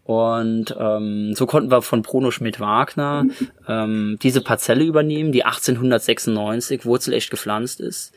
Und 0.04 0.76
ähm, 0.80 1.36
so 1.36 1.46
konnten 1.46 1.70
wir 1.70 1.82
von 1.82 2.02
Bruno 2.02 2.32
Schmidt-Wagner 2.32 3.26
ähm, 3.68 4.18
diese 4.24 4.42
Parzelle 4.42 4.84
übernehmen, 4.84 5.32
die 5.32 5.46
1896 5.46 6.86
wurzelecht 6.86 7.30
gepflanzt 7.30 7.80
ist. 7.80 8.14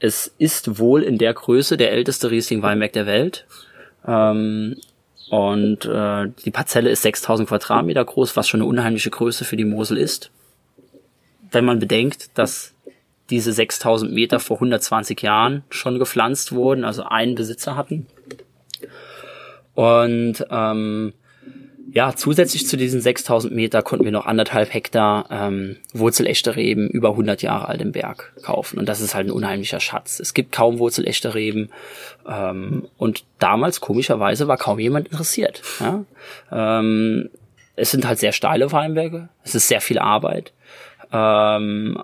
Es 0.00 0.34
ist 0.38 0.78
wohl 0.78 1.02
in 1.02 1.18
der 1.18 1.32
Größe 1.34 1.76
der 1.76 1.92
älteste 1.92 2.30
Riesling-Weinberg 2.30 2.92
der 2.92 3.06
Welt. 3.06 3.46
Ähm, 4.06 4.76
und 5.30 5.84
äh, 5.86 6.28
die 6.44 6.50
Parzelle 6.50 6.90
ist 6.90 7.02
6000 7.02 7.48
Quadratmeter 7.48 8.04
groß, 8.04 8.36
was 8.36 8.48
schon 8.48 8.60
eine 8.60 8.68
unheimliche 8.68 9.10
Größe 9.10 9.44
für 9.44 9.56
die 9.56 9.64
Mosel 9.64 9.98
ist. 9.98 10.30
Wenn 11.50 11.64
man 11.64 11.78
bedenkt, 11.78 12.36
dass 12.38 12.74
diese 13.30 13.52
6000 13.52 14.12
Meter 14.12 14.38
vor 14.38 14.58
120 14.58 15.20
Jahren 15.22 15.64
schon 15.68 15.98
gepflanzt 15.98 16.52
wurden, 16.52 16.84
also 16.84 17.02
einen 17.02 17.34
Besitzer 17.34 17.76
hatten. 17.76 18.06
Und 19.74 20.46
ähm, 20.48 21.12
ja, 21.92 22.14
zusätzlich 22.14 22.66
zu 22.66 22.76
diesen 22.76 23.00
6000 23.00 23.54
Meter 23.54 23.82
konnten 23.82 24.04
wir 24.04 24.12
noch 24.12 24.26
anderthalb 24.26 24.72
Hektar 24.72 25.26
ähm, 25.30 25.76
wurzelechte 25.92 26.56
Reben 26.56 26.88
über 26.88 27.10
100 27.10 27.42
Jahre 27.42 27.68
alt 27.68 27.80
im 27.80 27.92
Berg 27.92 28.32
kaufen. 28.42 28.78
Und 28.78 28.88
das 28.88 29.00
ist 29.00 29.14
halt 29.14 29.28
ein 29.28 29.32
unheimlicher 29.32 29.80
Schatz. 29.80 30.20
Es 30.20 30.34
gibt 30.34 30.52
kaum 30.52 30.78
wurzelechte 30.78 31.34
Reben. 31.34 31.70
Ähm, 32.28 32.88
und 32.98 33.24
damals, 33.38 33.80
komischerweise, 33.80 34.48
war 34.48 34.56
kaum 34.56 34.78
jemand 34.78 35.08
interessiert. 35.08 35.62
Ja? 35.80 36.04
Ähm, 36.50 37.30
es 37.76 37.90
sind 37.90 38.06
halt 38.06 38.18
sehr 38.18 38.32
steile 38.32 38.72
Weinberge. 38.72 39.28
Es 39.44 39.54
ist 39.54 39.68
sehr 39.68 39.80
viel 39.80 39.98
Arbeit. 39.98 40.52
Ähm, 41.12 42.02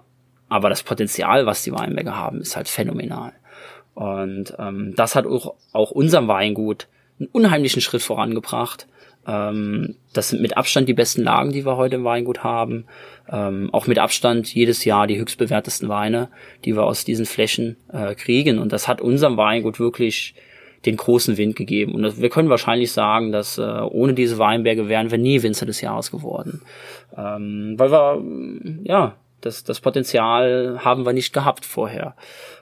aber 0.48 0.68
das 0.68 0.82
Potenzial, 0.82 1.46
was 1.46 1.62
die 1.62 1.72
Weinberge 1.72 2.14
haben, 2.14 2.40
ist 2.40 2.56
halt 2.56 2.68
phänomenal. 2.68 3.32
Und 3.94 4.54
ähm, 4.58 4.94
das 4.96 5.16
hat 5.16 5.26
auch, 5.26 5.54
auch 5.72 5.90
unserem 5.90 6.28
Weingut 6.28 6.86
einen 7.18 7.28
unheimlichen 7.32 7.82
Schritt 7.82 8.02
vorangebracht. 8.02 8.86
Ähm, 9.26 9.96
das 10.12 10.30
sind 10.30 10.42
mit 10.42 10.56
Abstand 10.56 10.88
die 10.88 10.94
besten 10.94 11.22
Lagen, 11.22 11.52
die 11.52 11.64
wir 11.64 11.76
heute 11.76 11.96
im 11.96 12.04
Weingut 12.04 12.42
haben. 12.42 12.84
Ähm, 13.30 13.70
auch 13.72 13.86
mit 13.86 13.98
Abstand 13.98 14.52
jedes 14.52 14.84
Jahr 14.84 15.06
die 15.06 15.18
höchstbewertesten 15.18 15.88
Weine, 15.88 16.28
die 16.64 16.74
wir 16.74 16.84
aus 16.84 17.04
diesen 17.04 17.26
Flächen 17.26 17.76
äh, 17.92 18.14
kriegen. 18.14 18.58
Und 18.58 18.72
das 18.72 18.88
hat 18.88 19.00
unserem 19.00 19.36
Weingut 19.36 19.78
wirklich 19.78 20.34
den 20.84 20.96
großen 20.96 21.36
Wind 21.36 21.56
gegeben. 21.56 21.94
Und 21.94 22.20
wir 22.20 22.28
können 22.28 22.48
wahrscheinlich 22.48 22.92
sagen, 22.92 23.30
dass 23.32 23.58
äh, 23.58 23.62
ohne 23.62 24.14
diese 24.14 24.38
Weinberge 24.38 24.88
wären 24.88 25.10
wir 25.10 25.18
nie 25.18 25.42
Winzer 25.42 25.66
des 25.66 25.80
Jahres 25.80 26.10
geworden. 26.10 26.62
Ähm, 27.16 27.74
weil 27.78 27.92
wir, 27.92 28.22
ja, 28.84 29.14
das, 29.40 29.64
das 29.64 29.80
Potenzial 29.80 30.80
haben 30.84 31.04
wir 31.04 31.12
nicht 31.12 31.32
gehabt 31.32 31.64
vorher. 31.64 32.14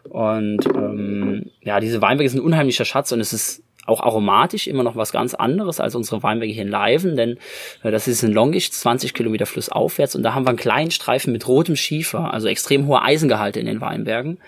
Und 0.09 0.67
ähm, 0.67 1.51
ja, 1.63 1.81
diese 1.81 2.03
Weinberge 2.03 2.31
sind 2.31 2.41
ein 2.41 2.47
unheimlicher 2.47 2.85
Schatz 2.85 3.13
und 3.13 3.21
es 3.21 3.33
ist 3.33 3.63
auch 3.87 4.01
aromatisch 4.01 4.67
immer 4.67 4.83
noch 4.83 4.97
was 4.97 5.13
ganz 5.13 5.35
anderes 5.35 5.81
als 5.81 5.95
unsere 5.95 6.23
Weinberge 6.23 6.53
hier 6.53 6.63
in 6.63 6.69
Leiven, 6.69 7.17
denn 7.17 7.39
äh, 7.83 7.91
das 7.91 8.09
ist 8.09 8.23
in 8.23 8.33
Longisch, 8.33 8.71
20 8.71 9.15
Kilometer 9.15 9.47
flussaufwärts 9.47 10.15
und 10.15 10.23
da 10.23 10.35
haben 10.35 10.45
wir 10.45 10.51
einen 10.51 10.59
kleinen 10.59 10.91
Streifen 10.91 11.33
mit 11.33 11.49
rotem 11.49 11.77
Schiefer, 11.77 12.33
also 12.33 12.49
extrem 12.49 12.87
hohe 12.87 13.03
Eisengehalte 13.03 13.61
in 13.61 13.67
den 13.67 13.81
Weinbergen. 13.81 14.39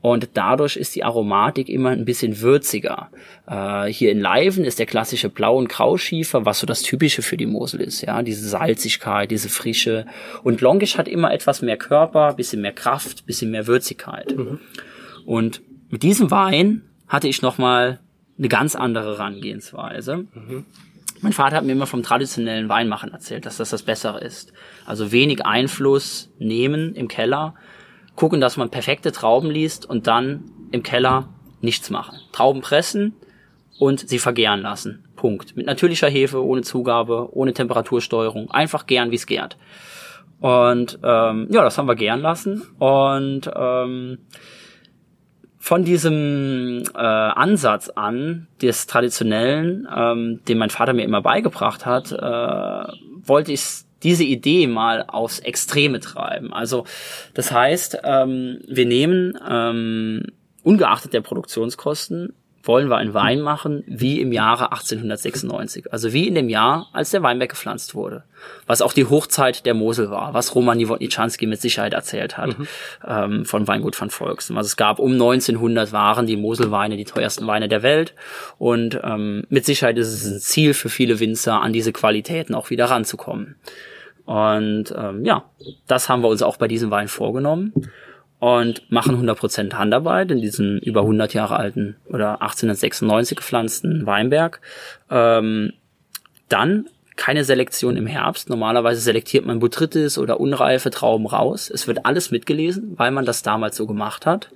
Und 0.00 0.30
dadurch 0.34 0.76
ist 0.76 0.94
die 0.94 1.02
Aromatik 1.02 1.68
immer 1.68 1.90
ein 1.90 2.04
bisschen 2.04 2.40
würziger. 2.40 3.10
Äh, 3.48 3.86
hier 3.86 4.12
in 4.12 4.20
Leiven 4.20 4.64
ist 4.64 4.78
der 4.78 4.86
klassische 4.86 5.28
Blau- 5.28 5.56
und 5.56 5.68
Grauschiefer, 5.68 6.46
was 6.46 6.60
so 6.60 6.66
das 6.66 6.82
Typische 6.82 7.22
für 7.22 7.36
die 7.36 7.46
Mosel 7.46 7.80
ist, 7.80 8.02
ja, 8.02 8.22
diese 8.22 8.48
Salzigkeit, 8.48 9.30
diese 9.32 9.48
Frische. 9.48 10.06
Und 10.44 10.60
Longisch 10.60 10.98
hat 10.98 11.08
immer 11.08 11.32
etwas 11.32 11.62
mehr 11.62 11.76
Körper, 11.76 12.34
bisschen 12.34 12.62
mehr 12.62 12.72
Kraft, 12.72 13.26
bisschen 13.26 13.50
mehr 13.50 13.66
Würzigkeit. 13.66 14.36
Mhm. 14.36 14.60
Und 15.26 15.62
mit 15.90 16.04
diesem 16.04 16.30
Wein 16.30 16.82
hatte 17.08 17.26
ich 17.26 17.42
nochmal 17.42 17.98
eine 18.38 18.48
ganz 18.48 18.74
andere 18.74 19.18
Herangehensweise. 19.18 20.26
Mhm. 20.32 20.64
Mein 21.20 21.32
Vater 21.32 21.56
hat 21.56 21.64
mir 21.64 21.72
immer 21.72 21.86
vom 21.86 22.02
traditionellen 22.02 22.68
Weinmachen 22.68 23.12
erzählt, 23.12 23.44
dass 23.44 23.56
das 23.56 23.70
das 23.70 23.82
Bessere 23.82 24.20
ist. 24.20 24.52
Also 24.86 25.10
wenig 25.10 25.44
Einfluss 25.44 26.30
nehmen 26.38 26.94
im 26.94 27.08
Keller, 27.08 27.54
gucken, 28.14 28.40
dass 28.40 28.56
man 28.56 28.70
perfekte 28.70 29.10
Trauben 29.10 29.50
liest 29.50 29.84
und 29.84 30.06
dann 30.06 30.44
im 30.70 30.82
Keller 30.82 31.28
nichts 31.60 31.90
machen. 31.90 32.18
Trauben 32.32 32.60
pressen 32.60 33.14
und 33.78 34.08
sie 34.08 34.18
vergären 34.18 34.60
lassen. 34.60 35.04
Punkt. 35.16 35.56
Mit 35.56 35.66
natürlicher 35.66 36.08
Hefe, 36.08 36.44
ohne 36.44 36.62
Zugabe, 36.62 37.28
ohne 37.32 37.52
Temperatursteuerung. 37.52 38.50
Einfach 38.50 38.86
gern, 38.86 39.10
wie 39.10 39.16
es 39.16 39.26
gärt. 39.26 39.56
Und 40.40 41.00
ähm, 41.02 41.48
ja, 41.50 41.64
das 41.64 41.78
haben 41.78 41.88
wir 41.88 41.96
gern 41.96 42.20
lassen. 42.20 42.62
Und 42.78 43.50
ähm, 43.54 44.18
von 45.68 45.84
diesem 45.84 46.82
äh, 46.94 46.98
Ansatz 46.98 47.90
an, 47.90 48.46
des 48.62 48.86
traditionellen, 48.86 49.86
ähm, 49.94 50.40
den 50.48 50.56
mein 50.56 50.70
Vater 50.70 50.94
mir 50.94 51.04
immer 51.04 51.20
beigebracht 51.20 51.84
hat, 51.84 52.10
äh, 52.10 52.92
wollte 53.26 53.52
ich 53.52 53.60
diese 54.02 54.24
Idee 54.24 54.66
mal 54.66 55.04
aufs 55.06 55.40
Extreme 55.40 56.00
treiben. 56.00 56.54
Also 56.54 56.84
das 57.34 57.52
heißt, 57.52 57.98
ähm, 58.02 58.60
wir 58.66 58.86
nehmen 58.86 59.38
ähm, 59.46 60.22
ungeachtet 60.62 61.12
der 61.12 61.20
Produktionskosten 61.20 62.32
wollen 62.62 62.88
wir 62.88 62.96
einen 62.96 63.14
Wein 63.14 63.40
machen 63.40 63.84
wie 63.86 64.20
im 64.20 64.32
Jahre 64.32 64.72
1896, 64.72 65.92
also 65.92 66.12
wie 66.12 66.26
in 66.26 66.34
dem 66.34 66.48
Jahr, 66.48 66.88
als 66.92 67.10
der 67.10 67.22
Weinberg 67.22 67.50
gepflanzt 67.50 67.94
wurde, 67.94 68.24
was 68.66 68.82
auch 68.82 68.92
die 68.92 69.06
Hochzeit 69.06 69.64
der 69.64 69.74
Mosel 69.74 70.10
war, 70.10 70.34
was 70.34 70.54
Roman 70.54 70.76
Niewodniczanski 70.76 71.46
mit 71.46 71.60
Sicherheit 71.60 71.92
erzählt 71.92 72.36
hat 72.36 72.58
mhm. 72.58 72.68
ähm, 73.06 73.44
von 73.44 73.66
Weingut 73.68 73.98
van 74.00 74.10
Volks. 74.10 74.50
Also 74.50 74.66
es 74.66 74.76
gab 74.76 74.98
um 74.98 75.12
1900 75.12 75.92
waren 75.92 76.26
die 76.26 76.36
Moselweine 76.36 76.96
die 76.96 77.04
teuersten 77.04 77.46
Weine 77.46 77.68
der 77.68 77.82
Welt 77.82 78.14
und 78.58 79.00
ähm, 79.02 79.44
mit 79.48 79.64
Sicherheit 79.64 79.96
ist 79.96 80.12
es 80.12 80.26
ein 80.26 80.40
Ziel 80.40 80.74
für 80.74 80.88
viele 80.88 81.20
Winzer, 81.20 81.62
an 81.62 81.72
diese 81.72 81.92
Qualitäten 81.92 82.54
auch 82.54 82.70
wieder 82.70 82.86
ranzukommen. 82.86 83.56
Und 84.24 84.94
ähm, 84.94 85.24
ja, 85.24 85.44
das 85.86 86.10
haben 86.10 86.22
wir 86.22 86.28
uns 86.28 86.42
auch 86.42 86.58
bei 86.58 86.68
diesem 86.68 86.90
Wein 86.90 87.08
vorgenommen. 87.08 87.72
Und 88.40 88.90
machen 88.90 89.16
100% 89.16 89.74
Handarbeit 89.74 90.30
in 90.30 90.40
diesem 90.40 90.78
über 90.78 91.00
100 91.00 91.34
Jahre 91.34 91.56
alten 91.56 91.96
oder 92.06 92.42
1896 92.42 93.36
gepflanzten 93.36 94.06
Weinberg. 94.06 94.60
Ähm, 95.10 95.72
dann 96.48 96.86
keine 97.16 97.44
Selektion 97.44 97.96
im 97.96 98.06
Herbst. 98.06 98.48
Normalerweise 98.48 99.00
selektiert 99.00 99.44
man 99.44 99.58
Botrytis 99.58 100.18
oder 100.18 100.38
unreife 100.40 100.90
Trauben 100.90 101.26
raus. 101.26 101.68
Es 101.68 101.88
wird 101.88 102.06
alles 102.06 102.30
mitgelesen, 102.30 102.94
weil 102.96 103.10
man 103.10 103.26
das 103.26 103.42
damals 103.42 103.76
so 103.76 103.86
gemacht 103.86 104.24
hat. 104.24 104.50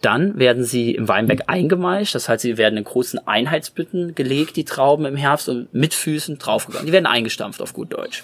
Dann 0.00 0.38
werden 0.38 0.64
sie 0.64 0.94
im 0.94 1.08
Weinberg 1.08 1.44
eingemeischt, 1.46 2.14
das 2.14 2.28
heißt, 2.28 2.42
sie 2.42 2.58
werden 2.58 2.76
in 2.76 2.84
großen 2.84 3.26
Einheitsbütten 3.26 4.14
gelegt, 4.14 4.56
die 4.56 4.64
Trauben 4.64 5.06
im 5.06 5.16
Herbst 5.16 5.48
und 5.48 5.72
mit 5.72 5.94
Füßen 5.94 6.38
draufgegangen. 6.38 6.86
Die 6.86 6.92
werden 6.92 7.06
eingestampft 7.06 7.62
auf 7.62 7.72
gut 7.72 7.92
Deutsch. 7.94 8.22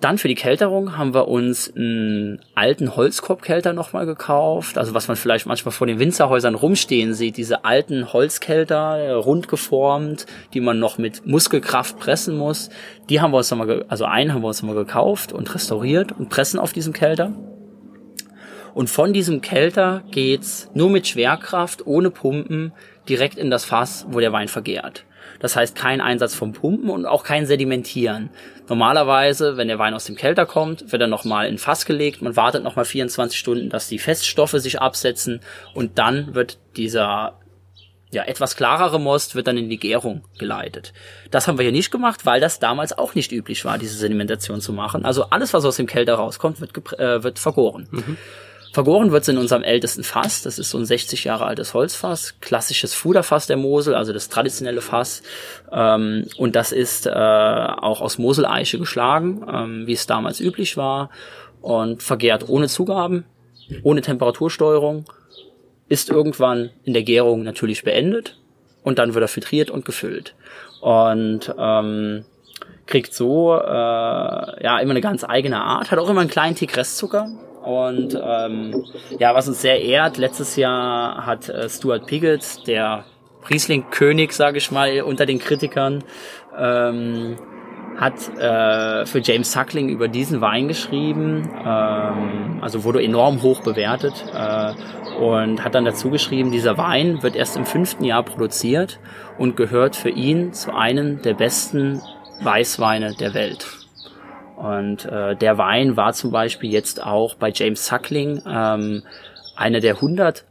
Dann 0.00 0.18
für 0.18 0.28
die 0.28 0.34
Kälterung 0.34 0.98
haben 0.98 1.14
wir 1.14 1.28
uns 1.28 1.72
einen 1.74 2.40
alten 2.54 2.94
Holzkorbkälter 2.94 3.72
nochmal 3.72 4.04
gekauft. 4.06 4.76
Also 4.76 4.92
was 4.92 5.08
man 5.08 5.16
vielleicht 5.16 5.46
manchmal 5.46 5.72
vor 5.72 5.86
den 5.86 5.98
Winzerhäusern 5.98 6.54
rumstehen 6.54 7.14
sieht. 7.14 7.36
Diese 7.36 7.64
alten 7.64 8.12
Holzkälter, 8.12 8.98
äh, 8.98 9.10
rund 9.12 9.48
geformt, 9.48 10.26
die 10.52 10.60
man 10.60 10.78
noch 10.78 10.98
mit 10.98 11.26
Muskelkraft 11.26 11.98
pressen 11.98 12.36
muss. 12.36 12.68
Die 13.08 13.20
haben 13.20 13.30
wir 13.30 13.38
uns 13.38 13.50
nochmal, 13.50 13.84
also 13.88 14.04
einen 14.04 14.34
haben 14.34 14.42
wir 14.42 14.48
uns 14.48 14.62
nochmal 14.62 14.84
gekauft 14.84 15.32
und 15.32 15.54
restauriert 15.54 16.12
und 16.12 16.28
pressen 16.28 16.60
auf 16.60 16.72
diesem 16.72 16.92
Kälter. 16.92 17.32
Und 18.74 18.90
von 18.90 19.12
diesem 19.12 19.40
Kälter 19.40 20.02
geht's 20.10 20.68
nur 20.74 20.90
mit 20.90 21.06
Schwerkraft, 21.06 21.86
ohne 21.86 22.10
Pumpen, 22.10 22.72
direkt 23.08 23.38
in 23.38 23.48
das 23.48 23.64
Fass, 23.64 24.04
wo 24.10 24.18
der 24.18 24.32
Wein 24.32 24.48
vergärt. 24.48 25.04
Das 25.40 25.56
heißt 25.56 25.76
kein 25.76 26.00
Einsatz 26.00 26.34
von 26.34 26.52
Pumpen 26.52 26.90
und 26.90 27.06
auch 27.06 27.24
kein 27.24 27.46
Sedimentieren. 27.46 28.30
Normalerweise, 28.68 29.56
wenn 29.56 29.68
der 29.68 29.78
Wein 29.78 29.94
aus 29.94 30.04
dem 30.04 30.16
Kälter 30.16 30.46
kommt, 30.46 30.92
wird 30.92 31.02
er 31.02 31.08
nochmal 31.08 31.48
in 31.48 31.58
Fass 31.58 31.84
gelegt. 31.86 32.22
Man 32.22 32.36
wartet 32.36 32.64
nochmal 32.64 32.84
24 32.84 33.38
Stunden, 33.38 33.70
dass 33.70 33.88
die 33.88 33.98
Feststoffe 33.98 34.52
sich 34.52 34.80
absetzen 34.80 35.40
und 35.74 35.98
dann 35.98 36.34
wird 36.34 36.58
dieser 36.76 37.38
ja, 38.14 38.22
etwas 38.22 38.56
klarere 38.56 39.00
Most 39.00 39.34
wird 39.34 39.48
dann 39.48 39.58
in 39.58 39.68
die 39.68 39.78
Gärung 39.78 40.22
geleitet. 40.38 40.92
Das 41.30 41.48
haben 41.48 41.58
wir 41.58 41.64
hier 41.64 41.72
nicht 41.72 41.90
gemacht, 41.90 42.24
weil 42.24 42.40
das 42.40 42.60
damals 42.60 42.96
auch 42.96 43.14
nicht 43.14 43.32
üblich 43.32 43.64
war, 43.64 43.76
diese 43.76 43.96
Sedimentation 43.96 44.60
zu 44.60 44.72
machen. 44.72 45.04
Also 45.04 45.24
alles, 45.30 45.52
was 45.52 45.64
aus 45.64 45.76
dem 45.76 45.86
Kälter 45.86 46.14
rauskommt, 46.14 46.60
wird, 46.60 46.98
äh, 46.98 47.22
wird 47.22 47.38
vergoren. 47.38 47.88
Mhm. 47.90 48.16
Vergoren 48.74 49.12
wird 49.12 49.22
es 49.22 49.28
in 49.28 49.38
unserem 49.38 49.62
ältesten 49.62 50.02
Fass. 50.02 50.42
Das 50.42 50.58
ist 50.58 50.70
so 50.70 50.78
ein 50.78 50.84
60 50.84 51.22
Jahre 51.22 51.46
altes 51.46 51.74
Holzfass, 51.74 52.40
klassisches 52.40 52.92
Fuderfass 52.92 53.46
der 53.46 53.56
Mosel, 53.56 53.94
also 53.94 54.12
das 54.12 54.28
traditionelle 54.28 54.80
Fass. 54.80 55.22
Ähm, 55.70 56.26
und 56.38 56.56
das 56.56 56.72
ist 56.72 57.06
äh, 57.06 57.10
auch 57.10 58.00
aus 58.00 58.18
Moseleiche 58.18 58.80
geschlagen, 58.80 59.46
ähm, 59.48 59.86
wie 59.86 59.92
es 59.92 60.08
damals 60.08 60.40
üblich 60.40 60.76
war, 60.76 61.10
und 61.62 62.02
vergärt 62.02 62.48
ohne 62.48 62.66
Zugaben, 62.66 63.24
ohne 63.84 64.00
Temperatursteuerung, 64.00 65.04
ist 65.88 66.10
irgendwann 66.10 66.70
in 66.82 66.94
der 66.94 67.04
Gärung 67.04 67.44
natürlich 67.44 67.84
beendet 67.84 68.40
und 68.82 68.98
dann 68.98 69.14
wird 69.14 69.22
er 69.22 69.28
filtriert 69.28 69.70
und 69.70 69.84
gefüllt. 69.84 70.34
Und 70.80 71.54
ähm, 71.56 72.24
kriegt 72.86 73.14
so 73.14 73.54
äh, 73.54 73.62
ja 74.64 74.78
immer 74.80 74.90
eine 74.90 75.00
ganz 75.00 75.22
eigene 75.22 75.62
Art, 75.62 75.92
hat 75.92 76.00
auch 76.00 76.10
immer 76.10 76.22
einen 76.22 76.30
kleinen 76.30 76.56
Tick 76.56 76.76
Restzucker, 76.76 77.30
und 77.64 78.18
ähm, 78.22 78.84
ja, 79.18 79.34
was 79.34 79.48
uns 79.48 79.62
sehr 79.62 79.80
ehrt, 79.80 80.18
letztes 80.18 80.56
Jahr 80.56 81.24
hat 81.24 81.48
äh, 81.48 81.68
Stuart 81.68 82.06
Piggott, 82.06 82.66
der 82.66 83.04
Riesling-König, 83.48 84.32
sage 84.32 84.58
ich 84.58 84.70
mal, 84.70 85.02
unter 85.02 85.26
den 85.26 85.38
Kritikern, 85.38 86.04
ähm, 86.58 87.36
hat 87.96 88.14
äh, 88.38 89.06
für 89.06 89.20
James 89.22 89.52
Suckling 89.52 89.88
über 89.88 90.08
diesen 90.08 90.40
Wein 90.40 90.68
geschrieben, 90.68 91.48
ähm, 91.64 92.58
also 92.60 92.84
wurde 92.84 93.02
enorm 93.02 93.42
hoch 93.42 93.62
bewertet 93.62 94.24
äh, 94.34 94.74
und 95.22 95.64
hat 95.64 95.74
dann 95.74 95.84
dazu 95.84 96.10
geschrieben, 96.10 96.50
dieser 96.50 96.76
Wein 96.76 97.22
wird 97.22 97.36
erst 97.36 97.56
im 97.56 97.64
fünften 97.64 98.04
Jahr 98.04 98.24
produziert 98.24 98.98
und 99.38 99.56
gehört 99.56 99.96
für 99.96 100.10
ihn 100.10 100.52
zu 100.52 100.74
einem 100.74 101.22
der 101.22 101.34
besten 101.34 102.02
Weißweine 102.42 103.14
der 103.14 103.32
Welt. 103.32 103.83
Und 104.56 105.04
äh, 105.04 105.36
der 105.36 105.58
Wein 105.58 105.96
war 105.96 106.12
zum 106.12 106.30
Beispiel 106.30 106.70
jetzt 106.70 107.02
auch 107.02 107.34
bei 107.34 107.50
James 107.52 107.86
Suckling 107.86 108.42
ähm, 108.46 109.02
einer 109.56 109.80
der 109.80 109.96
100 109.96 110.44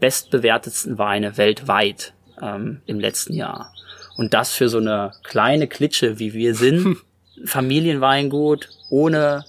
bestbewertetsten 0.00 0.98
Weine 0.98 1.36
weltweit 1.36 2.12
ähm, 2.42 2.80
im 2.86 3.00
letzten 3.00 3.34
Jahr. 3.34 3.72
Und 4.16 4.34
das 4.34 4.52
für 4.52 4.68
so 4.68 4.78
eine 4.78 5.12
kleine 5.22 5.66
Klitsche, 5.66 6.18
wie 6.18 6.34
wir 6.34 6.54
sind, 6.54 6.98
Familienweingut, 7.44 8.68
ohne 8.90 9.44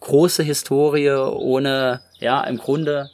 große 0.00 0.42
Historie, 0.42 1.10
ohne, 1.10 2.00
ja, 2.20 2.42
im 2.44 2.58
Grunde 2.58 3.10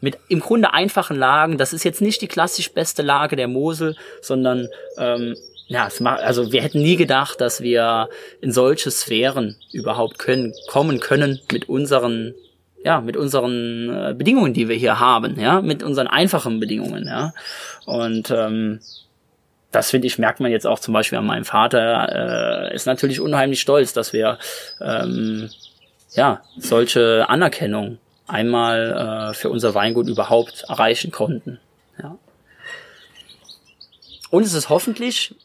mit 0.00 0.18
im 0.28 0.40
Grunde 0.40 0.72
einfachen 0.72 1.16
Lagen. 1.16 1.58
Das 1.58 1.72
ist 1.72 1.84
jetzt 1.84 2.00
nicht 2.00 2.20
die 2.22 2.28
klassisch 2.28 2.72
beste 2.72 3.02
Lage 3.02 3.36
der 3.36 3.48
Mosel, 3.48 3.96
sondern 4.20 4.68
ähm, 4.98 5.36
ja, 5.70 5.86
es 5.86 6.00
macht, 6.00 6.20
also 6.22 6.50
wir 6.50 6.62
hätten 6.62 6.82
nie 6.82 6.96
gedacht, 6.96 7.40
dass 7.40 7.60
wir 7.60 8.08
in 8.40 8.50
solche 8.50 8.90
Sphären 8.90 9.54
überhaupt 9.72 10.18
können, 10.18 10.52
kommen 10.66 10.98
können 10.98 11.38
mit 11.52 11.68
unseren, 11.68 12.34
ja, 12.82 13.00
mit 13.00 13.16
unseren 13.16 13.88
äh, 13.88 14.12
Bedingungen, 14.12 14.52
die 14.52 14.68
wir 14.68 14.74
hier 14.74 14.98
haben, 14.98 15.38
ja, 15.38 15.60
mit 15.62 15.84
unseren 15.84 16.08
einfachen 16.08 16.58
Bedingungen, 16.58 17.06
ja. 17.06 17.32
Und 17.86 18.32
ähm, 18.32 18.80
das 19.70 19.90
finde 19.90 20.08
ich, 20.08 20.18
merkt 20.18 20.40
man 20.40 20.50
jetzt 20.50 20.66
auch 20.66 20.80
zum 20.80 20.92
Beispiel 20.92 21.18
an 21.18 21.26
meinem 21.26 21.44
Vater, 21.44 22.70
äh, 22.72 22.74
ist 22.74 22.86
natürlich 22.86 23.20
unheimlich 23.20 23.60
stolz, 23.60 23.92
dass 23.92 24.12
wir 24.12 24.38
ähm, 24.80 25.50
ja 26.14 26.42
solche 26.58 27.28
Anerkennung 27.28 27.98
einmal 28.26 29.30
äh, 29.30 29.34
für 29.34 29.50
unser 29.50 29.76
Weingut 29.76 30.08
überhaupt 30.08 30.64
erreichen 30.66 31.12
konnten. 31.12 31.60
Ja. 32.02 32.16
Und 34.30 34.42
es 34.42 34.54
ist 34.54 34.68
hoffentlich 34.68 35.36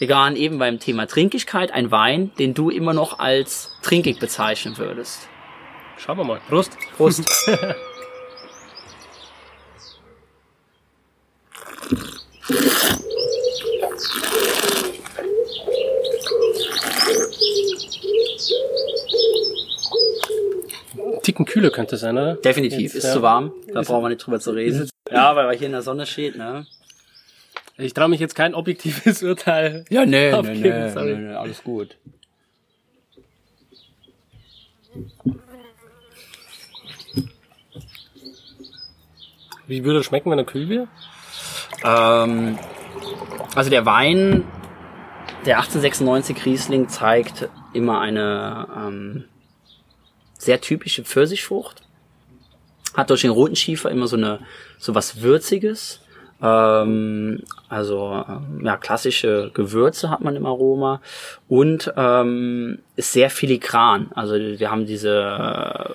wir 0.00 0.08
waren 0.08 0.34
eben 0.34 0.58
beim 0.58 0.80
Thema 0.80 1.06
Trinkigkeit, 1.06 1.72
ein 1.72 1.90
Wein, 1.90 2.30
den 2.38 2.54
du 2.54 2.70
immer 2.70 2.94
noch 2.94 3.18
als 3.18 3.70
trinkig 3.82 4.18
bezeichnen 4.18 4.78
würdest. 4.78 5.28
Schauen 5.98 6.16
wir 6.16 6.24
mal. 6.24 6.40
Prost. 6.48 6.72
Prost. 6.96 7.22
Ticken 21.22 21.44
kühler 21.44 21.68
könnte 21.68 21.98
sein, 21.98 22.16
oder? 22.16 22.36
Definitiv, 22.36 22.80
Jetzt, 22.80 22.94
ist 22.94 23.04
ja. 23.04 23.12
zu 23.12 23.20
warm. 23.20 23.52
Da 23.74 23.82
brauchen 23.82 24.04
wir 24.04 24.08
nicht 24.08 24.24
drüber 24.24 24.40
zu 24.40 24.52
reden. 24.52 24.88
Ja, 25.10 25.36
weil 25.36 25.46
wir 25.50 25.58
hier 25.58 25.66
in 25.66 25.72
der 25.72 25.82
Sonne 25.82 26.06
steht, 26.06 26.36
ne? 26.36 26.66
Ich 27.80 27.94
traue 27.94 28.08
mich 28.08 28.20
jetzt 28.20 28.34
kein 28.34 28.54
objektives 28.54 29.22
Urteil. 29.22 29.84
Ja, 29.88 30.04
nee, 30.04 30.30
nee, 30.30 30.54
nee, 30.54 30.94
nee, 30.94 31.14
nee, 31.14 31.34
alles 31.34 31.62
gut. 31.64 31.96
Wie 39.66 39.84
würde 39.84 40.00
es 40.00 40.06
schmecken, 40.06 40.30
wenn 40.30 40.38
er 40.38 40.44
kühl 40.44 40.68
wäre? 40.68 40.88
Ähm, 41.84 42.58
also 43.54 43.70
der 43.70 43.86
Wein, 43.86 44.44
der 45.46 45.58
1896 45.58 46.44
Riesling 46.44 46.88
zeigt 46.88 47.48
immer 47.72 48.00
eine 48.00 48.66
ähm, 48.76 49.24
sehr 50.38 50.60
typische 50.60 51.04
Pfirsichfrucht. 51.04 51.82
Hat 52.94 53.10
durch 53.10 53.20
den 53.20 53.30
roten 53.30 53.54
Schiefer 53.54 53.90
immer 53.90 54.08
so 54.08 54.16
eine 54.16 54.40
so 54.78 54.94
was 54.94 55.22
Würziges. 55.22 56.00
Ähm, 56.42 57.42
also 57.68 58.24
ähm, 58.28 58.64
ja, 58.64 58.76
klassische 58.76 59.50
Gewürze 59.52 60.10
hat 60.10 60.20
man 60.20 60.36
im 60.36 60.46
Aroma 60.46 61.00
und 61.48 61.92
ähm, 61.96 62.78
ist 62.96 63.12
sehr 63.12 63.30
filigran. 63.30 64.10
Also 64.14 64.34
wir 64.34 64.70
haben 64.70 64.86
diese 64.86 65.10
äh, 65.10 65.94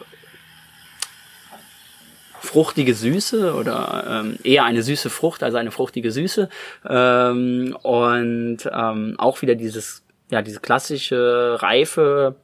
fruchtige 2.40 2.94
Süße 2.94 3.54
oder 3.54 4.24
ähm, 4.24 4.38
eher 4.44 4.66
eine 4.66 4.84
süße 4.84 5.10
Frucht 5.10 5.44
als 5.44 5.56
eine 5.56 5.72
fruchtige 5.72 6.12
Süße 6.12 6.50
ähm, 6.88 7.76
und 7.82 8.58
ähm, 8.72 9.16
auch 9.18 9.42
wieder 9.42 9.56
dieses 9.56 10.04
ja 10.32 10.42
diese 10.42 10.60
klassische 10.60 11.58
reife 11.60 12.36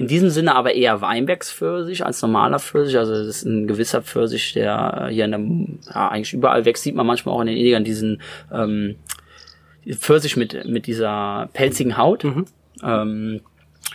in 0.00 0.06
diesem 0.06 0.30
Sinne 0.30 0.54
aber 0.54 0.72
eher 0.74 1.02
Weinbergspfirsich 1.02 2.06
als 2.06 2.22
normaler 2.22 2.58
Pfirsich. 2.58 2.96
Also 2.96 3.12
das 3.12 3.26
ist 3.26 3.44
ein 3.44 3.68
gewisser 3.68 4.00
Pfirsich, 4.00 4.54
der 4.54 5.08
hier 5.10 5.26
in 5.26 5.30
der, 5.30 5.94
ja, 5.94 6.08
eigentlich 6.08 6.32
überall 6.32 6.64
wächst. 6.64 6.84
Sieht 6.84 6.94
man 6.94 7.06
manchmal 7.06 7.34
auch 7.34 7.42
in 7.42 7.48
den 7.48 7.58
Edigern 7.58 7.84
diesen 7.84 8.22
ähm, 8.50 8.96
Pfirsich 9.86 10.38
mit, 10.38 10.64
mit 10.64 10.86
dieser 10.86 11.50
pelzigen 11.52 11.98
Haut. 11.98 12.24
Mhm. 12.24 12.46
Ähm, 12.82 13.40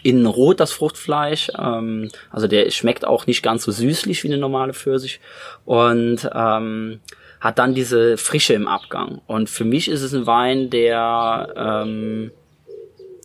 innen 0.03 0.27
rot 0.27 0.59
das 0.59 0.73
Fruchtfleisch, 0.73 1.49
ähm, 1.57 2.11
also 2.29 2.45
der 2.45 2.69
schmeckt 2.69 3.03
auch 3.03 3.25
nicht 3.25 3.41
ganz 3.41 3.63
so 3.63 3.71
süßlich 3.71 4.23
wie 4.23 4.27
eine 4.27 4.37
normale 4.37 4.75
Pfirsich 4.75 5.19
und 5.65 6.29
ähm, 6.31 6.99
hat 7.39 7.57
dann 7.57 7.73
diese 7.73 8.17
Frische 8.17 8.53
im 8.53 8.67
Abgang. 8.67 9.21
Und 9.25 9.49
für 9.49 9.65
mich 9.65 9.89
ist 9.89 10.03
es 10.03 10.13
ein 10.13 10.27
Wein, 10.27 10.69
der 10.69 11.51
ähm, 11.57 12.29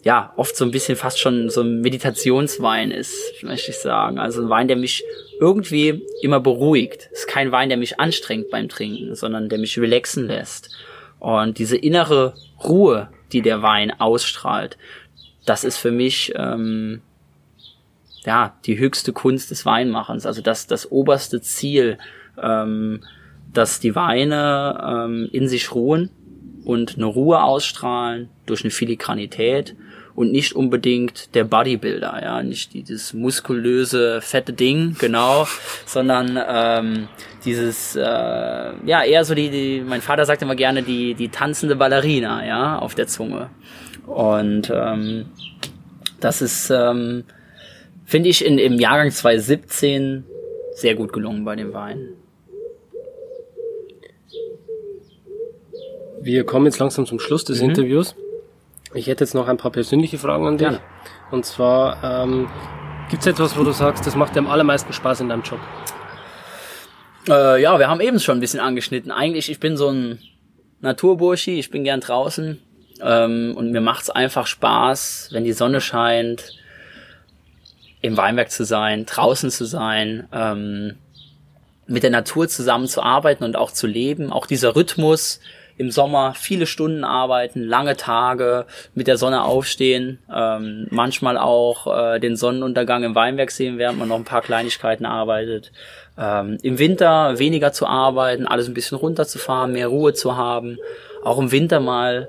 ja, 0.02 0.32
oft 0.36 0.56
so 0.56 0.64
ein 0.64 0.70
bisschen 0.70 0.96
fast 0.96 1.18
schon 1.18 1.50
so 1.50 1.60
ein 1.60 1.80
Meditationswein 1.80 2.90
ist, 2.90 3.14
möchte 3.42 3.70
ich 3.70 3.78
sagen. 3.78 4.18
Also 4.18 4.40
ein 4.42 4.48
Wein, 4.48 4.68
der 4.68 4.76
mich 4.76 5.04
irgendwie 5.38 6.02
immer 6.22 6.40
beruhigt. 6.40 7.10
Ist 7.12 7.28
kein 7.28 7.52
Wein, 7.52 7.68
der 7.68 7.78
mich 7.78 8.00
anstrengt 8.00 8.50
beim 8.50 8.68
Trinken, 8.68 9.14
sondern 9.14 9.48
der 9.48 9.58
mich 9.58 9.78
relaxen 9.78 10.26
lässt. 10.26 10.70
Und 11.18 11.58
diese 11.58 11.76
innere 11.76 12.34
Ruhe, 12.64 13.10
die 13.32 13.42
der 13.42 13.62
Wein 13.62 13.92
ausstrahlt, 14.00 14.78
das 15.44 15.64
ist 15.64 15.76
für 15.76 15.90
mich 15.90 16.32
ähm, 16.34 17.02
ja 18.24 18.56
die 18.64 18.78
höchste 18.78 19.12
Kunst 19.12 19.50
des 19.50 19.66
Weinmachens. 19.66 20.24
Also 20.24 20.40
das 20.40 20.66
das 20.66 20.90
oberste 20.90 21.42
Ziel, 21.42 21.98
ähm, 22.40 23.02
dass 23.52 23.80
die 23.80 23.94
Weine 23.94 24.80
ähm, 24.82 25.28
in 25.30 25.46
sich 25.46 25.74
ruhen 25.74 26.10
und 26.64 26.96
eine 26.96 27.06
Ruhe 27.06 27.42
ausstrahlen 27.42 28.28
durch 28.46 28.62
eine 28.62 28.70
Filigranität 28.70 29.74
und 30.14 30.32
nicht 30.32 30.54
unbedingt 30.54 31.34
der 31.34 31.44
Bodybuilder, 31.44 32.20
ja, 32.22 32.42
nicht 32.42 32.74
dieses 32.74 33.14
muskulöse, 33.14 34.20
fette 34.20 34.52
Ding, 34.52 34.96
genau, 34.98 35.46
sondern 35.86 36.38
ähm, 36.48 37.08
dieses, 37.44 37.96
äh, 37.96 38.00
ja, 38.02 39.02
eher 39.04 39.24
so 39.24 39.34
die, 39.34 39.50
die, 39.50 39.82
mein 39.86 40.02
Vater 40.02 40.24
sagt 40.26 40.42
immer 40.42 40.56
gerne, 40.56 40.82
die, 40.82 41.14
die 41.14 41.28
tanzende 41.28 41.76
Ballerina, 41.76 42.46
ja, 42.46 42.78
auf 42.78 42.94
der 42.94 43.06
Zunge. 43.06 43.50
Und 44.06 44.70
ähm, 44.74 45.26
das 46.20 46.42
ist, 46.42 46.70
ähm, 46.70 47.24
finde 48.04 48.28
ich, 48.28 48.44
in, 48.44 48.58
im 48.58 48.78
Jahrgang 48.78 49.10
2017 49.10 50.24
sehr 50.74 50.94
gut 50.94 51.12
gelungen 51.12 51.44
bei 51.44 51.56
dem 51.56 51.72
Wein. 51.72 52.14
Wir 56.22 56.44
kommen 56.44 56.66
jetzt 56.66 56.78
langsam 56.78 57.06
zum 57.06 57.18
Schluss 57.18 57.44
des 57.44 57.62
mhm. 57.62 57.70
Interviews. 57.70 58.14
Ich 58.92 59.06
hätte 59.06 59.24
jetzt 59.24 59.34
noch 59.34 59.46
ein 59.46 59.56
paar 59.56 59.70
persönliche 59.70 60.18
Fragen 60.18 60.46
an 60.46 60.58
dich. 60.58 60.68
Ja. 60.68 60.80
Und 61.30 61.46
zwar, 61.46 62.02
ähm, 62.02 62.48
gibt 63.08 63.22
es 63.22 63.26
etwas, 63.26 63.56
wo 63.56 63.62
du 63.62 63.70
sagst, 63.72 64.06
das 64.06 64.16
macht 64.16 64.34
dir 64.34 64.40
am 64.40 64.48
allermeisten 64.48 64.92
Spaß 64.92 65.20
in 65.20 65.28
deinem 65.28 65.42
Job? 65.42 65.60
Äh, 67.28 67.62
ja, 67.62 67.78
wir 67.78 67.88
haben 67.88 68.00
eben 68.00 68.18
schon 68.18 68.38
ein 68.38 68.40
bisschen 68.40 68.60
angeschnitten. 68.60 69.12
Eigentlich, 69.12 69.50
ich 69.50 69.60
bin 69.60 69.76
so 69.76 69.88
ein 69.88 70.18
Naturburschi, 70.80 71.58
ich 71.58 71.70
bin 71.70 71.84
gern 71.84 72.00
draußen. 72.00 72.60
Ähm, 73.02 73.54
und 73.56 73.70
mir 73.70 73.80
macht's 73.80 74.10
einfach 74.10 74.46
Spaß, 74.46 75.28
wenn 75.32 75.44
die 75.44 75.52
Sonne 75.52 75.80
scheint, 75.80 76.52
im 78.02 78.16
Weinberg 78.16 78.50
zu 78.50 78.64
sein, 78.64 79.06
draußen 79.06 79.50
zu 79.50 79.64
sein, 79.64 80.28
ähm, 80.32 80.96
mit 81.86 82.02
der 82.02 82.10
Natur 82.10 82.48
zusammenzuarbeiten 82.48 83.44
und 83.44 83.56
auch 83.56 83.70
zu 83.70 83.86
leben. 83.86 84.32
Auch 84.32 84.46
dieser 84.46 84.74
Rhythmus, 84.76 85.40
im 85.80 85.90
Sommer 85.90 86.34
viele 86.36 86.66
Stunden 86.66 87.04
arbeiten, 87.04 87.64
lange 87.64 87.96
Tage, 87.96 88.66
mit 88.94 89.06
der 89.06 89.16
Sonne 89.16 89.44
aufstehen, 89.44 90.18
ähm, 90.30 90.86
manchmal 90.90 91.38
auch 91.38 91.86
äh, 91.86 92.20
den 92.20 92.36
Sonnenuntergang 92.36 93.02
im 93.02 93.14
Weinberg 93.14 93.50
sehen, 93.50 93.78
während 93.78 93.98
man 93.98 94.08
noch 94.08 94.16
ein 94.16 94.24
paar 94.24 94.42
Kleinigkeiten 94.42 95.06
arbeitet. 95.06 95.72
Ähm, 96.18 96.58
Im 96.62 96.78
Winter 96.78 97.38
weniger 97.38 97.72
zu 97.72 97.86
arbeiten, 97.86 98.46
alles 98.46 98.68
ein 98.68 98.74
bisschen 98.74 98.98
runterzufahren, 98.98 99.72
mehr 99.72 99.88
Ruhe 99.88 100.12
zu 100.12 100.36
haben. 100.36 100.76
Auch 101.24 101.38
im 101.38 101.50
Winter 101.50 101.80
mal 101.80 102.28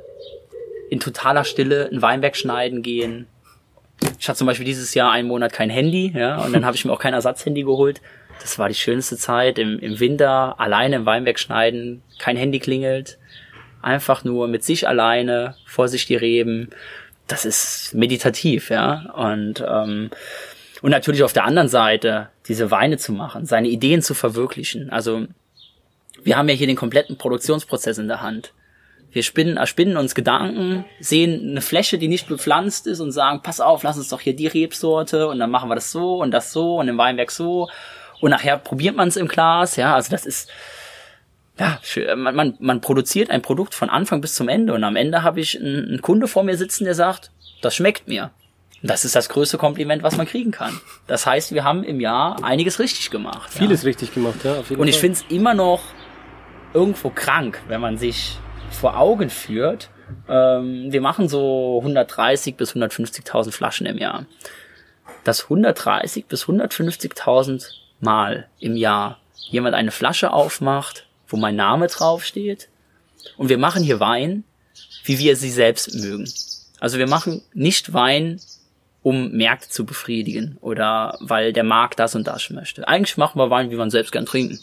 in 0.89 1.01
totaler 1.01 1.43
Stille 1.43 1.89
ein 1.91 2.01
Weinberg 2.01 2.37
schneiden 2.37 2.81
gehen. 2.83 3.27
Ich 4.17 4.29
hatte 4.29 4.37
zum 4.37 4.47
Beispiel 4.47 4.65
dieses 4.65 4.93
Jahr 4.93 5.11
einen 5.11 5.27
Monat 5.27 5.51
kein 5.51 5.69
Handy, 5.69 6.13
ja, 6.15 6.41
und 6.41 6.53
dann 6.53 6.63
habe 6.63 6.77
ich 6.77 6.85
mir 6.85 6.93
auch 6.93 6.99
kein 6.99 7.13
Ersatzhandy 7.13 7.63
geholt. 7.63 7.99
Das 8.39 8.57
war 8.57 8.69
die 8.69 8.75
schönste 8.75 9.17
Zeit 9.17 9.59
im, 9.59 9.77
im 9.79 9.99
Winter, 9.99 10.57
alleine 10.57 10.95
im 10.95 11.05
Weinberg 11.05 11.37
schneiden, 11.37 12.01
kein 12.17 12.37
Handy 12.37 12.59
klingelt, 12.59 13.17
einfach 13.81 14.23
nur 14.23 14.47
mit 14.47 14.63
sich 14.63 14.87
alleine, 14.87 15.55
vor 15.65 15.87
sich 15.87 16.05
die 16.05 16.15
Reben. 16.15 16.69
Das 17.27 17.45
ist 17.45 17.93
meditativ, 17.93 18.69
ja. 18.69 19.11
Und, 19.15 19.63
ähm, 19.67 20.09
und 20.81 20.91
natürlich 20.91 21.23
auf 21.23 21.33
der 21.33 21.45
anderen 21.45 21.67
Seite 21.67 22.29
diese 22.47 22.71
Weine 22.71 22.97
zu 22.97 23.11
machen, 23.13 23.45
seine 23.45 23.67
Ideen 23.67 24.01
zu 24.01 24.13
verwirklichen. 24.13 24.89
Also 24.89 25.27
wir 26.23 26.37
haben 26.37 26.49
ja 26.49 26.55
hier 26.55 26.67
den 26.67 26.75
kompletten 26.75 27.17
Produktionsprozess 27.17 27.97
in 27.97 28.07
der 28.07 28.21
Hand. 28.21 28.53
Wir 29.11 29.23
spinnen, 29.23 29.57
erspinnen 29.57 29.97
uns 29.97 30.15
Gedanken, 30.15 30.85
sehen 30.99 31.49
eine 31.49 31.61
Fläche, 31.61 31.97
die 31.97 32.07
nicht 32.07 32.27
bepflanzt 32.27 32.87
ist 32.87 33.01
und 33.01 33.11
sagen, 33.11 33.41
pass 33.41 33.59
auf, 33.59 33.83
lass 33.83 33.97
uns 33.97 34.07
doch 34.07 34.21
hier 34.21 34.35
die 34.35 34.47
Rebsorte 34.47 35.27
und 35.27 35.39
dann 35.39 35.51
machen 35.51 35.69
wir 35.69 35.75
das 35.75 35.91
so 35.91 36.21
und 36.21 36.31
das 36.31 36.53
so 36.53 36.77
und 36.77 36.87
im 36.87 36.97
Weinberg 36.97 37.29
so. 37.29 37.69
Und 38.21 38.31
nachher 38.31 38.57
probiert 38.57 38.95
man 38.95 39.09
es 39.09 39.17
im 39.17 39.27
Glas, 39.27 39.75
ja, 39.75 39.95
also 39.95 40.11
das 40.11 40.25
ist, 40.25 40.49
ja, 41.61 42.15
man, 42.15 42.35
man, 42.35 42.57
man 42.59 42.81
produziert 42.81 43.29
ein 43.29 43.43
Produkt 43.43 43.75
von 43.75 43.89
Anfang 43.89 44.19
bis 44.19 44.33
zum 44.33 44.49
Ende 44.49 44.73
und 44.73 44.83
am 44.83 44.95
Ende 44.95 45.21
habe 45.21 45.39
ich 45.39 45.59
einen, 45.59 45.87
einen 45.87 46.01
Kunde 46.01 46.27
vor 46.27 46.43
mir 46.43 46.57
sitzen, 46.57 46.85
der 46.85 46.95
sagt, 46.95 47.31
das 47.61 47.75
schmeckt 47.75 48.07
mir. 48.07 48.31
Das 48.81 49.05
ist 49.05 49.15
das 49.15 49.29
größte 49.29 49.59
Kompliment, 49.59 50.01
was 50.01 50.17
man 50.17 50.25
kriegen 50.25 50.49
kann. 50.49 50.81
Das 51.05 51.27
heißt, 51.27 51.53
wir 51.53 51.63
haben 51.63 51.83
im 51.83 51.99
Jahr 51.99 52.43
einiges 52.43 52.79
richtig 52.79 53.11
gemacht. 53.11 53.51
Vieles 53.51 53.83
ja. 53.83 53.89
richtig 53.89 54.11
gemacht, 54.11 54.43
ja. 54.43 54.55
Auf 54.55 54.71
jeden 54.71 54.81
und 54.81 54.87
ich 54.87 54.97
finde 54.97 55.19
es 55.19 55.25
immer 55.29 55.53
noch 55.53 55.83
irgendwo 56.73 57.11
krank, 57.11 57.61
wenn 57.67 57.79
man 57.79 57.99
sich 57.99 58.39
vor 58.71 58.97
Augen 58.97 59.29
führt. 59.29 59.91
Ähm, 60.27 60.91
wir 60.91 61.01
machen 61.01 61.29
so 61.29 61.77
130 61.77 62.55
bis 62.55 62.75
150.000 62.75 63.51
Flaschen 63.51 63.85
im 63.85 63.99
Jahr. 63.99 64.25
Dass 65.23 65.43
130 65.43 66.25
bis 66.25 66.45
150.000 66.45 67.65
Mal 67.99 68.47
im 68.59 68.75
Jahr 68.75 69.19
jemand 69.51 69.75
eine 69.75 69.91
Flasche 69.91 70.33
aufmacht, 70.33 71.05
wo 71.31 71.37
mein 71.37 71.55
Name 71.55 71.87
draufsteht. 71.87 72.69
Und 73.37 73.49
wir 73.49 73.57
machen 73.57 73.83
hier 73.83 73.99
Wein, 73.99 74.43
wie 75.03 75.19
wir 75.19 75.35
sie 75.35 75.51
selbst 75.51 75.93
mögen. 75.95 76.31
Also 76.79 76.97
wir 76.97 77.07
machen 77.07 77.41
nicht 77.53 77.93
Wein, 77.93 78.39
um 79.03 79.31
Märkte 79.31 79.69
zu 79.69 79.85
befriedigen 79.85 80.57
oder 80.61 81.17
weil 81.21 81.53
der 81.53 81.63
Markt 81.63 81.99
das 81.99 82.15
und 82.15 82.27
das 82.27 82.49
möchte. 82.49 82.87
Eigentlich 82.87 83.17
machen 83.17 83.39
wir 83.39 83.49
Wein, 83.49 83.71
wie 83.71 83.75
man 83.75 83.89
selbst 83.89 84.11
gern 84.11 84.25
trinken. 84.25 84.59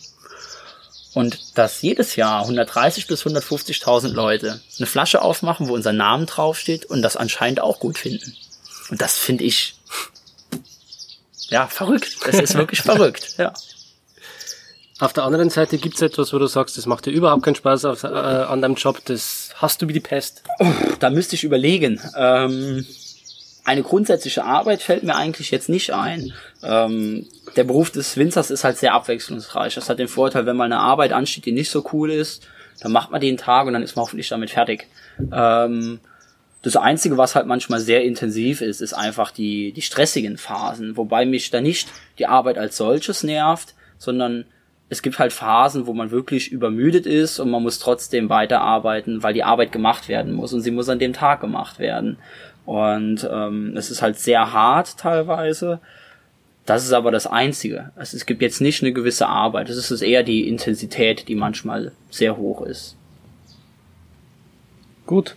Und 1.14 1.58
dass 1.58 1.82
jedes 1.82 2.16
Jahr 2.16 2.42
130 2.42 3.06
bis 3.06 3.24
150.000 3.24 4.08
Leute 4.08 4.60
eine 4.76 4.86
Flasche 4.86 5.22
aufmachen, 5.22 5.68
wo 5.68 5.74
unser 5.74 5.92
Name 5.92 6.26
draufsteht 6.26 6.84
und 6.84 7.02
das 7.02 7.16
anscheinend 7.16 7.60
auch 7.60 7.80
gut 7.80 7.98
finden. 7.98 8.34
Und 8.90 9.00
das 9.00 9.16
finde 9.16 9.44
ich, 9.44 9.74
ja, 11.48 11.66
verrückt. 11.66 12.18
Das 12.24 12.36
ist 12.36 12.54
wirklich 12.54 12.82
verrückt, 12.82 13.34
ja. 13.38 13.52
Auf 15.00 15.12
der 15.12 15.24
anderen 15.24 15.48
Seite 15.48 15.78
gibt's 15.78 16.02
etwas, 16.02 16.32
wo 16.32 16.38
du 16.38 16.46
sagst, 16.46 16.76
das 16.76 16.86
macht 16.86 17.06
dir 17.06 17.12
überhaupt 17.12 17.44
keinen 17.44 17.54
Spaß 17.54 17.84
auf, 17.84 18.02
äh, 18.02 18.08
an 18.08 18.60
deinem 18.60 18.74
Job, 18.74 19.00
das 19.04 19.50
hast 19.54 19.80
du 19.80 19.88
wie 19.88 19.92
die 19.92 20.00
Pest. 20.00 20.42
Da 20.98 21.10
müsste 21.10 21.36
ich 21.36 21.44
überlegen. 21.44 22.00
Ähm, 22.16 22.84
eine 23.64 23.82
grundsätzliche 23.82 24.44
Arbeit 24.44 24.82
fällt 24.82 25.04
mir 25.04 25.14
eigentlich 25.14 25.52
jetzt 25.52 25.68
nicht 25.68 25.92
ein. 25.92 26.32
Ähm, 26.64 27.26
der 27.54 27.64
Beruf 27.64 27.90
des 27.90 28.16
Winzers 28.16 28.50
ist 28.50 28.64
halt 28.64 28.78
sehr 28.78 28.94
abwechslungsreich. 28.94 29.74
Das 29.76 29.88
hat 29.88 30.00
den 30.00 30.08
Vorteil, 30.08 30.46
wenn 30.46 30.56
mal 30.56 30.64
eine 30.64 30.80
Arbeit 30.80 31.12
ansteht, 31.12 31.44
die 31.44 31.52
nicht 31.52 31.70
so 31.70 31.84
cool 31.92 32.10
ist, 32.10 32.48
dann 32.80 32.90
macht 32.90 33.12
man 33.12 33.20
den 33.20 33.36
Tag 33.36 33.66
und 33.66 33.74
dann 33.74 33.82
ist 33.82 33.94
man 33.94 34.04
hoffentlich 34.04 34.28
damit 34.28 34.50
fertig. 34.50 34.88
Ähm, 35.32 36.00
das 36.62 36.76
Einzige, 36.76 37.16
was 37.16 37.36
halt 37.36 37.46
manchmal 37.46 37.78
sehr 37.78 38.02
intensiv 38.02 38.62
ist, 38.62 38.80
ist 38.80 38.94
einfach 38.94 39.30
die, 39.30 39.72
die 39.72 39.82
stressigen 39.82 40.38
Phasen, 40.38 40.96
wobei 40.96 41.24
mich 41.24 41.50
da 41.50 41.60
nicht 41.60 41.88
die 42.18 42.26
Arbeit 42.26 42.58
als 42.58 42.76
solches 42.76 43.22
nervt, 43.22 43.74
sondern 43.98 44.44
es 44.90 45.02
gibt 45.02 45.18
halt 45.18 45.32
Phasen, 45.32 45.86
wo 45.86 45.92
man 45.92 46.10
wirklich 46.10 46.50
übermüdet 46.50 47.06
ist 47.06 47.38
und 47.40 47.50
man 47.50 47.62
muss 47.62 47.78
trotzdem 47.78 48.30
weiterarbeiten, 48.30 49.22
weil 49.22 49.34
die 49.34 49.44
Arbeit 49.44 49.70
gemacht 49.70 50.08
werden 50.08 50.32
muss 50.32 50.52
und 50.52 50.62
sie 50.62 50.70
muss 50.70 50.88
an 50.88 50.98
dem 50.98 51.12
Tag 51.12 51.40
gemacht 51.40 51.78
werden. 51.78 52.16
Und 52.64 53.28
ähm, 53.30 53.74
es 53.76 53.90
ist 53.90 54.02
halt 54.02 54.18
sehr 54.18 54.52
hart 54.52 54.98
teilweise. 54.98 55.80
Das 56.64 56.84
ist 56.84 56.92
aber 56.92 57.10
das 57.10 57.26
Einzige. 57.26 57.92
Also 57.96 58.16
es 58.16 58.26
gibt 58.26 58.42
jetzt 58.42 58.60
nicht 58.60 58.82
eine 58.82 58.92
gewisse 58.92 59.26
Arbeit. 59.26 59.70
Es 59.70 59.90
ist 59.90 60.02
eher 60.02 60.22
die 60.22 60.48
Intensität, 60.48 61.28
die 61.28 61.34
manchmal 61.34 61.92
sehr 62.10 62.36
hoch 62.36 62.62
ist. 62.62 62.96
Gut. 65.06 65.34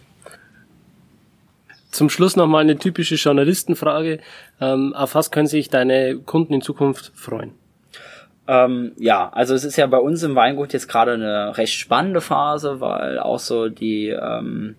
Zum 1.90 2.10
Schluss 2.10 2.36
nochmal 2.36 2.64
eine 2.64 2.78
typische 2.78 3.16
Journalistenfrage. 3.16 4.20
Ähm, 4.60 4.94
auf 4.94 5.16
was 5.16 5.32
können 5.32 5.48
sich 5.48 5.70
deine 5.70 6.18
Kunden 6.18 6.54
in 6.54 6.62
Zukunft 6.62 7.12
freuen? 7.16 7.54
Ähm, 8.52 8.92
ja, 8.98 9.30
also 9.30 9.56
es 9.56 9.64
ist 9.64 9.78
ja 9.78 9.88
bei 9.88 9.98
uns 9.98 10.24
im 10.24 10.36
Weingut 10.36 10.74
jetzt 10.74 10.90
gerade 10.90 11.14
eine 11.14 11.58
recht 11.58 11.74
spannende 11.74 12.20
Phase, 12.20 12.82
weil 12.82 13.18
auch 13.18 13.40
so 13.40 13.70
die 13.70 14.10
ähm, 14.10 14.76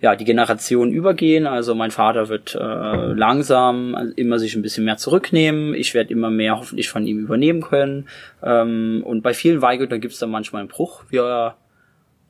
ja 0.00 0.16
die 0.16 0.24
Generationen 0.24 0.90
übergehen. 0.90 1.46
Also 1.46 1.76
mein 1.76 1.92
Vater 1.92 2.28
wird 2.28 2.56
äh, 2.56 3.12
langsam 3.12 4.12
immer 4.16 4.40
sich 4.40 4.56
ein 4.56 4.62
bisschen 4.62 4.84
mehr 4.84 4.96
zurücknehmen. 4.96 5.74
Ich 5.74 5.94
werde 5.94 6.12
immer 6.12 6.30
mehr 6.30 6.58
hoffentlich 6.58 6.88
von 6.88 7.06
ihm 7.06 7.20
übernehmen 7.20 7.60
können. 7.60 8.08
Ähm, 8.42 9.04
und 9.06 9.22
bei 9.22 9.32
vielen 9.32 9.62
Weingütern 9.62 10.00
gibt 10.00 10.14
es 10.14 10.18
dann 10.18 10.30
manchmal 10.30 10.60
einen 10.60 10.68
Bruch. 10.68 11.04
Wir 11.08 11.54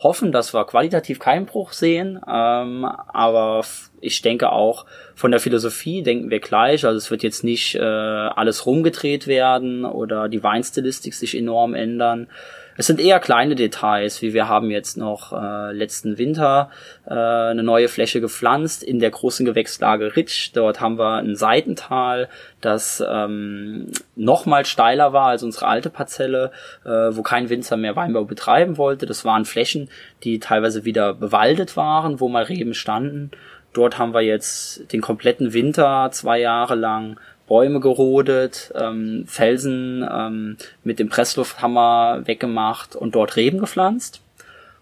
hoffen, 0.05 0.31
dass 0.31 0.55
wir 0.55 0.65
qualitativ 0.67 1.19
keinen 1.19 1.47
Bruch 1.47 1.73
sehen, 1.73 2.21
ähm, 2.29 2.85
aber 2.85 3.65
ich 4.01 4.23
denke 4.23 4.53
auch 4.53 4.85
von 5.15 5.31
der 5.31 5.41
Philosophie 5.41 6.03
denken 6.03 6.31
wir 6.31 6.41
gleich. 6.41 6.85
Also 6.85 6.99
es 6.99 7.11
wird 7.11 7.23
jetzt 7.23 7.43
nicht 7.43 7.75
äh, 7.75 7.81
alles 7.81 8.67
rumgedreht 8.67 9.27
werden 9.27 9.85
oder 9.85 10.29
die 10.29 10.43
Weinstilistik 10.43 11.15
sich 11.15 11.37
enorm 11.37 11.75
ändern. 11.75 12.29
Es 12.77 12.87
sind 12.87 13.01
eher 13.01 13.21
kleine 13.21 13.55
Details, 13.55 14.21
wie 14.21 14.35
wir 14.35 14.49
haben 14.49 14.71
jetzt 14.71 14.97
noch 14.97 15.33
äh, 15.33 15.73
letzten 15.73 16.19
Winter 16.19 16.71
äh, 17.07 17.15
eine 17.15 17.63
neue 17.63 17.89
Fläche 17.89 18.21
gepflanzt 18.21 18.83
in 18.83 18.99
der 18.99 19.11
großen 19.11 19.47
Gewächslage 19.47 20.17
Ritsch. 20.17 20.51
Dort 20.55 20.81
haben 20.81 20.99
wir 20.99 21.19
ein 21.19 21.37
Seitental, 21.37 22.29
das 22.61 23.03
ähm, 23.07 23.93
noch 24.17 24.47
mal 24.47 24.65
steiler 24.65 25.13
war 25.13 25.27
als 25.27 25.43
unsere 25.43 25.67
alte 25.67 25.91
Parzelle, 25.91 26.51
äh, 26.85 26.89
wo 26.89 27.23
kein 27.23 27.49
Winzer 27.49 27.77
mehr 27.77 27.95
Weinbau 27.95 28.25
betreiben 28.25 28.77
wollte. 28.77 29.07
Das 29.07 29.25
waren 29.25 29.45
Flächen, 29.45 29.89
die 30.25 30.41
teilweise 30.41 30.85
wieder 30.85 31.15
bewaldet 31.15 31.77
waren, 31.77 32.19
wo 32.19 32.29
mal 32.29 32.43
Reben 32.43 32.75
standen. 32.75 33.31
Dort 33.73 33.99
haben 33.99 34.15
wir 34.15 34.21
jetzt 34.21 34.93
den 34.93 35.01
kompletten 35.01 35.53
Winter 35.53 36.09
zwei 36.13 36.39
Jahre 36.39 36.77
lang 36.77 37.19
Bäume 37.47 37.81
gerodet, 37.81 38.73
ähm, 38.75 39.25
Felsen 39.27 40.07
ähm, 40.11 40.57
mit 40.83 40.99
dem 40.99 41.09
Presslufthammer 41.09 42.23
weggemacht 42.25 42.97
und 42.97 43.15
dort 43.15 43.37
Reben 43.37 43.59
gepflanzt. 43.59 44.23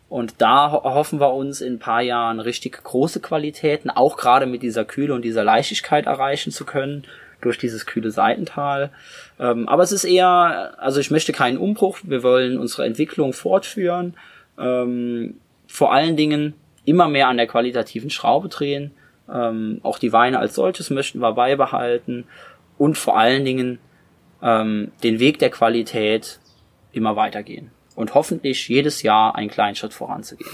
Und 0.08 0.34
da 0.38 0.70
hoffen 0.70 1.20
wir 1.20 1.32
uns 1.32 1.62
in 1.62 1.74
ein 1.74 1.78
paar 1.78 2.02
Jahren 2.02 2.38
richtig 2.38 2.84
große 2.84 3.20
Qualitäten, 3.20 3.88
auch 3.88 4.18
gerade 4.18 4.44
mit 4.44 4.62
dieser 4.62 4.84
Kühle 4.84 5.14
und 5.14 5.22
dieser 5.22 5.42
Leichtigkeit 5.42 6.06
erreichen 6.06 6.52
zu 6.52 6.66
können 6.66 7.04
durch 7.40 7.58
dieses 7.58 7.86
kühle 7.86 8.10
Seitental. 8.10 8.90
Ähm, 9.40 9.68
aber 9.68 9.82
es 9.82 9.90
ist 9.90 10.04
eher, 10.04 10.74
also 10.78 11.00
ich 11.00 11.10
möchte 11.10 11.32
keinen 11.32 11.58
Umbruch. 11.58 11.98
Wir 12.02 12.22
wollen 12.22 12.58
unsere 12.58 12.84
Entwicklung 12.84 13.32
fortführen. 13.32 14.14
Ähm, 14.58 15.38
vor 15.66 15.92
allen 15.92 16.16
Dingen 16.16 16.54
immer 16.84 17.08
mehr 17.08 17.28
an 17.28 17.36
der 17.36 17.46
qualitativen 17.46 18.10
Schraube 18.10 18.48
drehen. 18.48 18.92
Ähm, 19.32 19.80
auch 19.82 19.98
die 19.98 20.12
Weine 20.12 20.38
als 20.38 20.54
solches 20.54 20.90
möchten 20.90 21.20
wir 21.20 21.32
beibehalten 21.32 22.24
und 22.78 22.98
vor 22.98 23.18
allen 23.18 23.44
Dingen 23.44 23.78
ähm, 24.42 24.92
den 25.02 25.18
Weg 25.18 25.38
der 25.38 25.50
Qualität 25.50 26.40
immer 26.92 27.16
weitergehen 27.16 27.70
und 27.94 28.14
hoffentlich 28.14 28.68
jedes 28.68 29.02
Jahr 29.02 29.34
einen 29.36 29.50
kleinen 29.50 29.74
Schritt 29.74 29.94
voranzugehen. 29.94 30.50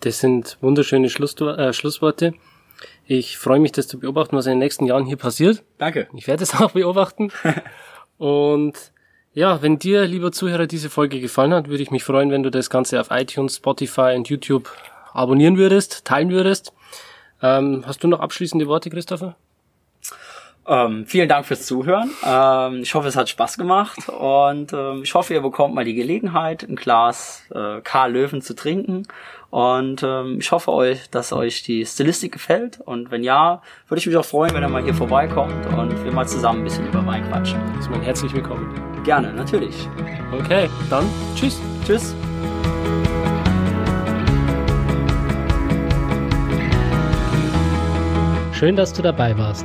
Das 0.00 0.20
sind 0.20 0.58
wunderschöne 0.60 1.10
Schluss, 1.10 1.34
äh, 1.40 1.72
Schlussworte. 1.72 2.34
Ich 3.04 3.38
freue 3.38 3.58
mich, 3.58 3.72
das 3.72 3.88
zu 3.88 3.98
beobachten, 3.98 4.36
was 4.36 4.46
in 4.46 4.52
den 4.52 4.58
nächsten 4.60 4.86
Jahren 4.86 5.04
hier 5.04 5.16
passiert. 5.16 5.64
Danke. 5.78 6.08
Ich 6.14 6.28
werde 6.28 6.44
es 6.44 6.54
auch 6.60 6.72
beobachten. 6.72 7.32
und 8.18 8.92
ja, 9.32 9.62
wenn 9.62 9.78
dir, 9.78 10.04
lieber 10.06 10.32
Zuhörer, 10.32 10.66
diese 10.66 10.90
Folge 10.90 11.20
gefallen 11.20 11.54
hat, 11.54 11.68
würde 11.68 11.82
ich 11.82 11.90
mich 11.90 12.04
freuen, 12.04 12.30
wenn 12.30 12.42
du 12.42 12.50
das 12.50 12.70
Ganze 12.70 13.00
auf 13.00 13.08
iTunes, 13.10 13.56
Spotify 13.56 14.14
und 14.16 14.28
YouTube 14.28 14.70
abonnieren 15.12 15.56
würdest, 15.56 16.04
teilen 16.04 16.30
würdest. 16.30 16.72
Ähm, 17.42 17.82
hast 17.86 18.02
du 18.02 18.08
noch 18.08 18.20
abschließende 18.20 18.66
Worte, 18.66 18.90
Christopher? 18.90 19.36
Ähm, 20.68 21.06
vielen 21.06 21.28
Dank 21.28 21.46
fürs 21.46 21.64
Zuhören. 21.64 22.10
Ähm, 22.26 22.82
ich 22.82 22.94
hoffe, 22.94 23.08
es 23.08 23.16
hat 23.16 23.28
Spaß 23.30 23.56
gemacht 23.56 24.08
und 24.10 24.72
ähm, 24.74 25.00
ich 25.02 25.14
hoffe, 25.14 25.32
ihr 25.32 25.40
bekommt 25.40 25.74
mal 25.74 25.84
die 25.84 25.94
Gelegenheit, 25.94 26.62
ein 26.62 26.76
Glas 26.76 27.44
äh, 27.54 27.80
Karl 27.82 28.12
Löwen 28.12 28.42
zu 28.42 28.54
trinken. 28.54 29.04
Und 29.50 30.02
ähm, 30.02 30.36
ich 30.40 30.52
hoffe 30.52 30.70
euch, 30.72 31.08
dass 31.08 31.32
euch 31.32 31.62
die 31.62 31.86
Stilistik 31.86 32.32
gefällt. 32.32 32.80
Und 32.80 33.10
wenn 33.10 33.22
ja, 33.22 33.62
würde 33.88 33.98
ich 33.98 34.06
mich 34.06 34.16
auch 34.18 34.24
freuen, 34.24 34.52
wenn 34.52 34.62
ihr 34.62 34.68
mal 34.68 34.82
hier 34.82 34.92
vorbeikommt 34.92 35.66
und 35.66 36.04
wir 36.04 36.12
mal 36.12 36.28
zusammen 36.28 36.60
ein 36.60 36.64
bisschen 36.64 36.86
über 36.86 37.06
Wein 37.06 37.26
quatschen. 37.30 37.58
Ist 37.78 37.88
man 37.88 38.02
herzlich 38.02 38.34
willkommen. 38.34 38.74
Gerne, 39.04 39.32
natürlich. 39.32 39.88
Okay, 40.32 40.68
dann 40.90 41.06
tschüss. 41.34 41.58
Tschüss. 41.86 42.14
Schön, 48.52 48.76
dass 48.76 48.92
du 48.92 49.00
dabei 49.00 49.38
warst. 49.38 49.64